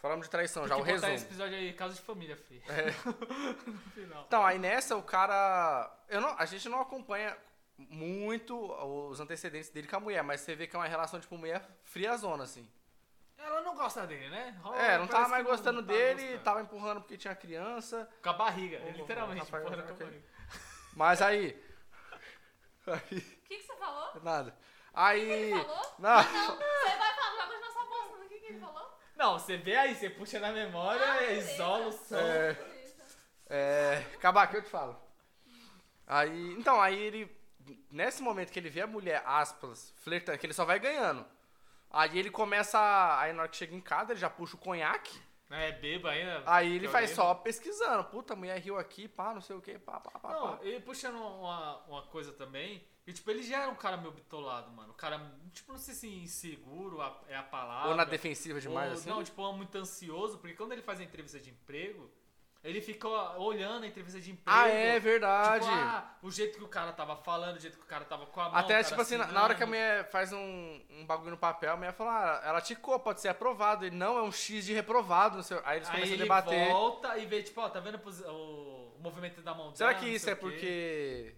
Falamos 0.00 0.26
de 0.26 0.30
traição, 0.30 0.66
já 0.66 0.74
tem 0.74 0.82
o 0.82 0.86
que 0.86 0.92
botar 0.94 1.12
esse 1.12 1.24
resumo. 1.24 1.28
episódio 1.28 1.58
aí, 1.58 1.72
caso 1.74 1.94
de 1.94 2.00
família, 2.00 2.36
filho. 2.36 2.62
É. 2.68 2.86
no 3.70 3.78
final. 3.90 4.24
Então, 4.26 4.44
aí 4.44 4.58
nessa 4.58 4.96
o 4.96 5.02
cara. 5.02 5.94
Eu 6.08 6.20
não, 6.22 6.34
a 6.38 6.46
gente 6.46 6.68
não 6.68 6.80
acompanha 6.80 7.36
muito 7.76 8.56
os 9.10 9.20
antecedentes 9.20 9.70
dele 9.70 9.86
com 9.88 9.96
a 9.96 10.00
mulher, 10.00 10.22
mas 10.22 10.40
você 10.40 10.54
vê 10.54 10.66
que 10.66 10.74
é 10.74 10.78
uma 10.78 10.88
relação, 10.88 11.20
tipo, 11.20 11.36
mulher 11.36 11.66
friazona, 11.84 12.44
assim. 12.44 12.66
Ela 13.42 13.62
não 13.62 13.74
gosta 13.74 14.06
dele, 14.06 14.28
né? 14.28 14.56
Rola- 14.62 14.82
É, 14.82 14.98
não 14.98 15.06
tava 15.06 15.28
mais 15.28 15.42
que 15.42 15.48
não 15.50 15.56
gostando 15.56 15.82
tava 15.82 15.92
dele, 15.98 16.22
gostando. 16.22 16.42
tava 16.44 16.60
empurrando 16.62 17.00
porque 17.00 17.16
tinha 17.16 17.34
criança. 17.34 18.08
Com 18.22 18.28
a 18.28 18.32
barriga, 18.34 18.80
Ô, 18.84 18.90
literalmente, 18.90 19.42
empurrando 19.46 19.82
com 19.84 19.92
a 19.92 19.96
barriga. 19.96 20.24
Mas 20.94 21.22
aí. 21.22 21.60
O 22.86 22.98
que, 22.98 23.20
que 23.56 23.62
você 23.62 23.76
falou? 23.76 24.10
Nada. 24.22 24.56
Aí. 24.94 25.20
Ele 25.30 25.62
falou? 25.64 25.94
Não. 25.98 26.10
Ah, 26.10 26.22
não. 26.24 26.56
Você 26.56 26.96
vai 26.96 27.14
falar, 27.14 27.36
vai 27.36 27.46
continuar 27.60 27.72
sua 27.72 27.84
bosta. 27.84 28.16
O 28.24 28.28
que, 28.28 28.38
que 28.40 28.46
ele 28.46 28.60
falou? 28.60 28.98
Não, 29.16 29.38
você 29.38 29.56
vê 29.58 29.76
aí, 29.76 29.94
você 29.94 30.10
puxa 30.10 30.40
na 30.40 30.50
memória, 30.50 31.04
Ah, 31.04 31.22
isola 31.32 31.86
o 31.88 31.92
som. 31.92 32.16
É. 32.16 32.56
É. 33.48 33.96
Acabar 34.14 34.44
aqui 34.44 34.56
eu 34.56 34.62
te 34.62 34.70
falo. 34.70 35.00
Aí. 36.06 36.52
Então, 36.54 36.80
aí 36.80 36.98
ele. 36.98 37.36
Nesse 37.90 38.22
momento 38.22 38.50
que 38.50 38.58
ele 38.58 38.70
vê 38.70 38.80
a 38.80 38.86
mulher, 38.86 39.22
aspas, 39.26 39.92
flertando, 39.98 40.38
que 40.38 40.46
ele 40.46 40.54
só 40.54 40.64
vai 40.64 40.78
ganhando. 40.80 41.24
Aí 41.90 42.18
ele 42.18 42.30
começa. 42.30 42.78
a- 42.78 43.20
Aí 43.20 43.32
na 43.32 43.42
hora 43.42 43.48
que 43.50 43.56
chega 43.56 43.74
em 43.74 43.80
casa, 43.80 44.12
ele 44.12 44.20
já 44.20 44.30
puxa 44.30 44.56
o 44.56 44.58
conhaque. 44.58 45.18
É, 45.50 45.72
beba 45.72 46.10
ainda. 46.10 46.44
Aí 46.46 46.76
ele 46.76 46.86
lembro. 47.08 47.14
só 47.16 47.34
pesquisando. 47.34 48.04
Puta, 48.04 48.36
mulher 48.36 48.56
riu 48.60 48.78
aqui, 48.78 49.08
pá, 49.08 49.34
não 49.34 49.40
sei 49.40 49.56
o 49.56 49.60
que, 49.60 49.76
pá, 49.80 49.98
pá, 49.98 50.16
pá, 50.20 50.32
Não, 50.32 50.56
pá. 50.56 50.64
e 50.64 50.78
puxando 50.80 51.16
uma, 51.16 51.78
uma 51.88 52.02
coisa 52.06 52.32
também, 52.32 52.86
que 53.04 53.12
tipo, 53.12 53.28
ele 53.32 53.42
já 53.42 53.62
era 53.62 53.68
um 53.70 53.74
cara 53.74 53.96
meio 53.96 54.12
bitolado, 54.12 54.70
mano. 54.70 54.92
O 54.92 54.94
cara, 54.94 55.20
tipo, 55.52 55.72
não 55.72 55.78
sei 55.78 55.92
se 55.94 56.06
inseguro 56.08 56.98
é 57.26 57.34
a 57.36 57.42
palavra. 57.42 57.88
Ou 57.90 57.96
na 57.96 58.04
defensiva 58.04 58.60
demais, 58.60 58.92
ou- 58.92 58.94
assim. 58.98 59.10
Não, 59.10 59.24
tipo, 59.24 59.52
muito 59.52 59.76
ansioso, 59.76 60.38
porque 60.38 60.54
quando 60.54 60.70
ele 60.70 60.82
faz 60.82 61.00
a 61.00 61.02
entrevista 61.02 61.40
de 61.40 61.50
emprego, 61.50 62.08
ele 62.62 62.82
fica 62.82 63.08
olhando 63.38 63.84
a 63.84 63.86
entrevista 63.86 64.20
de 64.20 64.32
emprego. 64.32 64.58
Ah, 64.58 64.68
é 64.68 65.00
verdade. 65.00 65.64
Tipo, 65.64 65.76
ah, 65.76 66.18
o 66.22 66.30
jeito 66.30 66.58
que 66.58 66.64
o 66.64 66.68
cara 66.68 66.92
tava 66.92 67.16
falando, 67.16 67.56
o 67.56 67.58
jeito 67.58 67.78
que 67.78 67.84
o 67.84 67.86
cara 67.86 68.04
tava 68.04 68.26
com 68.26 68.38
a 68.38 68.50
mão. 68.50 68.56
Até, 68.56 68.82
tipo 68.82 69.00
assim, 69.00 69.16
na, 69.16 69.26
na 69.28 69.42
hora 69.42 69.54
que 69.54 69.62
a 69.62 69.66
mulher 69.66 70.10
faz 70.10 70.30
um, 70.30 70.80
um 70.90 71.06
bagulho 71.06 71.30
no 71.30 71.38
papel, 71.38 71.72
a 71.72 71.76
mulher 71.76 71.94
fala, 71.94 72.12
ah, 72.12 72.48
ela 72.48 72.60
ticou, 72.60 72.98
pode 73.00 73.22
ser 73.22 73.28
aprovado. 73.28 73.86
Ele, 73.86 73.96
não, 73.96 74.18
é 74.18 74.22
um 74.22 74.30
X 74.30 74.66
de 74.66 74.74
reprovado. 74.74 75.36
Não 75.36 75.42
sei. 75.42 75.58
Aí 75.64 75.78
eles 75.78 75.88
Aí 75.88 75.94
começam 75.94 76.14
ele 76.14 76.22
a 76.22 76.24
debater. 76.24 76.68
volta 76.68 77.16
e 77.16 77.24
vê, 77.24 77.42
tipo, 77.42 77.60
ó, 77.62 77.68
tá 77.70 77.80
vendo 77.80 77.98
o, 78.28 78.98
movimento 79.00 79.40
da 79.40 79.54
mão 79.54 79.74
Será 79.74 79.90
dela, 79.90 80.00
que 80.00 80.10
isso 80.10 80.28
é 80.28 80.34
porque 80.34 81.34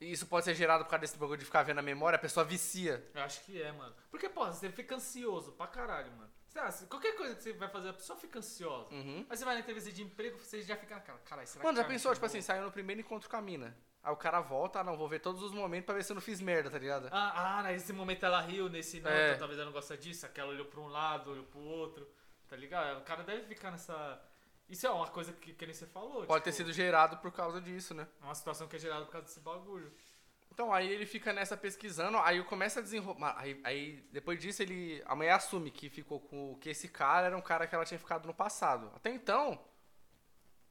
isso 0.00 0.24
pode 0.26 0.44
ser 0.44 0.54
gerado 0.54 0.84
por 0.84 0.90
causa 0.90 1.00
desse 1.00 1.18
bagulho 1.18 1.38
de 1.38 1.44
ficar 1.44 1.64
vendo 1.64 1.78
a 1.78 1.82
memória? 1.82 2.16
A 2.16 2.20
pessoa 2.20 2.46
vicia. 2.46 3.04
Eu 3.12 3.22
acho 3.22 3.44
que 3.44 3.60
é, 3.60 3.72
mano. 3.72 3.92
Porque, 4.08 4.28
pô, 4.28 4.46
você 4.46 4.70
fica 4.70 4.94
ansioso 4.94 5.50
pra 5.52 5.66
caralho, 5.66 6.12
mano. 6.12 6.30
Lá, 6.54 6.72
qualquer 6.88 7.16
coisa 7.16 7.34
que 7.34 7.42
você 7.42 7.52
vai 7.52 7.68
fazer, 7.68 7.88
a 7.90 7.92
pessoa 7.92 8.18
fica 8.18 8.38
ansiosa. 8.38 8.92
Uhum. 8.92 9.24
Aí 9.28 9.36
você 9.36 9.44
vai 9.44 9.54
na 9.54 9.60
entrevista 9.60 9.92
de 9.92 10.02
emprego, 10.02 10.38
você 10.38 10.62
já 10.62 10.76
fica 10.76 10.96
naquela, 10.96 11.18
caralho, 11.18 11.46
será 11.46 11.64
Mano, 11.64 11.78
já 11.78 11.84
pensou, 11.84 12.12
tipo 12.12 12.26
assim, 12.26 12.42
saiu 12.42 12.64
no 12.64 12.72
primeiro 12.72 13.00
encontro 13.00 13.28
com 13.30 13.36
a 13.36 13.40
mina. 13.40 13.76
Aí 14.02 14.12
o 14.12 14.16
cara 14.16 14.40
volta, 14.40 14.80
ah, 14.80 14.84
não, 14.84 14.96
vou 14.96 15.08
ver 15.08 15.20
todos 15.20 15.42
os 15.42 15.52
momentos 15.52 15.86
pra 15.86 15.94
ver 15.94 16.02
se 16.02 16.10
eu 16.10 16.14
não 16.14 16.22
fiz 16.22 16.40
merda, 16.40 16.70
tá 16.70 16.78
ligado? 16.78 17.08
Ah, 17.12 17.58
ah, 17.58 17.62
nesse 17.64 17.92
momento 17.92 18.24
ela 18.24 18.40
riu, 18.40 18.68
nesse 18.68 19.00
não, 19.00 19.10
É. 19.10 19.28
então 19.28 19.40
talvez 19.40 19.58
ela 19.58 19.66
não 19.66 19.72
gosta 19.72 19.96
disso, 19.96 20.26
aquela 20.26 20.48
olhou 20.50 20.66
pra 20.66 20.80
um 20.80 20.88
lado, 20.88 21.30
olhou 21.30 21.44
pro 21.44 21.60
outro, 21.60 22.08
tá 22.48 22.56
ligado? 22.56 22.98
O 22.98 23.04
cara 23.04 23.22
deve 23.22 23.44
ficar 23.44 23.70
nessa... 23.70 24.20
Isso 24.68 24.86
é 24.86 24.90
uma 24.90 25.08
coisa 25.08 25.32
que, 25.32 25.52
que 25.52 25.66
nem 25.66 25.74
você 25.74 25.86
falou. 25.86 26.24
Pode 26.26 26.44
ter 26.44 26.52
tipo, 26.52 26.68
sido 26.68 26.72
gerado 26.72 27.16
por 27.18 27.32
causa 27.32 27.60
disso, 27.60 27.92
né? 27.92 28.06
Uma 28.22 28.34
situação 28.34 28.68
que 28.68 28.76
é 28.76 28.78
gerada 28.78 29.04
por 29.04 29.12
causa 29.12 29.26
desse 29.26 29.40
bagulho. 29.40 29.92
Então, 30.60 30.74
aí 30.74 30.92
ele 30.92 31.06
fica 31.06 31.32
nessa 31.32 31.56
pesquisando, 31.56 32.18
aí 32.18 32.44
começa 32.44 32.80
a 32.80 32.82
desenrolar. 32.82 33.34
Aí, 33.38 33.58
aí, 33.64 34.06
depois 34.12 34.38
disso, 34.38 34.60
ele. 34.60 35.02
A 35.06 35.16
mulher 35.16 35.32
assume 35.32 35.70
que 35.70 35.88
ficou 35.88 36.20
com. 36.20 36.54
que 36.60 36.68
esse 36.68 36.86
cara 36.86 37.28
era 37.28 37.36
um 37.36 37.40
cara 37.40 37.66
que 37.66 37.74
ela 37.74 37.86
tinha 37.86 37.98
ficado 37.98 38.26
no 38.26 38.34
passado. 38.34 38.92
Até 38.94 39.08
então, 39.10 39.58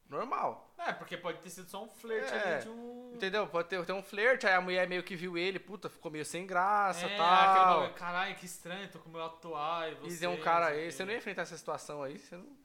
normal. 0.07 0.71
É, 0.77 0.93
porque 0.93 1.17
pode 1.17 1.39
ter 1.39 1.49
sido 1.49 1.67
só 1.67 1.83
um 1.83 1.89
flerte 1.89 2.31
É. 2.31 2.53
ali 2.53 2.61
de 2.61 2.69
um... 2.69 3.11
Entendeu? 3.15 3.47
Pode 3.47 3.67
ter, 3.67 3.83
ter 3.83 3.93
um 3.93 4.03
flerte, 4.03 4.45
aí 4.45 4.53
a 4.53 4.61
mulher 4.61 4.87
meio 4.87 5.01
que 5.01 5.15
viu 5.15 5.35
ele, 5.35 5.57
puta, 5.57 5.89
ficou 5.89 6.11
meio 6.11 6.23
sem 6.23 6.45
graça 6.45 6.99
é, 6.99 7.01
e 7.01 7.05
aquele 7.05 7.17
tal. 7.17 7.79
bagulho, 7.79 7.93
caralho, 7.95 8.35
que 8.35 8.45
estranho, 8.45 8.89
tô 8.91 8.99
com 8.99 9.09
o 9.09 9.11
meu 9.11 9.23
atual 9.25 9.89
e 9.89 9.91
E 9.91 9.95
você... 9.95 10.19
tem 10.19 10.29
um 10.29 10.39
cara 10.39 10.67
aí, 10.67 10.91
você 10.91 11.03
não 11.03 11.11
ia 11.11 11.17
enfrentar 11.17 11.41
essa 11.41 11.57
situação 11.57 12.03
aí, 12.03 12.17
você 12.19 12.37
não. 12.37 12.55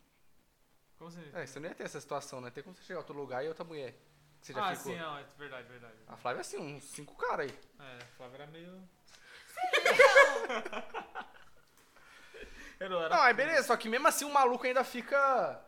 Como 0.98 1.10
você... 1.10 1.20
É, 1.32 1.46
você 1.46 1.58
não 1.58 1.68
ia 1.68 1.74
ter 1.74 1.84
essa 1.84 2.00
situação, 2.00 2.40
né? 2.42 2.50
Tem 2.50 2.62
como 2.62 2.76
você 2.76 2.82
chegar 2.82 2.98
a 2.98 3.00
outro 3.00 3.16
lugar 3.16 3.42
e 3.44 3.48
outra 3.48 3.64
mulher. 3.64 3.94
Você 4.44 4.52
já 4.52 4.62
ah, 4.62 4.76
ficou. 4.76 4.92
sim, 4.92 4.98
não, 4.98 5.16
é 5.16 5.24
verdade, 5.38 5.66
verdade. 5.66 5.94
A 6.06 6.18
Flávia 6.18 6.40
é 6.40 6.42
assim, 6.42 6.58
uns 6.58 6.84
cinco 6.84 7.16
caras 7.16 7.50
aí. 7.50 7.58
É, 7.80 8.04
Flávio 8.14 8.34
era 8.34 8.46
meio. 8.48 8.86
Eu 12.78 12.90
não 12.90 13.00
era. 13.00 13.16
Não, 13.16 13.22
aí 13.22 13.32
beleza, 13.32 13.68
só 13.68 13.74
que 13.74 13.88
mesmo 13.88 14.06
assim 14.06 14.26
o 14.26 14.30
maluco 14.30 14.66
ainda 14.66 14.84
fica. 14.84 15.64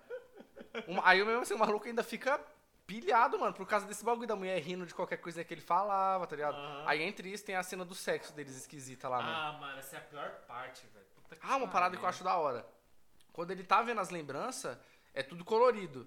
Um- 0.87 1.01
aí 1.03 1.25
mesmo 1.25 1.41
assim 1.41 1.55
o 1.55 1.59
maluco 1.59 1.87
ainda 1.87 2.03
fica 2.03 2.39
pilhado, 2.87 3.39
mano, 3.39 3.55
por 3.55 3.67
causa 3.67 3.87
desse 3.87 4.05
bagulho 4.05 4.29
da 4.29 4.37
mulher 4.37 4.61
rindo 4.61 4.85
de 4.85 4.95
qualquer 4.95 5.17
coisa 5.17 5.43
que 5.43 5.55
ele 5.55 5.63
falava, 5.63 6.27
tá 6.27 6.37
ligado? 6.37 6.57
Aham. 6.57 6.85
Aí 6.87 7.01
entre 7.01 7.33
isso 7.33 7.47
tem 7.47 7.57
a 7.57 7.63
cena 7.63 7.83
do 7.83 7.95
sexo 7.95 8.35
deles 8.35 8.59
esquisita 8.59 9.09
lá, 9.09 9.23
mano. 9.23 9.31
Ah, 9.31 9.53
mano, 9.59 9.79
essa 9.79 9.97
é 9.97 10.01
a 10.01 10.03
pior 10.03 10.31
parte, 10.47 10.87
velho. 10.89 11.07
Ah, 11.41 11.57
uma 11.57 11.69
parada 11.69 11.97
que 11.97 12.05
eu 12.05 12.09
acho 12.09 12.23
da 12.23 12.37
hora. 12.37 12.69
Quando 13.33 13.53
ele 13.53 13.65
tá 13.65 13.81
vendo 13.81 14.03
as 14.03 14.11
lembranças, 14.11 14.77
é 15.15 15.23
tudo 15.23 15.47
colorido. 15.47 16.07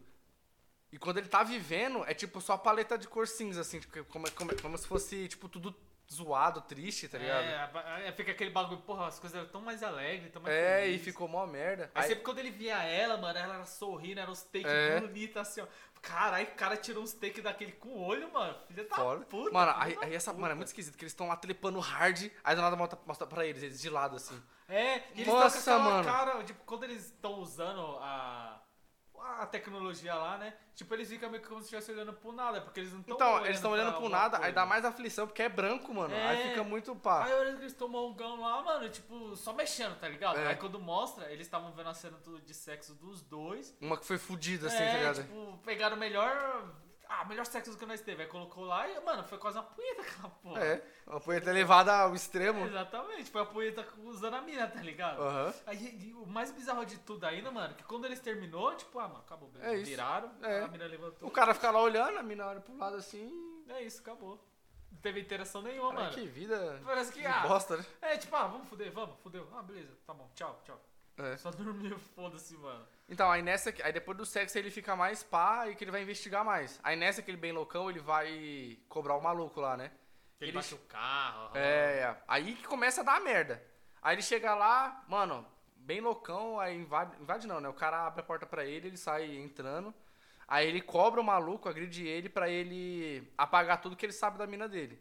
E 0.92 0.98
quando 0.98 1.18
ele 1.20 1.28
tá 1.28 1.44
vivendo, 1.44 2.04
é 2.08 2.14
tipo 2.14 2.42
só 2.42 2.54
a 2.54 2.58
paleta 2.58 2.98
de 2.98 3.08
cor 3.08 3.28
cinza, 3.28 3.62
assim, 3.62 3.80
tipo, 3.80 4.04
como, 4.06 4.30
como, 4.32 4.62
como 4.62 4.78
se 4.78 4.88
fosse, 4.88 5.28
tipo, 5.28 5.48
tudo 5.48 5.76
zoado, 6.12 6.62
triste, 6.62 7.08
tá 7.08 7.20
ligado? 7.20 7.44
É, 7.44 8.08
é, 8.08 8.12
fica 8.12 8.32
aquele 8.32 8.50
bagulho, 8.50 8.82
porra, 8.82 9.06
as 9.06 9.20
coisas 9.20 9.38
eram 9.38 9.48
tão 9.50 9.62
mais 9.62 9.84
alegres, 9.84 10.32
tão 10.32 10.42
mais 10.42 10.56
É, 10.56 10.88
e 10.88 10.98
ficou 10.98 11.28
mó 11.28 11.46
merda. 11.46 11.92
Aí 11.94 12.02
Aí- 12.02 12.08
sempre 12.10 12.24
quando 12.24 12.40
ele 12.40 12.50
via 12.50 12.82
ela, 12.82 13.16
mano, 13.18 13.38
ela 13.38 13.54
era 13.56 13.66
sorrindo, 13.68 14.20
era 14.20 14.32
uns 14.32 14.42
take 14.42 14.66
É. 14.66 15.00
bonitos 15.00 15.38
assim, 15.38 15.62
ó. 15.62 15.68
Caralho, 16.02 16.48
o 16.48 16.52
cara 16.56 16.76
tirou 16.78 17.04
uns 17.04 17.14
take 17.14 17.42
daquele 17.42 17.74
com 17.74 17.90
o 17.90 18.02
olho, 18.06 18.32
mano. 18.34 18.58
Filha 18.68 18.86
da 18.86 18.96
Foda. 18.96 19.26
puta. 19.26 19.52
Mano, 19.52 19.74
aí, 19.76 19.96
aí 20.02 20.16
essa, 20.16 20.32
puta. 20.32 20.42
mano, 20.42 20.54
é 20.54 20.56
muito 20.56 20.70
esquisito, 20.70 20.98
que 20.98 21.04
eles 21.04 21.12
estão 21.12 21.28
lá 21.28 21.36
trepando 21.36 21.78
hard, 21.80 22.32
aí 22.44 22.56
do 22.56 22.62
nada 22.64 22.76
mostra, 22.76 22.98
mostra 23.06 23.28
pra 23.28 23.46
eles, 23.46 23.62
eles 23.62 23.80
de 23.80 23.90
lado, 23.92 24.16
assim. 24.16 24.42
É, 24.68 25.00
e 25.14 25.22
eles 25.22 25.28
Nossa, 25.28 25.58
com 25.58 25.62
aquela 25.62 25.80
mano. 25.92 26.04
cara, 26.06 26.44
tipo, 26.44 26.64
quando 26.66 26.86
eles 26.86 27.06
estão 27.06 27.34
usando 27.36 27.98
a, 28.00 28.59
a 29.24 29.45
tecnologia 29.45 30.13
lá, 30.15 30.38
né? 30.38 30.53
Tipo, 30.76 30.93
eles 30.93 31.09
ficam 31.09 31.30
meio 31.30 31.41
que 31.41 31.49
como 31.49 31.59
se 31.61 31.65
estivessem 31.65 31.95
olhando 31.95 32.13
pro 32.13 32.32
nada, 32.32 32.61
porque 32.61 32.80
eles 32.80 32.93
não 32.93 33.01
estão 33.01 33.15
Então, 33.15 33.45
eles 33.45 33.57
estão 33.57 33.72
olhando 33.72 33.97
pro 33.97 34.09
nada, 34.09 34.38
aí 34.38 34.43
coisa. 34.43 34.55
dá 34.55 34.65
mais 34.65 34.86
aflição, 34.86 35.28
porque 35.28 35.41
é 35.41 35.49
branco, 35.49 35.93
mano. 35.93 36.13
É. 36.13 36.28
Aí 36.28 36.49
fica 36.49 36.63
muito 36.63 36.95
pá. 36.95 37.26
Aí 37.26 37.34
olha 37.34 37.53
que 37.55 37.61
eles 37.61 37.74
tomam 37.74 38.07
um 38.07 38.13
gão 38.13 38.39
lá, 38.41 38.61
mano, 38.61 38.89
tipo, 38.89 39.36
só 39.36 39.53
mexendo, 39.53 39.99
tá 39.99 40.07
ligado? 40.07 40.38
É. 40.39 40.47
Aí 40.47 40.55
quando 40.55 40.80
mostra, 40.80 41.32
eles 41.32 41.47
estavam 41.47 41.72
vendo 41.72 41.89
a 41.89 41.93
cena 41.93 42.17
de 42.45 42.53
sexo 42.53 42.93
dos 42.95 43.22
dois. 43.22 43.76
Uma 43.82 43.97
que 43.97 44.05
foi 44.05 44.17
fudida, 44.17 44.67
assim, 44.67 44.84
é, 44.84 44.91
tá 44.91 44.97
ligado? 44.97 45.22
tipo, 45.24 45.57
pegaram 45.65 45.95
o 45.95 45.99
melhor. 45.99 46.74
Ah, 47.12 47.26
melhor 47.26 47.43
sexo 47.43 47.76
que 47.76 47.86
nós 47.88 48.01
teve. 48.01 48.22
Aí 48.22 48.30
colocou 48.30 48.64
lá 48.66 48.88
e, 48.88 48.99
mano, 49.01 49.24
foi 49.24 49.39
quase 49.39 49.57
uma 49.57 49.64
punheta 49.64 50.01
aquela 50.03 50.30
porra. 50.30 50.64
É, 50.64 50.86
uma 51.07 51.20
punheta 51.20 51.51
levada 51.51 51.91
ao 51.91 52.14
extremo. 52.14 52.68
Exatamente, 52.68 53.32
foi 53.32 53.41
a 53.41 53.45
punheta 53.45 53.88
usando 54.03 54.36
a 54.36 54.41
mina, 54.41 54.68
tá 54.68 54.80
ligado? 54.80 55.20
Aham. 55.20 55.53
Aí, 55.66 56.14
o 56.16 56.28
mais 56.28 56.51
bizarro 56.51 56.86
de 56.86 56.99
tudo 56.99 57.26
ainda, 57.26 57.49
mano, 57.49 57.74
que 57.74 57.84
quando 57.84 58.05
eles 58.05 58.20
terminou, 58.20 58.76
tipo, 58.76 58.99
ah, 58.99 59.07
mano, 59.07 59.22
acabou. 59.22 59.51
É 59.60 59.76
isso. 59.76 59.86
Viraram, 59.86 60.32
É. 60.43 60.62
a 60.62 60.68
mina 60.68 60.86
levantou. 60.86 61.28
O 61.28 61.32
cara 61.32 61.53
fica 61.55 61.72
lá 61.72 61.82
olhando, 61.82 62.20
a 62.20 62.24
mina 62.24 62.45
olha 62.45 62.62
pro 62.62 62.78
lado 62.78 62.97
assim. 62.97 63.66
É 63.68 63.82
isso, 63.82 64.01
acabou. 64.01 64.39
Não 64.91 64.99
teve 64.99 65.20
interação 65.20 65.62
nenhuma, 65.64 65.89
Cara, 65.91 66.03
mano. 66.03 66.14
que 66.14 66.28
vida. 66.28 66.80
Parece 66.86 67.12
que, 67.12 67.22
que 67.22 67.26
ah, 67.26 67.39
bosta, 67.47 67.78
né? 67.78 67.86
é 68.01 68.18
tipo, 68.18 68.36
ah, 68.36 68.45
vamos 68.47 68.68
fuder, 68.70 68.91
vamos, 68.91 69.18
fudeu. 69.22 69.47
Ah, 69.55 69.64
beleza, 69.64 69.97
tá 70.05 70.14
bom, 70.14 70.30
tchau, 70.36 70.60
tchau. 70.64 70.80
É. 71.20 71.38
Só 71.38 71.51
dormiu, 71.51 71.99
foda-se, 72.15 72.55
mano. 72.57 72.86
Então, 73.07 73.30
aí 73.30 73.41
nessa. 73.41 73.74
Aí 73.84 73.91
depois 73.91 74.17
do 74.17 74.26
sexo 74.26 74.57
ele 74.57 74.72
fica 74.72 74.95
mais 74.95 75.22
pá 75.24 75.67
e 75.67 75.76
que 75.76 75.84
ele 75.84 75.91
vai 75.91 76.01
investigar 76.01 76.45
mais. 76.45 76.80
Aí 76.84 76.95
nessa 76.95 77.22
que 77.22 77.30
ele 77.30 77.38
bem 77.38 77.51
loucão, 77.51 77.89
ele 77.89 77.99
vai 77.99 78.78
cobrar 78.88 79.15
o 79.15 79.22
maluco 79.22 79.59
lá, 79.59 79.76
né? 79.76 79.91
Ele, 80.39 80.51
Ele- 80.51 80.57
bate 80.57 80.74
o 80.74 80.78
carro. 80.80 81.57
É, 81.57 81.99
é. 82.01 82.24
aí 82.28 82.55
que 82.55 82.63
começa 82.67 83.01
a 83.01 83.03
dar 83.03 83.20
merda. 83.20 83.61
Aí 84.01 84.15
ele 84.15 84.22
chega 84.22 84.55
lá, 84.55 85.03
mano, 85.09 85.45
bem 85.76 85.99
loucão, 85.99 86.57
aí 86.59 86.78
invade, 86.78 87.22
invade 87.22 87.45
não, 87.47 87.59
né? 87.59 87.67
O 87.67 87.74
cara 87.74 88.07
abre 88.07 88.22
a 88.22 88.24
porta 88.24 88.45
pra 88.45 88.63
ele, 88.63 88.88
ele 88.88 88.97
sai 88.97 89.36
entrando. 89.36 89.93
Aí 90.47 90.67
ele 90.67 90.82
cobra 90.82 91.20
o 91.20 91.24
maluco, 91.24 91.67
agride 91.67 92.07
ele 92.07 92.30
pra 92.30 92.49
ele 92.49 93.30
apagar 93.38 93.82
tudo 93.82 93.95
que 93.95 94.05
ele 94.05 94.13
sabe 94.13 94.38
da 94.38 94.47
mina 94.47 94.67
dele. 94.70 94.99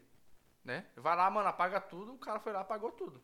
Né? 0.63 0.85
Vai 0.97 1.15
lá, 1.15 1.29
mano, 1.31 1.47
apaga 1.47 1.79
tudo, 1.79 2.13
o 2.13 2.17
cara 2.19 2.39
foi 2.39 2.51
lá, 2.51 2.59
apagou 2.59 2.91
tudo. 2.91 3.23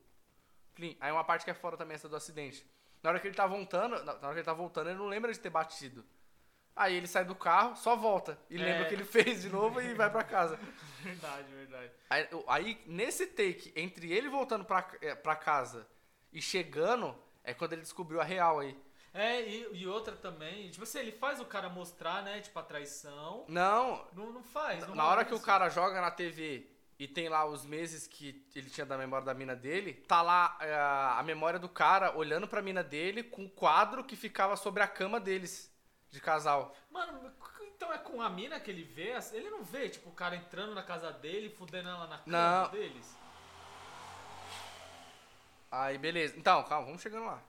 Clean. 0.74 0.96
Aí 1.00 1.12
uma 1.12 1.24
parte 1.24 1.44
que 1.46 1.52
é 1.52 1.54
fora 1.54 1.76
também, 1.78 1.96
essa 1.96 2.10
do 2.10 2.16
acidente. 2.16 2.66
Na 3.06 3.12
hora 3.12 3.20
que 3.20 3.28
ele 3.28 3.36
tá 3.36 3.46
voltando, 3.46 4.04
na 4.04 4.14
hora 4.14 4.32
que 4.34 4.40
ele 4.40 4.44
tá 4.44 4.52
voltando, 4.54 4.90
ele 4.90 4.98
não 4.98 5.06
lembra 5.06 5.32
de 5.32 5.40
ter 5.40 5.52
batido. 5.52 6.04
Aí 6.76 6.96
ele 6.96 7.06
sai 7.06 7.24
do 7.24 7.36
carro, 7.36 7.76
só 7.76 7.96
volta. 7.96 8.36
E 8.50 8.56
É. 8.56 8.66
lembra 8.66 8.84
o 8.84 8.88
que 8.88 8.96
ele 8.96 9.06
fez 9.06 9.44
de 9.44 9.50
novo 9.50 9.80
e 9.80 9.94
vai 9.94 10.10
pra 10.10 10.24
casa. 10.24 10.58
Verdade, 11.04 11.54
verdade. 11.54 11.92
Aí, 12.10 12.28
aí, 12.48 12.82
nesse 12.88 13.28
take, 13.28 13.72
entre 13.76 14.12
ele 14.12 14.28
voltando 14.28 14.66
pra, 14.66 14.90
é, 15.04 15.14
pra 15.14 15.36
casa 15.36 15.88
e 16.34 16.42
chegando, 16.42 17.16
é 17.44 17.54
quando 17.54 17.74
ele 17.74 17.84
descobriu 17.84 18.20
a 18.20 18.24
real 18.24 18.60
aí. 18.60 18.76
É, 19.14 19.40
e, 19.48 19.70
e 19.84 19.88
outra 19.88 20.16
também, 20.16 20.72
tipo 20.72 20.82
assim, 20.84 20.98
ele 20.98 21.12
faz 21.12 21.40
o 21.40 21.46
cara 21.46 21.70
mostrar, 21.70 22.24
né, 22.24 22.42
tipo, 22.42 22.58
a 22.58 22.64
traição. 22.64 23.46
Não, 23.48 24.04
Não, 24.14 24.34
não 24.34 24.44
faz. 24.44 24.86
Não 24.88 24.96
na 24.96 25.06
hora 25.06 25.24
que 25.24 25.34
o 25.36 25.40
cara 25.40 25.70
joga 25.70 26.02
na 26.02 26.10
TV 26.10 26.68
e 26.98 27.08
tem 27.08 27.28
lá 27.28 27.46
os 27.46 27.66
meses 27.66 28.08
que 28.08 28.46
ele 28.56 28.70
tinha 28.70 28.86
da 28.86 28.98
memória 28.98 29.26
da 29.26 29.34
mina 29.34 29.56
dele, 29.56 29.94
tá 29.94 30.22
lá 30.22 30.58
é, 30.62 30.74
a 30.74 31.22
memória 31.24 31.60
do 31.60 31.68
cara 31.68 32.16
olhando 32.16 32.48
pra 32.48 32.62
mina 32.62 32.84
dele 32.84 33.24
com 33.24 33.46
o 33.46 33.50
quadro 33.50 34.04
que 34.04 34.16
ficava 34.16 34.56
sobre 34.56 34.82
a 34.82 34.88
cama 34.88 35.20
deles, 35.20 35.72
de 36.10 36.22
casal. 36.22 36.74
Mano, 36.90 37.34
então 37.76 37.92
é 37.92 37.98
com 37.98 38.22
a 38.22 38.30
mina 38.30 38.60
que 38.60 38.72
ele 38.72 38.84
vê? 38.84 39.14
Ele 39.34 39.50
não 39.50 39.64
vê, 39.64 39.90
tipo, 39.90 40.10
o 40.10 40.14
cara 40.14 40.36
entrando 40.36 40.74
na 40.74 40.84
casa 40.84 41.12
dele, 41.12 41.50
fudendo 41.50 41.90
ela 41.90 42.08
na 42.08 42.18
cama 42.20 42.62
Não. 42.64 42.72
deles? 42.72 43.18
Aí, 45.70 45.98
beleza. 45.98 46.38
Então, 46.38 46.64
calma, 46.64 46.86
vamos 46.86 47.02
chegando 47.02 47.26
lá. 47.26 47.42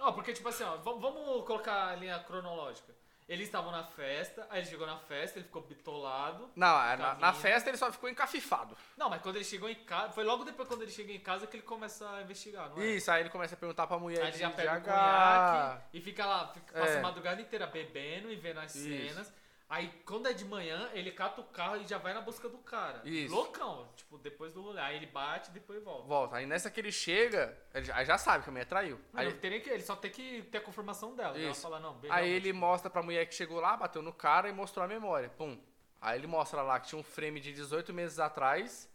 Ó, 0.00 0.10
porque, 0.10 0.32
tipo 0.32 0.48
assim, 0.48 0.64
ó, 0.64 0.78
vamos 0.78 1.46
colocar 1.46 1.90
a 1.90 1.94
linha 1.94 2.18
cronológica. 2.18 2.92
Eles 3.28 3.46
estavam 3.46 3.70
na 3.70 3.84
festa, 3.84 4.46
aí 4.50 4.60
ele 4.60 4.68
chegou 4.68 4.86
na 4.86 4.98
festa, 4.98 5.38
ele 5.38 5.46
ficou 5.46 5.62
bitolado. 5.62 6.50
Não, 6.56 6.68
na, 6.96 7.14
na 7.14 7.32
festa 7.32 7.70
ele 7.70 7.76
só 7.78 7.90
ficou 7.92 8.08
encafifado. 8.10 8.76
Não, 8.96 9.08
mas 9.08 9.22
quando 9.22 9.36
ele 9.36 9.44
chegou 9.44 9.68
em 9.68 9.76
casa, 9.76 10.12
foi 10.12 10.24
logo 10.24 10.44
depois 10.44 10.68
quando 10.68 10.82
ele 10.82 10.90
chegou 10.90 11.14
em 11.14 11.20
casa 11.20 11.46
que 11.46 11.56
ele 11.56 11.62
começa 11.62 12.08
a 12.10 12.22
investigar, 12.22 12.68
não 12.70 12.80
é? 12.82 12.86
Isso, 12.86 13.10
aí 13.10 13.22
ele 13.22 13.30
começa 13.30 13.54
a 13.54 13.58
perguntar 13.58 13.86
pra 13.86 13.98
mulher 13.98 14.22
Aí 14.22 14.28
ele 14.28 14.38
já 14.38 14.50
pega 14.50 14.72
o 14.72 14.74
H. 14.74 14.80
conhaque 14.82 15.80
e 15.94 16.00
fica 16.00 16.26
lá, 16.26 16.48
fica, 16.48 16.72
passa 16.78 16.94
É. 16.94 16.98
a 16.98 17.02
madrugada 17.02 17.40
inteira 17.40 17.66
bebendo 17.66 18.30
e 18.30 18.36
vendo 18.36 18.60
as 18.60 18.74
Isso. 18.74 18.88
cenas. 18.88 19.32
Aí 19.72 19.90
quando 20.04 20.28
é 20.28 20.34
de 20.34 20.44
manhã, 20.44 20.90
ele 20.92 21.10
cata 21.10 21.40
o 21.40 21.44
carro 21.44 21.78
e 21.78 21.86
já 21.86 21.96
vai 21.96 22.12
na 22.12 22.20
busca 22.20 22.46
do 22.46 22.58
cara. 22.58 23.00
Isso. 23.06 23.34
Loucão, 23.34 23.88
tipo, 23.96 24.18
depois 24.18 24.52
do 24.52 24.60
rolê. 24.60 24.78
Aí 24.78 24.96
ele 24.96 25.06
bate 25.06 25.48
e 25.48 25.52
depois 25.54 25.82
volta. 25.82 26.06
Volta. 26.06 26.36
Aí 26.36 26.44
nessa 26.44 26.70
que 26.70 26.78
ele 26.78 26.92
chega, 26.92 27.56
ele 27.72 27.86
já, 27.86 27.96
aí 27.96 28.04
já 28.04 28.18
sabe 28.18 28.44
que 28.44 28.50
a 28.50 28.52
mulher 28.52 28.66
traiu. 28.66 29.00
Aí, 29.14 29.28
ele, 29.28 29.38
tem 29.38 29.58
que, 29.62 29.70
ele 29.70 29.82
só 29.82 29.96
tem 29.96 30.10
que 30.10 30.42
ter 30.42 30.58
a 30.58 30.60
confirmação 30.60 31.16
dela. 31.16 31.38
Ela 31.38 31.52
Isso. 31.52 31.62
fala, 31.62 31.80
não, 31.80 31.98
aí 32.10 32.28
ele 32.28 32.52
mostra 32.52 32.90
pra 32.90 33.02
mulher 33.02 33.24
que 33.24 33.34
chegou 33.34 33.60
lá, 33.60 33.74
bateu 33.74 34.02
no 34.02 34.12
cara 34.12 34.46
e 34.46 34.52
mostrou 34.52 34.84
a 34.84 34.86
memória. 34.86 35.30
Pum. 35.30 35.58
Aí 36.02 36.18
ele 36.18 36.26
mostra 36.26 36.60
lá 36.60 36.78
que 36.78 36.88
tinha 36.88 36.98
um 36.98 37.02
frame 37.02 37.40
de 37.40 37.50
18 37.50 37.94
meses 37.94 38.18
atrás, 38.18 38.90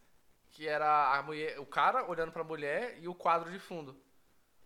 que 0.51 0.67
era 0.67 1.17
a 1.17 1.23
mulher, 1.23 1.59
o 1.59 1.65
cara 1.65 2.07
olhando 2.07 2.32
pra 2.32 2.43
mulher 2.43 2.99
e 3.01 3.07
o 3.07 3.15
quadro 3.15 3.51
de 3.51 3.57
fundo. 3.57 3.99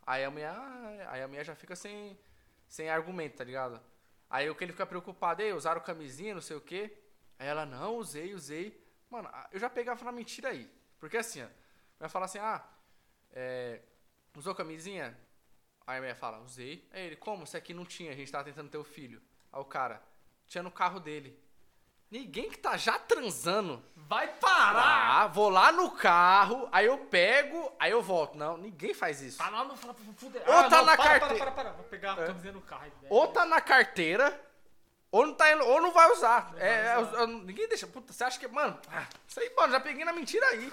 Aí 0.05 0.25
a 0.25 0.29
mulher, 0.29 0.53
aí 1.07 1.21
a 1.21 1.27
mulher 1.29 1.45
já 1.45 1.55
fica 1.55 1.73
sem, 1.73 2.19
sem 2.67 2.89
argumento, 2.89 3.37
tá 3.37 3.45
ligado? 3.45 3.81
Aí 4.31 4.49
o 4.49 4.55
que 4.55 4.63
ele 4.63 4.71
fica 4.71 4.85
preocupado, 4.85 5.41
ei, 5.41 5.51
usaram 5.51 5.81
camisinha, 5.81 6.33
não 6.33 6.41
sei 6.41 6.55
o 6.55 6.61
quê. 6.61 6.97
Aí 7.37 7.47
ela, 7.47 7.65
não, 7.65 7.97
usei, 7.97 8.33
usei. 8.33 8.81
Mano, 9.09 9.29
eu 9.51 9.59
já 9.59 9.69
pegava 9.69 10.05
na 10.05 10.11
mentira 10.11 10.47
aí. 10.49 10.71
Porque 10.97 11.17
assim, 11.17 11.43
ó, 11.43 11.47
vai 11.99 12.07
falar 12.07 12.25
assim, 12.27 12.39
ah, 12.39 12.63
é, 13.33 13.81
usou 14.33 14.55
camisinha? 14.55 15.19
Aí 15.85 15.97
a 15.97 15.99
mulher 15.99 16.15
fala, 16.15 16.39
usei. 16.39 16.87
Aí 16.91 17.07
ele, 17.07 17.17
como? 17.17 17.43
Isso 17.43 17.57
aqui 17.57 17.73
não 17.73 17.83
tinha, 17.83 18.13
a 18.13 18.15
gente 18.15 18.31
tava 18.31 18.45
tentando 18.45 18.69
ter 18.69 18.77
o 18.77 18.85
filho. 18.85 19.21
Aí 19.51 19.59
o 19.59 19.65
cara, 19.65 20.01
tinha 20.47 20.63
no 20.63 20.71
carro 20.71 21.01
dele. 21.01 21.37
Ninguém 22.11 22.49
que 22.49 22.57
tá 22.57 22.75
já 22.75 22.99
transando. 22.99 23.81
Vai 23.95 24.27
parar! 24.27 25.21
Ah, 25.23 25.27
vou 25.27 25.49
lá 25.49 25.71
no 25.71 25.89
carro, 25.91 26.67
aí 26.69 26.85
eu 26.85 26.97
pego, 26.97 27.71
aí 27.79 27.91
eu 27.91 28.01
volto. 28.01 28.37
Não, 28.37 28.57
ninguém 28.57 28.93
faz 28.93 29.21
isso. 29.21 29.37
Tá 29.37 29.49
lá, 29.49 29.63
não 29.63 29.77
fuder. 29.77 30.43
Ou 30.45 30.69
tá 30.69 30.83
na 30.83 30.97
para, 30.97 31.19
carteira. 31.19 31.45
Para, 31.45 31.51
para, 31.51 31.63
para. 31.63 31.71
Vou 31.71 31.85
pegar 31.85 32.17
a 32.19 32.23
É. 32.23 32.27
camisinha 32.27 32.51
no 32.51 32.61
carro. 32.61 32.81
velho. 32.81 32.93
Ou 33.13 33.27
tá 33.29 33.45
na 33.45 33.61
carteira, 33.61 34.37
ou 35.09 35.25
não, 35.25 35.33
tá 35.33 35.45
ou 35.63 35.81
não 35.81 35.93
vai 35.93 36.11
usar. 36.11 36.51
Não 36.51 36.59
É, 36.59 36.83
vai 36.83 36.93
é, 36.93 36.97
usar. 36.99 37.19
eu- 37.21 37.27
ninguém 37.27 37.69
deixa. 37.69 37.87
Puta, 37.87 38.11
você 38.11 38.25
acha 38.25 38.37
que. 38.37 38.47
Mano, 38.49 38.77
ah, 38.91 39.07
isso 39.25 39.39
aí, 39.39 39.49
mano, 39.55 39.71
já 39.71 39.79
peguei 39.79 40.03
na 40.03 40.11
mentira 40.11 40.45
aí. 40.47 40.69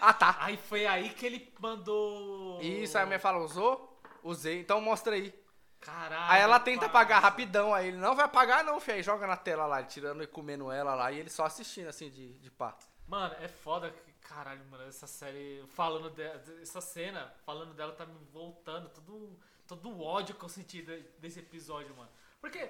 Ah, 0.00 0.12
tá. 0.12 0.36
Aí 0.40 0.56
foi 0.56 0.84
aí 0.86 1.10
que 1.10 1.24
ele 1.26 1.54
mandou. 1.60 2.60
Isso, 2.60 2.96
aí 2.98 3.02
a 3.04 3.06
mulher 3.06 3.20
fala, 3.20 3.38
usou? 3.38 4.00
Usei, 4.24 4.58
então 4.60 4.80
mostra 4.80 5.14
aí. 5.14 5.32
Caralho. 5.80 6.32
Aí 6.32 6.40
ela 6.40 6.58
tenta 6.60 6.80
parça. 6.80 6.90
apagar 6.98 7.22
rapidão, 7.22 7.72
aí 7.74 7.88
ele 7.88 7.96
não 7.98 8.14
vai 8.16 8.24
apagar 8.24 8.64
não, 8.64 8.80
filho. 8.80 8.96
Aí 8.96 9.02
joga 9.02 9.26
na 9.26 9.36
tela 9.36 9.64
lá, 9.66 9.82
tirando 9.82 10.22
e 10.22 10.26
comendo 10.26 10.70
ela 10.72 10.94
lá, 10.94 11.10
e 11.12 11.18
ele 11.20 11.30
só 11.30 11.44
assistindo 11.44 11.88
assim 11.88 12.10
de, 12.10 12.34
de 12.38 12.50
pá. 12.50 12.76
Mano, 13.06 13.34
é 13.40 13.48
foda 13.48 13.90
que. 13.90 14.08
Caralho, 14.28 14.62
mano, 14.70 14.84
essa 14.84 15.06
série. 15.06 15.64
Falando 15.68 16.10
dela. 16.10 16.42
Essa 16.60 16.80
cena, 16.82 17.32
falando 17.46 17.72
dela, 17.72 17.92
tá 17.92 18.04
me 18.04 18.18
voltando. 18.32 18.90
Todo, 18.90 19.38
todo 19.66 19.88
o 19.88 20.02
ódio 20.02 20.34
que 20.34 20.44
eu 20.44 20.48
senti 20.50 20.82
de- 20.82 21.00
desse 21.18 21.38
episódio, 21.38 21.94
mano. 21.96 22.10
Porque. 22.40 22.68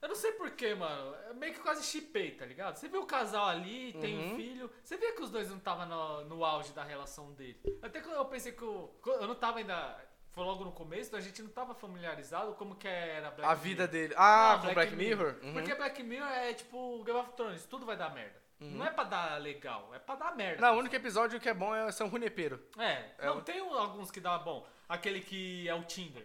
Eu 0.00 0.08
não 0.08 0.16
sei 0.16 0.32
porquê, 0.32 0.74
mano. 0.74 1.14
Eu 1.28 1.34
meio 1.36 1.54
que 1.54 1.60
quase 1.60 1.84
chipei, 1.84 2.32
tá 2.32 2.44
ligado? 2.44 2.74
Você 2.76 2.88
viu 2.88 3.02
o 3.02 3.06
casal 3.06 3.46
ali, 3.46 3.92
tem 4.00 4.18
um 4.18 4.30
Uhum. 4.30 4.36
filho. 4.36 4.70
Você 4.82 4.96
via 4.96 5.12
que 5.14 5.22
os 5.22 5.30
dois 5.30 5.48
não 5.48 5.58
estavam 5.58 5.86
no, 5.86 6.24
no 6.24 6.44
auge 6.44 6.72
da 6.72 6.82
relação 6.82 7.30
dele. 7.34 7.60
Até 7.80 8.00
quando 8.00 8.16
eu 8.16 8.24
pensei 8.24 8.50
que 8.50 8.62
eu. 8.62 8.92
Eu 9.06 9.28
não 9.28 9.36
tava 9.36 9.58
ainda. 9.58 9.96
Foi 10.32 10.44
logo 10.44 10.64
no 10.64 10.72
começo, 10.72 11.08
então 11.08 11.18
a 11.18 11.22
gente 11.22 11.42
não 11.42 11.50
tava 11.50 11.74
familiarizado 11.74 12.54
como 12.54 12.74
que 12.74 12.88
era 12.88 13.30
Black 13.30 13.50
a 13.50 13.54
vida 13.54 13.82
Mirror. 13.86 13.88
dele. 13.92 14.14
Ah, 14.16 14.54
Não, 14.60 14.66
com 14.68 14.74
Black, 14.74 14.94
Mirror? 14.96 15.34
Uhum. 15.42 15.52
Porque 15.52 15.74
Black 15.74 16.02
Mirror 16.02 16.28
é 16.30 16.54
tipo 16.54 17.02
Game 17.04 17.18
of 17.18 17.32
Thrones, 17.32 17.66
tudo 17.66 17.84
vai 17.84 17.96
dar 17.96 18.12
merda. 18.14 18.40
Não 18.58 18.86
é 18.86 18.90
pra 18.90 19.02
dar 19.04 19.40
legal, 19.40 19.92
é 19.92 19.98
pra 19.98 20.14
dar 20.14 20.36
merda. 20.36 20.60
Não, 20.62 20.76
o 20.76 20.78
único 20.78 20.94
episódio 20.94 21.40
que 21.40 21.48
é 21.48 21.54
bom 21.54 21.74
é 21.74 21.90
São 21.90 22.08
Runepeiro. 22.08 22.64
É, 22.78 23.10
É 23.18 23.26
não, 23.26 23.38
o- 23.38 23.42
tem 23.42 23.58
alguns 23.58 24.10
que 24.10 24.20
dá 24.20 24.38
bom. 24.38 24.64
Aquele 24.88 25.20
que 25.20 25.68
é 25.68 25.74
o 25.74 25.82
Tinder. 25.82 26.24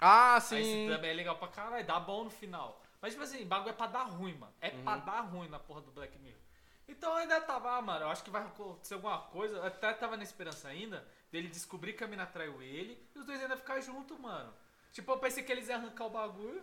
Ah, 0.00 0.32
Aí 0.34 0.38
esse 0.38 0.54
sim. 0.64 0.88
também 0.88 1.10
é 1.10 1.14
legal 1.14 1.36
pra 1.36 1.48
caralho, 1.48 1.84
dá 1.86 2.00
bom 2.00 2.24
no 2.24 2.30
final. 2.30 2.82
Mas 3.02 3.12
tipo 3.12 3.22
assim, 3.22 3.44
bagulho 3.44 3.70
é 3.70 3.72
pra 3.74 3.86
dar 3.86 4.04
ruim, 4.04 4.34
mano. 4.34 4.52
É 4.60 4.70
Uhum. 4.70 4.82
pra 4.82 4.96
dar 4.96 5.20
ruim 5.20 5.48
na 5.48 5.58
porra 5.58 5.82
do 5.82 5.90
Black 5.92 6.18
Mirror. 6.18 6.40
Então 6.88 7.14
ainda 7.16 7.38
tava, 7.42 7.76
ah, 7.76 7.82
mano, 7.82 8.06
eu 8.06 8.08
acho 8.10 8.24
que 8.24 8.30
vai 8.30 8.42
acontecer 8.42 8.94
alguma 8.94 9.18
coisa. 9.18 9.56
Eu 9.58 9.64
até 9.66 9.92
tava 9.92 10.16
na 10.16 10.22
esperança 10.22 10.68
ainda 10.68 11.06
dele 11.30 11.48
descobrir 11.48 11.92
que 11.92 12.04
a 12.04 12.06
mina 12.06 12.26
traiu 12.26 12.62
ele 12.62 13.00
e 13.14 13.18
os 13.18 13.24
dois 13.24 13.40
ainda 13.40 13.56
ficar 13.56 13.80
juntos, 13.80 14.18
mano. 14.18 14.52
Tipo, 14.92 15.12
eu 15.12 15.18
pensei 15.18 15.42
que 15.42 15.52
eles 15.52 15.68
iam 15.68 15.78
arrancar 15.78 16.06
o 16.06 16.10
bagulho. 16.10 16.62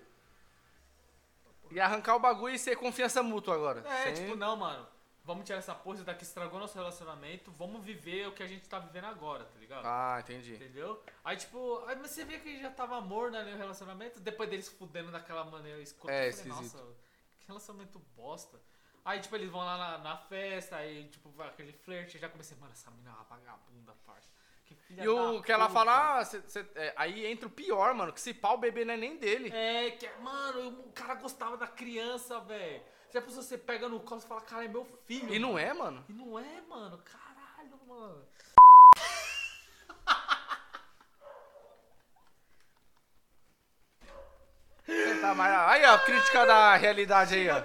E 1.71 1.79
arrancar 1.79 2.15
o 2.15 2.19
bagulho 2.19 2.53
e 2.55 2.59
ser 2.59 2.75
confiança 2.75 3.23
mútua 3.23 3.55
agora. 3.55 3.83
É, 3.87 4.03
Sem- 4.03 4.25
tipo, 4.25 4.35
não, 4.35 4.55
mano. 4.55 4.87
Vamos 5.23 5.43
tirar 5.43 5.57
essa 5.57 5.73
porra, 5.73 6.03
daqui 6.03 6.23
estragou 6.23 6.59
nosso 6.59 6.77
relacionamento. 6.77 7.51
Vamos 7.53 7.83
viver 7.83 8.27
o 8.27 8.31
que 8.31 8.43
a 8.43 8.47
gente 8.47 8.69
tá 8.69 8.77
vivendo 8.77 9.05
agora, 9.05 9.43
tá 9.43 9.59
ligado? 9.59 9.83
Ah, 9.83 10.19
entendi. 10.19 10.53
Entendeu? 10.53 11.01
Aí, 11.23 11.35
tipo, 11.35 11.83
aí 11.87 11.95
mas 11.95 12.11
você 12.11 12.23
vê 12.23 12.37
que 12.37 12.61
já 12.61 12.69
tava 12.69 12.97
amor 12.97 13.31
né, 13.31 13.41
no 13.41 13.57
relacionamento, 13.57 14.19
depois 14.19 14.47
deles 14.47 14.67
fudendo 14.67 15.11
daquela 15.11 15.43
maneira 15.43 15.81
escrota. 15.81 16.13
É, 16.13 16.31
falei. 16.31 16.51
Nossa, 16.51 16.77
que 17.39 17.47
relacionamento 17.47 17.99
bosta. 18.15 18.59
Aí, 19.03 19.19
tipo, 19.19 19.35
eles 19.35 19.49
vão 19.49 19.61
lá 19.61 19.77
na, 19.77 19.97
na 19.97 20.17
festa, 20.17 20.75
aí, 20.77 21.07
tipo, 21.09 21.29
vai 21.31 21.47
aquele 21.47 21.73
flerte, 21.73 22.19
já 22.19 22.29
comecei, 22.29 22.55
mano, 22.57 22.73
essa 22.73 22.91
mina 22.91 23.09
é 23.09 23.13
uma 23.13 23.23
vagabunda, 23.23 23.95
parça. 24.05 24.27
E 24.89 25.07
o 25.07 25.41
que 25.41 25.51
ela 25.51 25.67
puta. 25.67 25.79
fala, 25.79 26.19
ah, 26.19 26.25
cê- 26.25 26.41
cê- 26.47 26.65
é, 26.75 26.93
aí 26.95 27.25
entra 27.25 27.47
o 27.47 27.51
pior, 27.51 27.93
mano, 27.93 28.13
que 28.13 28.21
se 28.21 28.33
pau 28.33 28.53
o 28.55 28.57
bebê 28.57 28.85
não 28.85 28.93
é 28.93 28.97
nem 28.97 29.17
dele. 29.17 29.51
É, 29.53 29.91
que, 29.91 30.07
mano, 30.21 30.69
o 30.87 30.91
cara 30.93 31.15
gostava 31.15 31.57
da 31.57 31.67
criança, 31.67 32.39
velho. 32.39 32.81
Já 33.11 33.21
pensou, 33.21 33.41
você 33.43 33.57
pega 33.57 33.89
no 33.89 33.99
colo 33.99 34.21
e 34.23 34.27
fala, 34.27 34.41
cara, 34.41 34.63
é 34.65 34.67
meu 34.67 34.85
filho. 35.05 35.33
E 35.33 35.39
não 35.39 35.53
mano. 35.53 35.59
é, 35.65 35.73
mano? 35.73 36.05
E 36.09 36.13
não 36.13 36.39
é, 36.39 36.61
mano. 36.67 36.97
Caralho, 37.03 37.77
mano. 37.87 38.25
Tá. 45.21 45.69
Aí, 45.71 45.83
ó, 45.85 45.97
crítica 45.99 46.45
da 46.45 46.75
realidade 46.75 47.33
aí, 47.35 47.49
ó. 47.49 47.59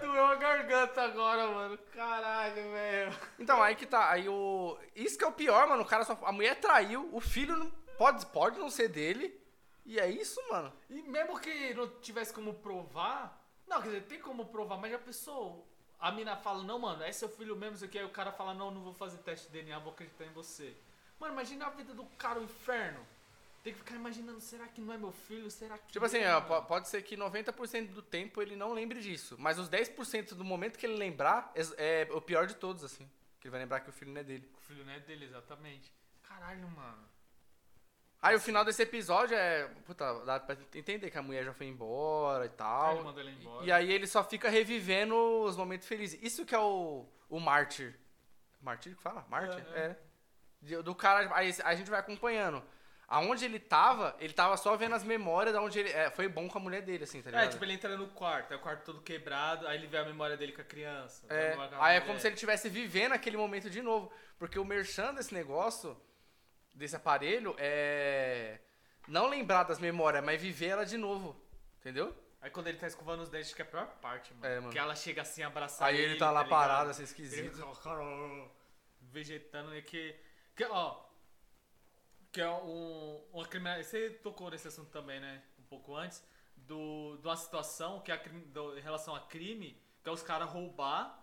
A 0.60 0.62
garganta 0.62 1.02
agora, 1.02 1.48
mano. 1.48 1.78
Caralho, 1.94 2.54
velho. 2.72 3.18
Então, 3.38 3.62
aí 3.62 3.74
que 3.74 3.86
tá. 3.86 4.10
Aí 4.10 4.28
o. 4.28 4.78
Isso 4.94 5.16
que 5.16 5.24
é 5.24 5.26
o 5.26 5.32
pior, 5.32 5.66
mano. 5.66 5.82
O 5.82 5.86
cara 5.86 6.04
só. 6.04 6.18
A 6.22 6.32
mulher 6.32 6.60
traiu, 6.60 7.08
o 7.12 7.20
filho 7.20 7.56
não. 7.56 7.70
Pode, 7.96 8.24
pode 8.26 8.58
não 8.58 8.70
ser 8.70 8.88
dele. 8.88 9.38
E 9.84 9.98
é 9.98 10.08
isso, 10.08 10.40
mano. 10.50 10.72
E 10.88 11.02
mesmo 11.02 11.38
que 11.38 11.74
não 11.74 11.88
tivesse 12.00 12.32
como 12.32 12.54
provar. 12.54 13.38
Não, 13.66 13.80
quer 13.80 13.88
dizer, 13.88 14.02
tem 14.02 14.20
como 14.20 14.46
provar, 14.46 14.76
mas 14.76 14.92
já 14.92 14.98
pensou. 14.98 15.66
A 15.98 16.10
mina 16.10 16.36
fala, 16.36 16.62
não, 16.62 16.78
mano, 16.78 17.02
é 17.02 17.12
seu 17.12 17.28
filho 17.28 17.54
mesmo, 17.56 17.76
isso 17.76 17.84
aqui. 17.84 17.98
Aí 17.98 18.04
o 18.04 18.10
cara 18.10 18.32
fala, 18.32 18.54
não, 18.54 18.70
não 18.70 18.82
vou 18.82 18.94
fazer 18.94 19.18
teste 19.18 19.46
de 19.46 19.52
DNA, 19.52 19.78
vou 19.78 19.92
acreditar 19.92 20.24
em 20.24 20.32
você. 20.32 20.74
Mano, 21.18 21.34
imagina 21.34 21.66
a 21.66 21.70
vida 21.70 21.92
do 21.92 22.04
cara, 22.16 22.40
o 22.40 22.42
inferno. 22.42 23.06
Tem 23.62 23.74
que 23.74 23.78
ficar 23.78 23.94
imaginando, 23.94 24.40
será 24.40 24.66
que 24.68 24.80
não 24.80 24.92
é 24.92 24.96
meu 24.96 25.12
filho? 25.12 25.50
Será 25.50 25.76
que. 25.76 25.92
Tipo 25.92 26.04
assim, 26.06 26.18
é, 26.18 26.34
ó, 26.34 26.62
pode 26.62 26.88
ser 26.88 27.02
que 27.02 27.16
90% 27.16 27.88
do 27.88 28.00
tempo 28.00 28.40
ele 28.40 28.56
não 28.56 28.72
lembre 28.72 29.00
disso. 29.00 29.36
Mas 29.38 29.58
os 29.58 29.68
10% 29.68 30.34
do 30.34 30.44
momento 30.44 30.78
que 30.78 30.86
ele 30.86 30.96
lembrar 30.96 31.52
é, 31.54 32.02
é 32.02 32.08
o 32.12 32.22
pior 32.22 32.46
de 32.46 32.54
todos, 32.54 32.82
assim. 32.82 33.08
Que 33.38 33.46
ele 33.46 33.52
vai 33.52 33.60
lembrar 33.60 33.80
que 33.80 33.90
o 33.90 33.92
filho 33.92 34.12
não 34.12 34.20
é 34.20 34.24
dele. 34.24 34.50
O 34.54 34.60
filho 34.60 34.84
não 34.84 34.92
é 34.92 35.00
dele, 35.00 35.26
exatamente. 35.26 35.92
Caralho, 36.22 36.68
mano. 36.68 37.10
Aí 38.22 38.34
o 38.34 38.40
final 38.40 38.64
desse 38.64 38.82
episódio 38.82 39.36
é. 39.36 39.66
Puta, 39.84 40.24
dá 40.24 40.40
pra 40.40 40.56
entender 40.74 41.10
que 41.10 41.18
a 41.18 41.22
mulher 41.22 41.44
já 41.44 41.52
foi 41.52 41.66
embora 41.66 42.46
e 42.46 42.50
tal. 42.50 42.94
ele 42.94 43.04
mandou 43.04 43.22
ele 43.22 43.30
embora. 43.32 43.66
E 43.66 43.72
aí 43.72 43.92
ele 43.92 44.06
só 44.06 44.22
fica 44.24 44.48
revivendo 44.48 45.14
os 45.14 45.56
momentos 45.56 45.86
felizes. 45.86 46.22
Isso 46.22 46.44
que 46.44 46.54
é 46.54 46.58
o, 46.58 47.06
o 47.28 47.40
mártir. 47.40 47.98
Mártir 48.60 48.94
que 48.94 49.02
fala? 49.02 49.24
Mártir? 49.28 49.66
É, 49.74 49.80
é. 49.80 50.72
É. 50.72 50.82
Do 50.82 50.94
cara. 50.94 51.34
Aí 51.34 51.54
a 51.64 51.74
gente 51.74 51.90
vai 51.90 52.00
acompanhando. 52.00 52.62
Aonde 53.10 53.44
ele 53.44 53.58
tava, 53.58 54.14
ele 54.20 54.32
tava 54.32 54.56
só 54.56 54.76
vendo 54.76 54.94
as 54.94 55.02
memórias 55.02 55.52
da 55.52 55.60
onde 55.60 55.80
ele. 55.80 55.88
É, 55.90 56.12
foi 56.12 56.28
bom 56.28 56.48
com 56.48 56.58
a 56.58 56.60
mulher 56.60 56.80
dele, 56.80 57.02
assim, 57.02 57.20
tá 57.20 57.28
ligado? 57.30 57.44
É, 57.44 57.48
tipo, 57.48 57.64
ele 57.64 57.72
entra 57.72 57.96
no 57.96 58.06
quarto, 58.06 58.54
é 58.54 58.56
o 58.56 58.60
quarto 58.60 58.84
todo 58.84 59.02
quebrado, 59.02 59.66
aí 59.66 59.76
ele 59.76 59.88
vê 59.88 59.98
a 59.98 60.04
memória 60.04 60.36
dele 60.36 60.52
com 60.52 60.60
a 60.60 60.64
criança. 60.64 61.26
É, 61.28 61.56
aí 61.80 61.96
é 61.96 62.00
como 62.00 62.20
se 62.20 62.28
ele 62.28 62.34
estivesse 62.34 62.68
vivendo 62.68 63.10
aquele 63.10 63.36
momento 63.36 63.68
de 63.68 63.82
novo. 63.82 64.12
Porque 64.38 64.60
o 64.60 64.64
merchan 64.64 65.12
desse 65.12 65.34
negócio, 65.34 66.00
desse 66.72 66.94
aparelho, 66.94 67.56
é. 67.58 68.60
Não 69.08 69.26
lembrar 69.26 69.64
das 69.64 69.80
memórias, 69.80 70.22
mas 70.22 70.40
viver 70.40 70.68
ela 70.68 70.86
de 70.86 70.96
novo. 70.96 71.34
Entendeu? 71.80 72.16
Aí 72.40 72.48
quando 72.48 72.68
ele 72.68 72.78
tá 72.78 72.86
escovando 72.86 73.22
os 73.22 73.28
dentes, 73.28 73.52
que 73.52 73.60
é 73.60 73.64
a 73.64 73.68
pior 73.68 73.86
parte, 74.00 74.32
mano. 74.34 74.46
É, 74.46 74.60
mano. 74.60 74.72
Que 74.72 74.78
ela 74.78 74.94
chega 74.94 75.22
assim, 75.22 75.42
abraçar 75.42 75.88
Aí 75.88 75.98
ele 75.98 76.16
tá 76.16 76.30
lá 76.30 76.44
ligado? 76.44 76.48
parado, 76.48 76.90
assim, 76.90 77.02
Ele 77.02 77.08
esquisito. 77.08 77.56
fica 77.56 78.50
vegetando 79.00 79.74
e 79.74 79.82
que, 79.82 80.14
que 80.54 80.64
ó 80.64 81.09
que 82.32 82.40
é 82.40 82.48
um 82.50 83.22
uma 83.32 83.46
criminal 83.46 83.82
você 83.82 84.10
tocou 84.22 84.50
nesse 84.50 84.68
assunto 84.68 84.90
também 84.90 85.20
né 85.20 85.42
um 85.58 85.64
pouco 85.64 85.94
antes 85.96 86.22
do 86.56 87.16
de 87.20 87.26
uma 87.26 87.36
situação 87.36 88.00
que 88.00 88.12
é 88.12 88.14
a, 88.14 88.20
do, 88.46 88.78
em 88.78 88.80
relação 88.80 89.14
a 89.14 89.20
crime 89.20 89.80
que 90.02 90.08
é 90.08 90.12
os 90.12 90.22
caras 90.22 90.48
roubar 90.50 91.18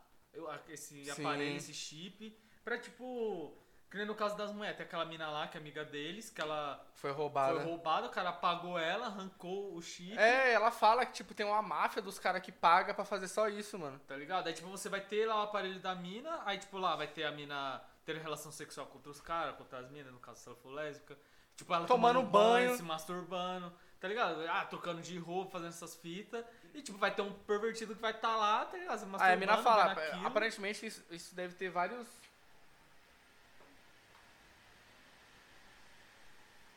esse 0.68 1.06
Sim. 1.06 1.12
aparelho 1.12 1.56
esse 1.58 1.74
chip 1.74 2.38
pra 2.64 2.78
tipo 2.78 3.58
que 3.90 3.96
nem 3.96 4.06
no 4.06 4.16
caso 4.16 4.36
das 4.36 4.52
mulheres 4.52 4.76
tem 4.76 4.86
aquela 4.86 5.06
mina 5.06 5.30
lá 5.30 5.48
que 5.48 5.56
é 5.58 5.62
amiga 5.62 5.86
deles 5.86 6.30
que 6.30 6.42
ela 6.42 6.86
Foi 6.94 7.12
roubada. 7.12 7.56
foi 7.56 7.64
roubada 7.64 8.08
o 8.08 8.10
cara 8.10 8.30
apagou 8.30 8.78
ela 8.78 9.06
arrancou 9.08 9.74
o 9.74 9.82
chip 9.82 10.18
É, 10.18 10.52
ela 10.52 10.72
fala 10.72 11.06
que, 11.06 11.14
tipo, 11.14 11.34
tem 11.34 11.46
uma 11.46 11.62
máfia 11.62 12.02
dos 12.02 12.20
caras 12.20 12.42
que 12.42 12.52
paga 12.52 12.94
pra 12.94 13.06
fazer 13.06 13.30
só 13.30 13.48
isso, 13.48 13.80
mano. 13.80 13.98
Tá 14.06 14.18
ligado? 14.18 14.48
Aí, 14.48 14.54
tipo, 14.54 14.68
você 14.68 14.90
vai 14.90 15.00
ter 15.00 15.26
lá 15.26 15.38
o 15.40 15.44
aparelho 15.44 15.80
da 15.80 15.96
mina, 15.96 16.42
aí, 16.46 16.58
tipo, 16.58 16.78
lá 16.78 16.98
vai 16.98 17.08
ter 17.08 17.24
a 17.24 17.32
mina 17.32 17.82
tendo 18.08 18.22
relação 18.22 18.54
sexual 18.54 18.88
contra 18.88 19.12
os 19.12 19.20
caras, 19.20 19.58
contra 19.58 19.80
as 19.80 19.92
minas, 19.92 20.14
no 20.14 20.20
caso, 20.20 20.40
se 20.40 20.48
ela 20.48 20.56
for 20.56 20.70
lésbica. 20.70 21.18
Tipo, 21.58 21.74
ela 21.74 21.86
Tomando 21.86 22.24
banho. 22.24 22.78
se 22.78 22.82
masturbando, 22.82 23.74
tá 24.00 24.08
ligado? 24.08 24.48
Ah, 24.48 24.64
trocando 24.66 25.02
de 25.02 25.18
roupa, 25.18 25.52
fazendo 25.52 25.70
essas 25.70 25.94
fitas. 25.94 26.46
E, 26.74 26.82
tipo, 26.82 26.98
vai 26.98 27.14
ter 27.14 27.22
um 27.22 27.34
pervertido 27.34 27.94
que 27.94 28.02
vai 28.02 28.12
estar 28.12 28.30
tá 28.30 28.36
lá, 28.38 28.66
tá 28.66 28.78
ligado? 28.78 28.98
Se 28.98 29.06
Aí 29.20 29.34
a 29.34 29.36
mina 29.36 29.58
masturbando, 29.58 29.96
fala, 29.96 30.08
aquilo. 30.08 30.26
aparentemente 30.26 30.86
isso, 30.86 31.04
isso 31.12 31.36
deve 31.36 31.56
ter 31.56 31.70
vários. 31.70 32.08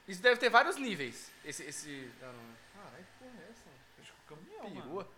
Isso 0.09 0.21
deve 0.21 0.41
ter 0.41 0.51
vários 0.51 0.75
níveis. 0.77 1.31
Esse. 1.45 1.63
esse... 1.63 2.13
Ah. 2.21 2.33
Caralho, 2.75 3.05
que 3.05 3.25
porra 3.25 3.45
é 3.47 3.51
essa? 3.51 3.69
Acho 4.01 4.13
que 4.13 4.33
o 4.33 4.37
caminhão, 4.37 4.83
Perua. 4.83 5.09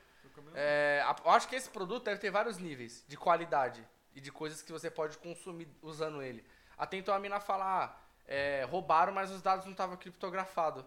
É, 0.55 1.03
acho 1.25 1.49
que 1.49 1.57
esse 1.57 1.71
produto 1.71 2.05
deve 2.05 2.21
ter 2.21 2.31
vários 2.31 2.59
níveis 2.59 3.03
de 3.09 3.17
qualidade 3.17 3.83
e 4.15 4.21
de 4.21 4.31
coisas 4.31 4.63
que 4.63 4.73
você 4.73 4.91
pode 4.91 5.19
consumir 5.19 5.69
usando 5.83 6.23
ele. 6.23 6.45
Até 6.77 6.97
então 6.97 7.15
a 7.15 7.19
mina 7.19 7.41
fala, 7.41 7.85
ah, 7.85 7.97
é, 8.27 8.65
roubaram, 8.65 9.13
mas 9.13 9.31
os 9.31 9.43
dados 9.43 9.65
não 9.65 9.73
estavam 9.73 9.97
criptografados. 9.97 10.85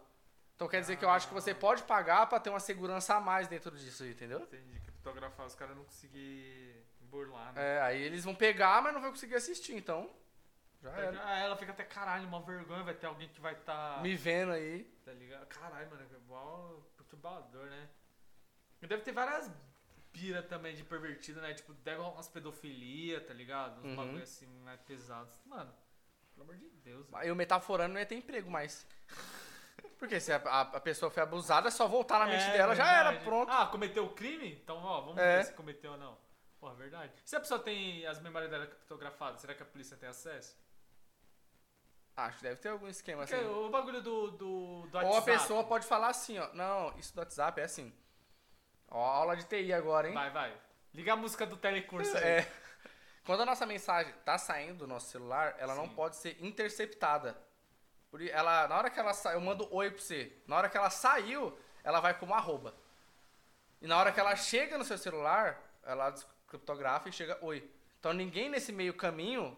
Então 0.55 0.67
quer 0.67 0.79
dizer 0.79 0.97
que 0.97 1.03
eu 1.03 1.09
acho 1.09 1.27
que 1.27 1.33
você 1.33 1.53
pode 1.53 1.83
pagar 1.83 2.27
pra 2.27 2.39
ter 2.39 2.49
uma 2.49 2.59
segurança 2.59 3.15
a 3.15 3.19
mais 3.19 3.47
dentro 3.47 3.71
disso, 3.75 4.05
entendeu? 4.05 4.39
Entendi. 4.39 4.79
Criptografar, 4.79 5.45
os 5.45 5.55
caras 5.55 5.75
não 5.75 5.83
conseguir 5.83 6.83
burlar, 7.01 7.53
né? 7.53 7.75
É, 7.75 7.81
aí 7.81 8.01
eles 8.01 8.23
vão 8.23 8.33
pegar, 8.33 8.81
mas 8.81 8.93
não 8.93 9.01
vão 9.01 9.11
conseguir 9.11 9.35
assistir, 9.35 9.75
então 9.75 10.09
já 10.81 10.91
era. 10.91 11.25
Ah, 11.25 11.39
ela 11.39 11.57
fica 11.57 11.71
até 11.71 11.83
caralho, 11.83 12.27
uma 12.27 12.41
vergonha, 12.41 12.83
vai 12.83 12.93
ter 12.93 13.07
alguém 13.07 13.27
que 13.27 13.41
vai 13.41 13.53
estar. 13.53 14.01
Me 14.01 14.15
vendo 14.15 14.51
aí. 14.51 14.83
Tá 15.03 15.11
ligado? 15.11 15.45
Caralho, 15.47 15.89
mano, 15.89 16.03
é 16.03 16.15
igual 16.15 16.83
perturbador, 16.95 17.65
né? 17.65 17.89
Deve 18.81 19.01
ter 19.01 19.11
várias 19.11 19.49
pira 20.15 20.41
também 20.41 20.73
de 20.73 20.83
pervertido, 20.83 21.41
né? 21.41 21.53
Tipo, 21.53 21.75
rolar 21.97 22.11
umas 22.13 22.29
pedofilia, 22.29 23.19
tá 23.19 23.33
ligado? 23.33 23.79
Uns 23.79 23.83
Uhum. 23.89 23.95
bagulho 23.97 24.23
assim 24.23 24.47
mais 24.63 24.79
pesados. 24.81 25.37
Mano, 25.45 25.73
pelo 26.33 26.43
amor 26.43 26.55
de 26.57 26.69
Deus. 26.69 27.05
Aí 27.13 27.29
o 27.29 27.35
metaforando 27.35 27.93
não 27.93 27.99
ia 27.99 28.05
ter 28.05 28.15
emprego 28.15 28.49
mais. 28.49 28.87
Porque 29.99 30.19
se 30.21 30.31
a, 30.31 30.37
a- 30.37 30.79
pessoa 30.79 31.11
foi 31.11 31.21
abusada, 31.21 31.67
é 31.67 31.71
só 31.71 31.85
voltar 31.87 32.19
na 32.19 32.27
mente 32.27 32.43
É, 32.45 32.53
dela, 32.53 32.73
já 32.75 32.87
era, 32.89 33.03
verdade. 33.09 33.25
pronto. 33.25 33.51
Ah, 33.51 33.65
cometeu 33.67 34.05
o 34.05 34.13
crime? 34.13 34.53
Então, 34.53 34.77
ó, 34.77 35.01
vamos 35.01 35.17
É. 35.17 35.37
ver 35.37 35.45
se 35.45 35.53
cometeu 35.53 35.91
ou 35.91 35.97
não. 35.97 36.17
Porra, 36.59 36.75
verdade. 36.75 37.11
Se 37.25 37.35
a 37.35 37.39
pessoa 37.41 37.59
tem 37.59 38.05
as 38.07 38.19
memórias 38.21 38.49
dela 38.49 38.65
criptografadas, 38.67 39.41
será 39.41 39.53
que 39.53 39.63
a 39.63 39.65
polícia 39.65 39.97
tem 39.97 40.07
acesso? 40.07 40.57
Acho 42.15 42.37
que 42.37 42.43
deve 42.43 42.55
ter 42.61 42.69
algum 42.69 42.87
esquema 42.87 43.23
Porque 43.23 43.35
assim. 43.35 43.45
o 43.45 43.69
bagulho 43.69 44.01
do, 44.01 44.31
do, 44.31 44.87
do 44.87 44.97
Ou 44.97 45.03
a 45.03 45.03
WhatsApp. 45.15 45.25
pessoa 45.25 45.63
pode 45.65 45.85
falar 45.85 46.07
assim, 46.07 46.39
ó. 46.39 46.51
Não, 46.53 46.97
isso 46.97 47.13
do 47.13 47.19
WhatsApp 47.19 47.59
é 47.59 47.65
assim. 47.65 47.93
Ó, 48.89 48.99
aula 49.03 49.35
de 49.35 49.45
TI 49.45 49.73
agora, 49.73 50.07
hein? 50.07 50.13
Vai, 50.13 50.29
vai. 50.29 50.53
Liga 50.93 51.13
a 51.13 51.15
música 51.15 51.45
do 51.45 51.57
telecurso 51.57 52.15
aí. 52.17 52.23
É. 52.23 52.51
Quando 53.25 53.41
a 53.41 53.45
nossa 53.45 53.65
mensagem 53.65 54.13
tá 54.23 54.37
saindo 54.37 54.79
do 54.79 54.87
nosso 54.87 55.09
celular, 55.09 55.55
ela 55.57 55.73
não 55.75 55.87
Sim. 55.87 55.95
pode 55.95 56.15
ser 56.15 56.37
interceptada. 56.43 57.35
Por 58.11 58.21
i- 58.21 58.29
ela, 58.29 58.67
na 58.67 58.77
hora 58.77 58.89
que 58.89 58.99
ela 58.99 59.13
sai, 59.13 59.35
eu 59.35 59.41
mando 59.41 59.67
oi 59.73 59.89
pra 59.89 59.99
você. 59.99 60.31
Na 60.47 60.55
hora 60.57 60.69
que 60.69 60.77
ela 60.77 60.89
saiu, 60.89 61.57
ela 61.83 61.99
vai 61.99 62.13
como 62.13 62.33
arroba. 62.33 62.73
E 63.81 63.87
na 63.87 63.97
hora 63.97 64.11
que 64.11 64.19
ela 64.19 64.35
chega 64.35 64.77
no 64.77 64.85
seu 64.85 64.97
celular, 64.97 65.59
ela 65.83 66.11
descriptografa 66.11 67.09
e 67.09 67.11
chega 67.11 67.37
oi. 67.41 67.69
Então 67.99 68.13
ninguém 68.13 68.47
nesse 68.47 68.71
meio 68.71 68.93
caminho 68.93 69.57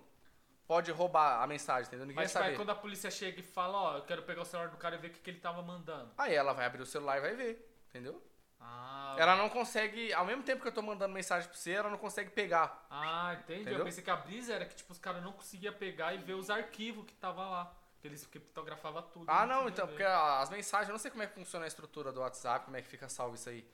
pode 0.66 0.92
roubar 0.92 1.42
a 1.44 1.48
mensagem, 1.48 1.88
entendeu? 1.88 2.06
Ninguém 2.06 2.24
Mas 2.24 2.34
vai 2.34 2.56
quando 2.56 2.72
a 2.72 2.76
polícia 2.76 3.12
chega 3.12 3.40
e 3.40 3.44
fala, 3.44 3.78
ó, 3.78 3.98
eu 3.98 4.04
quero 4.04 4.24
pegar 4.24 4.42
o 4.42 4.46
celular 4.46 4.70
do 4.70 4.78
cara 4.78 4.96
e 4.96 4.98
ver 5.00 5.08
o 5.10 5.12
que, 5.12 5.20
que 5.20 5.30
ele 5.30 5.40
tava 5.40 5.62
mandando. 5.62 6.12
Aí 6.18 6.34
ela 6.34 6.54
vai 6.54 6.66
abrir 6.66 6.82
o 6.82 6.86
celular 6.86 7.18
e 7.18 7.22
vai 7.22 7.36
ver, 7.36 7.70
entendeu? 7.90 8.22
Ah, 8.60 9.16
Ela 9.20 9.36
não 9.36 9.50
consegue, 9.50 10.12
ao 10.14 10.26
mesmo 10.26 10.44
tempo 10.44 10.62
que 10.62 10.68
eu 10.68 10.72
tô 10.72 10.82
mandando 10.82 11.14
mensagem 11.14 11.48
pra 11.48 11.58
você, 11.58 11.72
ela 11.72 11.90
não 11.90 11.98
consegue 11.98 12.30
pegar. 12.32 12.86
Ah, 12.90 13.36
entendi. 13.40 13.62
Entendeu? 13.62 13.80
Eu 13.80 13.86
pensei 13.86 14.04
que 14.04 14.10
a 14.10 14.16
brisa 14.16 14.54
era 14.54 14.66
que 14.66 14.76
tipo, 14.76 14.92
os 14.92 15.00
caras 15.00 15.24
não 15.24 15.32
conseguiam 15.32 15.74
pegar 15.74 16.14
e 16.14 16.18
ver 16.18 16.34
os 16.34 16.50
arquivos 16.50 17.06
que 17.06 17.14
tava 17.16 17.48
lá. 17.48 17.74
Que 18.00 18.08
eles 18.08 18.26
criptografavam 18.28 19.02
tudo. 19.04 19.26
Ah, 19.30 19.46
não, 19.46 19.64
conseguia 19.64 19.70
então, 19.74 19.86
ver. 19.88 19.92
porque 19.94 20.04
as 20.04 20.50
mensagens, 20.50 20.90
eu 20.90 20.94
não 20.94 21.00
sei 21.00 21.10
como 21.12 21.24
é 21.24 21.28
que 21.28 21.34
funciona 21.34 21.66
a 21.66 21.68
estrutura 21.68 22.12
do 22.12 22.20
WhatsApp, 22.20 22.66
como 22.66 22.78
é 22.78 22.82
que 22.82 22.88
fica 22.88 23.10
salvo 23.10 23.36
isso 23.36 23.50
aí. 23.50 23.68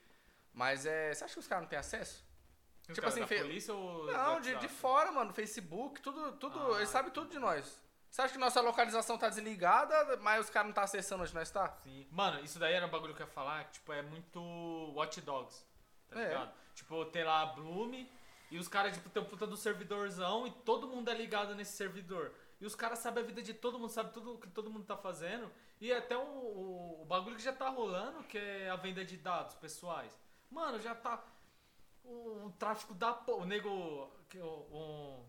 Mas 0.53 0.85
é. 0.85 1.13
Você 1.13 1.23
acha 1.23 1.33
que 1.33 1.39
os 1.39 1.47
caras 1.47 1.63
não 1.63 1.69
têm 1.69 1.79
acesso? 1.79 2.23
Os 2.87 2.95
tipo 2.95 3.07
assim, 3.07 3.25
fe- 3.25 3.39
polícia 3.39 3.73
ou 3.73 4.05
Não, 4.11 4.39
de, 4.41 4.55
de 4.55 4.67
fora, 4.67 5.11
mano, 5.11 5.33
Facebook, 5.33 6.01
tudo, 6.01 6.33
tudo, 6.33 6.73
Ah, 6.73 6.77
eles 6.77 6.89
sabem 6.89 7.11
tudo 7.11 7.29
de 7.29 7.39
nós. 7.39 7.81
Você 8.13 8.21
acha 8.21 8.33
que 8.33 8.39
nossa 8.39 8.61
localização 8.61 9.17
tá 9.17 9.27
desligada, 9.27 10.17
mas 10.17 10.45
os 10.45 10.49
caras 10.51 10.67
não 10.67 10.73
tá 10.75 10.83
acessando 10.83 11.23
onde 11.23 11.33
nós 11.33 11.49
tá? 11.49 11.69
Sim. 11.83 12.07
Mano, 12.11 12.41
isso 12.41 12.59
daí 12.59 12.75
era 12.75 12.85
um 12.85 12.89
bagulho 12.91 13.15
que 13.15 13.23
eu 13.23 13.25
ia 13.25 13.31
falar, 13.33 13.63
tipo, 13.71 13.91
é 13.91 14.03
muito 14.03 14.39
Watch 14.95 15.19
Dogs, 15.21 15.65
tá 16.11 16.21
É. 16.21 16.27
ligado? 16.27 16.53
Tipo, 16.75 17.05
tem 17.05 17.23
lá 17.23 17.41
a 17.41 17.45
Bloom 17.47 18.05
e 18.51 18.59
os 18.59 18.67
caras, 18.67 18.93
tipo, 18.95 19.09
tem 19.09 19.23
um 19.23 19.25
puta 19.25 19.47
do 19.47 19.57
servidorzão 19.57 20.45
e 20.45 20.51
todo 20.51 20.87
mundo 20.87 21.09
é 21.09 21.13
ligado 21.15 21.55
nesse 21.55 21.75
servidor. 21.75 22.31
E 22.61 22.67
os 22.67 22.75
caras 22.75 22.99
sabem 22.99 23.23
a 23.23 23.25
vida 23.25 23.41
de 23.41 23.51
todo 23.51 23.79
mundo, 23.79 23.89
sabe 23.89 24.13
tudo 24.13 24.35
o 24.35 24.37
que 24.37 24.47
todo 24.47 24.69
mundo 24.69 24.85
tá 24.85 24.95
fazendo. 24.95 25.51
E 25.81 25.91
até 25.91 26.15
o, 26.15 26.21
o, 26.21 27.01
o 27.01 27.05
bagulho 27.05 27.35
que 27.35 27.41
já 27.41 27.51
tá 27.51 27.67
rolando, 27.69 28.21
que 28.25 28.37
é 28.37 28.69
a 28.69 28.75
venda 28.75 29.03
de 29.03 29.17
dados 29.17 29.55
pessoais. 29.55 30.15
Mano, 30.51 30.79
já 30.79 30.93
tá. 30.93 31.23
O, 32.03 32.45
o 32.45 32.51
tráfico 32.59 32.93
da 32.93 33.11
porra. 33.11 33.41
O 33.41 33.45
nego. 33.45 34.07
que 34.29 34.37
o- 34.37 34.67
Um, 34.71 35.25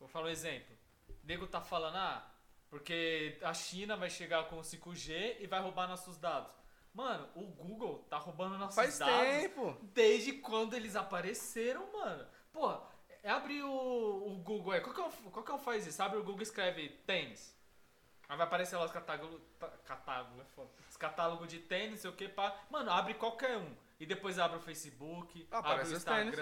vou 0.00 0.08
falar 0.08 0.26
um 0.26 0.30
exemplo. 0.30 0.74
Nego 1.24 1.46
tá 1.46 1.60
falando, 1.60 1.96
ah, 1.96 2.30
porque 2.68 3.38
a 3.42 3.54
China 3.54 3.96
vai 3.96 4.10
chegar 4.10 4.44
com 4.48 4.58
o 4.58 4.62
5G 4.62 5.36
e 5.40 5.46
vai 5.46 5.60
roubar 5.60 5.86
nossos 5.86 6.16
dados. 6.16 6.50
Mano, 6.94 7.28
o 7.34 7.42
Google 7.42 8.04
tá 8.10 8.18
roubando 8.18 8.58
nossos 8.58 8.74
Faz 8.74 8.98
dados 8.98 9.14
tempo. 9.14 9.76
desde 9.82 10.34
quando 10.34 10.74
eles 10.74 10.94
apareceram, 10.94 11.90
mano. 11.92 12.26
Pô, 12.52 12.78
é 13.22 13.30
abrir 13.30 13.62
o, 13.62 14.32
o 14.32 14.36
Google 14.42 14.72
aí. 14.72 14.80
Qual 14.80 14.94
que, 14.94 15.00
é 15.00 15.04
o, 15.04 15.30
qual 15.30 15.44
que 15.44 15.50
é 15.50 15.54
o 15.54 15.58
faz 15.58 15.86
isso? 15.86 16.02
Abre 16.02 16.18
o 16.18 16.24
Google 16.24 16.40
e 16.40 16.42
escreve 16.42 16.88
tênis. 17.06 17.56
Aí 18.28 18.36
vai 18.36 18.46
aparecer 18.46 18.76
lá 18.76 18.84
os 18.84 18.92
catálogos. 18.92 19.40
Catálogo, 19.84 20.40
é 20.40 20.44
foda. 20.44 20.70
Os 20.88 20.96
catálogos 20.96 21.48
de 21.48 21.58
tênis, 21.60 22.00
sei 22.00 22.10
o 22.10 22.14
que, 22.14 22.28
pá. 22.28 22.58
Mano, 22.70 22.90
abre 22.90 23.14
qualquer 23.14 23.56
um. 23.56 23.74
E 24.00 24.06
depois 24.06 24.38
abre 24.38 24.58
o 24.58 24.60
Facebook, 24.60 25.46
abre 25.50 25.70
Aparece 25.70 25.94
o 25.94 25.96
os 25.96 26.04
tênis. 26.04 26.38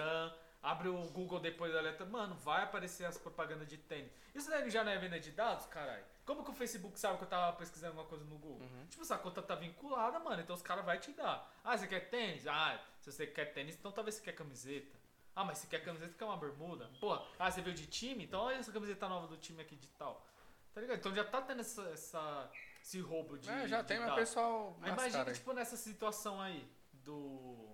Abre 0.62 0.88
o 0.88 1.02
Google 1.08 1.40
depois 1.40 1.72
da 1.72 1.80
letra. 1.80 2.04
Mano, 2.04 2.34
vai 2.36 2.62
aparecer 2.64 3.04
as 3.06 3.16
propagandas 3.16 3.66
de 3.66 3.78
tênis. 3.78 4.12
Isso 4.34 4.50
daí 4.50 4.68
já 4.68 4.84
não 4.84 4.92
é 4.92 4.98
venda 4.98 5.18
de 5.18 5.30
dados, 5.30 5.64
caralho? 5.66 6.04
Como 6.26 6.44
que 6.44 6.50
o 6.50 6.54
Facebook 6.54 7.00
sabe 7.00 7.16
que 7.18 7.24
eu 7.24 7.28
tava 7.28 7.56
pesquisando 7.56 7.92
alguma 7.92 8.06
coisa 8.06 8.24
no 8.24 8.36
Google? 8.38 8.66
Uhum. 8.66 8.86
Tipo, 8.88 9.02
essa 9.02 9.16
conta 9.16 9.40
tá 9.42 9.54
vinculada, 9.54 10.18
mano. 10.20 10.40
Então 10.42 10.54
os 10.54 10.60
caras 10.62 10.84
vão 10.84 10.96
te 10.98 11.12
dar. 11.12 11.50
Ah, 11.64 11.76
você 11.78 11.86
quer 11.86 12.10
tênis? 12.10 12.46
Ah, 12.46 12.78
se 13.00 13.10
você 13.10 13.26
quer 13.26 13.46
tênis, 13.46 13.74
então 13.74 13.90
talvez 13.90 14.16
você 14.16 14.22
quer 14.22 14.32
camiseta. 14.32 14.98
Ah, 15.34 15.44
mas 15.44 15.58
se 15.58 15.66
quer 15.66 15.82
camiseta, 15.82 16.12
quer 16.18 16.24
uma 16.26 16.36
bermuda. 16.36 16.90
Porra, 17.00 17.24
ah, 17.38 17.50
você 17.50 17.62
veio 17.62 17.74
de 17.74 17.86
time? 17.86 18.24
Então 18.24 18.40
olha 18.42 18.56
essa 18.56 18.70
camiseta 18.70 19.08
nova 19.08 19.26
do 19.28 19.38
time 19.38 19.62
aqui 19.62 19.76
de 19.76 19.88
tal. 19.88 20.26
Tá 20.74 20.80
ligado? 20.82 20.98
Então 20.98 21.14
já 21.14 21.24
tá 21.24 21.40
tendo 21.40 21.60
essa, 21.60 21.82
essa- 21.88 22.50
esse 22.82 23.00
roubo 23.00 23.38
de. 23.38 23.48
É, 23.48 23.66
já 23.66 23.80
de 23.80 23.88
tem, 23.88 23.98
mas 23.98 24.06
o 24.08 24.10
dados. 24.10 24.28
pessoal. 24.28 24.76
Mascara 24.78 24.92
imagina, 25.08 25.32
tipo, 25.32 25.52
nessa 25.54 25.76
situação 25.76 26.40
aí 26.40 26.68
do. 26.92 27.69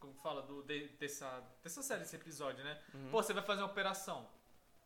Como 0.00 0.14
fala? 0.14 0.42
Do, 0.42 0.62
de- 0.62 0.88
dessa, 0.98 1.28
dessa 1.62 1.82
série, 1.82 2.00
desse 2.00 2.16
episódio, 2.16 2.64
né? 2.64 2.80
Uhum. 2.94 3.10
Pô, 3.10 3.22
você 3.22 3.32
vai 3.32 3.42
fazer 3.44 3.60
uma 3.60 3.68
operação. 3.70 4.28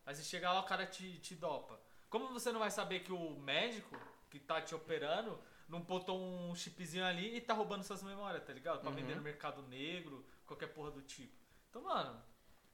Aí 0.04 0.14
você 0.14 0.22
chega 0.24 0.52
lá, 0.52 0.60
o 0.60 0.64
cara 0.64 0.84
te, 0.86 1.18
te 1.20 1.34
dopa. 1.34 1.80
Como 2.10 2.28
você 2.32 2.52
não 2.52 2.60
vai 2.60 2.70
saber 2.70 3.00
que 3.00 3.12
o 3.12 3.30
médico 3.38 3.96
que 4.30 4.38
tá 4.38 4.60
te 4.60 4.74
operando 4.74 5.40
não 5.68 5.80
botou 5.80 6.20
um 6.20 6.54
chipzinho 6.54 7.04
ali 7.04 7.36
e 7.36 7.40
tá 7.40 7.54
roubando 7.54 7.82
suas 7.84 8.02
memórias, 8.02 8.44
tá 8.44 8.52
ligado? 8.52 8.80
Pra 8.80 8.90
Uhum. 8.90 8.96
vender 8.96 9.14
no 9.16 9.22
mercado 9.22 9.62
negro, 9.62 10.24
qualquer 10.46 10.66
porra 10.66 10.90
do 10.90 11.00
tipo. 11.00 11.32
Então, 11.70 11.82
mano, 11.82 12.20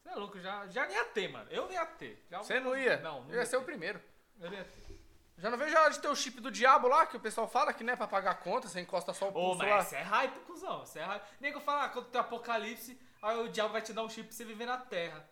você 0.02 0.08
é 0.08 0.14
louco, 0.16 0.40
já, 0.40 0.66
já 0.66 0.86
nem 0.86 0.96
ia 0.96 1.04
ter, 1.04 1.28
mano. 1.28 1.48
Eu 1.50 1.70
ia 1.70 1.86
ter. 1.86 2.26
Já- 2.30 2.38
Você 2.42 2.58
não 2.58 2.76
ia? 2.76 2.98
Não, 3.00 3.22
não 3.24 3.30
Eu 3.30 3.36
ia 3.38 3.46
ser 3.46 3.56
o 3.58 3.62
primeiro. 3.64 4.00
Eu 4.40 4.52
ia 4.52 4.64
ter. 4.64 4.99
Já 5.40 5.48
não 5.50 5.56
vejo 5.56 5.76
a 5.76 5.80
hora 5.82 5.90
de 5.90 5.98
ter 6.00 6.08
o 6.08 6.14
chip 6.14 6.38
do 6.40 6.50
diabo 6.50 6.86
lá, 6.86 7.06
que 7.06 7.16
o 7.16 7.20
pessoal 7.20 7.48
fala 7.48 7.72
que 7.72 7.82
não 7.82 7.94
é 7.94 7.96
pra 7.96 8.06
pagar 8.06 8.32
a 8.32 8.34
conta, 8.34 8.68
você 8.68 8.80
encosta 8.80 9.12
só 9.14 9.26
o 9.26 9.28
Ô, 9.30 9.32
pulso 9.32 9.58
mas 9.58 9.70
lá. 9.70 9.78
isso 9.80 9.94
é 9.96 10.02
hype, 10.02 10.38
cuzão. 10.40 10.82
Isso 10.82 10.98
é 10.98 11.02
hype. 11.02 11.22
Nego 11.40 11.60
fala, 11.60 11.84
ah, 11.84 11.88
quando 11.88 12.06
tem 12.10 12.20
apocalipse, 12.20 13.00
aí 13.22 13.38
o 13.38 13.48
diabo 13.48 13.72
vai 13.72 13.80
te 13.80 13.92
dar 13.94 14.02
um 14.02 14.08
chip 14.10 14.28
pra 14.28 14.36
você 14.36 14.44
viver 14.44 14.66
na 14.66 14.76
Terra. 14.76 15.26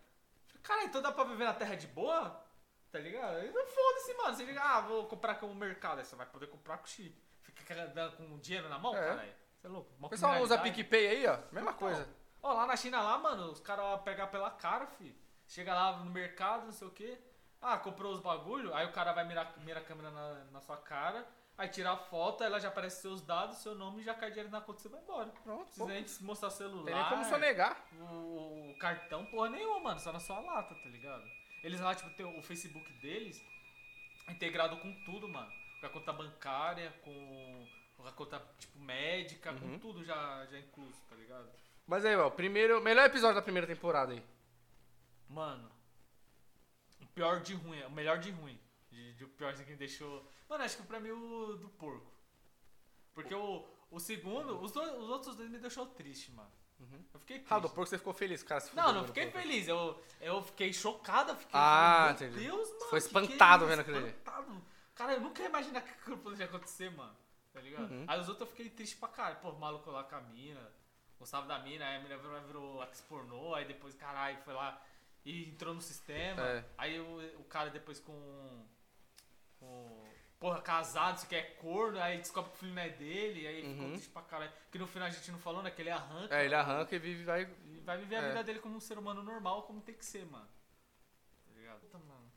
Cara, 0.63 0.83
então 0.83 1.01
dá 1.01 1.11
pra 1.11 1.23
viver 1.25 1.45
na 1.45 1.53
Terra 1.53 1.75
de 1.75 1.87
boa? 1.87 2.43
Tá 2.91 2.97
ligado? 2.97 3.35
Foda-se, 3.67 4.13
mano. 4.15 4.35
Você 4.35 4.43
liga, 4.45 4.61
ah, 4.63 4.81
vou 4.81 5.05
comprar 5.05 5.35
com 5.35 5.45
o 5.45 5.53
mercado. 5.55 5.99
Aí 5.99 6.05
você 6.05 6.15
vai 6.15 6.25
poder 6.25 6.47
comprar 6.47 6.79
com 6.79 6.87
chip. 6.87 7.15
Fica 7.43 7.75
com 8.17 8.39
dinheiro 8.39 8.67
na 8.67 8.79
mão, 8.79 8.95
É. 8.95 8.99
caralho. 9.09 9.33
Você 9.61 9.67
é 9.67 9.69
louco? 9.69 9.91
O 10.01 10.09
pessoal 10.09 10.41
usa. 10.41 10.57
PicPay 10.57 11.07
aí, 11.07 11.27
ó. 11.27 11.37
Mesma 11.51 11.69
Então, 11.71 11.73
coisa. 11.75 12.09
Ó, 12.41 12.53
lá 12.53 12.65
na 12.65 12.75
China, 12.75 13.01
lá, 13.01 13.17
mano, 13.19 13.51
os 13.51 13.59
caras 13.59 14.01
pegam 14.01 14.27
pela 14.27 14.49
cara, 14.49 14.87
fi. 14.87 15.15
Chega 15.47 15.73
lá 15.75 15.97
no 15.97 16.05
mercado, 16.09 16.65
não 16.65 16.71
sei 16.71 16.87
o 16.87 16.91
quê. 16.91 17.19
Ah, 17.61 17.77
comprou 17.77 18.13
os 18.13 18.21
bagulho, 18.21 18.73
aí 18.73 18.85
o 18.87 18.91
cara 18.93 19.11
vai 19.13 19.25
mirar, 19.27 19.53
mira 19.59 19.79
a 19.79 19.83
câmera 19.83 20.09
na, 20.11 20.43
na 20.45 20.61
sua 20.61 20.77
cara, 20.77 21.27
aí 21.57 21.67
tira 21.67 21.91
a 21.91 21.97
foto, 21.97 22.47
lá 22.47 22.57
já 22.57 22.69
aparece 22.69 23.01
seus 23.01 23.21
dados, 23.21 23.57
seu 23.57 23.75
nome 23.75 23.99
e 24.01 24.03
já 24.05 24.13
cai 24.13 24.29
dinheiro 24.29 24.49
na 24.49 24.61
conta 24.61 24.79
e 24.79 24.83
você 24.83 24.89
vai 24.89 25.01
embora. 25.01 25.27
Pronto, 25.43 25.65
precisa 25.65 25.85
nem 25.85 26.05
mostrar 26.21 26.49
celular. 26.51 26.85
Tem 26.85 26.95
nem 26.95 27.05
como 27.09 27.25
sonegar. 27.25 27.83
o, 27.99 28.71
o 28.71 28.77
cartão, 28.79 29.25
porra 29.25 29.49
nenhuma, 29.49 29.79
mano, 29.81 29.99
só 29.99 30.13
na 30.13 30.19
sua 30.21 30.39
lata, 30.39 30.73
tá 30.73 30.89
ligado? 30.89 31.23
Eles 31.61 31.81
lá, 31.81 31.93
tipo, 31.93 32.09
tem 32.11 32.25
o 32.25 32.41
Facebook 32.41 32.89
deles 33.01 33.41
integrado 34.29 34.77
com 34.77 34.93
tudo, 35.03 35.27
mano. 35.27 35.51
Com 35.81 35.85
a 35.85 35.89
conta 35.89 36.13
bancária, 36.13 36.93
com, 37.03 37.67
a 38.05 38.11
conta, 38.13 38.41
tipo, 38.57 38.79
médica, 38.79 39.51
Uhum. 39.51 39.59
com 39.59 39.79
tudo 39.79 40.03
já, 40.05 40.45
já 40.45 40.57
incluso, 40.59 40.95
tá 41.09 41.15
ligado? 41.17 41.49
Mas 41.85 42.05
aí, 42.05 42.15
ó, 42.15 42.29
primeiro, 42.29 42.79
melhor 42.81 43.05
episódio 43.05 43.35
da 43.35 43.41
primeira 43.41 43.67
temporada 43.67 44.13
aí. 44.13 44.23
Mano, 45.27 45.69
pior 47.19 47.41
de 47.41 47.53
ruim, 47.53 47.83
o 47.83 47.91
melhor 47.91 48.17
de 48.17 48.31
ruim. 48.31 48.57
De, 48.89 49.13
de 49.13 49.25
o 49.25 49.27
pior 49.29 49.53
que 49.53 49.75
deixou. 49.75 50.25
Mano, 50.47 50.63
acho 50.63 50.77
que 50.77 50.83
pra 50.83 51.01
mim 51.01 51.11
o 51.11 51.57
do 51.57 51.67
porco. 51.69 52.09
Porque 53.13 53.35
o, 53.35 53.67
o 53.91 53.99
segundo, 53.99 54.57
os, 54.61 54.71
dois, 54.71 54.89
os 54.93 55.09
outros 55.09 55.35
dois 55.35 55.49
me 55.49 55.59
deixou 55.59 55.85
triste, 55.85 56.31
mano. 56.31 56.49
Eu 57.13 57.19
fiquei 57.19 57.39
triste. 57.39 57.53
Ah, 57.53 57.59
do 57.59 57.69
porco 57.69 57.87
você 57.87 57.97
ficou 57.97 58.13
feliz, 58.13 58.41
cara. 58.41 58.61
se 58.61 58.73
Não, 58.73 58.93
não 58.93 59.05
fiquei 59.05 59.29
feliz. 59.29 59.67
Eu, 59.67 60.01
eu 60.21 60.41
fiquei 60.41 60.71
chocado. 60.71 61.31
eu 61.33 61.35
Fiquei, 61.35 61.59
Ah, 61.59 62.13
falei, 62.15 62.29
entendi. 62.29 62.45
Deus, 62.45 62.69
mano. 62.69 62.89
Foi 62.89 62.99
espantado 62.99 63.65
que 63.65 63.73
é 63.73 63.75
vendo 63.75 63.97
ali. 63.97 64.07
Espantado. 64.07 64.61
Cara, 64.95 65.13
eu 65.13 65.21
nunca 65.21 65.41
ia 65.41 65.49
imaginar 65.49 65.81
que 65.81 65.89
aquilo 65.89 66.17
poderia 66.19 66.45
acontecer, 66.45 66.89
mano. 66.89 67.15
Tá 67.51 67.59
ligado? 67.59 67.91
Uhum. 67.91 68.05
Aí 68.07 68.17
os 68.17 68.29
outros 68.29 68.47
eu 68.47 68.55
fiquei 68.55 68.69
triste 68.69 68.95
pra 68.95 69.09
caralho. 69.09 69.41
Pô, 69.41 69.49
o 69.49 69.59
maluco 69.59 69.91
lá 69.91 70.05
com 70.05 70.15
a 70.15 70.21
mina. 70.21 70.71
Gostava 71.19 71.45
da 71.47 71.59
mina, 71.59 71.85
aí 71.85 71.97
a 71.97 71.99
mina 71.99 72.17
virou, 72.17 72.41
virou 72.43 72.83
ex-pornô, 72.85 73.53
aí 73.53 73.65
depois, 73.65 73.93
caralho, 73.93 74.37
foi 74.45 74.53
lá 74.53 74.81
e 75.25 75.49
entrou 75.49 75.73
no 75.73 75.81
sistema. 75.81 76.41
É. 76.41 76.65
Aí 76.77 76.99
o, 76.99 77.39
o 77.39 77.43
cara 77.45 77.69
depois 77.69 77.99
com. 77.99 78.65
com 79.59 80.07
porra, 80.39 80.61
casado, 80.61 81.17
isso 81.17 81.27
que 81.27 81.35
é 81.35 81.41
corno, 81.41 81.99
aí 81.99 82.17
descobre 82.17 82.49
que 82.51 82.55
o 82.55 82.59
filho 82.61 82.73
não 82.73 82.81
é 82.81 82.89
dele, 82.89 83.45
aí 83.45 83.61
ficou 83.61 83.85
Uhum. 83.87 83.91
triste 83.91 84.09
pra 84.09 84.21
caralho. 84.21 84.51
Que 84.71 84.77
no 84.79 84.87
final 84.87 85.07
a 85.07 85.11
gente 85.11 85.29
não 85.31 85.39
falou, 85.39 85.61
né? 85.61 85.69
Que 85.69 85.81
ele 85.81 85.89
arranca. 85.91 86.33
É, 86.35 86.45
ele 86.45 86.55
arranca 86.55 86.95
e 86.95 86.99
vive 86.99 87.23
vai. 87.25 87.43
E 87.65 87.79
vai 87.81 87.97
viver 87.97 88.15
a 88.15 88.21
É. 88.21 88.27
vida 88.29 88.43
dele 88.43 88.59
como 88.59 88.75
um 88.77 88.79
ser 88.79 88.97
humano 88.97 89.21
normal, 89.21 89.63
como 89.63 89.81
tem 89.81 89.95
que 89.95 90.05
ser, 90.05 90.25
mano. 90.25 90.47
Tá 91.45 91.53
ligado? 91.59 91.79
Puta, 91.81 91.97
mano. 91.97 92.29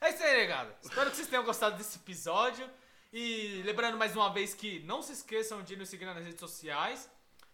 É 0.00 0.10
isso 0.10 0.22
aí, 0.22 0.36
negado. 0.38 0.74
Espero 0.82 1.10
que 1.10 1.16
vocês 1.16 1.28
tenham 1.28 1.44
gostado 1.44 1.76
desse 1.76 1.96
episódio. 1.98 2.68
E 3.12 3.62
lembrando 3.64 3.96
mais 3.96 4.16
uma 4.16 4.32
vez 4.32 4.52
que 4.54 4.80
não 4.80 5.00
se 5.02 5.12
esqueçam 5.12 5.62
de 5.62 5.76
nos 5.76 5.88
seguir 5.88 6.06
nas 6.06 6.16
redes 6.24 6.40
sociais. 6.40 7.08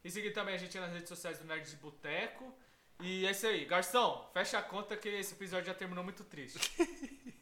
E 0.09 0.11
seguir 0.11 0.31
também 0.31 0.55
a 0.55 0.59
gente 0.59 0.81
nas 0.81 0.91
redes 0.91 1.07
sociais 1.11 1.39
do 1.39 1.45
Nerd 1.45 1.69
de 1.69 1.77
Boteco. 1.77 2.51
E 2.99 3.27
é 3.27 3.31
isso 3.31 3.47
aí. 3.47 3.67
Garçom, 3.67 4.27
fecha 4.33 4.59
a 4.59 4.63
conta 4.63 4.97
que 4.97 5.07
esse 5.07 5.35
episódio 5.35 5.67
já 5.67 5.75
terminou 5.75 6.03
muito 6.03 6.25
triste. 6.25 6.59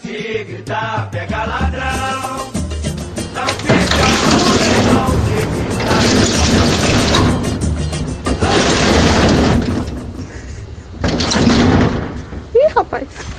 Se 0.00 0.44
gritar, 0.44 1.10
pega 1.10 1.44
ladrão. 1.44 2.52
Não 3.34 3.48
fica 3.48 4.04
Ih, 12.54 12.68
rapaz. 12.72 13.33